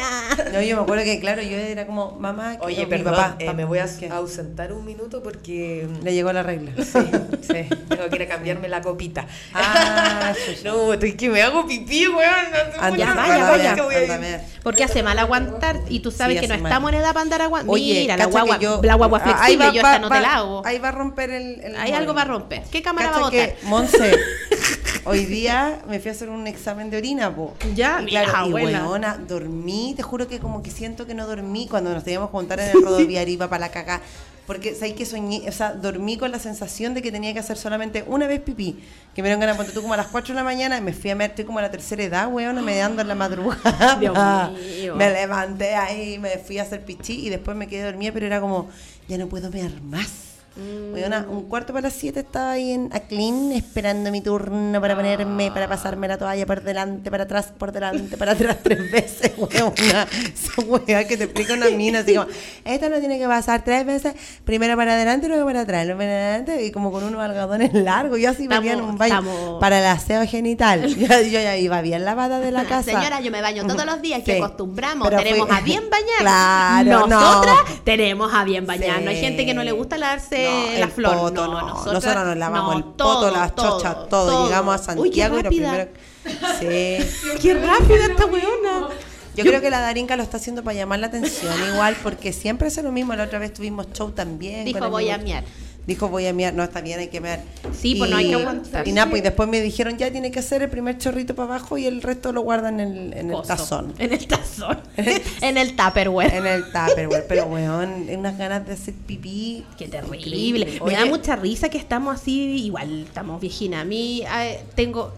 No, 0.53 0.61
yo 0.61 0.75
me 0.77 0.81
acuerdo 0.83 1.03
que, 1.03 1.19
claro, 1.19 1.41
yo 1.41 1.57
era 1.57 1.85
como, 1.85 2.11
mamá, 2.19 2.57
que 2.59 2.65
Oye, 2.65 2.87
perdón, 2.87 3.15
papá, 3.15 3.35
eh, 3.39 3.45
papá, 3.45 3.55
me 3.55 3.65
voy 3.65 3.79
a 3.79 3.87
¿qué? 3.97 4.07
ausentar 4.09 4.71
un 4.73 4.85
minuto 4.85 5.21
porque 5.23 5.87
Le 6.03 6.13
llegó 6.13 6.31
la 6.33 6.43
regla. 6.43 6.71
sí, 6.77 6.83
sí, 7.41 7.69
tengo 7.89 8.09
que 8.09 8.15
ir 8.15 8.21
a 8.23 8.27
cambiarme 8.27 8.67
la 8.69 8.81
copita. 8.81 9.25
Ah, 9.53 10.33
no, 10.63 10.93
estoy 10.93 11.13
que 11.15 11.29
me 11.29 11.41
hago 11.41 11.65
pipí, 11.67 12.07
weón. 12.07 12.29
No 12.51 12.57
sé 12.57 12.79
Anda, 12.79 12.89
mucho 12.89 13.03
anda, 13.03 13.25
rato 13.27 13.53
anda, 13.53 13.75
que 13.75 13.81
voy 13.81 13.95
a 13.95 14.03
ir. 14.03 14.11
anda, 14.11 14.27
anda. 14.27 14.43
Porque 14.63 14.83
hace 14.83 15.03
mal 15.03 15.17
aguantar 15.19 15.79
y 15.89 15.99
tú 16.01 16.11
sabes 16.11 16.35
Sí, 16.35 16.41
que 16.41 16.47
no 16.47 16.55
estamos 16.55 16.91
en 16.91 16.97
edad 16.99 17.09
para 17.09 17.21
andar 17.21 17.41
aguantando. 17.41 17.73
Mira, 17.73 18.17
la 18.17 18.25
guagua, 18.25 18.59
yo- 18.59 18.81
la 18.83 18.95
guagua 18.95 19.19
ahí 19.51 19.55
va- 19.57 19.71
yo 19.73 19.81
va- 19.83 19.89
esta 19.95 19.99
no 19.99 20.07
te 20.09 20.15
va- 20.15 20.21
la 20.21 20.33
hago. 20.35 20.61
Ahí 20.65 20.79
va 20.79 20.89
a 20.89 20.91
romper 20.91 21.29
el... 21.31 21.59
el 21.61 21.75
Ahí 21.75 21.91
algo 21.91 22.13
va 22.13 22.21
a 22.23 22.25
romper. 22.25 22.63
¿Qué 22.71 22.81
cámara 22.81 23.11
va 23.11 23.17
a 23.17 23.19
botar? 23.21 23.53
Monse, 23.63 24.17
hoy 25.09 25.25
día 25.25 25.81
me 25.87 25.99
fui 25.99 26.09
a 26.09 26.11
hacer 26.11 26.29
un 26.29 26.45
examen 26.47 26.89
de 26.89 26.97
orina, 26.97 27.35
po. 27.35 27.53
Ya, 27.75 28.01
y 28.01 28.07
claro, 28.07 28.47
y 28.47 28.51
buena. 28.51 28.87
weona, 28.87 29.17
dormí, 29.17 29.93
te 29.95 30.03
juro 30.03 30.27
que 30.27 30.39
como 30.39 30.61
que 30.61 30.71
siento 30.71 31.05
que 31.05 31.13
no 31.13 31.25
dormí 31.25 31.67
cuando 31.67 31.93
nos 31.93 32.03
teníamos 32.03 32.29
que 32.29 32.37
juntar 32.37 32.59
en 32.59 32.69
el 32.69 32.83
rodoviario 32.83 33.33
iba 33.33 33.49
para 33.49 33.61
la 33.61 33.71
caca. 33.71 34.01
Porque 34.45 34.73
sabes 34.73 34.93
que 34.95 35.05
soñé, 35.05 35.47
o 35.47 35.51
sea, 35.51 35.73
dormí 35.73 36.17
con 36.17 36.31
la 36.31 36.39
sensación 36.39 36.95
de 36.95 37.03
que 37.03 37.11
tenía 37.11 37.33
que 37.33 37.39
hacer 37.39 37.55
solamente 37.55 38.03
una 38.07 38.25
vez 38.25 38.41
pipí. 38.41 38.79
Que 39.13 39.21
me 39.21 39.27
dieron 39.27 39.39
ganas, 39.39 39.57
ponte 39.57 39.73
tú 39.73 39.81
como 39.83 39.93
a 39.93 39.97
las 39.97 40.07
4 40.07 40.33
de 40.33 40.39
la 40.39 40.43
mañana, 40.43 40.75
y 40.77 40.81
me 40.81 40.91
fui 40.91 41.11
a 41.11 41.15
meter, 41.15 41.45
como 41.45 41.59
a 41.59 41.61
la 41.61 41.69
tercera 41.69 42.01
edad, 42.01 42.33
weón, 42.33 42.63
me 42.65 42.75
dando 42.75 43.03
en 43.03 43.07
la 43.09 43.13
madrugada. 43.13 43.95
Dios 43.99 44.15
mío. 44.15 44.95
Me 44.95 45.11
levanté 45.11 45.75
ahí, 45.75 46.17
me 46.17 46.39
fui 46.39 46.57
a 46.57 46.63
hacer 46.63 46.83
pichí 46.83 47.27
y 47.27 47.29
después 47.29 47.55
me 47.55 47.67
quedé 47.67 47.83
dormida, 47.83 48.11
pero 48.11 48.25
era 48.25 48.41
como, 48.41 48.69
ya 49.07 49.19
no 49.19 49.27
puedo 49.27 49.51
ver 49.51 49.81
más. 49.83 50.28
Mm. 50.59 51.29
Un 51.29 51.43
cuarto 51.43 51.71
para 51.73 51.83
las 51.87 51.93
7 51.93 52.19
estaba 52.19 52.51
ahí 52.51 52.71
en 52.71 52.89
Aclin 52.91 53.51
esperando 53.53 54.11
mi 54.11 54.21
turno 54.21 54.81
para 54.81 54.95
ponerme, 54.95 55.49
para 55.51 55.67
pasarme 55.67 56.07
la 56.07 56.17
toalla 56.17 56.45
por 56.45 56.61
delante, 56.61 57.09
para 57.09 57.23
atrás, 57.23 57.53
por 57.57 57.71
delante, 57.71 58.17
para 58.17 58.33
atrás 58.33 58.57
tres 58.63 58.91
veces, 58.91 59.31
weona. 59.37 60.07
Esa 60.33 60.61
wea 60.65 61.07
que 61.07 61.15
te 61.15 61.23
explica 61.25 61.53
una 61.53 61.69
mina 61.69 61.99
así 61.99 62.15
como, 62.15 62.27
esta 62.65 62.89
no 62.89 62.99
tiene 62.99 63.17
que 63.17 63.27
pasar 63.27 63.63
tres 63.63 63.85
veces, 63.85 64.13
primero 64.43 64.75
para 64.75 64.93
adelante, 64.93 65.27
luego 65.29 65.45
para 65.45 65.61
atrás, 65.61 65.85
luego 65.85 65.99
para 65.99 66.11
adelante, 66.11 66.65
y 66.65 66.71
como 66.71 66.91
con 66.91 67.03
unos 67.03 67.21
algodones 67.21 67.73
largos, 67.73 68.19
yo 68.19 68.31
así 68.31 68.47
venía 68.47 68.73
en 68.73 68.81
un 68.81 68.97
baño 68.97 69.19
estamos- 69.19 69.59
para 69.61 69.79
el 69.79 69.85
aseo 69.85 70.25
genital. 70.27 70.87
Yo, 70.99 71.07
yo 71.07 71.39
ya 71.39 71.55
iba 71.55 71.81
bien 71.81 72.03
lavada 72.03 72.39
de 72.39 72.51
la 72.51 72.63
casa. 72.65 72.91
Señora, 72.91 73.21
yo 73.21 73.31
me 73.31 73.41
baño 73.41 73.65
todos 73.65 73.85
los 73.85 74.01
días, 74.01 74.21
que 74.23 74.37
acostumbramos. 74.37 75.07
Pero 75.09 75.21
tenemos 75.23 75.49
a 75.49 75.61
bien 75.61 75.83
bañar. 75.89 76.19
Claro, 76.19 77.07
no. 77.07 77.19
Nosotras 77.19 77.55
tenemos 77.83 78.33
a 78.33 78.43
bien 78.43 78.65
bañar. 78.65 78.97
Sí. 78.97 79.03
No 79.05 79.09
hay 79.11 79.17
gente 79.19 79.45
que 79.45 79.53
no 79.53 79.63
le 79.63 79.71
gusta 79.71 79.97
lavarse 79.97 80.48
No, 80.49 80.79
la 80.79 80.85
el 80.85 80.91
flor. 80.91 81.17
poto, 81.17 81.47
no, 81.47 81.53
no. 81.53 81.67
nosotras, 81.67 81.93
Nosotros 81.93 82.25
nos 82.25 82.37
lavamos 82.37 82.75
el 82.75 82.83
poto, 82.83 83.31
las 83.31 83.55
chochas, 83.55 84.09
todo. 84.09 84.45
Llegamos 84.45 84.87
a 84.87 84.93
Uy, 84.93 85.11
qué 85.11 85.21
Santiago 85.21 85.39
y 85.39 85.43
lo 85.43 85.49
primero. 85.49 85.91
Sí. 86.59 87.37
Qué 87.41 87.53
rápida 87.53 88.05
esta 88.07 88.25
weona. 88.25 88.89
Yo 89.35 89.45
creo 89.45 89.61
que 89.61 89.69
la 89.69 89.79
Darinka 89.79 90.17
lo 90.17 90.23
está 90.23 90.37
haciendo 90.37 90.63
para 90.63 90.75
llamar 90.75 90.99
la 90.99 91.07
atención 91.07 91.53
igual, 91.73 91.95
porque 92.03 92.33
siempre 92.33 92.67
hace 92.67 92.83
lo 92.83 92.91
mismo. 92.91 93.15
La 93.15 93.23
otra 93.23 93.39
vez 93.39 93.53
tuvimos 93.53 93.87
show 93.93 94.11
también. 94.11 94.65
Dijo, 94.65 94.79
con 94.79 94.91
voy 94.91 95.09
a 95.09 95.17
miar. 95.17 95.45
Dijo 95.89 96.07
voy 96.07 96.27
a 96.27 96.33
miar, 96.33 96.53
no 96.53 96.63
está 96.63 96.81
bien, 96.81 96.99
hay 96.99 97.07
que 97.07 97.19
miar. 97.19 97.41
Sí, 97.75 97.95
pues 97.95 98.11
no 98.11 98.17
hay 98.17 98.29
que 98.29 98.35
aguantar. 98.35 98.87
Y 98.87 98.91
nada, 98.91 99.09
pues 99.09 99.21
y 99.21 99.23
después 99.23 99.49
me 99.49 99.59
dijeron 99.59 99.97
ya 99.97 100.11
tiene 100.11 100.29
que 100.29 100.37
hacer 100.39 100.61
el 100.61 100.69
primer 100.69 100.99
chorrito 100.99 101.33
para 101.33 101.55
abajo 101.55 101.79
y 101.79 101.87
el 101.87 102.03
resto 102.03 102.31
lo 102.31 102.41
guardan 102.41 102.79
en 102.79 102.95
el, 102.95 103.13
en 103.13 103.27
el 103.31 103.35
Coso. 103.35 103.47
tazón. 103.47 103.93
En 103.99 104.13
el 104.13 104.27
tazón. 104.27 104.79
en 105.41 105.57
el 105.57 105.75
tupperware. 105.75 106.33
En 106.35 106.45
el 106.45 106.65
tupperware. 106.65 107.25
Pero 107.27 107.45
weón, 107.45 108.07
unas 108.09 108.37
ganas 108.37 108.67
de 108.67 108.73
hacer 108.73 108.93
pipí. 108.93 109.65
Qué 109.79 109.87
terrible. 109.87 110.79
Me 110.85 110.93
da 110.93 111.05
mucha 111.05 111.35
risa 111.35 111.69
que 111.69 111.79
estamos 111.79 112.21
así, 112.21 112.63
igual 112.65 113.03
estamos 113.07 113.41
viejinas. 113.41 113.81
A 113.81 113.85
mí 113.85 114.21
eh, 114.41 114.63
tengo. 114.75 115.11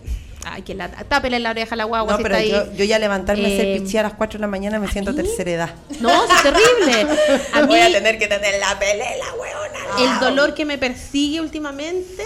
Ay, 0.44 0.64
que 0.64 0.74
la. 0.74 0.90
Tápele 0.90 1.38
la 1.40 1.52
oreja 1.52 1.76
a 1.76 1.78
la 1.78 1.84
guagua 1.84 2.14
No, 2.14 2.18
si 2.18 2.24
pero 2.24 2.36
está 2.36 2.62
ahí. 2.62 2.68
yo, 2.72 2.74
yo 2.74 2.84
ya 2.86 2.98
levantarme 2.98 3.46
a 3.46 3.50
Eh, 3.50 3.54
hacer 3.54 3.82
pichí 3.84 3.98
a 3.98 4.04
las 4.04 4.14
4 4.14 4.38
de 4.40 4.42
la 4.42 4.48
mañana 4.48 4.80
me 4.80 4.88
siento 4.88 5.14
tercera 5.14 5.52
edad. 5.52 5.70
No, 6.00 6.10
es 6.24 6.42
terrible. 6.42 7.16
A 7.54 7.62
mí, 7.62 7.68
Voy 7.68 7.80
a 7.80 7.92
tener 7.92 8.18
que 8.18 8.26
tener 8.28 8.60
la 8.60 8.80
pelela, 8.80 9.26
weona. 9.40 9.61
El 10.00 10.20
dolor 10.20 10.54
que 10.54 10.66
me 10.66 10.78
persigue 10.78 11.42
últimamente 11.42 12.24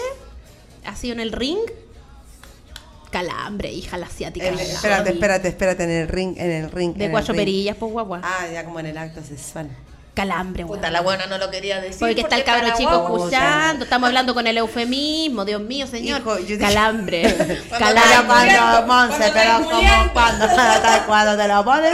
ha 0.86 0.96
sido 0.96 1.14
en 1.14 1.20
el 1.20 1.32
ring. 1.32 1.60
Calambre, 3.12 3.72
hija, 3.72 3.98
la 3.98 4.08
asiática. 4.08 4.48
El- 4.48 4.60
espérate, 4.60 5.12
espérate, 5.12 5.48
espérate, 5.48 5.84
en 5.84 5.90
el 5.92 6.08
ring, 6.08 6.36
en 6.38 6.52
el 6.52 6.72
ring. 6.72 6.94
De 6.96 7.08
ring. 7.08 7.26
perillas, 7.36 7.78
pues 7.80 7.92
guagua. 7.92 8.20
Ah, 8.24 8.46
ya 8.52 8.66
como 8.66 8.80
en 8.80 8.88
el 8.88 8.98
acto 8.98 9.22
sexual. 9.24 9.70
Calambre, 10.14 10.66
Puta, 10.66 10.90
la 10.92 11.02
buena 11.02 11.26
no 11.26 11.38
lo 11.38 11.52
quería 11.52 11.82
decir. 11.82 12.00
Porque 12.00 12.22
está 12.22 12.38
el 12.38 12.46
cabro 12.46 12.70
chico 12.78 12.90
guagua. 12.90 13.18
escuchando, 13.18 13.84
estamos 13.84 14.08
hablando 14.08 14.34
con 14.34 14.48
el 14.48 14.58
eufemismo, 14.58 15.44
Dios 15.44 15.62
mío, 15.62 15.88
señor. 15.88 16.22
Hijo, 16.22 16.40
yo 16.40 16.58
Calambre. 16.58 17.22
Pero 17.38 17.62
Calambre. 17.78 18.26
cuando, 18.26 18.88
Monse, 18.88 19.32
pero 19.34 19.56
como 19.64 20.14
cuando, 20.14 20.48
cuando 21.06 21.38
te 21.38 21.48
lo 21.50 21.66
ponen, 21.66 21.94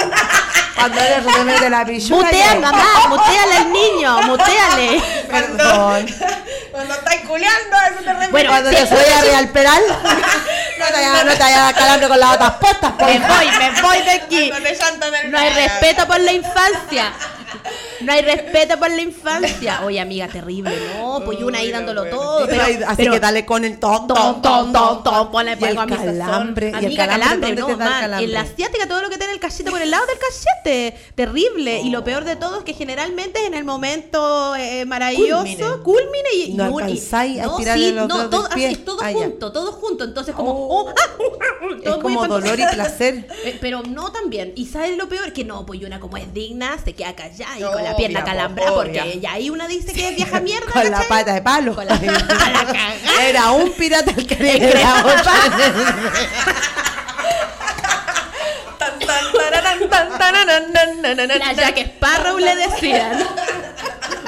cuando 0.75 1.01
eres 1.01 1.33
se 1.35 1.43
mete 1.43 1.69
la 1.71 1.83
pichula. 1.85 2.23
Mutea, 2.25 2.59
mamá, 2.59 2.85
muteale 3.09 3.55
al 3.55 3.71
niño, 3.73 4.21
muteale. 4.23 5.01
Perdón. 5.31 6.05
Cuando 6.71 6.93
estáis 6.93 7.21
culeando, 7.21 7.77
eso 7.89 7.99
te 8.03 8.13
refiere. 8.13 8.31
Bueno, 8.31 8.49
Cuando 8.49 8.69
sí. 8.69 8.75
te 8.75 8.87
soy 8.87 9.13
a 9.13 9.21
Real 9.21 9.49
Peral, 9.49 9.81
no 10.79 10.85
te 10.85 10.93
vayas 10.93 11.25
no 11.25 11.31
te 11.31 11.79
calando 11.79 12.07
con 12.07 12.19
las 12.19 12.35
otras 12.35 12.51
puestas, 12.53 12.91
por 12.93 13.07
Me 13.07 13.19
voy, 13.19 13.47
me 13.59 13.81
voy 13.81 14.01
de 14.01 14.11
aquí. 14.11 14.51
El 14.51 15.31
No 15.31 15.37
hay 15.39 15.49
respeto 15.49 16.07
por 16.07 16.19
la 16.19 16.31
infancia. 16.31 17.13
No 18.03 18.11
hay 18.13 18.21
respeto 18.21 18.77
por 18.79 18.89
la 18.89 19.01
infancia. 19.01 19.81
Oye, 19.85 19.99
amiga, 19.99 20.27
terrible, 20.27 20.71
¿no? 20.97 21.21
Pues 21.25 21.39
yo 21.39 21.47
una 21.47 21.59
ahí 21.59 21.71
dándolo 21.71 22.05
todo. 22.05 22.45
Pero, 22.47 22.61
Así 22.63 22.95
pero- 22.97 23.13
que 23.13 23.19
dale 23.19 23.45
con 23.45 23.63
el 23.65 23.79
ton, 23.79 24.07
Tom, 24.07 24.41
tom, 24.41 24.71
tom, 24.73 25.03
tom, 25.03 25.31
ponle 25.31 25.57
Y 25.59 25.63
el 25.63 25.77
a 25.77 25.85
mi 25.85 25.95
calambre, 25.95 26.67
y 26.67 26.69
el 26.69 26.75
Amiga, 26.85 27.05
calambre, 27.07 27.07
calambre, 27.07 27.55
¿dónde 27.55 27.61
no, 27.61 27.67
te 27.67 27.75
da 27.75 27.85
el 27.85 27.91
man, 27.91 28.01
calambre? 28.01 28.25
En 28.25 28.33
la 28.33 28.41
asiática 28.41 28.87
todo 28.87 29.01
lo 29.01 29.09
que 29.09 29.17
tiene 29.17 29.33
el 29.33 29.39
cachete 29.39 29.69
por 29.71 29.81
el 29.81 29.91
lado 29.91 30.05
del 30.07 30.17
cachete. 30.17 30.97
Terrible. 31.15 31.81
Y 31.81 31.89
lo 31.89 32.03
peor 32.03 32.23
de 32.25 32.35
todo 32.35 32.59
es 32.59 32.63
que 32.63 32.73
generalmente 32.73 33.39
es 33.41 33.47
en 33.47 33.53
el 33.53 33.63
momento 33.63 34.55
eh, 34.55 34.85
maravilloso, 34.85 35.83
culmine, 35.83 36.29
y, 36.35 36.41
Y 36.51 36.53
no 36.53 36.79
y- 36.79 36.83
alcanzáis 36.83 37.39
a 37.39 37.43
no, 37.45 37.57
tirarle 37.57 37.89
sí, 37.89 37.91
los 37.93 38.07
no, 38.07 38.17
dedos 38.17 38.29
todo, 38.31 38.43
del 38.43 38.53
pie. 38.53 38.65
así, 38.67 38.73
es 38.75 38.85
todo 38.85 38.97
Ah, 39.01 39.11
ya. 39.11 39.17
junto, 39.19 39.51
todo 39.51 39.71
junto. 39.73 40.03
Entonces 40.03 40.35
como, 40.35 40.51
oh, 40.51 40.89
ah, 40.89 40.93
Es 41.77 41.83
todo 41.83 42.01
muy 42.01 42.13
como 42.15 42.25
espantoso. 42.25 42.41
dolor 42.41 42.59
y 42.59 42.75
placer. 42.75 43.27
Eh, 43.43 43.57
Pero 43.59 43.81
no 43.83 44.11
también. 44.11 44.53
¿Y 44.55 44.67
sabes 44.67 44.95
lo 44.97 45.09
peor? 45.09 45.33
Que 45.33 45.43
no, 45.43 45.65
pues 45.65 45.81
una 45.81 45.99
como 45.99 46.17
es 46.17 46.31
digna, 46.33 46.77
se 46.83 46.93
queda 46.93 47.15
callada 47.15 47.57
y 47.57 47.63
con 47.63 47.83
la 47.83 47.90
No, 47.91 47.97
pierna 47.97 48.23
calambrada, 48.23 48.69
po, 48.71 48.75
porque 48.77 49.19
ya 49.21 49.33
ahí 49.33 49.49
una 49.49 49.67
dice 49.67 49.93
que 49.93 50.09
es 50.09 50.15
vieja 50.15 50.39
mierda. 50.41 50.71
Con 50.71 50.83
la 50.83 50.91
¿cachai? 50.91 51.07
pata 51.09 51.33
de 51.33 51.41
palo. 51.41 51.75
Con 51.75 51.85
la, 51.85 51.95
la. 51.95 53.23
Era 53.27 53.51
un 53.51 53.71
pirata 53.73 54.11
el 54.15 54.25
que 54.27 54.57
era 54.57 55.03
La. 61.39 61.53
Jack 61.53 61.77
Sparrow 61.77 62.37
le 62.37 62.55
decían. 62.55 63.23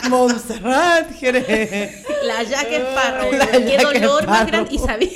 Montserrat, 0.10 1.12
Jerez. 1.20 2.04
La 2.24 2.44
Jack 2.44 2.68
Sparrow. 2.72 3.32
La 3.34 3.48
Qué 3.48 3.66
Jack 3.78 3.82
dolor 3.82 4.28
más 4.28 4.42
Sparrow. 4.48 4.48
grande. 4.48 4.76
Y 4.76 4.80
sabía. 4.80 5.10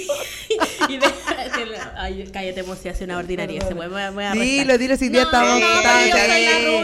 Y 0.90 0.98
de, 0.98 1.08
ay, 1.98 2.30
cállate, 2.32 2.64
mo, 2.64 2.76
si 2.76 2.90
hace 2.90 3.04
una 3.04 3.18
ordinaria. 3.18 3.62
Se 3.68 3.74
voy 3.74 3.86
a 3.86 4.34
Dilo, 4.34 4.78
dilo 4.78 4.98
si 4.98 5.12
ya 5.12 5.24
estamos. 5.24 5.60
no. 5.60 5.68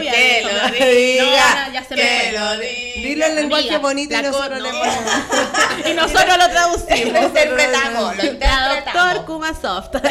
Que 0.04 0.42
lo 0.42 0.88
diga, 0.88 1.72
ya 1.72 1.84
se 1.84 1.94
que 1.94 2.32
lo 2.32 2.58
diga. 2.58 3.08
Dilo 3.08 3.26
en 3.26 3.36
lenguaje 3.36 3.78
bonito 3.78 4.14
y 4.18 4.22
nosotros 4.22 4.60
le 4.62 4.72
no. 4.72 4.78
ponemos. 4.78 5.12
Y 5.86 5.92
nosotros 5.92 6.38
lo 6.38 6.48
traducimos. 6.48 7.12
Lo 7.12 7.22
interpretamos, 7.26 8.16
lo 8.16 8.24
interpretamos. 8.24 8.84
doctor 8.94 9.24
Kuma 9.26 9.54
Soft. 9.54 9.90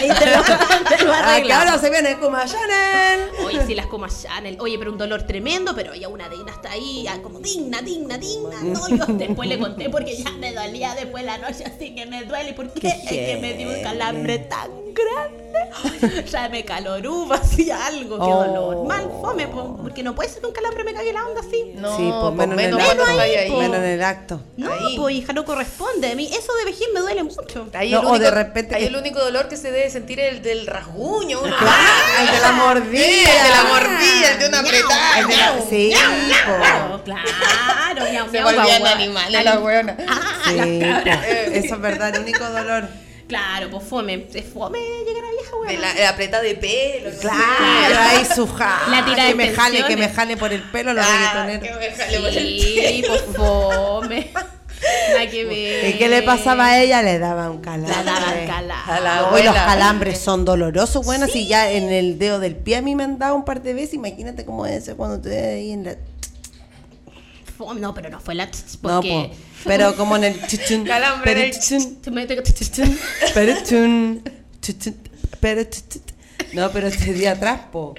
Ah, 1.25 1.37
ahora 1.53 1.77
se 1.79 1.89
viene 1.89 2.17
como 2.17 2.37
Chanel. 2.45 3.29
Oye, 3.45 3.65
sí, 3.65 3.75
las 3.75 3.87
Kuma 3.87 4.07
Chanel. 4.09 4.57
Oye, 4.59 4.77
pero 4.77 4.91
un 4.91 4.97
dolor 4.97 5.23
tremendo, 5.23 5.73
pero 5.75 5.95
ya 5.95 6.07
una 6.07 6.29
digna 6.29 6.51
está 6.51 6.71
ahí, 6.71 7.05
ah, 7.09 7.17
como 7.21 7.39
digna, 7.39 7.81
digna, 7.81 8.17
digna. 8.17 8.61
No, 8.61 8.87
yo 8.89 9.05
después 9.07 9.49
le 9.49 9.57
conté 9.57 9.89
porque 9.89 10.15
ya 10.15 10.31
me 10.31 10.53
dolía 10.53 10.95
después 10.95 11.23
la 11.23 11.37
noche, 11.37 11.63
así 11.65 11.95
que 11.95 12.05
me 12.05 12.23
duele. 12.23 12.53
¿Por 12.53 12.71
qué? 12.73 12.87
Es 12.87 13.09
que 13.09 13.37
me 13.41 13.53
dio 13.53 13.69
un 13.69 13.81
calambre 13.81 14.39
tan 14.43 14.69
grande. 14.93 15.43
Ya 16.31 16.49
me 16.49 16.65
caloruba, 16.65 17.37
así 17.37 17.69
algo, 17.71 18.17
qué 18.17 18.23
Oh. 18.23 18.43
dolor. 18.43 18.87
Mal 18.87 19.03
fome, 19.21 19.47
po, 19.47 19.77
porque 19.81 20.03
no 20.03 20.13
puede 20.15 20.29
ser 20.29 20.41
que 20.41 20.47
un 20.47 20.53
calambre 20.53 20.83
me 20.83 20.93
cague 20.93 21.13
la 21.13 21.25
onda 21.25 21.41
así. 21.41 21.71
No, 21.75 21.95
Sí, 21.95 22.11
pues 22.21 22.33
menos, 22.33 22.59
en 22.59 22.65
el 22.69 22.75
menos 22.75 22.89
acto. 23.09 23.21
ahí. 23.21 23.51
Menos 23.51 23.77
en 23.77 23.83
el 23.85 24.03
acto. 24.03 24.41
No, 24.57 24.69
pues 24.97 25.15
hija, 25.15 25.33
no 25.33 25.45
corresponde. 25.45 26.11
A 26.11 26.15
mí 26.15 26.29
eso 26.33 26.53
de 26.55 26.65
vejez 26.65 26.87
me 26.93 26.99
duele 27.01 27.23
mucho. 27.23 27.67
Ahí 27.73 27.91
No, 27.91 27.99
el 28.01 28.05
o 28.05 28.09
único, 28.09 28.23
de 28.23 28.31
repente 28.31 28.75
ahí 28.75 28.81
que- 28.81 28.87
el 28.87 28.95
único 28.95 29.19
dolor 29.19 29.47
que 29.47 29.57
se 29.57 29.71
debe 29.71 29.89
sentir 29.89 30.19
es 30.19 30.33
el 30.33 30.41
del 30.41 30.67
rasguño. 30.67 31.41
Uno, 31.41 31.55
Ah, 31.59 32.25
el 32.27 32.31
de 32.35 32.39
la 32.41 32.51
mordida. 32.51 33.03
Sí, 33.03 33.19
el 33.19 33.43
de 33.43 33.49
la 33.49 33.63
mordida, 33.63 34.31
el 34.31 34.39
de 34.39 34.47
una 34.47 34.59
apretada. 34.59 35.19
El 35.19 35.27
de 35.27 35.37
la- 35.37 35.61
Sí, 35.69 35.93
po. 36.45 37.03
Claro, 37.03 38.11
miau, 38.11 38.29
Se 38.31 38.43
volvían 38.43 38.87
animales 38.87 39.43
la 39.43 39.59
weona. 39.59 39.97
Ah, 40.07 40.21
Sí. 40.47 40.81
Eso 41.53 41.75
es 41.75 41.81
verdad, 41.81 42.15
el 42.15 42.21
único 42.21 42.43
dolor. 42.49 42.87
Claro, 43.27 43.69
pues 43.69 43.83
fome. 43.83 44.27
Es 44.33 44.45
fome 44.45 44.79
llegar 44.79 45.23
a 45.23 45.31
vieja, 45.31 45.55
weón. 45.61 45.81
La, 45.81 45.93
la 45.93 46.09
apretada 46.09 46.43
de 46.43 46.55
pelo. 46.55 47.09
Claro, 47.19 47.95
ahí 47.99 48.25
su 48.35 48.47
ja. 48.47 48.81
La 48.89 49.05
tira 49.05 49.23
de 49.25 49.29
que 49.31 49.35
me 49.35 49.49
jale, 49.53 49.85
que 49.85 49.97
me 49.97 50.09
jale 50.09 50.37
por 50.37 50.51
el 50.53 50.61
pelo 50.63 50.93
los 50.93 51.05
Ah, 51.07 51.45
reggaetoneros. 51.45 51.79
que 51.79 51.89
me 51.89 51.95
jale 51.95 52.19
por 52.19 52.27
el 52.29 52.33
Sí, 52.61 53.03
pues 53.07 53.21
fome. 53.35 54.31
Nada 55.13 55.29
que 55.29 55.45
ver. 55.45 55.89
¿Y 55.89 55.93
qué 55.97 56.09
le 56.09 56.21
pasaba 56.23 56.65
a 56.65 56.81
ella? 56.81 57.01
Le 57.01 57.17
daba 57.17 57.49
un 57.49 57.61
calambre. 57.61 57.95
La 57.95 58.03
daban 58.03 58.45
calada. 58.47 58.83
A 58.85 58.99
la 58.99 59.21
No, 59.31 59.39
y 59.39 59.43
los 59.43 59.55
calambres 59.55 60.19
son 60.19 60.43
dolorosos, 60.43 61.05
bueno, 61.05 61.27
si 61.27 61.47
ya 61.47 61.71
en 61.71 61.89
el 61.89 62.19
dedo 62.19 62.39
del 62.39 62.55
pie 62.57 62.75
a 62.77 62.81
mí 62.81 62.93
me 62.93 63.03
han 63.05 63.17
dado 63.17 63.35
un 63.35 63.45
par 63.45 63.61
de 63.61 63.73
veces, 63.73 63.93
imagínate 63.93 64.43
cómo 64.43 64.65
es 64.65 64.91
cuando 64.97 65.21
te 65.21 65.53
ahí 65.53 65.71
en 65.71 65.85
la... 65.85 65.95
Fome. 67.65 67.79
No, 67.81 67.93
pero 67.93 68.09
no 68.09 68.19
fue 68.19 68.35
la 68.35 68.49
tss, 68.49 68.79
No, 68.81 68.95
porque... 69.01 69.29
po. 69.31 69.35
pero 69.69 69.95
como 69.95 70.15
en 70.17 70.23
el 70.25 70.41
chichun, 70.47 70.85
Calambre 70.85 71.33
Te 72.01 72.11
meto- 72.11 72.41
chichun, 72.43 72.97
perichun, 73.33 74.23
chichun, 74.61 74.95
perichun. 75.39 76.01
No, 76.53 76.69
pero 76.71 76.87
este 76.87 77.13
día 77.13 77.31
atrás, 77.33 77.61
po. 77.71 77.95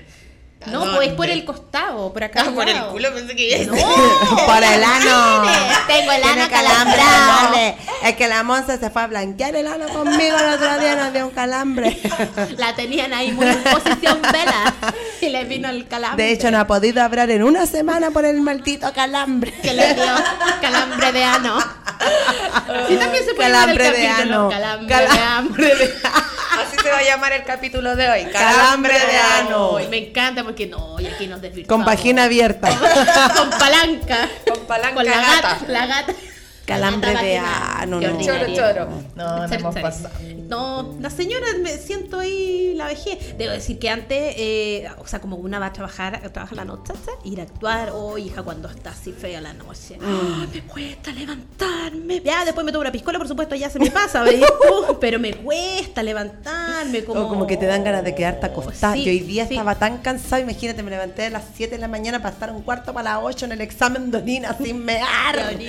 No, 0.67 0.95
pues 0.97 1.13
por 1.13 1.29
el 1.29 1.45
costado, 1.45 2.13
por 2.13 2.25
acá. 2.25 2.45
Ah, 2.47 2.51
por 2.55 2.69
el 2.69 2.79
culo 2.87 3.13
pensé 3.15 3.35
que 3.37 3.51
ya 3.51 3.65
No, 3.67 3.73
Por 4.47 4.63
el 4.63 4.83
ano. 4.85 5.43
Tengo 5.87 6.13
el 6.13 6.23
ano 6.23 6.49
calambrado. 6.51 7.01
calambre. 7.03 7.77
Es 8.03 8.17
que 8.17 8.29
la 8.29 8.43
Monza 8.43 8.79
se 8.79 8.91
fue 8.91 9.03
a 9.03 9.07
blanquear 9.07 9.55
el 9.57 9.67
ano 9.67 9.89
conmigo 9.89 10.37
el 10.39 10.55
otro 10.55 10.79
día, 10.79 10.97
nos 10.97 11.13
dio 11.13 11.27
un 11.27 11.33
calambre. 11.35 11.99
La 12.59 12.75
tenían 12.75 13.13
ahí 13.15 13.33
muy 13.33 13.47
en 13.47 13.63
posición 13.65 14.21
vela 14.23 14.75
y 15.21 15.29
le 15.31 15.45
vino 15.45 15.69
el 15.69 15.87
calambre. 15.89 16.25
De 16.25 16.33
hecho, 16.33 16.51
no 16.51 16.59
ha 16.59 16.67
podido 16.67 17.03
hablar 17.03 17.31
en 17.31 17.43
una 17.43 17.67
semana 17.67 18.11
por 18.11 18.25
el 18.25 18.41
maldito 18.41 18.93
calambre. 18.93 19.53
que 19.63 19.73
le 19.73 19.95
dio 19.95 20.05
calambre 20.61 21.13
de 21.13 21.25
ano. 21.25 21.59
Sí, 22.89 22.97
también 22.97 23.25
se 23.25 23.35
puede 23.35 23.51
Calambre 23.51 23.85
llamar 23.85 23.95
el 23.97 24.03
de 24.03 24.09
capítulo, 24.09 24.35
ano. 24.41 24.49
Calambre 24.51 24.95
Cala- 24.95 25.13
de 25.15 25.19
hambre. 25.21 25.95
Así 26.61 26.77
se 26.83 26.91
va 26.91 26.99
a 26.99 27.03
llamar 27.03 27.33
el 27.33 27.45
capítulo 27.45 27.97
de 27.97 28.09
hoy. 28.09 28.25
Calambre 28.33 28.95
de 28.95 29.17
ano. 29.19 29.79
Me 29.91 30.09
encanta 30.09 30.45
porque 30.45 30.67
no, 30.67 30.99
y 31.01 31.07
aquí 31.07 31.27
nos 31.27 31.41
desvirtuamos. 31.41 31.85
Con 31.85 31.93
vagina 31.95 32.25
abierta. 32.25 32.69
Con 33.37 33.51
palanca. 33.51 34.29
Con 34.49 34.61
palanca 34.67 34.95
Con 34.95 35.05
la 35.05 35.17
gata. 35.17 35.49
gata. 35.55 35.65
La 35.69 35.87
gata. 35.87 36.15
Calambre 36.67 37.11
de 37.11 37.17
Qué 37.81 37.87
no. 37.87 37.97
ordinaria. 37.99 38.47
Choro, 38.47 38.55
choro. 38.55 38.89
No, 39.15 39.47
no 39.47 39.55
hemos 39.55 39.75
pasado. 39.75 40.11
No, 40.49 40.95
la 41.01 41.11
señora 41.11 41.47
me 41.63 41.77
siento 41.79 42.19
ahí 42.19 42.75
la 42.75 42.87
vejez. 42.87 43.37
Debo 43.37 43.53
decir 43.53 43.79
que 43.79 43.91
antes, 43.91 44.35
eh, 44.39 44.87
o 44.99 45.07
sea, 45.07 45.21
como 45.21 45.37
una 45.37 45.59
va 45.59 45.67
a 45.67 45.73
trabajar, 45.73 46.21
trabaja 46.33 46.55
la 46.55 46.65
noche, 46.65 46.93
¿sabes? 47.05 47.21
ir 47.25 47.41
a 47.41 47.45
actuar, 47.45 47.91
oh 47.95 48.19
hija, 48.19 48.43
cuando 48.43 48.69
está 48.69 48.91
así 48.91 49.13
fea 49.13 49.41
la 49.41 49.53
noche. 49.53 49.97
Mm. 49.99 50.03
Ah, 50.05 50.47
me 50.53 50.61
cuesta 50.63 51.13
levantarme. 51.13 52.21
Ya, 52.25 52.45
después 52.45 52.65
me 52.65 52.73
tomo 52.73 52.83
una 52.83 52.93
piscola, 52.93 53.19
por 53.19 53.29
supuesto, 53.29 53.55
ya 53.55 53.69
se 53.71 53.79
me 53.79 53.91
pasa. 53.93 54.25
Pero 55.01 55.19
me 55.19 55.35
cuesta 55.35 56.03
levantarme. 56.03 57.05
Como, 57.05 57.21
O 57.23 57.29
como 57.29 57.47
que 57.47 57.57
te 57.57 57.67
dan 57.67 57.85
ganas 57.85 58.05
de 58.05 58.15
quedarte 58.15 58.47
acostada. 58.47 58.95
Sí, 58.95 59.05
Yo 59.05 59.11
hoy 59.11 59.21
día 59.21 59.47
sí. 59.47 59.55
estaba 59.55 59.75
tan 59.77 59.99
cansada, 59.99 60.41
imagínate, 60.41 60.83
me 60.83 60.91
levanté 60.91 61.27
a 61.27 61.31
las 61.31 61.45
7 61.57 61.75
de 61.75 61.81
la 61.81 61.89
mañana 61.89 62.19
para 62.21 62.31
estar 62.35 62.51
un 62.53 62.63
cuarto 62.63 62.93
para 62.93 63.15
las 63.15 63.25
8 63.25 63.47
en 63.47 63.53
el 63.53 63.61
examen 63.61 64.11
de 64.11 64.19
orina 64.19 64.57
sin 64.63 64.85
mear. 64.85 65.55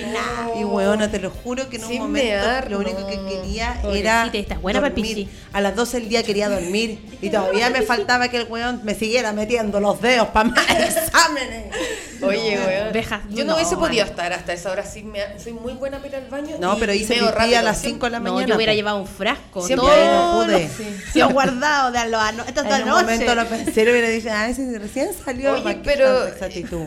Y 0.58 0.64
weona, 0.88 1.10
te 1.10 1.18
lo 1.20 1.30
juro 1.30 1.68
que 1.68 1.76
en 1.76 1.84
un 1.84 1.88
Sin 1.90 1.98
momento 2.02 2.28
mear, 2.28 2.70
lo 2.70 2.78
único 2.78 3.00
no. 3.00 3.06
que 3.06 3.14
quería 3.16 3.78
Pobrecita, 3.82 4.24
era 4.24 4.30
estás 4.32 4.60
buena 4.62 4.80
para 4.80 4.94
dormir. 4.94 5.16
pichí. 5.16 5.28
A 5.52 5.60
las 5.60 5.74
12 5.76 6.00
del 6.00 6.08
día 6.08 6.22
quería 6.22 6.48
dormir 6.48 6.98
y 7.22 7.30
todavía 7.30 7.70
me 7.70 7.82
faltaba 7.82 8.28
que 8.28 8.38
el 8.38 8.46
weón 8.48 8.80
me 8.84 8.94
siguiera 8.94 9.32
metiendo 9.32 9.80
los 9.80 10.00
dedos 10.00 10.28
para 10.28 10.48
más 10.50 10.66
exámenes. 10.70 11.74
Oye, 12.22 12.58
weón. 12.58 12.92
Deja- 12.92 13.22
Yo 13.30 13.44
no, 13.44 13.50
no, 13.50 13.54
hubiese 13.56 13.76
podido 13.76 14.04
estar 14.04 14.32
hasta 14.32 14.52
esa 14.52 14.70
hora 14.72 14.84
sin 14.84 15.10
mear. 15.12 15.36
Soy 15.42 15.52
muy 15.52 15.74
buena 15.74 15.98
para 15.98 16.08
ir 16.08 16.16
al 16.16 16.28
baño. 16.30 16.56
No, 16.58 16.76
y- 16.76 16.80
pero 16.80 16.92
hice 16.94 17.14
pipí 17.14 17.26
rápido. 17.26 17.58
a 17.58 17.62
las 17.62 17.78
Siempre- 17.78 17.90
5 17.96 18.06
de 18.06 18.10
la 18.12 18.18
No, 18.20 18.32
mañana. 18.32 18.48
yo 18.48 18.56
hubiera 18.56 18.74
llevado 18.74 18.96
un 18.98 19.06
frasco. 19.06 19.66
Siempre 19.66 19.88
ahí 19.90 20.06
no 20.06 20.12
todo 20.32 20.44
pude. 20.44 20.62
lo- 20.62 20.68
Sí, 21.12 21.20
he 21.20 21.24
guardado 21.24 21.92
de 21.92 22.08
lo 22.10 22.18
ano- 22.20 22.44
esta 22.46 22.60
es 22.62 22.66
En 22.76 22.82
un 22.82 22.88
noche. 22.88 23.02
momento 23.02 23.34
lo 23.34 23.46
pensé 23.46 23.82
y 23.84 23.90
hubiera 23.90 24.08
dicho, 24.08 24.28
ay, 24.32 24.54
si 24.54 24.76
recién 24.78 25.08
salió. 25.24 25.52
Oye, 25.52 25.62
¿para 25.62 25.82
pero- 25.82 26.14
tanta 26.24 26.28
exactitud? 26.32 26.86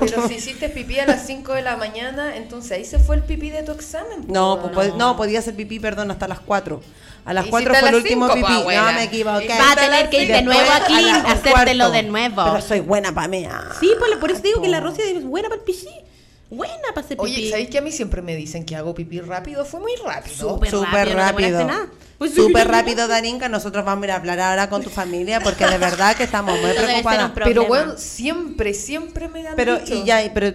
Pero 0.00 0.28
si 0.28 0.34
hiciste 0.34 0.68
pipí 0.68 0.98
a 0.98 1.06
las 1.06 1.26
5 1.26 1.52
de 1.54 1.62
la 1.62 1.76
mañana, 1.76 2.36
entonces 2.36 2.72
ahí 2.72 2.84
se 2.84 2.98
fue 2.98 3.16
el 3.16 3.22
pipí 3.22 3.50
de 3.50 3.62
tu 3.62 3.72
examen. 3.72 4.24
No, 4.28 4.60
po, 4.60 4.70
pues, 4.72 4.90
pod- 4.90 4.96
no, 4.96 5.16
podía 5.16 5.38
hacer 5.38 5.54
pipí, 5.54 5.78
perdón, 5.80 6.10
hasta 6.10 6.26
las 6.28 6.40
4. 6.40 6.80
A 7.24 7.32
las 7.32 7.44
Hiciste 7.46 7.50
4 7.64 7.74
a 7.74 7.78
fue 7.80 7.88
el 7.88 7.94
último 7.94 8.26
cinco, 8.26 8.34
pipí. 8.34 8.46
pa, 8.52 8.56
abuela. 8.60 8.86
No, 8.92 8.92
me 8.98 9.04
equivoqué. 9.04 9.48
Va 9.48 9.72
a 9.72 9.76
tener 9.76 10.10
que 10.10 10.22
ir 10.24 10.28
de 10.32 10.42
nuevo 10.42 10.70
a 10.70 10.76
aquí 10.76 11.08
a 11.08 11.16
hacértelo 11.32 11.90
de 11.90 12.02
nuevo. 12.02 12.42
Pero 12.44 12.60
soy 12.60 12.80
buena 12.80 13.14
para 13.14 13.28
mí. 13.28 13.46
ah. 13.50 13.72
Sí, 13.80 13.90
pues 13.98 14.10
por 14.16 14.30
eso 14.30 14.42
digo 14.42 14.60
que 14.60 14.68
la 14.68 14.80
Rosy 14.80 15.00
es 15.02 15.24
buena 15.24 15.48
para 15.48 15.60
el 15.60 15.64
pichí. 15.64 15.88
Buena 16.50 16.74
para 16.94 17.00
hacer 17.06 17.16
pipí. 17.16 17.30
Oye, 17.30 17.50
¿sabéis 17.50 17.70
que 17.70 17.78
a 17.78 17.80
mí 17.80 17.90
siempre 17.92 18.20
me 18.20 18.36
dicen 18.36 18.64
que 18.66 18.76
hago 18.76 18.94
pipí 18.94 19.20
rápido? 19.20 19.64
Fue 19.64 19.80
muy 19.80 19.92
rápido. 20.04 20.36
Súper 20.36 20.70
Súper 20.70 21.14
rápido, 21.14 21.60
no 21.64 21.68
rápido. 21.68 21.90
Pues. 22.32 22.46
Súper 22.46 22.68
rápido, 22.68 23.08
Darinka. 23.08 23.48
Nosotros 23.48 23.84
vamos 23.84 24.02
a 24.02 24.06
ir 24.06 24.10
a 24.12 24.16
hablar 24.16 24.40
ahora 24.40 24.68
con 24.70 24.82
tu 24.82 24.90
familia 24.90 25.40
porque 25.40 25.66
de 25.66 25.78
verdad 25.78 26.16
que 26.16 26.24
estamos 26.24 26.58
muy 26.60 26.70
preocupadas. 26.72 27.32
Pero 27.44 27.66
bueno, 27.66 27.94
siempre, 27.96 28.74
siempre 28.74 29.28
me 29.28 29.46
han 29.46 29.56
Pero, 29.56 29.78
dicho. 29.78 29.94
y 29.94 30.04
ya, 30.04 30.20
pero, 30.32 30.52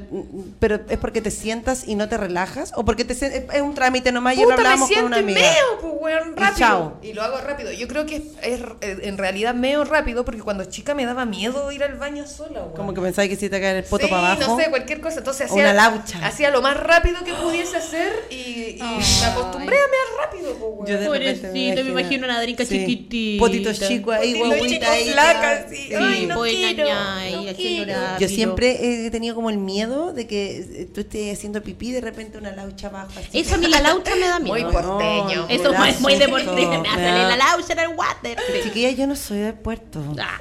pero 0.59 0.79
es 0.89 0.97
porque 0.97 1.21
te 1.21 1.31
sientas 1.31 1.87
y 1.87 1.95
no 1.95 2.09
te 2.09 2.17
relajas 2.17 2.71
o 2.75 2.83
porque 2.85 3.05
te 3.05 3.13
es- 3.13 3.61
un 3.61 3.73
trámite 3.75 4.11
nomás 4.11 4.35
y 4.37 4.41
lo 4.41 4.47
me 4.47 4.53
hablamos 4.53 4.89
con 4.89 5.03
una 5.05 5.17
y 5.17 5.19
amiga. 5.21 5.39
meo, 5.41 5.79
pues, 5.81 5.93
weón, 5.99 6.33
Y 6.35 6.39
rápido. 6.39 6.57
chao. 6.57 6.97
Y 7.01 7.13
lo 7.13 7.21
hago 7.23 7.37
rápido. 7.41 7.71
Yo 7.71 7.87
creo 7.87 8.05
que 8.05 8.17
es, 8.17 8.23
es- 8.41 8.61
es- 8.81 8.99
en 9.03 9.17
realidad 9.17 9.53
meo 9.53 9.83
rápido 9.83 10.25
porque 10.25 10.41
cuando 10.41 10.65
chica 10.65 10.93
me 10.95 11.05
daba 11.05 11.25
miedo 11.25 11.71
ir 11.71 11.83
al 11.83 11.95
baño 11.95 12.25
sola, 12.27 12.61
weón. 12.61 12.73
Como 12.75 12.93
que 12.93 13.01
pensáis 13.01 13.29
que 13.29 13.35
si 13.35 13.49
te 13.49 13.59
cae 13.59 13.77
el 13.79 13.83
poto 13.83 14.05
sí, 14.05 14.11
para 14.11 14.31
abajo. 14.33 14.55
no 14.57 14.63
sé, 14.63 14.69
cualquier 14.69 15.01
cosa. 15.01 15.19
Entonces 15.19 15.45
hacía, 15.49 15.63
una 15.63 15.73
laucha. 15.73 16.25
hacía 16.25 16.49
lo 16.51 16.61
más 16.61 16.77
rápido 16.77 17.23
que 17.23 17.33
pudiese 17.33 17.77
hacer 17.77 18.11
y, 18.29 18.77
y 18.77 18.81
me 18.81 19.25
acostumbré 19.25 19.75
a 19.75 19.87
mear 19.87 20.25
rápido, 20.25 20.53
pues, 20.53 20.61
weón. 20.73 20.85
Yo 20.87 20.97
de 20.97 21.09
repente 21.19 21.51
Pobrecito, 21.67 21.83
me 21.93 22.01
imagino 22.01 22.25
una 22.25 22.41
drinka 22.41 22.65
Sí. 22.65 22.79
chiquitita. 22.79 23.39
Potitos 23.43 23.79
chicos 23.87 24.15
ahí, 24.15 24.33
guaguita 24.39 24.91
ahí. 24.91 25.09
flacas, 25.11 25.65
que- 25.65 25.75
sí. 25.75 25.93
Ay, 25.95 26.25
no 26.25 26.41
quiero, 26.41 26.85
ñaña, 26.85 27.41
no 27.43 27.53
quiero. 27.55 27.93
Yo 28.19 28.27
siempre 28.27 29.05
he 29.05 29.11
tenido 29.11 29.35
como 29.35 29.49
el 29.49 29.57
miedo 29.57 30.13
de 30.13 30.27
que 30.27 30.57
eh, 30.57 30.89
tú 30.93 31.01
estés 31.01 31.37
haciendo 31.37 31.61
pipí 31.63 31.89
y 31.89 31.91
de 31.91 32.01
repente 32.01 32.37
una 32.37 32.51
laucha 32.51 32.87
abajo. 32.87 33.11
Así. 33.17 33.39
Eso 33.39 33.55
a 33.55 33.57
mí 33.57 33.67
la 33.67 33.81
laucha 33.81 34.15
me 34.15 34.27
da 34.27 34.39
miedo. 34.39 34.55
Muy 34.55 34.63
porteño. 34.71 35.47
Eso 35.49 35.73
es 35.85 35.99
muy 36.01 36.15
deportivo. 36.15 36.55
susto, 36.55 36.81
Me 36.81 36.89
hace 36.89 37.01
la 37.01 37.35
laucha 37.37 37.73
en 37.73 37.79
el 37.79 37.87
water. 37.89 38.37
Chiquilla, 38.63 38.91
yo 38.91 39.07
no 39.07 39.15
soy 39.15 39.39
de 39.39 39.53
puerto. 39.53 40.01
Ah. 40.19 40.37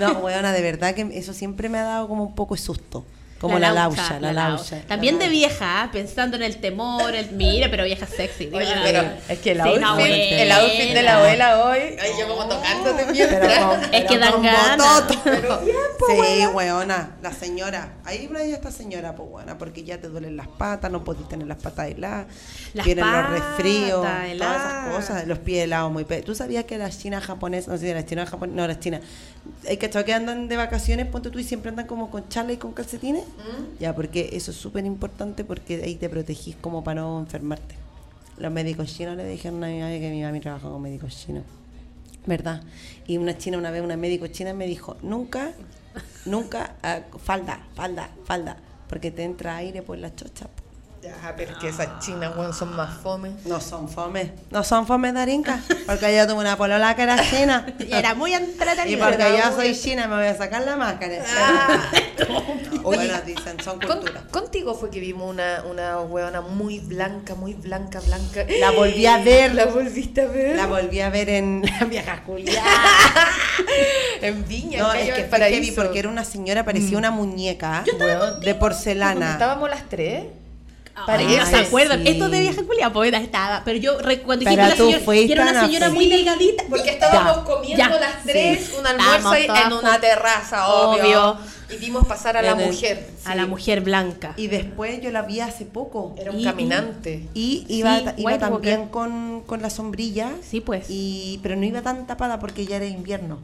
No, 0.00 0.12
weona, 0.20 0.52
de 0.52 0.62
verdad 0.62 0.94
que 0.94 1.06
eso 1.12 1.32
siempre 1.32 1.68
me 1.68 1.78
ha 1.78 1.84
dado 1.84 2.08
como 2.08 2.24
un 2.24 2.34
poco 2.34 2.54
de 2.54 2.60
susto. 2.60 3.04
Como 3.40 3.58
la, 3.58 3.72
laucha, 3.72 4.18
la 4.20 4.32
laucha. 4.32 4.80
También 4.88 5.18
de 5.18 5.28
vieja, 5.28 5.82
¿ah? 5.82 5.90
pensando 5.92 6.36
en 6.36 6.42
el 6.42 6.56
temor, 6.56 7.14
el 7.14 7.30
mire, 7.32 7.68
pero 7.68 7.84
vieja 7.84 8.06
sexy. 8.06 8.46
Oye, 8.54 8.72
pero 8.82 9.02
es 9.28 9.38
que 9.40 9.50
el 9.52 9.58
Sí, 9.62 9.68
outfit, 9.68 10.12
el 10.14 10.52
outfit 10.52 10.94
de 10.94 11.02
la 11.02 11.16
abuela. 11.18 11.64
hoy, 11.66 11.78
ay, 12.00 12.10
yo 12.18 12.26
como 12.28 12.46
tocándote 12.48 13.04
mientras. 13.12 13.58
Con- 13.64 13.94
Es 13.94 14.04
que 14.04 14.18
dan 14.18 14.42
ganas. 14.42 15.04
Sí, 16.06 16.46
weona, 16.52 17.10
la 17.22 17.32
señora. 17.32 17.94
Ahí 18.04 18.26
por 18.28 18.36
ahí 18.36 18.52
está 18.52 18.70
señora, 18.70 19.14
pues 19.14 19.28
buena, 19.28 19.56
porque 19.58 19.84
ya 19.84 19.98
te 20.00 20.08
duelen 20.08 20.36
las 20.36 20.48
patas, 20.48 20.90
no 20.90 21.02
podés 21.04 21.26
tener 21.28 21.46
las 21.46 21.58
patas 21.58 21.88
heladas, 21.90 22.26
Las 22.74 22.84
vienen 22.84 23.10
los 23.10 23.30
resfríos, 23.30 24.02
todas 24.02 24.24
esas 24.30 24.94
cosas, 24.94 25.26
los 25.26 25.38
pies 25.38 25.64
helados 25.64 25.90
muy 25.92 26.04
pe- 26.04 26.22
¿Tú 26.22 26.34
sabías 26.34 26.64
que 26.64 26.76
las 26.78 26.98
chinas 26.98 27.24
japonesas, 27.24 27.68
no 27.68 27.78
sé 27.78 27.88
si 27.88 27.94
las 27.94 28.04
chinas 28.06 28.28
japonesas, 28.28 28.56
no, 28.56 28.66
las 28.66 28.80
chinas, 28.80 29.00
hay 29.68 29.76
que 29.76 29.88
que 29.90 30.12
andan 30.12 30.48
de 30.48 30.56
vacaciones, 30.56 31.06
ponte 31.06 31.30
tú 31.30 31.38
y 31.38 31.44
siempre 31.44 31.70
andan 31.70 31.86
como 31.86 32.10
con 32.10 32.28
chala 32.28 32.52
y 32.52 32.56
con 32.58 32.72
calcetines? 32.72 33.24
Ya, 33.80 33.94
porque 33.94 34.30
eso 34.32 34.50
es 34.50 34.56
súper 34.56 34.84
importante 34.84 35.44
porque 35.44 35.82
ahí 35.82 35.96
te 35.96 36.08
protegís 36.08 36.56
como 36.56 36.84
para 36.84 37.02
no 37.02 37.18
enfermarte. 37.20 37.74
Los 38.38 38.52
médicos 38.52 38.94
chinos 38.94 39.16
le 39.16 39.26
dijeron 39.26 39.62
a 39.62 39.68
mi 39.68 39.78
mamá 39.78 39.90
que 39.90 40.10
mi 40.10 40.22
mami 40.22 40.40
trabaja 40.40 40.68
con 40.68 40.82
médicos 40.82 41.16
chinos. 41.16 41.44
¿Verdad? 42.26 42.62
Y 43.06 43.18
una 43.18 43.36
china, 43.36 43.58
una 43.58 43.70
vez, 43.70 43.82
una 43.82 43.96
médico 43.96 44.26
china 44.28 44.54
me 44.54 44.66
dijo, 44.66 44.96
nunca, 45.02 45.52
nunca, 46.24 46.74
ah, 46.82 47.00
falda, 47.18 47.66
falda, 47.74 48.08
falda, 48.24 48.56
porque 48.88 49.10
te 49.10 49.24
entra 49.24 49.56
aire 49.56 49.82
por 49.82 49.98
la 49.98 50.14
chocha. 50.14 50.48
Po". 51.12 51.20
Ya, 51.22 51.34
pero 51.36 51.52
es 51.52 51.58
que 51.58 51.68
esas 51.68 51.98
chinas, 52.00 52.36
weón, 52.36 52.52
son 52.54 52.74
más 52.76 52.94
fome. 53.02 53.30
No 53.44 53.60
son 53.60 53.88
fome, 53.88 54.32
no 54.50 54.62
son 54.64 54.86
fome 54.86 55.12
darinka, 55.12 55.60
porque 55.86 56.16
yo 56.16 56.26
tuve 56.26 56.40
una 56.40 56.56
polola 56.56 56.94
que 56.96 57.02
era 57.02 57.16
china. 57.30 57.66
Y 57.78 57.92
era 57.92 58.14
muy 58.14 58.32
entretenida. 58.32 58.88
Y 58.88 58.96
porque 58.96 59.36
yo 59.38 59.52
soy 59.54 59.74
china 59.78 60.06
me 60.08 60.16
voy 60.16 60.26
a 60.26 60.36
sacar 60.36 60.62
la 60.64 60.76
máscara. 60.76 61.14
bueno, 62.82 63.14
dicen, 63.26 63.56
son 63.62 63.78
Con- 63.80 63.98
culturas. 63.98 64.22
contigo 64.30 64.74
fue 64.74 64.90
que 64.90 65.00
vimos 65.00 65.28
una, 65.30 65.62
una 65.70 66.00
weona 66.00 66.40
muy 66.40 66.78
blanca, 66.80 67.34
muy 67.34 67.54
blanca, 67.54 68.00
blanca. 68.00 68.44
La 68.60 68.70
volví 68.70 69.06
a 69.06 69.18
ver. 69.18 69.54
La 69.54 69.66
volviste 69.66 70.22
a 70.22 70.26
ver. 70.26 70.56
La 70.56 70.66
volví 70.66 71.00
a 71.00 71.10
ver 71.10 71.28
en 71.30 71.62
la 71.80 71.86
vieja 71.86 72.22
Julia. 72.26 72.62
en 74.20 74.46
Viña, 74.48 74.78
No, 74.80 74.92
es 74.92 75.12
que 75.14 75.24
fue 75.24 75.38
heavy 75.38 75.70
porque 75.72 75.98
era 75.98 76.08
una 76.08 76.24
señora, 76.24 76.64
parecía 76.64 76.96
una 76.98 77.10
muñeca 77.10 77.84
weón, 77.98 78.40
de 78.40 78.54
porcelana. 78.54 79.32
estábamos 79.32 79.68
las 79.70 79.88
tres. 79.88 80.24
Ay, 80.96 81.02
Parece, 81.06 81.36
no 81.38 81.46
se 81.46 81.56
acuerdan. 81.56 82.02
sí. 82.02 82.08
Esto 82.08 82.28
de 82.28 82.40
vieja 82.40 82.62
Julia, 82.64 82.92
pues 82.92 83.12
estaba. 83.12 83.62
Pero 83.64 83.78
yo 83.78 83.96
cuando 84.24 84.44
dijiste 84.44 84.56
la 84.56 84.76
señora, 84.76 85.00
que 85.04 85.32
era 85.32 85.42
a 85.46 85.50
una 85.50 85.60
la 85.60 85.66
señora 85.66 85.90
muy 85.90 86.08
delgadita. 86.08 86.64
Porque 86.70 86.90
estábamos 86.90 87.36
Ya, 87.38 87.44
comiendo 87.44 87.76
ya, 87.84 87.88
las 88.00 88.22
tres 88.24 88.60
sí. 88.66 88.72
un 88.78 88.86
almuerzo 88.86 89.34
Estábamos 89.34 89.82
en 89.82 89.88
una 89.88 90.00
terraza, 90.00 90.68
obvio. 90.68 91.02
Obvio. 91.04 91.36
Y 91.70 91.76
vimos 91.78 92.06
pasar 92.06 92.36
a 92.36 92.42
la 92.42 92.52
En 92.52 92.60
el- 92.60 92.66
mujer. 92.66 93.08
A 93.24 93.34
la 93.34 93.46
mujer 93.46 93.80
blanca. 93.80 94.34
Y 94.36 94.46
después 94.46 95.00
yo 95.02 95.10
la 95.10 95.22
vi 95.22 95.40
hace 95.40 95.64
poco. 95.64 96.14
Era 96.16 96.30
un 96.30 96.38
Y- 96.38 96.44
caminante. 96.44 97.26
Y 97.34 97.64
iba, 97.68 97.98
Sí, 97.98 98.04
iba 98.18 98.38
también 98.38 98.86
con, 98.88 99.42
con 99.46 99.62
la 99.62 99.70
sombrilla. 99.70 100.30
Sí, 100.48 100.60
pues. 100.60 100.86
Y, 100.88 101.40
pero 101.42 101.56
no 101.56 101.64
iba 101.64 101.82
tan 101.82 102.06
tapada 102.06 102.38
porque 102.38 102.66
ya 102.66 102.76
era 102.76 102.86
invierno. 102.86 103.38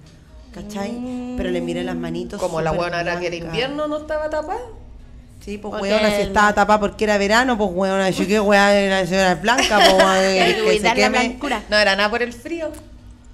¿Cachai? 0.55 0.93
Pero 1.37 1.51
le 1.51 1.61
miré 1.61 1.83
las 1.85 1.97
manitos. 1.97 2.41
Como 2.41 2.61
la 2.61 2.73
buena 2.73 3.01
era 3.01 3.19
que 3.19 3.27
era 3.29 3.37
invierno, 3.37 3.87
no 3.89 3.99
estaba 3.99 4.29
tapada. 4.31 4.59
Sí, 5.45 5.57
pues 5.59 5.73
Porque 5.73 5.91
weona, 5.91 6.15
si 6.17 6.23
estaba 6.23 6.53
tapada 6.53 6.81
porque 6.81 7.05
era 7.05 7.17
verano, 7.19 7.57
pues 7.57 7.71
weona, 7.73 8.11
yo 8.11 8.27
qué 8.27 8.41
weona, 8.41 9.01
la 9.01 9.07
señora 9.07 9.35
blanca, 9.37 9.79
pues 9.79 9.93
weona, 9.95 10.95
que 10.95 11.49
la. 11.49 11.63
No 11.71 11.77
era 11.79 11.97
nada 11.97 12.11
por 12.11 12.23
el 12.23 12.33
frío. 12.33 12.71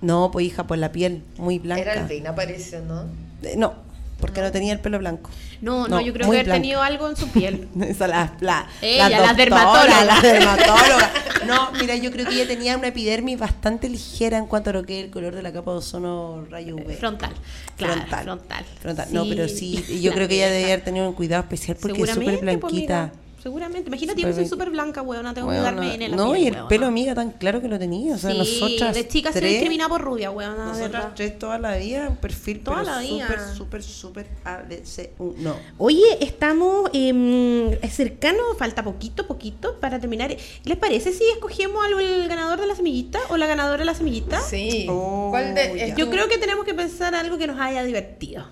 No, 0.01 0.31
pues 0.31 0.47
hija, 0.47 0.67
por 0.67 0.79
la 0.79 0.93
piel, 0.93 1.23
muy 1.37 1.59
blanca. 1.59 1.83
Era 1.83 1.95
el 1.95 2.09
reina, 2.09 2.35
parece, 2.35 2.81
¿no? 2.81 3.07
Eh, 3.43 3.55
No, 3.57 3.75
porque 4.21 4.41
no 4.41 4.53
tenía 4.53 4.73
el 4.73 4.79
pelo 4.81 4.99
blanco. 4.99 5.31
No, 5.61 5.89
no, 5.89 5.97
No, 5.97 6.01
yo 6.01 6.13
creo 6.13 6.27
que 6.31 6.37
haber 6.37 6.45
blanca. 6.47 6.63
tenido 6.63 6.83
algo 6.83 7.09
en 7.09 7.17
su 7.17 7.29
piel. 7.29 7.67
Esa 7.83 8.07
la, 8.07 8.35
la, 8.41 8.67
Ella, 8.83 9.09
la 9.09 9.17
doctora, 9.19 9.35
dermatóloga. 9.35 10.05
La 10.05 10.21
dermatóloga. 10.21 11.11
No, 11.45 11.73
mira, 11.73 11.97
yo 11.97 12.11
creo 12.11 12.27
que 12.27 12.35
ella 12.35 12.47
tenía 12.47 12.77
una 12.77 12.89
epidermis 12.89 13.39
bastante 13.39 13.89
ligera 13.89 14.39
en 14.39 14.47
cuanto 14.47 14.71
a 14.71 14.73
lo 14.73 14.85
que 14.85 15.01
es 15.01 15.05
el 15.05 15.11
color 15.11 15.35
de 15.35 15.43
la 15.43 15.53
capa 15.53 15.73
de 15.73 15.79
ozono 15.79 16.47
rayo 16.51 16.77
UV. 16.77 16.97
Frontal. 16.97 17.33
Claro, 17.77 17.95
Frontal. 17.95 18.25
frontal. 18.25 18.65
Frontal. 18.81 19.09
No, 19.11 19.25
pero 19.29 19.49
sí, 19.49 20.01
yo 20.01 20.13
creo 20.13 20.29
que 20.29 20.37
ella 20.37 20.51
debe 20.51 20.65
haber 20.73 20.85
tenido 20.85 21.09
un 21.09 21.15
cuidado 21.15 21.43
especial 21.43 21.77
porque 21.81 22.03
es 22.03 22.11
súper 22.11 22.39
pues, 22.39 22.41
blanquita. 22.41 23.13
Seguramente. 23.43 23.89
Imagínate, 23.89 24.21
yo 24.23 24.29
que 24.29 24.35
soy 24.35 24.47
Súper 24.47 24.71
blanca, 24.71 25.03
weona, 25.03 25.33
tengo 25.35 25.49
que 25.49 25.55
cuidarme 25.57 25.95
en 25.95 26.03
el 26.03 26.17
No, 26.17 26.35
y 26.37 26.47
el 26.47 26.55
weona. 26.55 26.69
pelo, 26.69 26.87
amiga, 26.87 27.15
tan 27.15 27.31
claro 27.33 27.61
que 27.61 27.69
lo 27.69 27.79
tenía. 27.79 28.15
O 28.15 28.19
sea, 28.19 28.31
sí, 28.33 28.39
nosotras. 28.39 28.95
de 28.95 29.09
chica 29.09 29.33
se 29.33 29.39
tres, 29.41 29.53
discriminaba 29.53 29.91
por 29.91 30.03
rubia, 30.03 30.31
weona, 30.31 30.55
de 30.55 30.65
Nosotras 30.67 30.91
verdad. 30.93 31.13
tres 31.15 31.39
toda 31.39 31.59
la 31.59 31.77
vida, 31.77 32.09
un 32.09 32.17
perfil 32.17 32.61
Toda 32.61 32.79
pero 32.83 32.91
la 32.91 32.99
vida. 33.01 33.27
súper, 33.27 33.43
súper, 33.57 33.83
súper 33.83 34.27
ABC1. 34.45 35.55
Oye, 35.79 36.25
estamos 36.25 36.91
eh, 36.93 37.79
cercanos, 37.91 38.45
falta 38.59 38.83
poquito, 38.83 39.27
poquito 39.27 39.79
para 39.81 40.01
terminar. 40.01 40.35
¿Les 40.65 40.77
parece 40.77 41.13
si 41.13 41.25
escogemos 41.31 41.85
al 41.85 42.01
el 42.01 42.29
ganador 42.29 42.61
de 42.61 42.67
la 42.67 42.75
semillita 42.75 43.19
o 43.31 43.37
la 43.37 43.47
ganadora 43.47 43.79
de 43.79 43.85
la 43.85 43.95
semillita? 43.95 44.41
Sí. 44.41 44.87
Oh, 44.89 45.29
¿Cuál 45.31 45.55
de- 45.55 45.95
Yo 45.97 46.11
creo 46.11 46.29
que 46.29 46.39
tenemos 46.39 46.65
que 46.65 46.75
pensar 46.75 47.15
algo 47.15 47.39
que 47.39 47.47
nos 47.47 47.59
haya 47.61 47.83
divertido. 47.85 48.45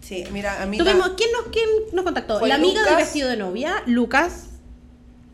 Sí, 0.00 0.24
mira, 0.32 0.62
a 0.62 0.66
mí. 0.66 0.78
Tuvimos, 0.78 1.10
¿quién, 1.16 1.30
nos, 1.32 1.46
¿Quién 1.52 1.68
nos 1.92 2.04
contactó? 2.04 2.44
La 2.46 2.54
amiga 2.56 2.80
del 2.80 2.82
Lucas. 2.90 2.96
vestido 2.96 3.28
de 3.28 3.36
novia, 3.36 3.82
Lucas 3.86 4.46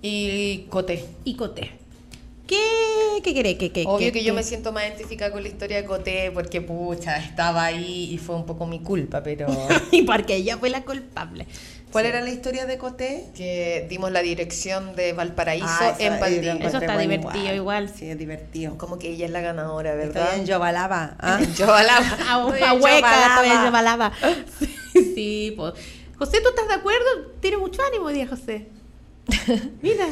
Y 0.03 0.67
Coté. 0.71 1.05
y 1.25 1.35
Coté. 1.35 1.73
¿Qué, 2.47 2.59
qué 3.25 3.35
querés? 3.35 3.57
¿Qué, 3.59 3.73
qué, 3.73 3.85
Obvio 3.87 4.13
qué- 4.13 4.13
que 4.21 4.25
yo 4.25 4.33
me 4.33 4.43
siento 4.45 4.73
más 4.73 4.85
identificada 4.85 5.33
con 5.33 5.43
la 5.43 5.49
historia 5.49 5.79
de 5.79 5.85
Coté 5.85 6.31
porque, 6.33 6.61
pucha, 6.61 7.17
estaba 7.17 7.65
ahí 7.65 8.11
y 8.13 8.19
fue 8.19 8.37
un 8.37 8.47
poco 8.47 8.67
mi 8.67 8.79
culpa, 8.81 9.23
pero... 9.23 9.47
y 9.91 10.03
porque 10.03 10.37
ella 10.37 10.57
fue 10.57 10.71
la 10.71 10.85
culpable. 10.85 11.47
¿Cuál 11.97 12.05
Sí. 12.05 12.09
era 12.11 12.21
la 12.21 12.31
historia 12.31 12.67
de 12.67 12.77
Coté? 12.79 13.27
que 13.35 13.87
dimos 13.89 14.13
la 14.13 14.21
dirección 14.21 14.95
de 14.95 15.15
Valparaíso 15.15 15.67
Ah, 15.67 15.97
en 15.99 16.21
Valdivia. 16.21 16.53
Eso 16.57 16.77
está 16.79 16.95
bueno 16.95 17.01
divertido 17.11 17.55
igual. 17.55 17.89
Sí, 17.89 18.11
es 18.11 18.19
divertido. 18.19 18.77
Como 18.77 18.99
que 18.99 19.09
ella 19.11 19.25
es 19.25 19.31
la 19.33 19.41
ganadora, 19.41 19.95
Estoy 19.95 20.09
¿verdad? 20.09 20.37
en 20.37 20.45
Yobalaba. 20.47 21.17
¿ah? 21.19 21.41
Yo 21.57 21.73
alaba. 21.73 22.07
A 22.29 22.45
Estoy 22.53 22.63
a 22.63 22.73
en 22.75 22.83
hueca, 22.83 23.65
Yobalaba. 23.65 24.13
Sí, 24.59 25.13
sí, 25.15 25.55
pues. 25.57 25.73
José, 26.19 26.41
¿tú 26.43 26.49
estás 26.51 26.69
de 26.69 26.75
acuerdo? 26.75 27.07
Tiene 27.41 27.57
mucho 27.59 27.81
ánimo 27.89 28.07
hoy 28.07 28.15
día, 28.15 28.27
José. 28.27 28.67
Mira. 29.83 30.07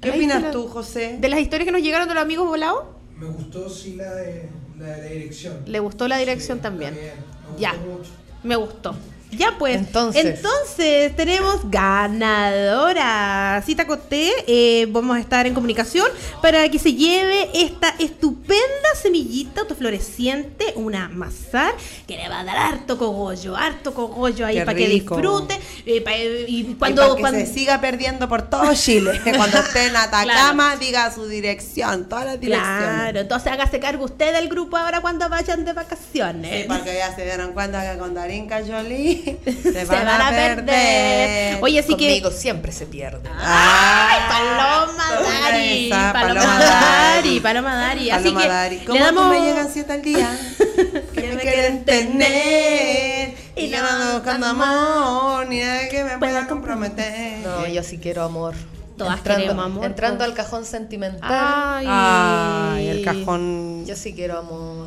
¿Qué 0.00 0.10
opinas 0.10 0.42
la- 0.42 0.50
tú, 0.50 0.68
José? 0.68 1.16
De 1.18 1.28
las 1.28 1.40
historias 1.40 1.64
que 1.66 1.72
nos 1.72 1.82
llegaron 1.82 2.06
de 2.08 2.14
los 2.14 2.22
amigos 2.22 2.46
volados, 2.46 2.84
Me 3.18 3.26
gustó 3.26 3.68
sí 3.68 3.94
la 3.96 4.12
de 4.14 4.48
la, 4.78 4.86
de 4.86 5.02
la 5.02 5.08
dirección. 5.08 5.62
le 5.66 5.78
gustó 5.80 6.08
la 6.08 6.16
dirección 6.18 6.60
también. 6.60 6.94
Bien, 6.94 7.12
me 7.54 7.60
Ya. 7.60 7.72
gustó 7.72 7.90
mucho. 7.90 8.10
Me 8.42 8.56
gustó. 8.56 8.94
Ya 9.36 9.56
pues, 9.58 9.76
Entonces. 9.76 10.24
entonces 10.24 11.14
tenemos 11.16 11.60
ganadora. 11.70 13.62
Cita 13.64 13.86
Coté, 13.86 14.30
eh, 14.46 14.86
vamos 14.90 15.16
a 15.16 15.20
estar 15.20 15.46
en 15.46 15.54
comunicación 15.54 16.06
para 16.42 16.68
que 16.68 16.78
se 16.78 16.92
lleve 16.94 17.48
esta 17.54 17.94
estupenda 17.98 18.60
semillita 19.00 19.62
autofloreciente, 19.62 20.72
una 20.76 21.08
mazar, 21.08 21.74
que 22.06 22.16
le 22.16 22.28
va 22.28 22.40
a 22.40 22.44
dar 22.44 22.56
harto 22.56 22.98
cogollo, 22.98 23.56
harto 23.56 23.92
cogollo 23.94 24.46
ahí 24.46 24.56
Qué 24.58 24.64
para 24.64 24.78
que 24.78 24.88
disfrute. 24.88 25.58
eh, 25.86 26.00
pa- 26.00 26.16
y 26.16 26.60
Y 26.70 26.74
cuando, 26.78 27.02
para 27.02 27.14
que 27.14 27.20
cuando- 27.20 27.40
se 27.40 27.46
siga 27.52 27.80
perdiendo 27.80 28.28
por 28.28 28.42
todo 28.42 28.74
Chile. 28.74 29.20
Cuando 29.36 29.58
esté 29.58 29.86
en 29.86 29.96
Atacama, 29.96 30.76
diga 30.76 31.12
su 31.12 31.26
dirección, 31.26 32.08
todas 32.08 32.24
las 32.26 32.40
direcciones. 32.40 32.78
Claro, 32.94 33.20
entonces 33.20 33.52
hágase 33.52 33.80
cargo 33.80 34.04
usted 34.04 34.32
del 34.32 34.48
grupo 34.48 34.76
ahora 34.76 35.00
cuando 35.00 35.28
vayan 35.28 35.64
de 35.64 35.72
vacaciones. 35.72 36.62
Sí, 36.62 36.64
porque 36.68 36.94
ya 36.96 37.14
se 37.14 37.24
dieron 37.24 37.52
cuenta 37.52 37.92
que 37.92 37.98
con 37.98 38.14
Darinka 38.14 38.60
Jolie 38.66 39.22
se, 39.62 39.84
van 39.84 40.08
a 40.08 40.30
perder. 40.30 41.58
Oye, 41.62 41.78
así 41.78 41.94
que- 41.96 42.06
Conmigo 42.08 42.30
siempre 42.30 42.72
se 42.72 42.86
pierde. 42.86 43.28
¡Ay, 43.38 44.18
Paloma 44.28 45.04
Una 45.20 45.40
Dari! 45.40 45.86
esa, 45.86 46.12
Paloma 46.12 46.40
Paloma 46.40 46.58
Dari, 46.58 47.14
Dari. 47.28 47.40
Paloma 47.40 47.74
Dari. 47.74 48.10
Así 48.10 48.22
Paloma 48.24 48.42
que 48.42 48.48
Dari. 48.48 48.78
le 48.78 48.84
¿Cómo 48.84 49.00
damos... 49.00 49.24
tú 49.24 49.30
me 49.30 49.40
llegan 49.46 49.68
siete 49.72 49.92
al 49.92 50.02
día? 50.02 50.38
que 51.14 51.22
me 51.22 51.36
quieren 51.38 51.84
tener. 51.84 53.34
Y 53.56 53.68
yo 53.68 53.80
no 53.82 53.88
ando 53.88 54.14
buscando 54.14 54.46
amor, 54.46 55.46
ni 55.48 55.60
nada 55.60 55.88
que 55.88 56.04
me 56.04 56.18
pueda 56.18 56.46
comprometer. 56.46 57.38
No, 57.38 57.66
yo 57.66 57.82
sí 57.82 57.98
quiero 57.98 58.24
amor. 58.24 58.54
Todas 58.96 59.20
queremos 59.22 59.64
amor, 59.64 59.84
Entrando 59.86 60.18
pues. 60.18 60.28
al 60.30 60.34
cajón 60.36 60.64
sentimental. 60.64 61.30
Ay. 61.32 61.86
Ay, 61.88 62.88
el 62.88 63.04
cajón. 63.04 63.84
Yo 63.86 63.96
sí 63.96 64.12
quiero 64.14 64.38
amor. 64.38 64.86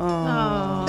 Oh. 0.00 0.86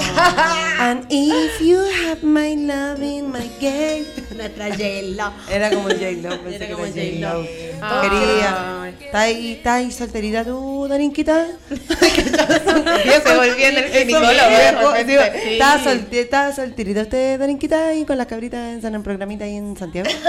And 0.79 1.05
if 1.09 1.59
you 1.61 1.79
have 1.79 2.21
my 2.21 2.53
love 2.53 3.01
in 3.01 3.31
my 3.31 3.49
game. 3.59 4.05
Nuestra 4.37 4.69
J-Lo. 4.69 5.33
Era 5.49 5.71
como 5.71 5.89
J-Lo, 5.89 6.41
pensé 6.43 6.55
Era 6.55 6.67
que 6.67 6.73
como 6.73 6.85
era 6.85 6.93
J-Lo. 6.93 8.01
Quería. 8.01 8.93
¿Está 8.99 9.21
ahí, 9.21 9.53
está 9.53 9.73
ahí 9.75 9.91
solterita 9.91 10.45
tú, 10.45 10.87
Darinquita? 10.87 11.47
Se 11.69 13.35
volvió 13.35 13.67
en 13.67 13.77
el 13.77 13.85
ginecólogo. 13.85 14.95
¿Está 14.95 15.83
solterita, 15.83 16.19
está 16.19 16.55
solterita 16.55 17.01
usted, 17.01 17.39
Darinquita, 17.39 17.87
ahí 17.87 18.05
con 18.05 18.17
las 18.17 18.27
cabritas 18.27 18.59
en 18.73 18.81
San 18.81 19.01
programita 19.01 19.45
ahí 19.45 19.55
en 19.55 19.75
Santiago? 19.75 20.09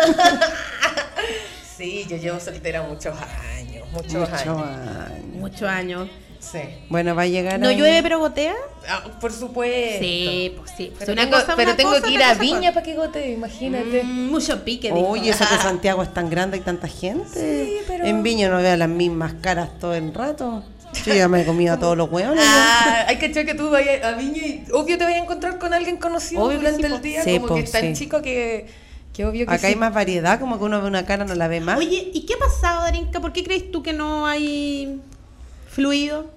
Sí, 1.77 2.05
yo 2.07 2.19
llevo 2.19 2.39
soltera 2.39 2.83
muchos 2.83 3.17
años. 3.57 3.89
Muchos 3.91 4.13
Muchos 4.13 4.33
años. 4.33 4.63
años. 4.63 5.35
Muchos 5.35 5.63
años. 5.63 6.11
Sí. 6.41 6.59
Bueno, 6.89 7.15
va 7.15 7.23
a 7.23 7.27
llegar. 7.27 7.61
¿No 7.61 7.69
ahí. 7.69 7.77
llueve 7.77 8.03
pero 8.03 8.19
gotea? 8.19 8.55
Ah, 8.89 9.05
por 9.21 9.31
supuesto. 9.33 9.99
Sí, 10.01 10.55
pues 10.57 10.73
sí. 10.77 10.93
Pero, 10.99 11.13
una 11.13 11.23
tengo, 11.23 11.37
cosa, 11.37 11.55
pero 11.55 11.71
una 11.71 11.77
tengo 11.77 11.91
cosa, 11.91 12.03
que 12.03 12.11
ir 12.13 12.23
a 12.23 12.35
Viña 12.35 12.59
cosa. 12.61 12.73
para 12.73 12.83
que 12.87 12.95
gote, 12.97 13.31
imagínate. 13.31 14.03
Mm, 14.03 14.31
mucho 14.31 14.65
pique, 14.65 14.89
dijo. 14.93 15.07
Oye, 15.07 15.31
eso 15.31 15.45
que 15.47 15.57
Santiago 15.63 16.03
es 16.03 16.13
tan 16.15 16.31
grande 16.31 16.57
y 16.57 16.61
tanta 16.61 16.89
gente. 16.89 17.29
Sí, 17.67 17.77
pero- 17.87 18.05
En 18.05 18.23
Viña 18.23 18.49
no 18.49 18.57
veo 18.59 18.77
las 18.77 18.89
mismas 18.89 19.35
caras 19.43 19.79
todo 19.79 19.95
el 19.95 20.15
rato. 20.15 20.65
Yo 21.07 21.15
ya 21.15 21.29
me 21.29 21.43
he 21.43 21.45
comido 21.47 21.75
a 21.75 21.79
todos 21.79 21.97
los 21.97 22.11
hueones. 22.11 22.43
Ah, 22.83 23.05
hay 23.07 23.19
que 23.19 23.27
echar 23.27 23.45
que 23.47 23.55
tú 23.55 23.71
vayas 23.71 24.03
a 24.03 24.13
Viña 24.13 24.39
y 24.45 24.65
obvio 24.73 24.97
te 24.99 25.05
vayas 25.05 25.21
a 25.21 25.23
encontrar 25.25 25.59
con 25.59 25.73
alguien 25.75 25.99
conocido 25.99 26.43
Obvio 26.43 26.59
durante 26.59 26.89
sí, 26.89 26.95
el 26.95 27.03
día, 27.03 27.23
Sí, 27.23 27.35
como 27.37 27.49
po, 27.49 27.55
que 27.57 27.61
es 27.61 27.71
tan 27.71 27.83
sí. 27.83 27.93
chico 27.93 28.23
que, 28.23 28.67
que 29.13 29.25
obvio 29.27 29.47
que 29.47 29.53
Acá 29.53 29.59
sí. 29.61 29.67
hay 29.67 29.77
más 29.77 29.93
variedad, 29.95 30.41
como 30.41 30.59
que 30.59 30.65
uno 30.65 30.81
ve 30.81 30.89
una 30.89 31.05
cara 31.05 31.25
no 31.27 31.35
la 31.35 31.47
ve 31.47 31.61
más. 31.61 31.79
Oye, 31.79 32.11
¿y 32.15 32.25
qué 32.27 32.35
ha 32.35 32.39
pasado, 32.39 32.83
Darinka? 32.83 33.21
¿Por 33.21 33.33
qué 33.33 33.45
crees 33.45 33.71
tú 33.71 33.83
que 33.83 33.93
no 33.93 34.27
hay 34.27 35.01
fluido? 35.73 36.31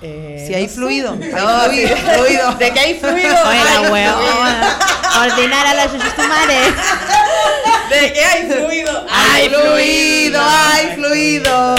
Eh, 0.00 0.44
si 0.46 0.54
hay 0.54 0.62
no 0.64 0.68
sé. 0.68 0.74
fluido, 0.76 1.12
hay 1.20 1.30
No, 1.32 1.60
fluido, 1.64 1.88
sí. 1.96 2.02
fluido. 2.14 2.54
De 2.58 2.70
que 2.72 2.80
hay 2.80 2.94
fluido. 2.98 3.34
Oye, 3.48 3.58
la 3.64 3.70
fluido. 3.72 3.92
huevona. 3.92 4.78
Ordenar 5.20 5.66
a 5.66 5.74
las 5.74 5.92
chuchumares. 5.92 6.68
De 7.90 8.12
que 8.12 8.24
hay 8.24 8.46
fluido. 8.50 9.06
Hay 9.10 9.48
fluido, 9.48 10.40
hay 10.42 10.86
fluido. 10.94 11.74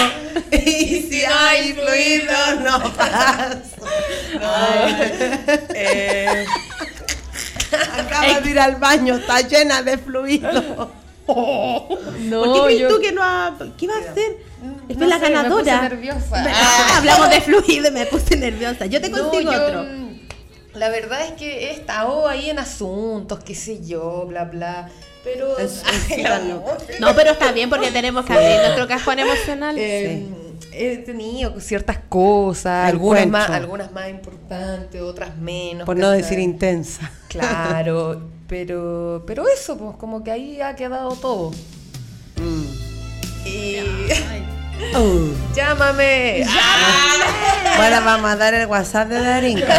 Y 0.52 1.08
si 1.10 1.24
hay 1.26 1.74
fluido, 1.74 2.34
no 2.64 2.94
pasa. 2.94 3.58
Eh, 5.74 6.46
Acaba 7.98 8.40
de 8.40 8.50
ir 8.50 8.60
al 8.60 8.76
baño, 8.78 9.16
está 9.16 9.42
llena 9.42 9.82
de 9.84 9.98
fluido. 9.98 10.52
no, 11.28 12.44
¿Por 12.44 12.68
qué 12.68 12.80
yo- 12.80 12.88
tú 12.88 13.00
que 13.00 13.12
no 13.12 13.22
ha... 13.24 13.56
¿Qué 13.78 13.88
va 13.88 13.94
a 13.96 14.00
hacer? 14.12 14.38
Es 14.90 14.98
no 14.98 15.06
la 15.08 15.20
sé, 15.20 15.26
me 15.30 15.32
ganadora. 15.36 15.64
puse 15.80 15.90
nerviosa. 15.90 16.46
Ah, 16.54 16.98
hablamos 16.98 17.30
de 17.30 17.42
fluido 17.42 17.88
y 17.88 17.92
me 17.92 18.06
puse 18.08 18.36
nerviosa. 18.36 18.86
Yo 18.88 19.00
te 19.00 19.10
No, 19.10 19.20
consigo 19.30 19.52
yo, 19.52 19.64
otro. 19.66 19.86
La 20.74 20.90
verdad 20.90 21.26
es 21.26 21.32
que 21.34 21.66
he 21.68 21.72
estado 21.72 22.28
ahí 22.28 22.50
en 22.50 22.60
asuntos, 22.60 23.40
qué 23.44 23.56
sé 23.56 23.86
yo, 23.86 24.26
bla, 24.28 24.46
bla. 24.46 24.90
Pero. 25.24 25.58
Es- 25.60 25.84
es 25.84 26.12
Ay, 26.18 26.24
tan 26.24 26.52
amor. 26.52 26.78
No, 27.00 27.16
pero 27.16 27.32
está 27.32 27.52
bien 27.52 27.70
porque 27.70 27.92
tenemos 27.92 28.26
que 28.26 28.34
abrir 28.34 28.58
nuestro 28.62 28.88
cajón 28.88 29.20
emocional. 29.28 29.76
Eh, 29.78 30.26
He 30.72 30.98
tenido 30.98 31.60
ciertas 31.60 31.98
cosas, 32.10 32.88
algunas 32.90 33.26
más, 33.28 33.50
algunas 33.50 33.92
más 33.92 34.10
importantes, 34.10 35.02
otras 35.02 35.36
menos. 35.38 35.86
Por 35.86 35.98
no 35.98 36.10
decir 36.12 36.38
intensa. 36.40 37.12
Claro, 37.28 38.22
pero, 38.48 39.24
pero 39.26 39.46
eso, 39.48 39.78
pues 39.78 39.96
como 39.98 40.24
que 40.24 40.32
ahí 40.32 40.62
ha 40.62 40.76
quedado 40.76 41.10
todo. 41.16 41.52
Mm. 42.38 42.64
Y. 43.48 43.76
Oh. 44.96 45.28
¡Llámame! 45.56 46.46
Bueno, 47.78 48.02
vamos 48.04 48.32
a 48.32 48.36
dar 48.36 48.54
el 48.54 48.66
WhatsApp 48.68 49.08
de 49.10 49.22
Darinka. 49.22 49.78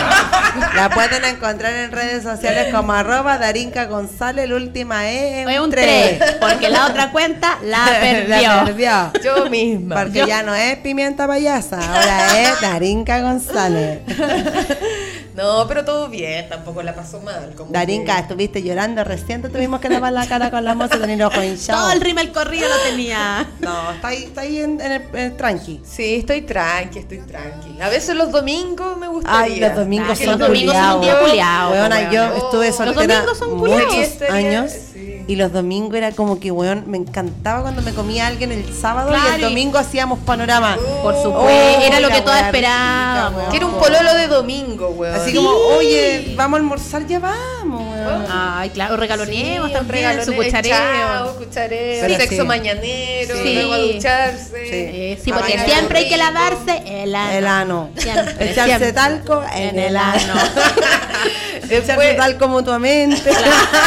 La 0.75 0.91
pueden 0.91 1.25
encontrar 1.25 1.73
en 1.75 1.93
redes 1.93 2.23
sociales 2.23 2.73
como 2.75 2.93
arroba 2.93 3.39
Darinka 3.39 3.85
González, 3.87 4.49
la 4.49 4.57
última 4.57 5.09
E 5.11 5.43
Es 5.43 5.61
un 5.61 5.71
3. 5.71 6.19
3, 6.19 6.37
porque 6.41 6.69
la 6.71 6.87
otra 6.87 7.11
cuenta 7.13 7.59
la 7.63 7.85
perdió. 8.01 8.37
La 8.37 8.65
perdió. 8.65 9.13
Yo 9.23 9.51
misma. 9.51 9.97
Porque 9.97 10.25
ya 10.27 10.43
no 10.43 10.55
es 10.55 10.77
pimienta 10.79 11.27
payasa, 11.27 11.79
ahora 11.79 12.41
es 12.41 12.61
Darinka 12.61 13.21
González. 13.21 14.01
No, 15.41 15.67
pero 15.67 15.85
todo 15.85 16.09
bien, 16.09 16.49
tampoco 16.49 16.83
la 16.83 16.95
pasó 16.95 17.21
mal. 17.21 17.55
Como 17.57 17.71
Darinka, 17.73 18.15
que- 18.17 18.21
estuviste 18.23 18.62
llorando, 18.62 19.03
recién 19.05 19.41
te 19.41 19.49
tuvimos 19.49 19.81
que 19.81 19.89
lavar 19.89 20.12
la 20.12 20.27
cara 20.27 20.51
con 20.51 20.65
la 20.65 20.75
moza 20.75 20.99
de 20.99 21.25
ojo 21.25 21.35
Todo 21.35 21.45
hinchado. 21.45 21.91
el 21.93 22.01
rímel 22.01 22.31
corrido 22.33 22.69
lo 22.69 22.77
tenía. 22.91 23.49
No, 23.61 23.91
está 23.93 24.09
ahí, 24.09 24.25
está 24.25 24.43
ahí 24.43 24.59
en, 24.59 24.81
en 24.81 24.93
el, 24.93 25.03
en 25.15 25.19
el 25.19 25.37
tranqui. 25.37 25.81
Sí, 25.85 26.17
estoy 26.17 26.43
tranqui, 26.43 26.99
estoy 26.99 27.19
tranqui. 27.21 27.81
A 27.81 27.89
veces 27.89 28.17
los 28.17 28.31
domingos 28.31 28.97
me 28.99 29.09
gustaría. 29.09 29.55
Ay, 29.55 29.61
los 29.61 29.75
domingos 29.77 30.11
Ah, 30.11 30.17
son 30.17 30.27
los 30.27 30.39
domingos 30.39 30.75
son 30.77 30.95
un 30.97 31.01
día 31.01 31.21
culiao, 31.21 31.71
Weona, 31.73 32.11
yo 32.11 32.25
estuve 32.37 32.67
Los 32.69 32.77
soltera 32.77 33.15
domingos 33.21 33.39
son 33.39 33.59
culiados. 33.59 33.85
muchos 33.87 33.99
Estaría- 34.05 34.35
años 34.61 34.73
sí. 34.93 35.20
Y 35.31 35.36
los 35.36 35.52
domingos 35.52 35.94
era 35.94 36.11
como 36.11 36.40
que, 36.40 36.51
weón, 36.51 36.85
me 36.89 36.97
encantaba 36.98 37.62
cuando 37.62 37.82
me 37.82 37.93
comía 37.94 38.27
alguien 38.27 38.51
el 38.51 38.74
sábado 38.74 39.12
y 39.16 39.35
el 39.36 39.40
domingo 39.40 39.78
hacíamos 39.78 40.19
panorama. 40.19 40.77
Por 41.05 41.15
supuesto, 41.15 41.40
Oh, 41.40 41.48
era 41.48 42.01
lo 42.01 42.09
que 42.09 42.20
todas 42.20 42.47
esperábamos. 42.47 43.44
Que 43.51 43.59
era 43.59 43.66
un 43.66 43.74
pololo 43.74 44.12
de 44.15 44.27
domingo, 44.27 44.89
weón. 44.89 45.15
Así 45.15 45.31
Sí. 45.31 45.36
como, 45.36 45.51
oye, 45.51 46.32
vamos 46.36 46.59
a 46.59 46.61
almorzar, 46.62 47.07
ya 47.07 47.20
vamos, 47.20 47.81
weón. 47.81 48.27
Ay, 48.28 48.70
claro, 48.70 48.97
regaloneemos 48.97 49.69
Sí, 49.69 49.73
también, 49.74 49.94
regaloneo, 49.94 50.24
su 50.27 50.35
cuchareo. 50.35 50.73
chao, 50.77 51.36
cuchareo, 51.36 52.01
Pero 52.09 52.16
sexo 52.16 52.43
sí. 52.43 52.48
mañanero, 52.48 53.36
Sí. 53.40 53.55
luego 53.55 53.73
a 53.74 53.78
ducharse. 53.78 55.12
Eh, 55.12 55.20
sí, 55.23 55.31
A 55.31 55.35
porque 55.36 55.59
siempre 55.65 55.98
hay 56.01 56.09
que 56.09 56.16
lavarse 56.16 56.82
el 57.05 57.15
ano. 57.15 57.31
El 57.39 57.47
ano. 57.47 57.90
Siempre, 57.97 58.51
Echarse 58.51 58.93
talco 58.93 59.44
en, 59.55 59.78
el 59.78 59.97
ano. 59.97 60.35
Echarse 61.71 61.87
Después- 61.93 62.17
talco 62.17 62.49
mutuamente. 62.49 63.31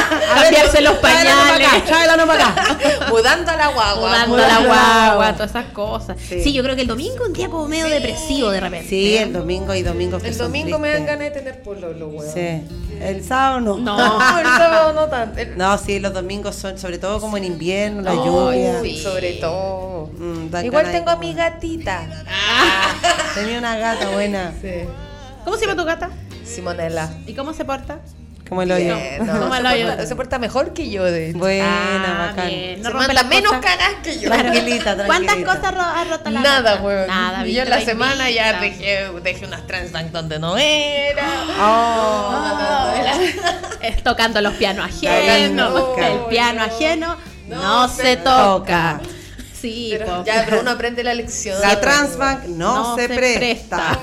Cambiarse 0.36 0.82
los 0.82 0.94
pañales. 0.98 1.68
acá, 1.68 1.84
trae 1.86 2.04
el 2.06 2.10
ano 2.10 2.26
pa' 2.28 2.34
acá. 2.36 2.56
Mudando 3.10 3.52
a 3.52 3.56
la 3.56 3.68
guagua. 3.68 3.96
Mudando 4.10 4.28
Mudando 4.30 4.38
la 4.38 4.60
la 4.60 4.66
guagua, 5.08 5.34
todas 5.34 5.50
esas 5.52 5.66
cosas. 5.68 6.18
Sí. 6.28 6.42
Sí. 6.44 6.54
yo 6.54 6.64
creo 6.64 6.76
que 6.76 6.82
el 6.84 6.88
domingo 6.88 7.16
es 7.16 7.28
un 7.28 7.34
día 7.34 7.50
como 7.50 7.68
medio 7.68 7.88
depresivo 7.88 8.50
de 8.52 8.60
repente. 8.60 8.88
Sí, 8.90 9.18
el 9.18 9.34
domingo 9.34 9.74
y 9.76 9.84
domingo 9.84 10.18
El 10.24 10.38
domingo 10.38 10.80
me 10.80 10.92
dan 10.92 11.06
ganas 11.06 11.20
de 11.26 11.32
tener 11.32 11.62
pololo, 11.62 12.08
weón. 12.08 12.34
Sí. 12.34 12.62
El 13.02 13.24
sábado 13.24 13.60
no. 13.60 13.78
No. 13.78 14.40
el 14.40 14.46
sábado 14.46 14.94
no 14.94 15.08
tanto. 15.08 15.40
El- 15.40 15.58
No, 15.58 15.78
sí, 15.78 16.00
los 16.00 16.14
domingos 16.14 16.56
son, 16.56 16.78
sobre 16.78 16.98
todo 17.00 17.20
como 17.20 17.36
en 17.38 17.44
invierno, 17.46 18.02
la 18.02 18.14
lluvia. 18.14 18.82
sí, 18.82 18.98
sobre 19.02 19.34
todo. 19.34 20.10
Mm, 20.18 20.56
Igual 20.64 20.92
tengo 20.92 21.10
a 21.10 21.16
mi 21.18 21.34
gatita. 21.34 22.08
Tenía 23.36 23.58
una 23.60 23.76
gata 23.78 24.10
buena. 24.10 24.54
¿Cómo 25.44 25.58
se 25.58 25.66
llama 25.66 25.82
tu 25.82 25.86
gata? 25.86 26.10
Simonela. 26.54 27.12
¿Y 27.28 27.34
cómo 27.34 27.54
se 27.54 27.66
porta? 27.66 28.00
Como 28.48 28.62
el 28.62 28.72
hoyo. 28.72 28.96
Bien, 28.96 29.26
no, 29.26 29.40
Como 29.40 29.56
se, 29.56 29.62
hoyo. 29.62 29.88
porta, 29.88 30.06
se 30.06 30.16
porta 30.16 30.38
mejor 30.38 30.74
que 30.74 30.90
yo, 30.92 31.04
de 31.06 31.30
hecho. 31.30 31.40
Buena, 31.40 31.66
Ah, 31.66 32.28
bacán. 32.28 32.48
bien. 32.50 32.82
No 32.82 32.90
se 32.90 32.94
rompe 32.94 33.08
manda 33.08 33.14
las 33.24 33.26
menos 33.26 33.52
cagas 33.54 33.94
que 34.04 34.20
yo. 34.20 34.30
Tranquilita, 34.30 34.96
tranquilita. 34.96 35.06
¿Cuántas 35.06 35.36
cosas 35.38 35.74
ro- 35.74 35.82
ha 35.82 36.04
roto 36.04 36.30
la 36.30 36.40
Nada, 36.42 36.76
weón. 36.82 37.08
Nada, 37.08 37.46
yo 37.48 37.64
en 37.64 37.70
la 37.70 37.82
semana 37.82 38.30
ya 38.30 38.60
dejé, 38.60 39.10
dejé 39.24 39.46
unas 39.46 39.66
transbank 39.66 40.12
donde 40.12 40.40
no 40.40 40.58
era. 40.58 41.26
Oh. 41.60 42.94
Es 43.82 44.04
tocando 44.04 44.40
los 44.42 44.54
pianos 44.54 44.86
ajenos. 44.86 45.98
El 45.98 46.20
piano 46.30 46.64
ajeno 46.64 47.18
no, 47.48 47.88
se 47.90 48.18
toca. 48.18 49.00
Sí, 49.60 49.96
Pero, 49.98 50.06
po. 50.18 50.24
ya, 50.26 50.44
pero 50.46 50.60
uno 50.62 50.72
aprende 50.72 51.04
la 51.04 51.14
lección. 51.14 51.60
La 51.62 51.80
Transbank 51.80 52.44
no, 52.48 52.76
No 52.90 52.96
se, 52.98 53.08
se 53.08 53.14
presta. 53.14 53.92
Ay, 53.92 53.98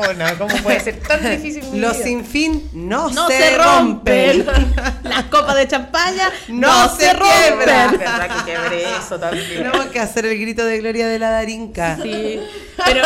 weona, 0.00 0.34
¿Cómo 0.38 0.54
puede 0.62 0.80
ser 0.80 0.98
tan 1.00 1.22
difícil 1.22 1.62
mi 1.72 1.78
Los 1.80 1.94
vida? 1.96 2.04
sin 2.04 2.24
fin 2.24 2.68
no, 2.72 3.08
no 3.10 3.28
se, 3.28 3.38
se 3.38 3.56
rompen. 3.58 4.46
rompen. 4.46 4.74
Las 5.04 5.24
copas 5.24 5.56
de 5.56 5.68
champaña 5.68 6.30
No 6.48 6.84
no, 6.88 6.96
se 6.96 7.06
se 7.06 7.12
rompen. 7.12 7.58
verdad 7.58 8.28
que 8.44 8.52
quebré 8.52 8.84
eso 8.98 9.18
también. 9.18 9.46
Tenemos 9.48 9.86
que 9.86 10.00
hacer 10.00 10.26
el 10.26 10.38
grito 10.40 10.64
de 10.64 10.78
gloria 10.78 11.06
de 11.08 11.18
la 11.18 11.30
Darinka. 11.30 11.98
Sí, 12.02 12.40
pero, 12.84 13.02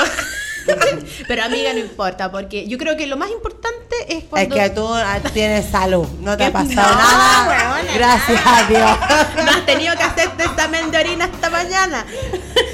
pero 1.28 1.44
amiga, 1.44 1.72
no 1.72 1.78
importa, 1.78 2.30
porque 2.30 2.66
yo 2.66 2.78
creo 2.78 2.96
que 2.96 3.06
lo 3.06 3.16
más 3.16 3.30
importante 3.30 3.94
es 4.08 4.16
Es 4.18 4.24
cuando 4.24 4.56
que 4.56 4.70
tú 4.70 4.86
ah, 4.88 5.18
tienes 5.32 5.66
salud, 5.66 6.06
no 6.20 6.36
te 6.36 6.44
ha 6.44 6.52
pasado 6.52 6.94
no, 6.94 6.98
nada. 6.98 7.48
weona, 7.48 7.94
Gracias 7.94 8.40
a 8.44 8.62
Dios. 8.64 9.44
no 9.44 9.50
has 9.50 9.66
tenido 9.66 9.96
que 9.96 10.02
hacer 10.02 10.30
testamen 10.36 10.90
de 10.90 10.98
orina 10.98 11.24
esta 11.26 11.50
mañana. 11.50 12.04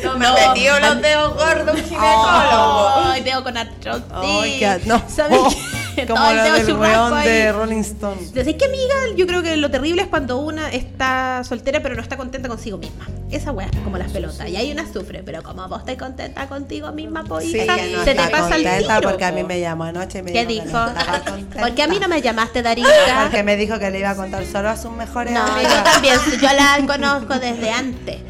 No, 0.04 0.16
me 0.16 0.26
metió 0.30 0.78
los 0.80 1.00
dedos 1.02 1.34
gordos 1.34 1.74
un 1.74 1.84
ginecólogo. 1.84 2.88
Ay, 3.04 3.22
dedo 3.22 3.42
con 3.42 3.56
artrosis. 3.56 4.04
Ay, 4.12 4.80
no. 4.86 5.02
¿Sabes 5.08 5.38
qué? 5.48 6.06
Como 6.06 6.20
Todo 6.20 6.30
el 6.30 6.36
lo 6.36 6.42
del 6.42 6.66
churrasco 6.66 7.14
weón 7.14 7.24
de 7.24 7.52
Rolling 7.52 7.80
Stone. 7.80 8.20
Entonces, 8.20 8.54
que 8.54 8.64
amiga, 8.64 8.94
yo 9.16 9.26
creo 9.26 9.42
que 9.42 9.56
lo 9.56 9.70
terrible 9.70 10.02
es 10.02 10.08
cuando 10.08 10.38
una 10.38 10.70
está 10.70 11.42
soltera 11.44 11.82
pero 11.82 11.94
no 11.94 12.02
está 12.02 12.16
contenta 12.16 12.48
consigo 12.48 12.78
misma. 12.78 13.06
Esa 13.30 13.52
weá 13.52 13.68
es 13.72 13.80
como 13.80 13.98
las 13.98 14.10
pelotas. 14.10 14.48
Y 14.48 14.56
ahí 14.56 14.72
una 14.72 14.90
sufre, 14.90 15.22
pero 15.24 15.42
como 15.42 15.66
vos 15.68 15.80
estás 15.80 15.96
contenta 15.96 16.48
contigo 16.48 16.90
misma, 16.92 17.24
pues 17.24 17.44
Sí, 17.44 17.60
no 17.88 18.04
se 18.04 18.14
te 18.14 18.28
pasa 18.28 18.56
el 18.56 18.62
tiro. 18.84 19.00
porque 19.02 19.24
a 19.24 19.32
mí 19.32 19.42
me 19.44 19.60
llamó 19.60 19.84
anoche 19.84 20.18
y 20.18 20.22
me 20.22 20.32
¿Qué 20.32 20.46
dijo. 20.46 20.64
que 20.64 20.68
dijo? 20.68 20.78
no. 21.56 21.60
Porque 21.60 21.82
a 21.82 21.86
mí 21.88 21.98
no 22.00 22.08
me 22.08 22.20
llamaste, 22.22 22.62
Darita. 22.62 22.88
Porque 23.22 23.42
me 23.42 23.56
dijo 23.56 23.78
que 23.78 23.90
le 23.90 23.98
iba 24.00 24.10
a 24.10 24.16
contar 24.16 24.44
solo 24.46 24.68
a 24.68 24.76
sus 24.76 24.90
mejores 24.92 25.32
No, 25.32 25.46
yo 25.62 25.82
también, 25.82 26.18
yo 26.40 26.48
la 26.52 26.78
conozco 26.86 27.38
desde 27.38 27.70
antes. 27.70 28.20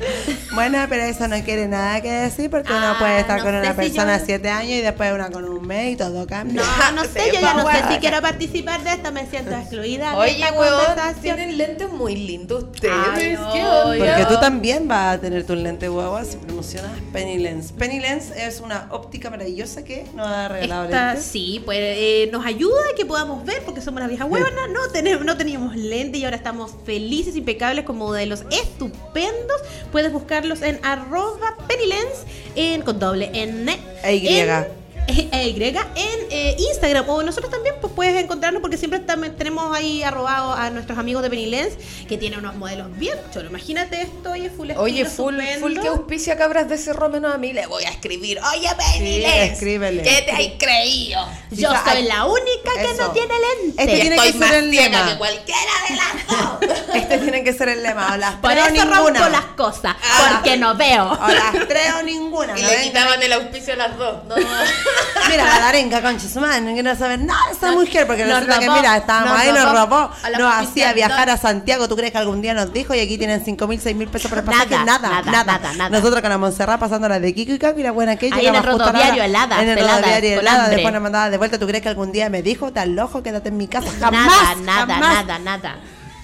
Bueno, 0.55 0.78
pero 0.89 1.02
eso 1.05 1.28
no 1.28 1.40
quiere 1.44 1.68
nada 1.68 2.01
que 2.01 2.10
decir 2.10 2.51
porque 2.51 2.72
uno 2.72 2.81
Ah, 2.90 2.97
puede 2.98 3.20
estar 3.20 3.39
no 3.39 3.44
con 3.44 3.55
una 3.55 3.70
si 3.70 3.77
persona 3.77 4.18
yo- 4.18 4.24
siete 4.27 4.51
años 4.51 4.72
y 4.72 4.81
después 4.81 5.12
una 5.12 5.31
con 5.31 5.44
un 5.44 5.66
mes 5.66 5.93
y 5.93 5.97
todo 5.97 6.27
cambia. 6.27 6.62
No, 6.62 6.93
no 6.93 7.05
sé, 7.05 7.31
yo 7.32 7.40
ya 7.40 7.55
no 7.55 7.70
sé 7.70 7.82
si 7.93 7.98
quiero 7.98 8.20
participar 8.20 8.82
de 8.82 8.90
esto, 8.90 9.12
me 9.12 9.27
siento 9.27 9.52
excluida. 9.56 10.16
Oye, 10.16 10.44
conversación. 10.55 11.36
tienen 11.36 11.56
lentes 11.59 11.90
muy 11.93 12.16
lindos 12.16 12.64
ustedes. 12.64 13.39
Ay. 13.55 13.98
Porque 13.98 14.27
tú 14.28 14.40
también 14.40 14.89
vas 14.89 15.16
a 15.16 15.20
tener 15.20 15.44
tus 15.47 15.56
lentes 15.56 15.89
guaguas 15.89 16.28
si 16.28 16.36
promocionas 16.36 16.90
Penny 17.12 17.39
Lens. 17.39 17.72
Penny 17.72 18.01
Lens 18.01 18.31
es 18.36 18.60
una 18.60 18.86
óptica 18.90 19.31
maravillosa 19.45 19.83
que 19.85 20.05
nos 20.15 20.27
ha 20.27 20.49
regalado 20.49 20.85
Esta, 20.85 21.07
lentes. 21.15 21.25
sí, 21.25 21.62
pues 21.65 21.79
eh, 21.81 22.29
nos 22.31 22.45
ayuda 22.45 22.79
a 22.93 22.95
que 22.95 23.07
podamos 23.07 23.45
ver, 23.47 23.62
porque 23.65 23.81
somos 23.81 24.01
las 24.01 24.09
viejas 24.11 24.29
huevonas, 24.31 24.69
no, 24.71 24.89
tenemos, 24.93 25.25
no 25.25 25.37
teníamos 25.37 25.75
lente 25.77 26.19
y 26.19 26.25
ahora 26.25 26.37
estamos 26.37 26.73
felices, 26.85 27.37
impecables, 27.37 27.85
con 27.87 27.97
modelos 27.97 28.43
estupendos. 28.51 29.61
Puedes 29.93 30.12
buscarlos 30.12 30.61
en 30.62 30.79
arroba 30.85 31.57
penilens, 31.67 32.25
en, 32.55 32.83
con 32.83 32.99
doble 32.99 33.31
N. 33.33 33.79
Y. 34.12 34.29
en- 34.29 34.80
Y 35.32 35.62
en 35.62 36.27
eh, 36.31 36.56
Instagram 36.59 37.09
o 37.09 37.22
nosotros 37.22 37.51
también 37.51 37.74
pues 37.81 37.93
puedes 37.94 38.16
encontrarnos 38.22 38.60
porque 38.62 38.77
siempre 38.77 39.01
también 39.01 39.36
tenemos 39.36 39.74
ahí 39.77 40.02
arrobado 40.02 40.52
a 40.55 40.70
nuestros 40.70 40.98
amigos 40.98 41.22
de 41.22 41.31
Penilens 41.31 41.74
que 42.09 42.16
tienen 42.18 42.39
unos 42.39 42.55
modelos 42.56 42.86
bien 42.98 43.16
cholos. 43.32 43.51
Imagínate 43.51 44.01
esto, 44.02 44.31
oye, 44.32 44.48
full 44.51 44.70
Oye, 44.77 45.05
full, 45.05 45.35
full 45.60 45.78
que 45.81 45.89
auspicia 45.89 46.36
cabras 46.36 46.68
de 46.68 46.78
cerro 46.78 47.09
menos 47.09 47.35
a 47.35 47.39
mí. 47.39 47.52
Le 47.52 47.66
voy 47.66 47.85
a 47.85 47.89
escribir. 47.90 48.39
Oye, 48.55 48.68
Sí, 48.68 48.98
Benilés. 49.02 49.52
escríbele. 49.52 50.02
¿Qué 50.02 50.22
te 50.22 50.31
has 50.31 50.52
creído? 50.59 51.20
Yo 51.51 51.70
Sí, 51.70 51.77
soy 51.90 52.02
la 52.02 52.24
única 52.27 52.70
que 52.77 52.85
eso. 52.85 53.02
no 53.02 53.10
tiene 53.12 53.35
lente. 53.64 53.82
Este 53.82 54.01
tiene 54.01 54.16
que 54.16 54.22
ser 54.32 54.35
más 54.36 54.52
el 54.52 54.70
lema. 54.70 55.06
que 55.12 55.18
cualquiera 55.18 55.72
de 55.89 55.97
las 55.97 56.27
dos. 56.28 56.70
Este 56.94 57.18
tiene 57.18 57.44
que 57.44 57.52
ser 57.52 57.68
el 57.68 57.82
lema. 57.82 58.14
O 58.14 58.16
las 58.16 58.35
Por 58.36 58.51
tres 58.52 58.62
o 58.64 58.66
eso 58.68 58.74
ninguna. 58.85 58.98
rompo 59.20 59.28
las 59.28 59.44
cosas, 59.56 59.97
Ah. 60.02 60.32
porque 60.35 60.56
no 60.56 60.74
veo. 60.77 61.05
O 61.12 61.28
las 61.28 61.68
tres 61.68 61.93
o 61.98 62.02
ninguna. 62.02 62.59
Y 62.59 62.62
¿no 62.62 62.68
le 62.68 62.77
ven? 62.77 62.82
quitaban 62.85 63.22
el 63.22 63.32
auspicio 63.32 63.74
a 63.74 63.77
las 63.77 63.97
dos. 63.98 64.24
No, 64.24 64.35
Mira, 65.28 65.44
la 65.44 65.60
darenga, 65.60 66.02
concha 66.02 66.28
su 66.28 66.40
madre, 66.40 66.60
no 66.60 66.97
saber 66.97 67.20
nada 67.20 67.40
de 67.48 67.52
esa 67.52 67.72
mujer, 67.72 68.06
porque 68.06 68.24
nos 68.24 68.35
resulta 68.40 68.59
que, 68.59 68.66
robó, 68.66 68.77
mira, 68.78 68.97
estábamos 68.97 69.31
nos 69.31 69.40
ahí, 69.40 69.52
nos 69.52 69.72
robó 69.72 70.10
la 70.31 70.39
nos 70.39 70.55
hacía 70.55 70.93
viajar 70.93 71.31
a 71.31 71.36
Santiago. 71.36 71.89
¿Tú 71.89 71.97
crees 71.97 72.12
que 72.12 72.18
algún 72.18 72.43
día 72.43 72.55
nos 72.55 72.72
dijo? 72.72 72.94
Y 72.94 73.01
aquí 73.01 73.18
tienen 73.18 73.44
5 73.44 73.66
mil, 73.66 73.81
6 73.81 73.97
mil 73.97 74.09
pesos 74.09 74.28
por 74.28 74.39
el 74.39 74.44
pasaje. 74.44 74.70
Nada, 74.70 74.85
Nada, 74.85 75.09
nada, 75.09 75.22
nada, 75.31 75.59
nada, 75.59 75.72
nada. 75.74 75.90
Nosotros 75.90 76.20
con 76.20 76.31
la 76.31 76.39
Montserrat 76.39 76.81
pasándola 76.81 77.20
de 77.20 77.35
Kiko 77.35 77.52
y 77.52 77.81
y 77.81 77.82
la 77.82 77.93
buena 77.93 78.16
que 78.16 78.31
Ahí 78.32 78.47
en 78.47 78.55
el 78.55 78.62
rodoviario, 78.62 79.22
heladas, 79.22 79.62
En 79.62 79.68
el 79.68 79.78
rodoviario, 79.78 80.36
con 80.36 80.40
helada, 80.40 80.68
después 80.68 80.93
nos 80.93 81.02
mandaba 81.02 81.31
de 81.31 81.39
vuelta. 81.39 81.59
¿Tú 81.59 81.66
crees 81.66 81.82
que 81.82 81.89
algún 81.89 82.12
día 82.12 82.28
me 82.28 82.43
dijo, 82.43 82.72
tan 82.72 82.94
loco, 82.97 83.22
quédate 83.22 83.51
en 83.51 83.56
mi 83.56 83.68
casa? 83.68 83.89
Jamás, 83.98 84.27
nada, 84.27 84.55
nada, 84.56 84.94
jamás. 84.94 85.27
nada, 85.27 85.39
nada. 85.39 85.77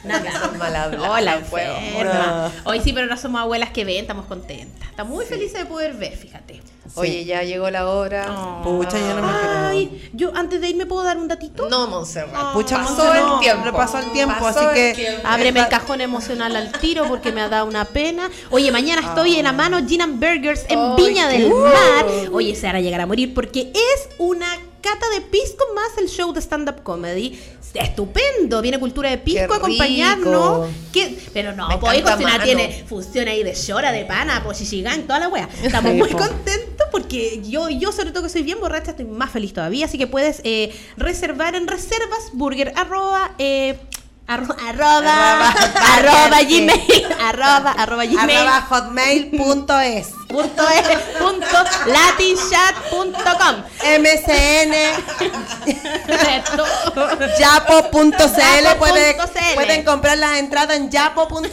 Nada. 0.07 0.53
Mal 0.59 1.01
Hola, 1.01 1.37
enferma. 1.37 2.53
Hoy 2.65 2.81
sí, 2.81 2.93
pero 2.93 3.07
no 3.07 3.17
somos 3.17 3.41
abuelas 3.41 3.71
que 3.71 3.85
ven, 3.85 3.99
estamos 4.03 4.27
contentas. 4.27 4.89
Estamos 4.91 5.13
muy 5.15 5.25
felices 5.25 5.59
de 5.59 5.67
poder 5.67 5.95
ver, 5.95 6.17
fíjate. 6.17 6.63
Oye, 6.95 7.25
ya 7.25 7.43
llegó 7.43 7.69
la 7.71 7.89
hora. 7.91 8.61
Pucha, 8.63 8.99
yo 8.99 9.15
no 9.21 9.23
me 9.27 9.33
quiero. 9.39 9.67
Ay, 9.67 10.11
yo 10.15 10.33
antes 10.35 10.61
de 10.61 10.69
irme 10.69 10.87
puedo 10.87 11.03
dar 11.03 11.19
un 11.19 11.29
datito. 11.29 11.69
No, 11.69 11.89
Montserrat. 11.89 12.53
Pucha, 12.55 12.77
pasó 12.79 13.05
Monse, 13.05 13.19
el 13.19 13.41
tiempo. 13.41 13.77
pasó 13.77 13.99
el 13.99 14.13
tiempo, 14.13 14.35
Pasó 14.41 14.61
así 14.61 14.69
el 14.69 14.75
que- 14.75 15.03
tiempo. 15.03 15.23
Ábreme 15.29 15.61
el 15.61 15.69
cajón 15.69 16.01
emocional 16.01 16.55
al 16.57 16.73
tiro 16.73 17.07
porque 17.09 17.33
me 17.33 17.43
ha 17.43 17.49
dado 17.49 17.67
una 17.67 17.85
pena. 17.85 18.31
Oye, 18.51 18.71
mañana 18.71 19.03
estoy 19.07 19.37
en 19.37 19.45
la 19.45 19.53
mano 19.53 19.79
Ginan 19.87 20.19
Burgers 20.21 20.65
en 20.69 20.97
Viña 20.97 21.29
del 21.29 21.51
cool. 21.51 21.65
Mar. 21.65 22.07
Oye, 22.33 22.55
se 22.55 22.67
a 22.69 22.81
llegar 22.81 23.01
a 23.01 23.07
morir 23.07 23.35
porque 23.35 23.73
es 23.75 24.09
una 24.19 24.47
cata 24.81 25.09
de 25.15 25.21
pisco 25.21 25.65
más 25.75 25.99
el 25.99 26.09
show 26.09 26.33
de 26.33 26.41
stand-up 26.41 26.83
comedy. 26.85 27.39
Estupendo, 27.83 28.63
viene 28.63 28.79
cultura 28.79 29.11
de 29.11 29.19
pisco 29.19 29.53
a 29.53 29.57
acompañarnos. 29.57 30.69
Pero 31.33 31.55
no, 31.55 31.69
pues 31.81 32.03
cocina 32.03 32.43
tiene 32.43 32.85
función 32.87 33.29
ahí 33.29 33.43
de 33.43 33.55
llora, 33.55 33.93
de 33.93 34.05
pana, 34.05 34.43
pues 34.45 34.59
toda 35.07 35.19
la 35.19 35.29
wea. 35.29 35.49
Estamos 35.63 35.95
muy 35.95 36.11
contentos 36.11 36.87
porque 36.91 37.43
yo, 37.43 37.69
yo 37.69 37.93
sobre 37.93 38.11
todo 38.11 38.25
que 38.25 38.29
soy 38.29 38.43
bien 38.43 38.59
borracha, 38.61 38.91
estoy 38.93 39.07
más 39.07 39.31
feliz 39.31 39.53
todavía. 39.53 39.87
Así 39.87 39.99
que 39.99 40.07
puedes 40.07 40.41
eh, 40.45 40.75
reservar 40.97 41.55
en 41.55 41.67
reservas 41.67 42.31
burger 42.33 42.73
arroba 42.77 43.33
eh, 43.39 43.79
arro- 44.27 44.57
arroba 44.69 45.51
arroba 45.95 46.43
gmail 46.49 47.07
arroba 47.21 47.73
arroba 47.79 48.05
gmail 48.05 48.37
Arroba 48.39 48.61
hotmail.es 48.69 50.09
punto 50.29 50.69
es 50.69 50.99
punto 51.21 51.65
latinchat.com 51.87 53.63
MCN. 54.01 54.75
Yapo.cl 57.39 58.77
puede- 58.79 59.17
Yapo.cl. 59.17 59.55
pueden 59.55 59.85
comprar 59.85 60.19
las 60.19 60.39
entradas 60.39 60.77
en 60.77 60.91
yapo.cl 60.91 61.49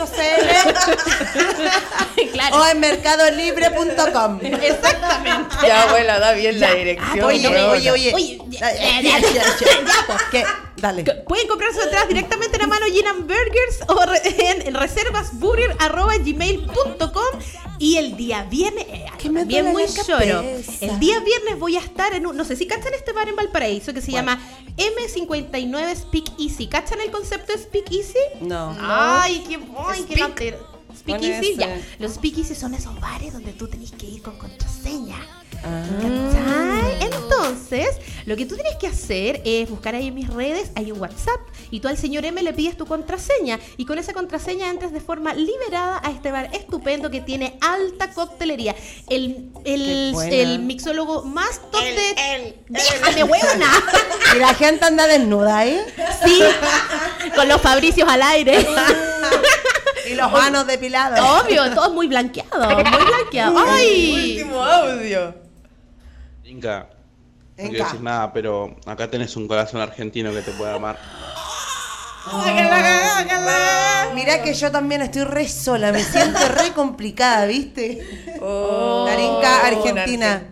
claro 2.31 2.57
o 2.57 2.65
en 2.67 2.79
mercadolibre.com. 2.79 4.39
exactamente 4.43 5.55
Ya, 5.67 5.83
abuela, 5.83 6.19
da 6.19 6.31
bien 6.33 6.59
la 6.59 6.71
dirección. 6.73 7.25
Oye, 7.25 7.47
weona. 7.47 7.69
oye, 7.71 7.91
oye. 7.91 8.13
Oye, 8.13 8.39
Ya, 8.49 10.43
Dale. 10.84 11.03
Pueden 11.27 11.47
comprar 11.47 11.72
sus 11.73 11.84
entradas 11.85 12.10
directamente 12.10 12.57
en 12.57 12.61
la 12.64 12.68
mano 12.68 12.85
Gin 12.88 13.07
and 13.07 13.22
Burgers 13.22 13.80
o 13.88 14.05
re- 14.05 14.68
en, 14.68 14.73
reservasburger.gmail.com 14.76 17.39
y 17.80 17.95
el 17.95 18.18
día 18.18 18.43
viernes, 18.43 18.85
eh, 18.89 19.05
bien 19.45 19.68
muy 19.68 19.84
cabeza. 19.85 20.43
El 20.81 20.99
día 20.99 21.22
viernes 21.22 21.57
voy 21.57 21.77
a 21.77 21.80
estar 21.80 22.14
en 22.14 22.27
un, 22.27 22.35
no 22.35 22.43
sé 22.43 22.57
si 22.57 22.68
cachan 22.68 22.93
este 22.93 23.14
bar 23.14 23.30
en 23.30 23.38
Valparaíso 23.38 23.93
que 23.93 24.01
se 24.01 24.11
llama 24.11 24.38
M59 24.76 25.95
Speak 25.95 26.26
Easy. 26.38 26.68
¿Cachan 26.68 26.99
el 26.99 27.11
concepto 27.11 27.53
de 27.53 27.60
Speak 27.60 27.89
Easy? 27.91 28.19
No. 28.41 28.76
Ay, 28.81 29.41
qué, 29.47 29.57
ay, 29.88 30.03
qué 30.07 30.15
Speak. 30.15 30.19
latero. 30.30 30.73
Speak 30.97 31.18
Con 31.18 31.26
Easy, 31.26 31.51
ese. 31.51 31.60
ya. 31.61 31.80
Los 31.99 32.15
Speak 32.15 32.38
Easy 32.39 32.55
son 32.55 32.73
esos 32.73 32.99
bares 32.99 33.31
donde 33.34 33.53
tú 33.53 33.69
tenés 33.69 33.91
que 33.93 34.05
ir 34.05 34.22
con 34.22 34.38
contraseña. 34.38 35.15
Ah. 35.64 35.85
Entonces, 36.99 37.89
lo 38.26 38.35
que 38.35 38.45
tú 38.45 38.55
tienes 38.55 38.76
que 38.77 38.88
hacer 38.88 39.41
es 39.43 39.69
buscar 39.69 39.95
ahí 39.95 40.07
en 40.07 40.15
mis 40.15 40.30
redes, 40.30 40.72
hay 40.76 40.91
un 40.91 41.01
WhatsApp, 41.01 41.41
y 41.72 41.80
tú 41.80 41.88
al 41.88 41.97
señor 41.97 42.23
M 42.26 42.41
le 42.41 42.53
pides 42.53 42.77
tu 42.77 42.85
contraseña, 42.85 43.60
y 43.77 43.85
con 43.85 43.97
esa 43.97 44.14
contraseña 44.14 44.69
entras 44.69 44.93
de 44.93 45.01
forma 45.01 45.34
liberada 45.34 45.99
a 46.03 46.11
este 46.11 46.31
bar 46.31 46.49
estupendo 46.53 47.10
que 47.10 47.22
tiene 47.22 47.57
alta 47.61 48.11
coctelería. 48.11 48.76
El, 49.10 49.49
el, 49.65 50.15
el 50.31 50.60
mixólogo 50.60 51.23
más 51.23 51.60
top 51.72 51.81
de... 51.81 52.55
¡Déjame, 52.69 53.23
huevona! 53.23 53.84
Y 54.35 54.39
la 54.39 54.53
gente 54.53 54.85
anda 54.85 55.07
desnuda, 55.07 55.65
¿eh? 55.65 55.84
Sí, 56.23 56.41
con 57.35 57.47
los 57.47 57.61
Fabricios 57.61 58.07
al 58.07 58.22
aire. 58.22 58.65
Y 60.10 60.15
los 60.15 60.31
manos 60.31 60.68
depilados. 60.68 61.19
Obvio, 61.19 61.73
todo 61.73 61.91
muy 61.91 62.07
blanqueado, 62.07 62.84
muy 62.84 63.05
blanqueado. 63.05 63.57
¡Ay! 63.68 64.38
Último 64.38 64.64
audio. 64.64 65.43
Inca, 66.53 66.88
no 67.57 67.69
quiero 67.69 67.85
decir 67.85 68.01
nada, 68.01 68.31
pero 68.31 68.75
acá 68.85 69.09
tenés 69.09 69.35
un 69.35 69.47
corazón 69.47 69.81
argentino 69.81 70.31
que 70.31 70.41
te 70.41 70.51
puede 70.51 70.71
amar. 70.71 70.99
Mira 74.13 74.43
que 74.43 74.53
yo 74.53 74.71
también 74.71 75.01
estoy 75.01 75.23
re 75.23 75.47
sola, 75.47 75.91
me 75.91 76.03
siento 76.03 76.47
re 76.49 76.71
complicada, 76.75 77.47
¿viste? 77.47 78.05
Darinka, 78.39 79.65
Argentina. 79.65 80.43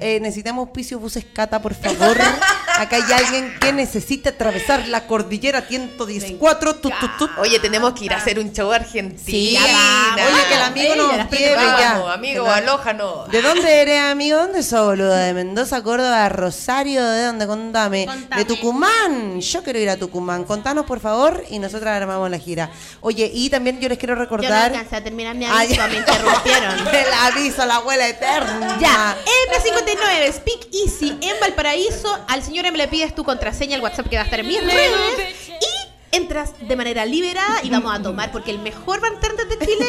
Eh, 0.00 0.20
necesitamos 0.20 0.66
auspicio 0.66 0.98
buses 0.98 1.24
Cata, 1.24 1.60
por 1.60 1.74
favor. 1.74 2.16
Acá 2.78 2.96
hay 2.96 3.12
alguien 3.12 3.54
que 3.60 3.72
necesita 3.72 4.30
atravesar 4.30 4.86
la 4.88 5.06
cordillera 5.06 5.62
114. 5.62 6.38
Tut, 6.80 6.92
tut, 6.98 7.10
tut. 7.18 7.30
Oye, 7.38 7.58
tenemos 7.58 7.92
que 7.92 8.04
ir 8.06 8.12
a 8.12 8.16
hacer 8.18 8.38
un 8.38 8.52
show 8.52 8.70
argentino. 8.72 9.18
Sí, 9.24 9.56
oye, 9.56 10.48
que 10.48 10.54
el 10.54 10.62
amigo 10.62 10.94
nos 10.96 11.30
lleve 11.30 11.54
ya. 11.56 12.12
Amigo, 12.12 12.44
la- 12.46 12.56
alójanos. 12.56 13.28
¿De 13.30 13.42
dónde 13.42 13.80
eres, 13.82 14.00
amigo? 14.00 14.38
¿Dónde 14.38 14.62
sos, 14.62 14.84
boludo? 14.86 15.10
¿De 15.14 15.32
Mendoza, 15.34 15.82
Córdoba, 15.82 16.28
Rosario? 16.28 17.04
¿De 17.04 17.24
dónde? 17.24 17.46
Contame. 17.46 18.06
De 18.36 18.44
Tucumán. 18.44 19.40
Yo 19.40 19.62
quiero 19.62 19.78
ir 19.78 19.90
a 19.90 19.96
Tucumán. 19.96 20.44
Contanos, 20.44 20.86
por 20.86 21.00
favor, 21.00 21.44
y 21.50 21.58
nosotros 21.58 21.88
armamos 21.88 22.30
la 22.30 22.38
gira. 22.38 22.70
Oye, 23.00 23.30
y 23.32 23.50
también 23.50 23.80
yo 23.80 23.88
les 23.88 23.98
quiero 23.98 24.14
Yo 24.14 24.18
no 24.18 24.22
recordar... 24.24 24.72
alcancé 24.72 24.96
a 24.96 25.04
terminar 25.04 25.34
mi 25.34 25.44
aviso, 25.46 25.74
ya. 25.74 25.86
me 25.88 25.96
interrumpieron. 25.98 26.88
El 26.88 27.12
aviso, 27.22 27.66
la 27.66 27.76
abuela 27.76 28.08
eterna. 28.08 28.78
Ya, 28.80 29.16
M59, 29.52 30.32
Speak 30.32 30.68
Easy 30.72 31.16
en 31.20 31.40
Valparaíso. 31.40 32.18
Al 32.28 32.42
señor 32.42 32.66
M 32.68 32.78
le 32.78 32.88
pides 32.88 33.14
tu 33.14 33.24
contraseña, 33.24 33.76
el 33.76 33.82
WhatsApp 33.82 34.08
que 34.08 34.16
va 34.16 34.22
a 34.22 34.24
estar 34.24 34.40
en 34.40 34.46
mis 34.48 34.60
redes. 34.62 35.48
Y 35.48 36.16
entras 36.16 36.50
de 36.60 36.74
manera 36.76 37.04
liberada 37.04 37.60
y 37.62 37.68
vamos 37.70 37.94
a 37.94 38.02
tomar 38.02 38.30
porque 38.32 38.50
el 38.50 38.58
mejor 38.60 39.00
bartender 39.00 39.46
de 39.46 39.58
Chile 39.66 39.86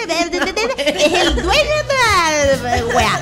es 0.77 1.13
el 1.13 1.35
dueño 1.35 1.75
de 1.87 2.57
la 2.63 2.85
wea. 2.95 3.19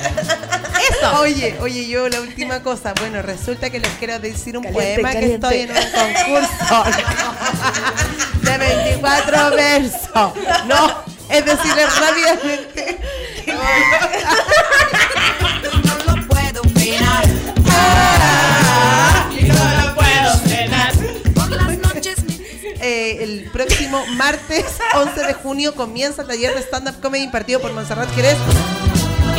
Eso. 0.90 1.20
Oye, 1.20 1.56
oye, 1.60 1.86
yo 1.88 2.08
la 2.08 2.20
última 2.20 2.62
cosa. 2.62 2.92
Bueno, 2.98 3.22
resulta 3.22 3.70
que 3.70 3.78
les 3.78 3.90
quiero 3.98 4.18
decir 4.18 4.56
un 4.56 4.64
Caliente, 4.64 4.94
poema 5.02 5.12
caliente. 5.12 5.48
que 5.48 5.62
estoy 5.62 5.76
en 5.76 5.84
un 5.84 5.92
concurso 6.24 6.84
de 8.42 8.58
24 8.58 9.50
versos. 9.50 10.32
No, 10.66 11.02
es 11.30 11.44
decirles 11.44 12.00
rápidamente. 12.00 12.98
que- 13.44 13.54
Eh, 22.88 23.22
el 23.22 23.50
próximo 23.50 24.02
martes 24.16 24.64
11 24.94 25.26
de 25.26 25.34
junio 25.34 25.74
comienza 25.74 26.22
el 26.22 26.28
taller 26.28 26.54
de 26.54 26.62
stand-up 26.62 26.98
comedy 27.02 27.24
impartido 27.24 27.60
por 27.60 27.70
Monserrat 27.74 28.08
Jerez. 28.14 28.36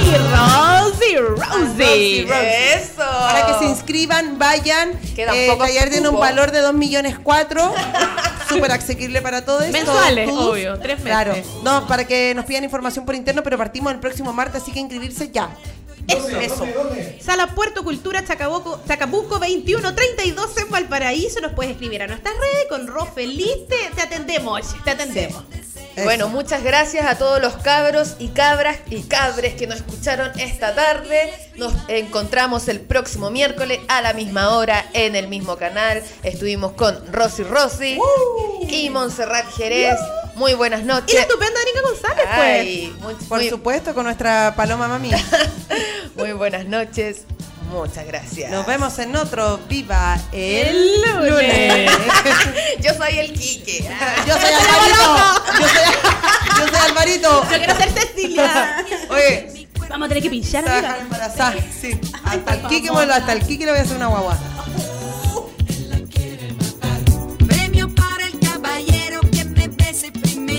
Y 0.02 0.12
Rosy, 0.16 1.18
Rosy. 1.18 2.28
Eso. 2.32 2.98
Para 2.98 3.48
que 3.48 3.54
se 3.60 3.66
inscriban, 3.66 4.38
vayan. 4.38 4.92
Quedan 5.16 5.34
Eh, 5.36 5.52
el 5.52 5.58
taller 5.58 5.90
tiene 5.90 6.10
un 6.10 6.20
valor 6.20 6.52
de 6.52 6.60
2 6.60 6.74
millones 6.76 7.18
4. 7.22 7.74
Súper 8.48 8.72
asequible 8.72 9.22
para 9.22 9.44
todo 9.44 9.62
esto. 9.62 9.72
Mensuales, 9.74 10.30
Todos. 10.30 10.52
obvio, 10.54 10.80
tres 10.80 11.00
meses. 11.00 11.04
Claro. 11.12 11.36
No, 11.64 11.88
para 11.88 12.06
que 12.06 12.34
nos 12.36 12.46
pidan 12.46 12.64
información 12.64 13.04
por 13.06 13.16
interno, 13.16 13.42
pero 13.44 13.58
partimos 13.58 13.92
el 13.94 14.00
próximo 14.00 14.32
martes, 14.32 14.62
así 14.62 14.72
que 14.72 14.80
inscribirse 14.80 15.30
ya. 15.32 15.50
Eso. 16.10 16.40
Eso. 16.40 16.68
Sala 17.22 17.54
Puerto 17.56 17.84
Cultura 17.84 18.24
Chacabuco, 18.24 18.82
Chacabuco 18.88 19.40
2132 19.40 20.58
en 20.58 20.70
Valparaíso. 20.70 21.40
Nos 21.42 21.54
puedes 21.54 21.74
escribir 21.74 22.02
a 22.04 22.08
nuestras 22.08 22.36
redes 22.36 22.66
con 22.70 22.88
Ro 22.88 23.06
Feliz. 23.06 23.68
Te, 23.68 23.92
te 23.96 24.02
atendemos, 24.02 24.76
te 24.84 24.92
atendemos. 24.92 25.44
Bueno, 26.04 26.30
muchas 26.30 26.64
gracias 26.64 27.06
a 27.06 27.18
todos 27.18 27.42
los 27.42 27.56
cabros 27.58 28.16
y 28.20 28.30
cabras 28.30 28.78
y 28.90 29.02
cabres 29.04 29.56
que 29.56 29.68
nos 29.68 29.78
escucharon 29.78 30.32
esta 30.40 30.74
tarde. 30.74 31.34
Nos 31.58 31.74
encontramos 31.90 32.68
el 32.70 32.80
próximo 32.80 33.30
miércoles 33.32 33.80
a 33.90 34.02
la 34.02 34.14
misma 34.14 34.56
hora 34.56 34.86
en 34.94 35.16
el 35.16 35.28
mismo 35.28 35.58
canal. 35.58 36.02
Estuvimos 36.24 36.72
con 36.74 37.12
Rosy 37.12 37.44
Rosy 37.44 38.00
y 38.70 38.90
Montserrat 38.90 39.46
Jerez. 39.58 39.98
Muy 40.36 40.54
buenas 40.54 40.82
Y 40.82 40.86
la 40.86 40.94
noches. 41.02 41.20
estupenda 41.20 41.60
Erika 41.62 41.82
González, 41.82 42.26
pues. 42.36 43.02
Muy, 43.04 43.14
Por 43.28 43.40
muy- 43.40 43.50
supuesto, 43.50 43.94
con 43.94 44.06
nuestra 44.06 44.54
paloma 44.56 44.88
mami. 44.88 45.12
muy 46.16 46.32
buenas 46.32 46.66
noches. 46.66 47.24
Muchas 47.70 48.06
gracias. 48.08 48.52
Nos 48.52 48.66
vemos 48.66 48.98
en 49.00 49.16
otro 49.16 49.60
Viva 49.70 50.18
el, 50.32 51.02
lunes. 51.02 51.32
lunes. 51.32 51.92
yo 52.82 52.94
soy 52.96 53.20
el 53.20 53.34
Quique. 53.34 53.88
Yo 54.28 54.34
soy 54.34 54.52
Alvarito. 54.54 55.44
Yo 55.60 55.68
soy, 55.68 56.60
yo 56.60 56.68
soy 56.68 56.90
Alvarito. 56.90 57.44
Yo 57.52 57.58
quiero 57.58 57.76
ser 57.78 57.92
Cecilia. 57.92 58.86
Oye. 59.10 59.68
Vamos 59.90 60.06
a 60.06 60.10
tener 60.10 60.24
que 60.24 60.30
pinchar 60.30 60.68
a. 60.68 60.98
Sí. 61.82 62.00
Hasta 62.24 62.54
el 62.54 62.62
Quique, 62.68 62.92
bueno, 62.92 63.14
hasta 63.14 63.34
el 63.34 63.40
Quique 63.46 63.66
le 63.66 63.72
voy 63.72 63.80
a 63.80 63.84
hacer 63.84 63.98
una 63.98 64.08
guagua. 64.08 64.38
Premio 67.48 67.94
para 67.96 68.28
el 68.28 68.40
caballero 68.40 69.22
que 69.32 69.46
me 69.46 69.68
bese 69.68 70.12
primero. 70.12 70.59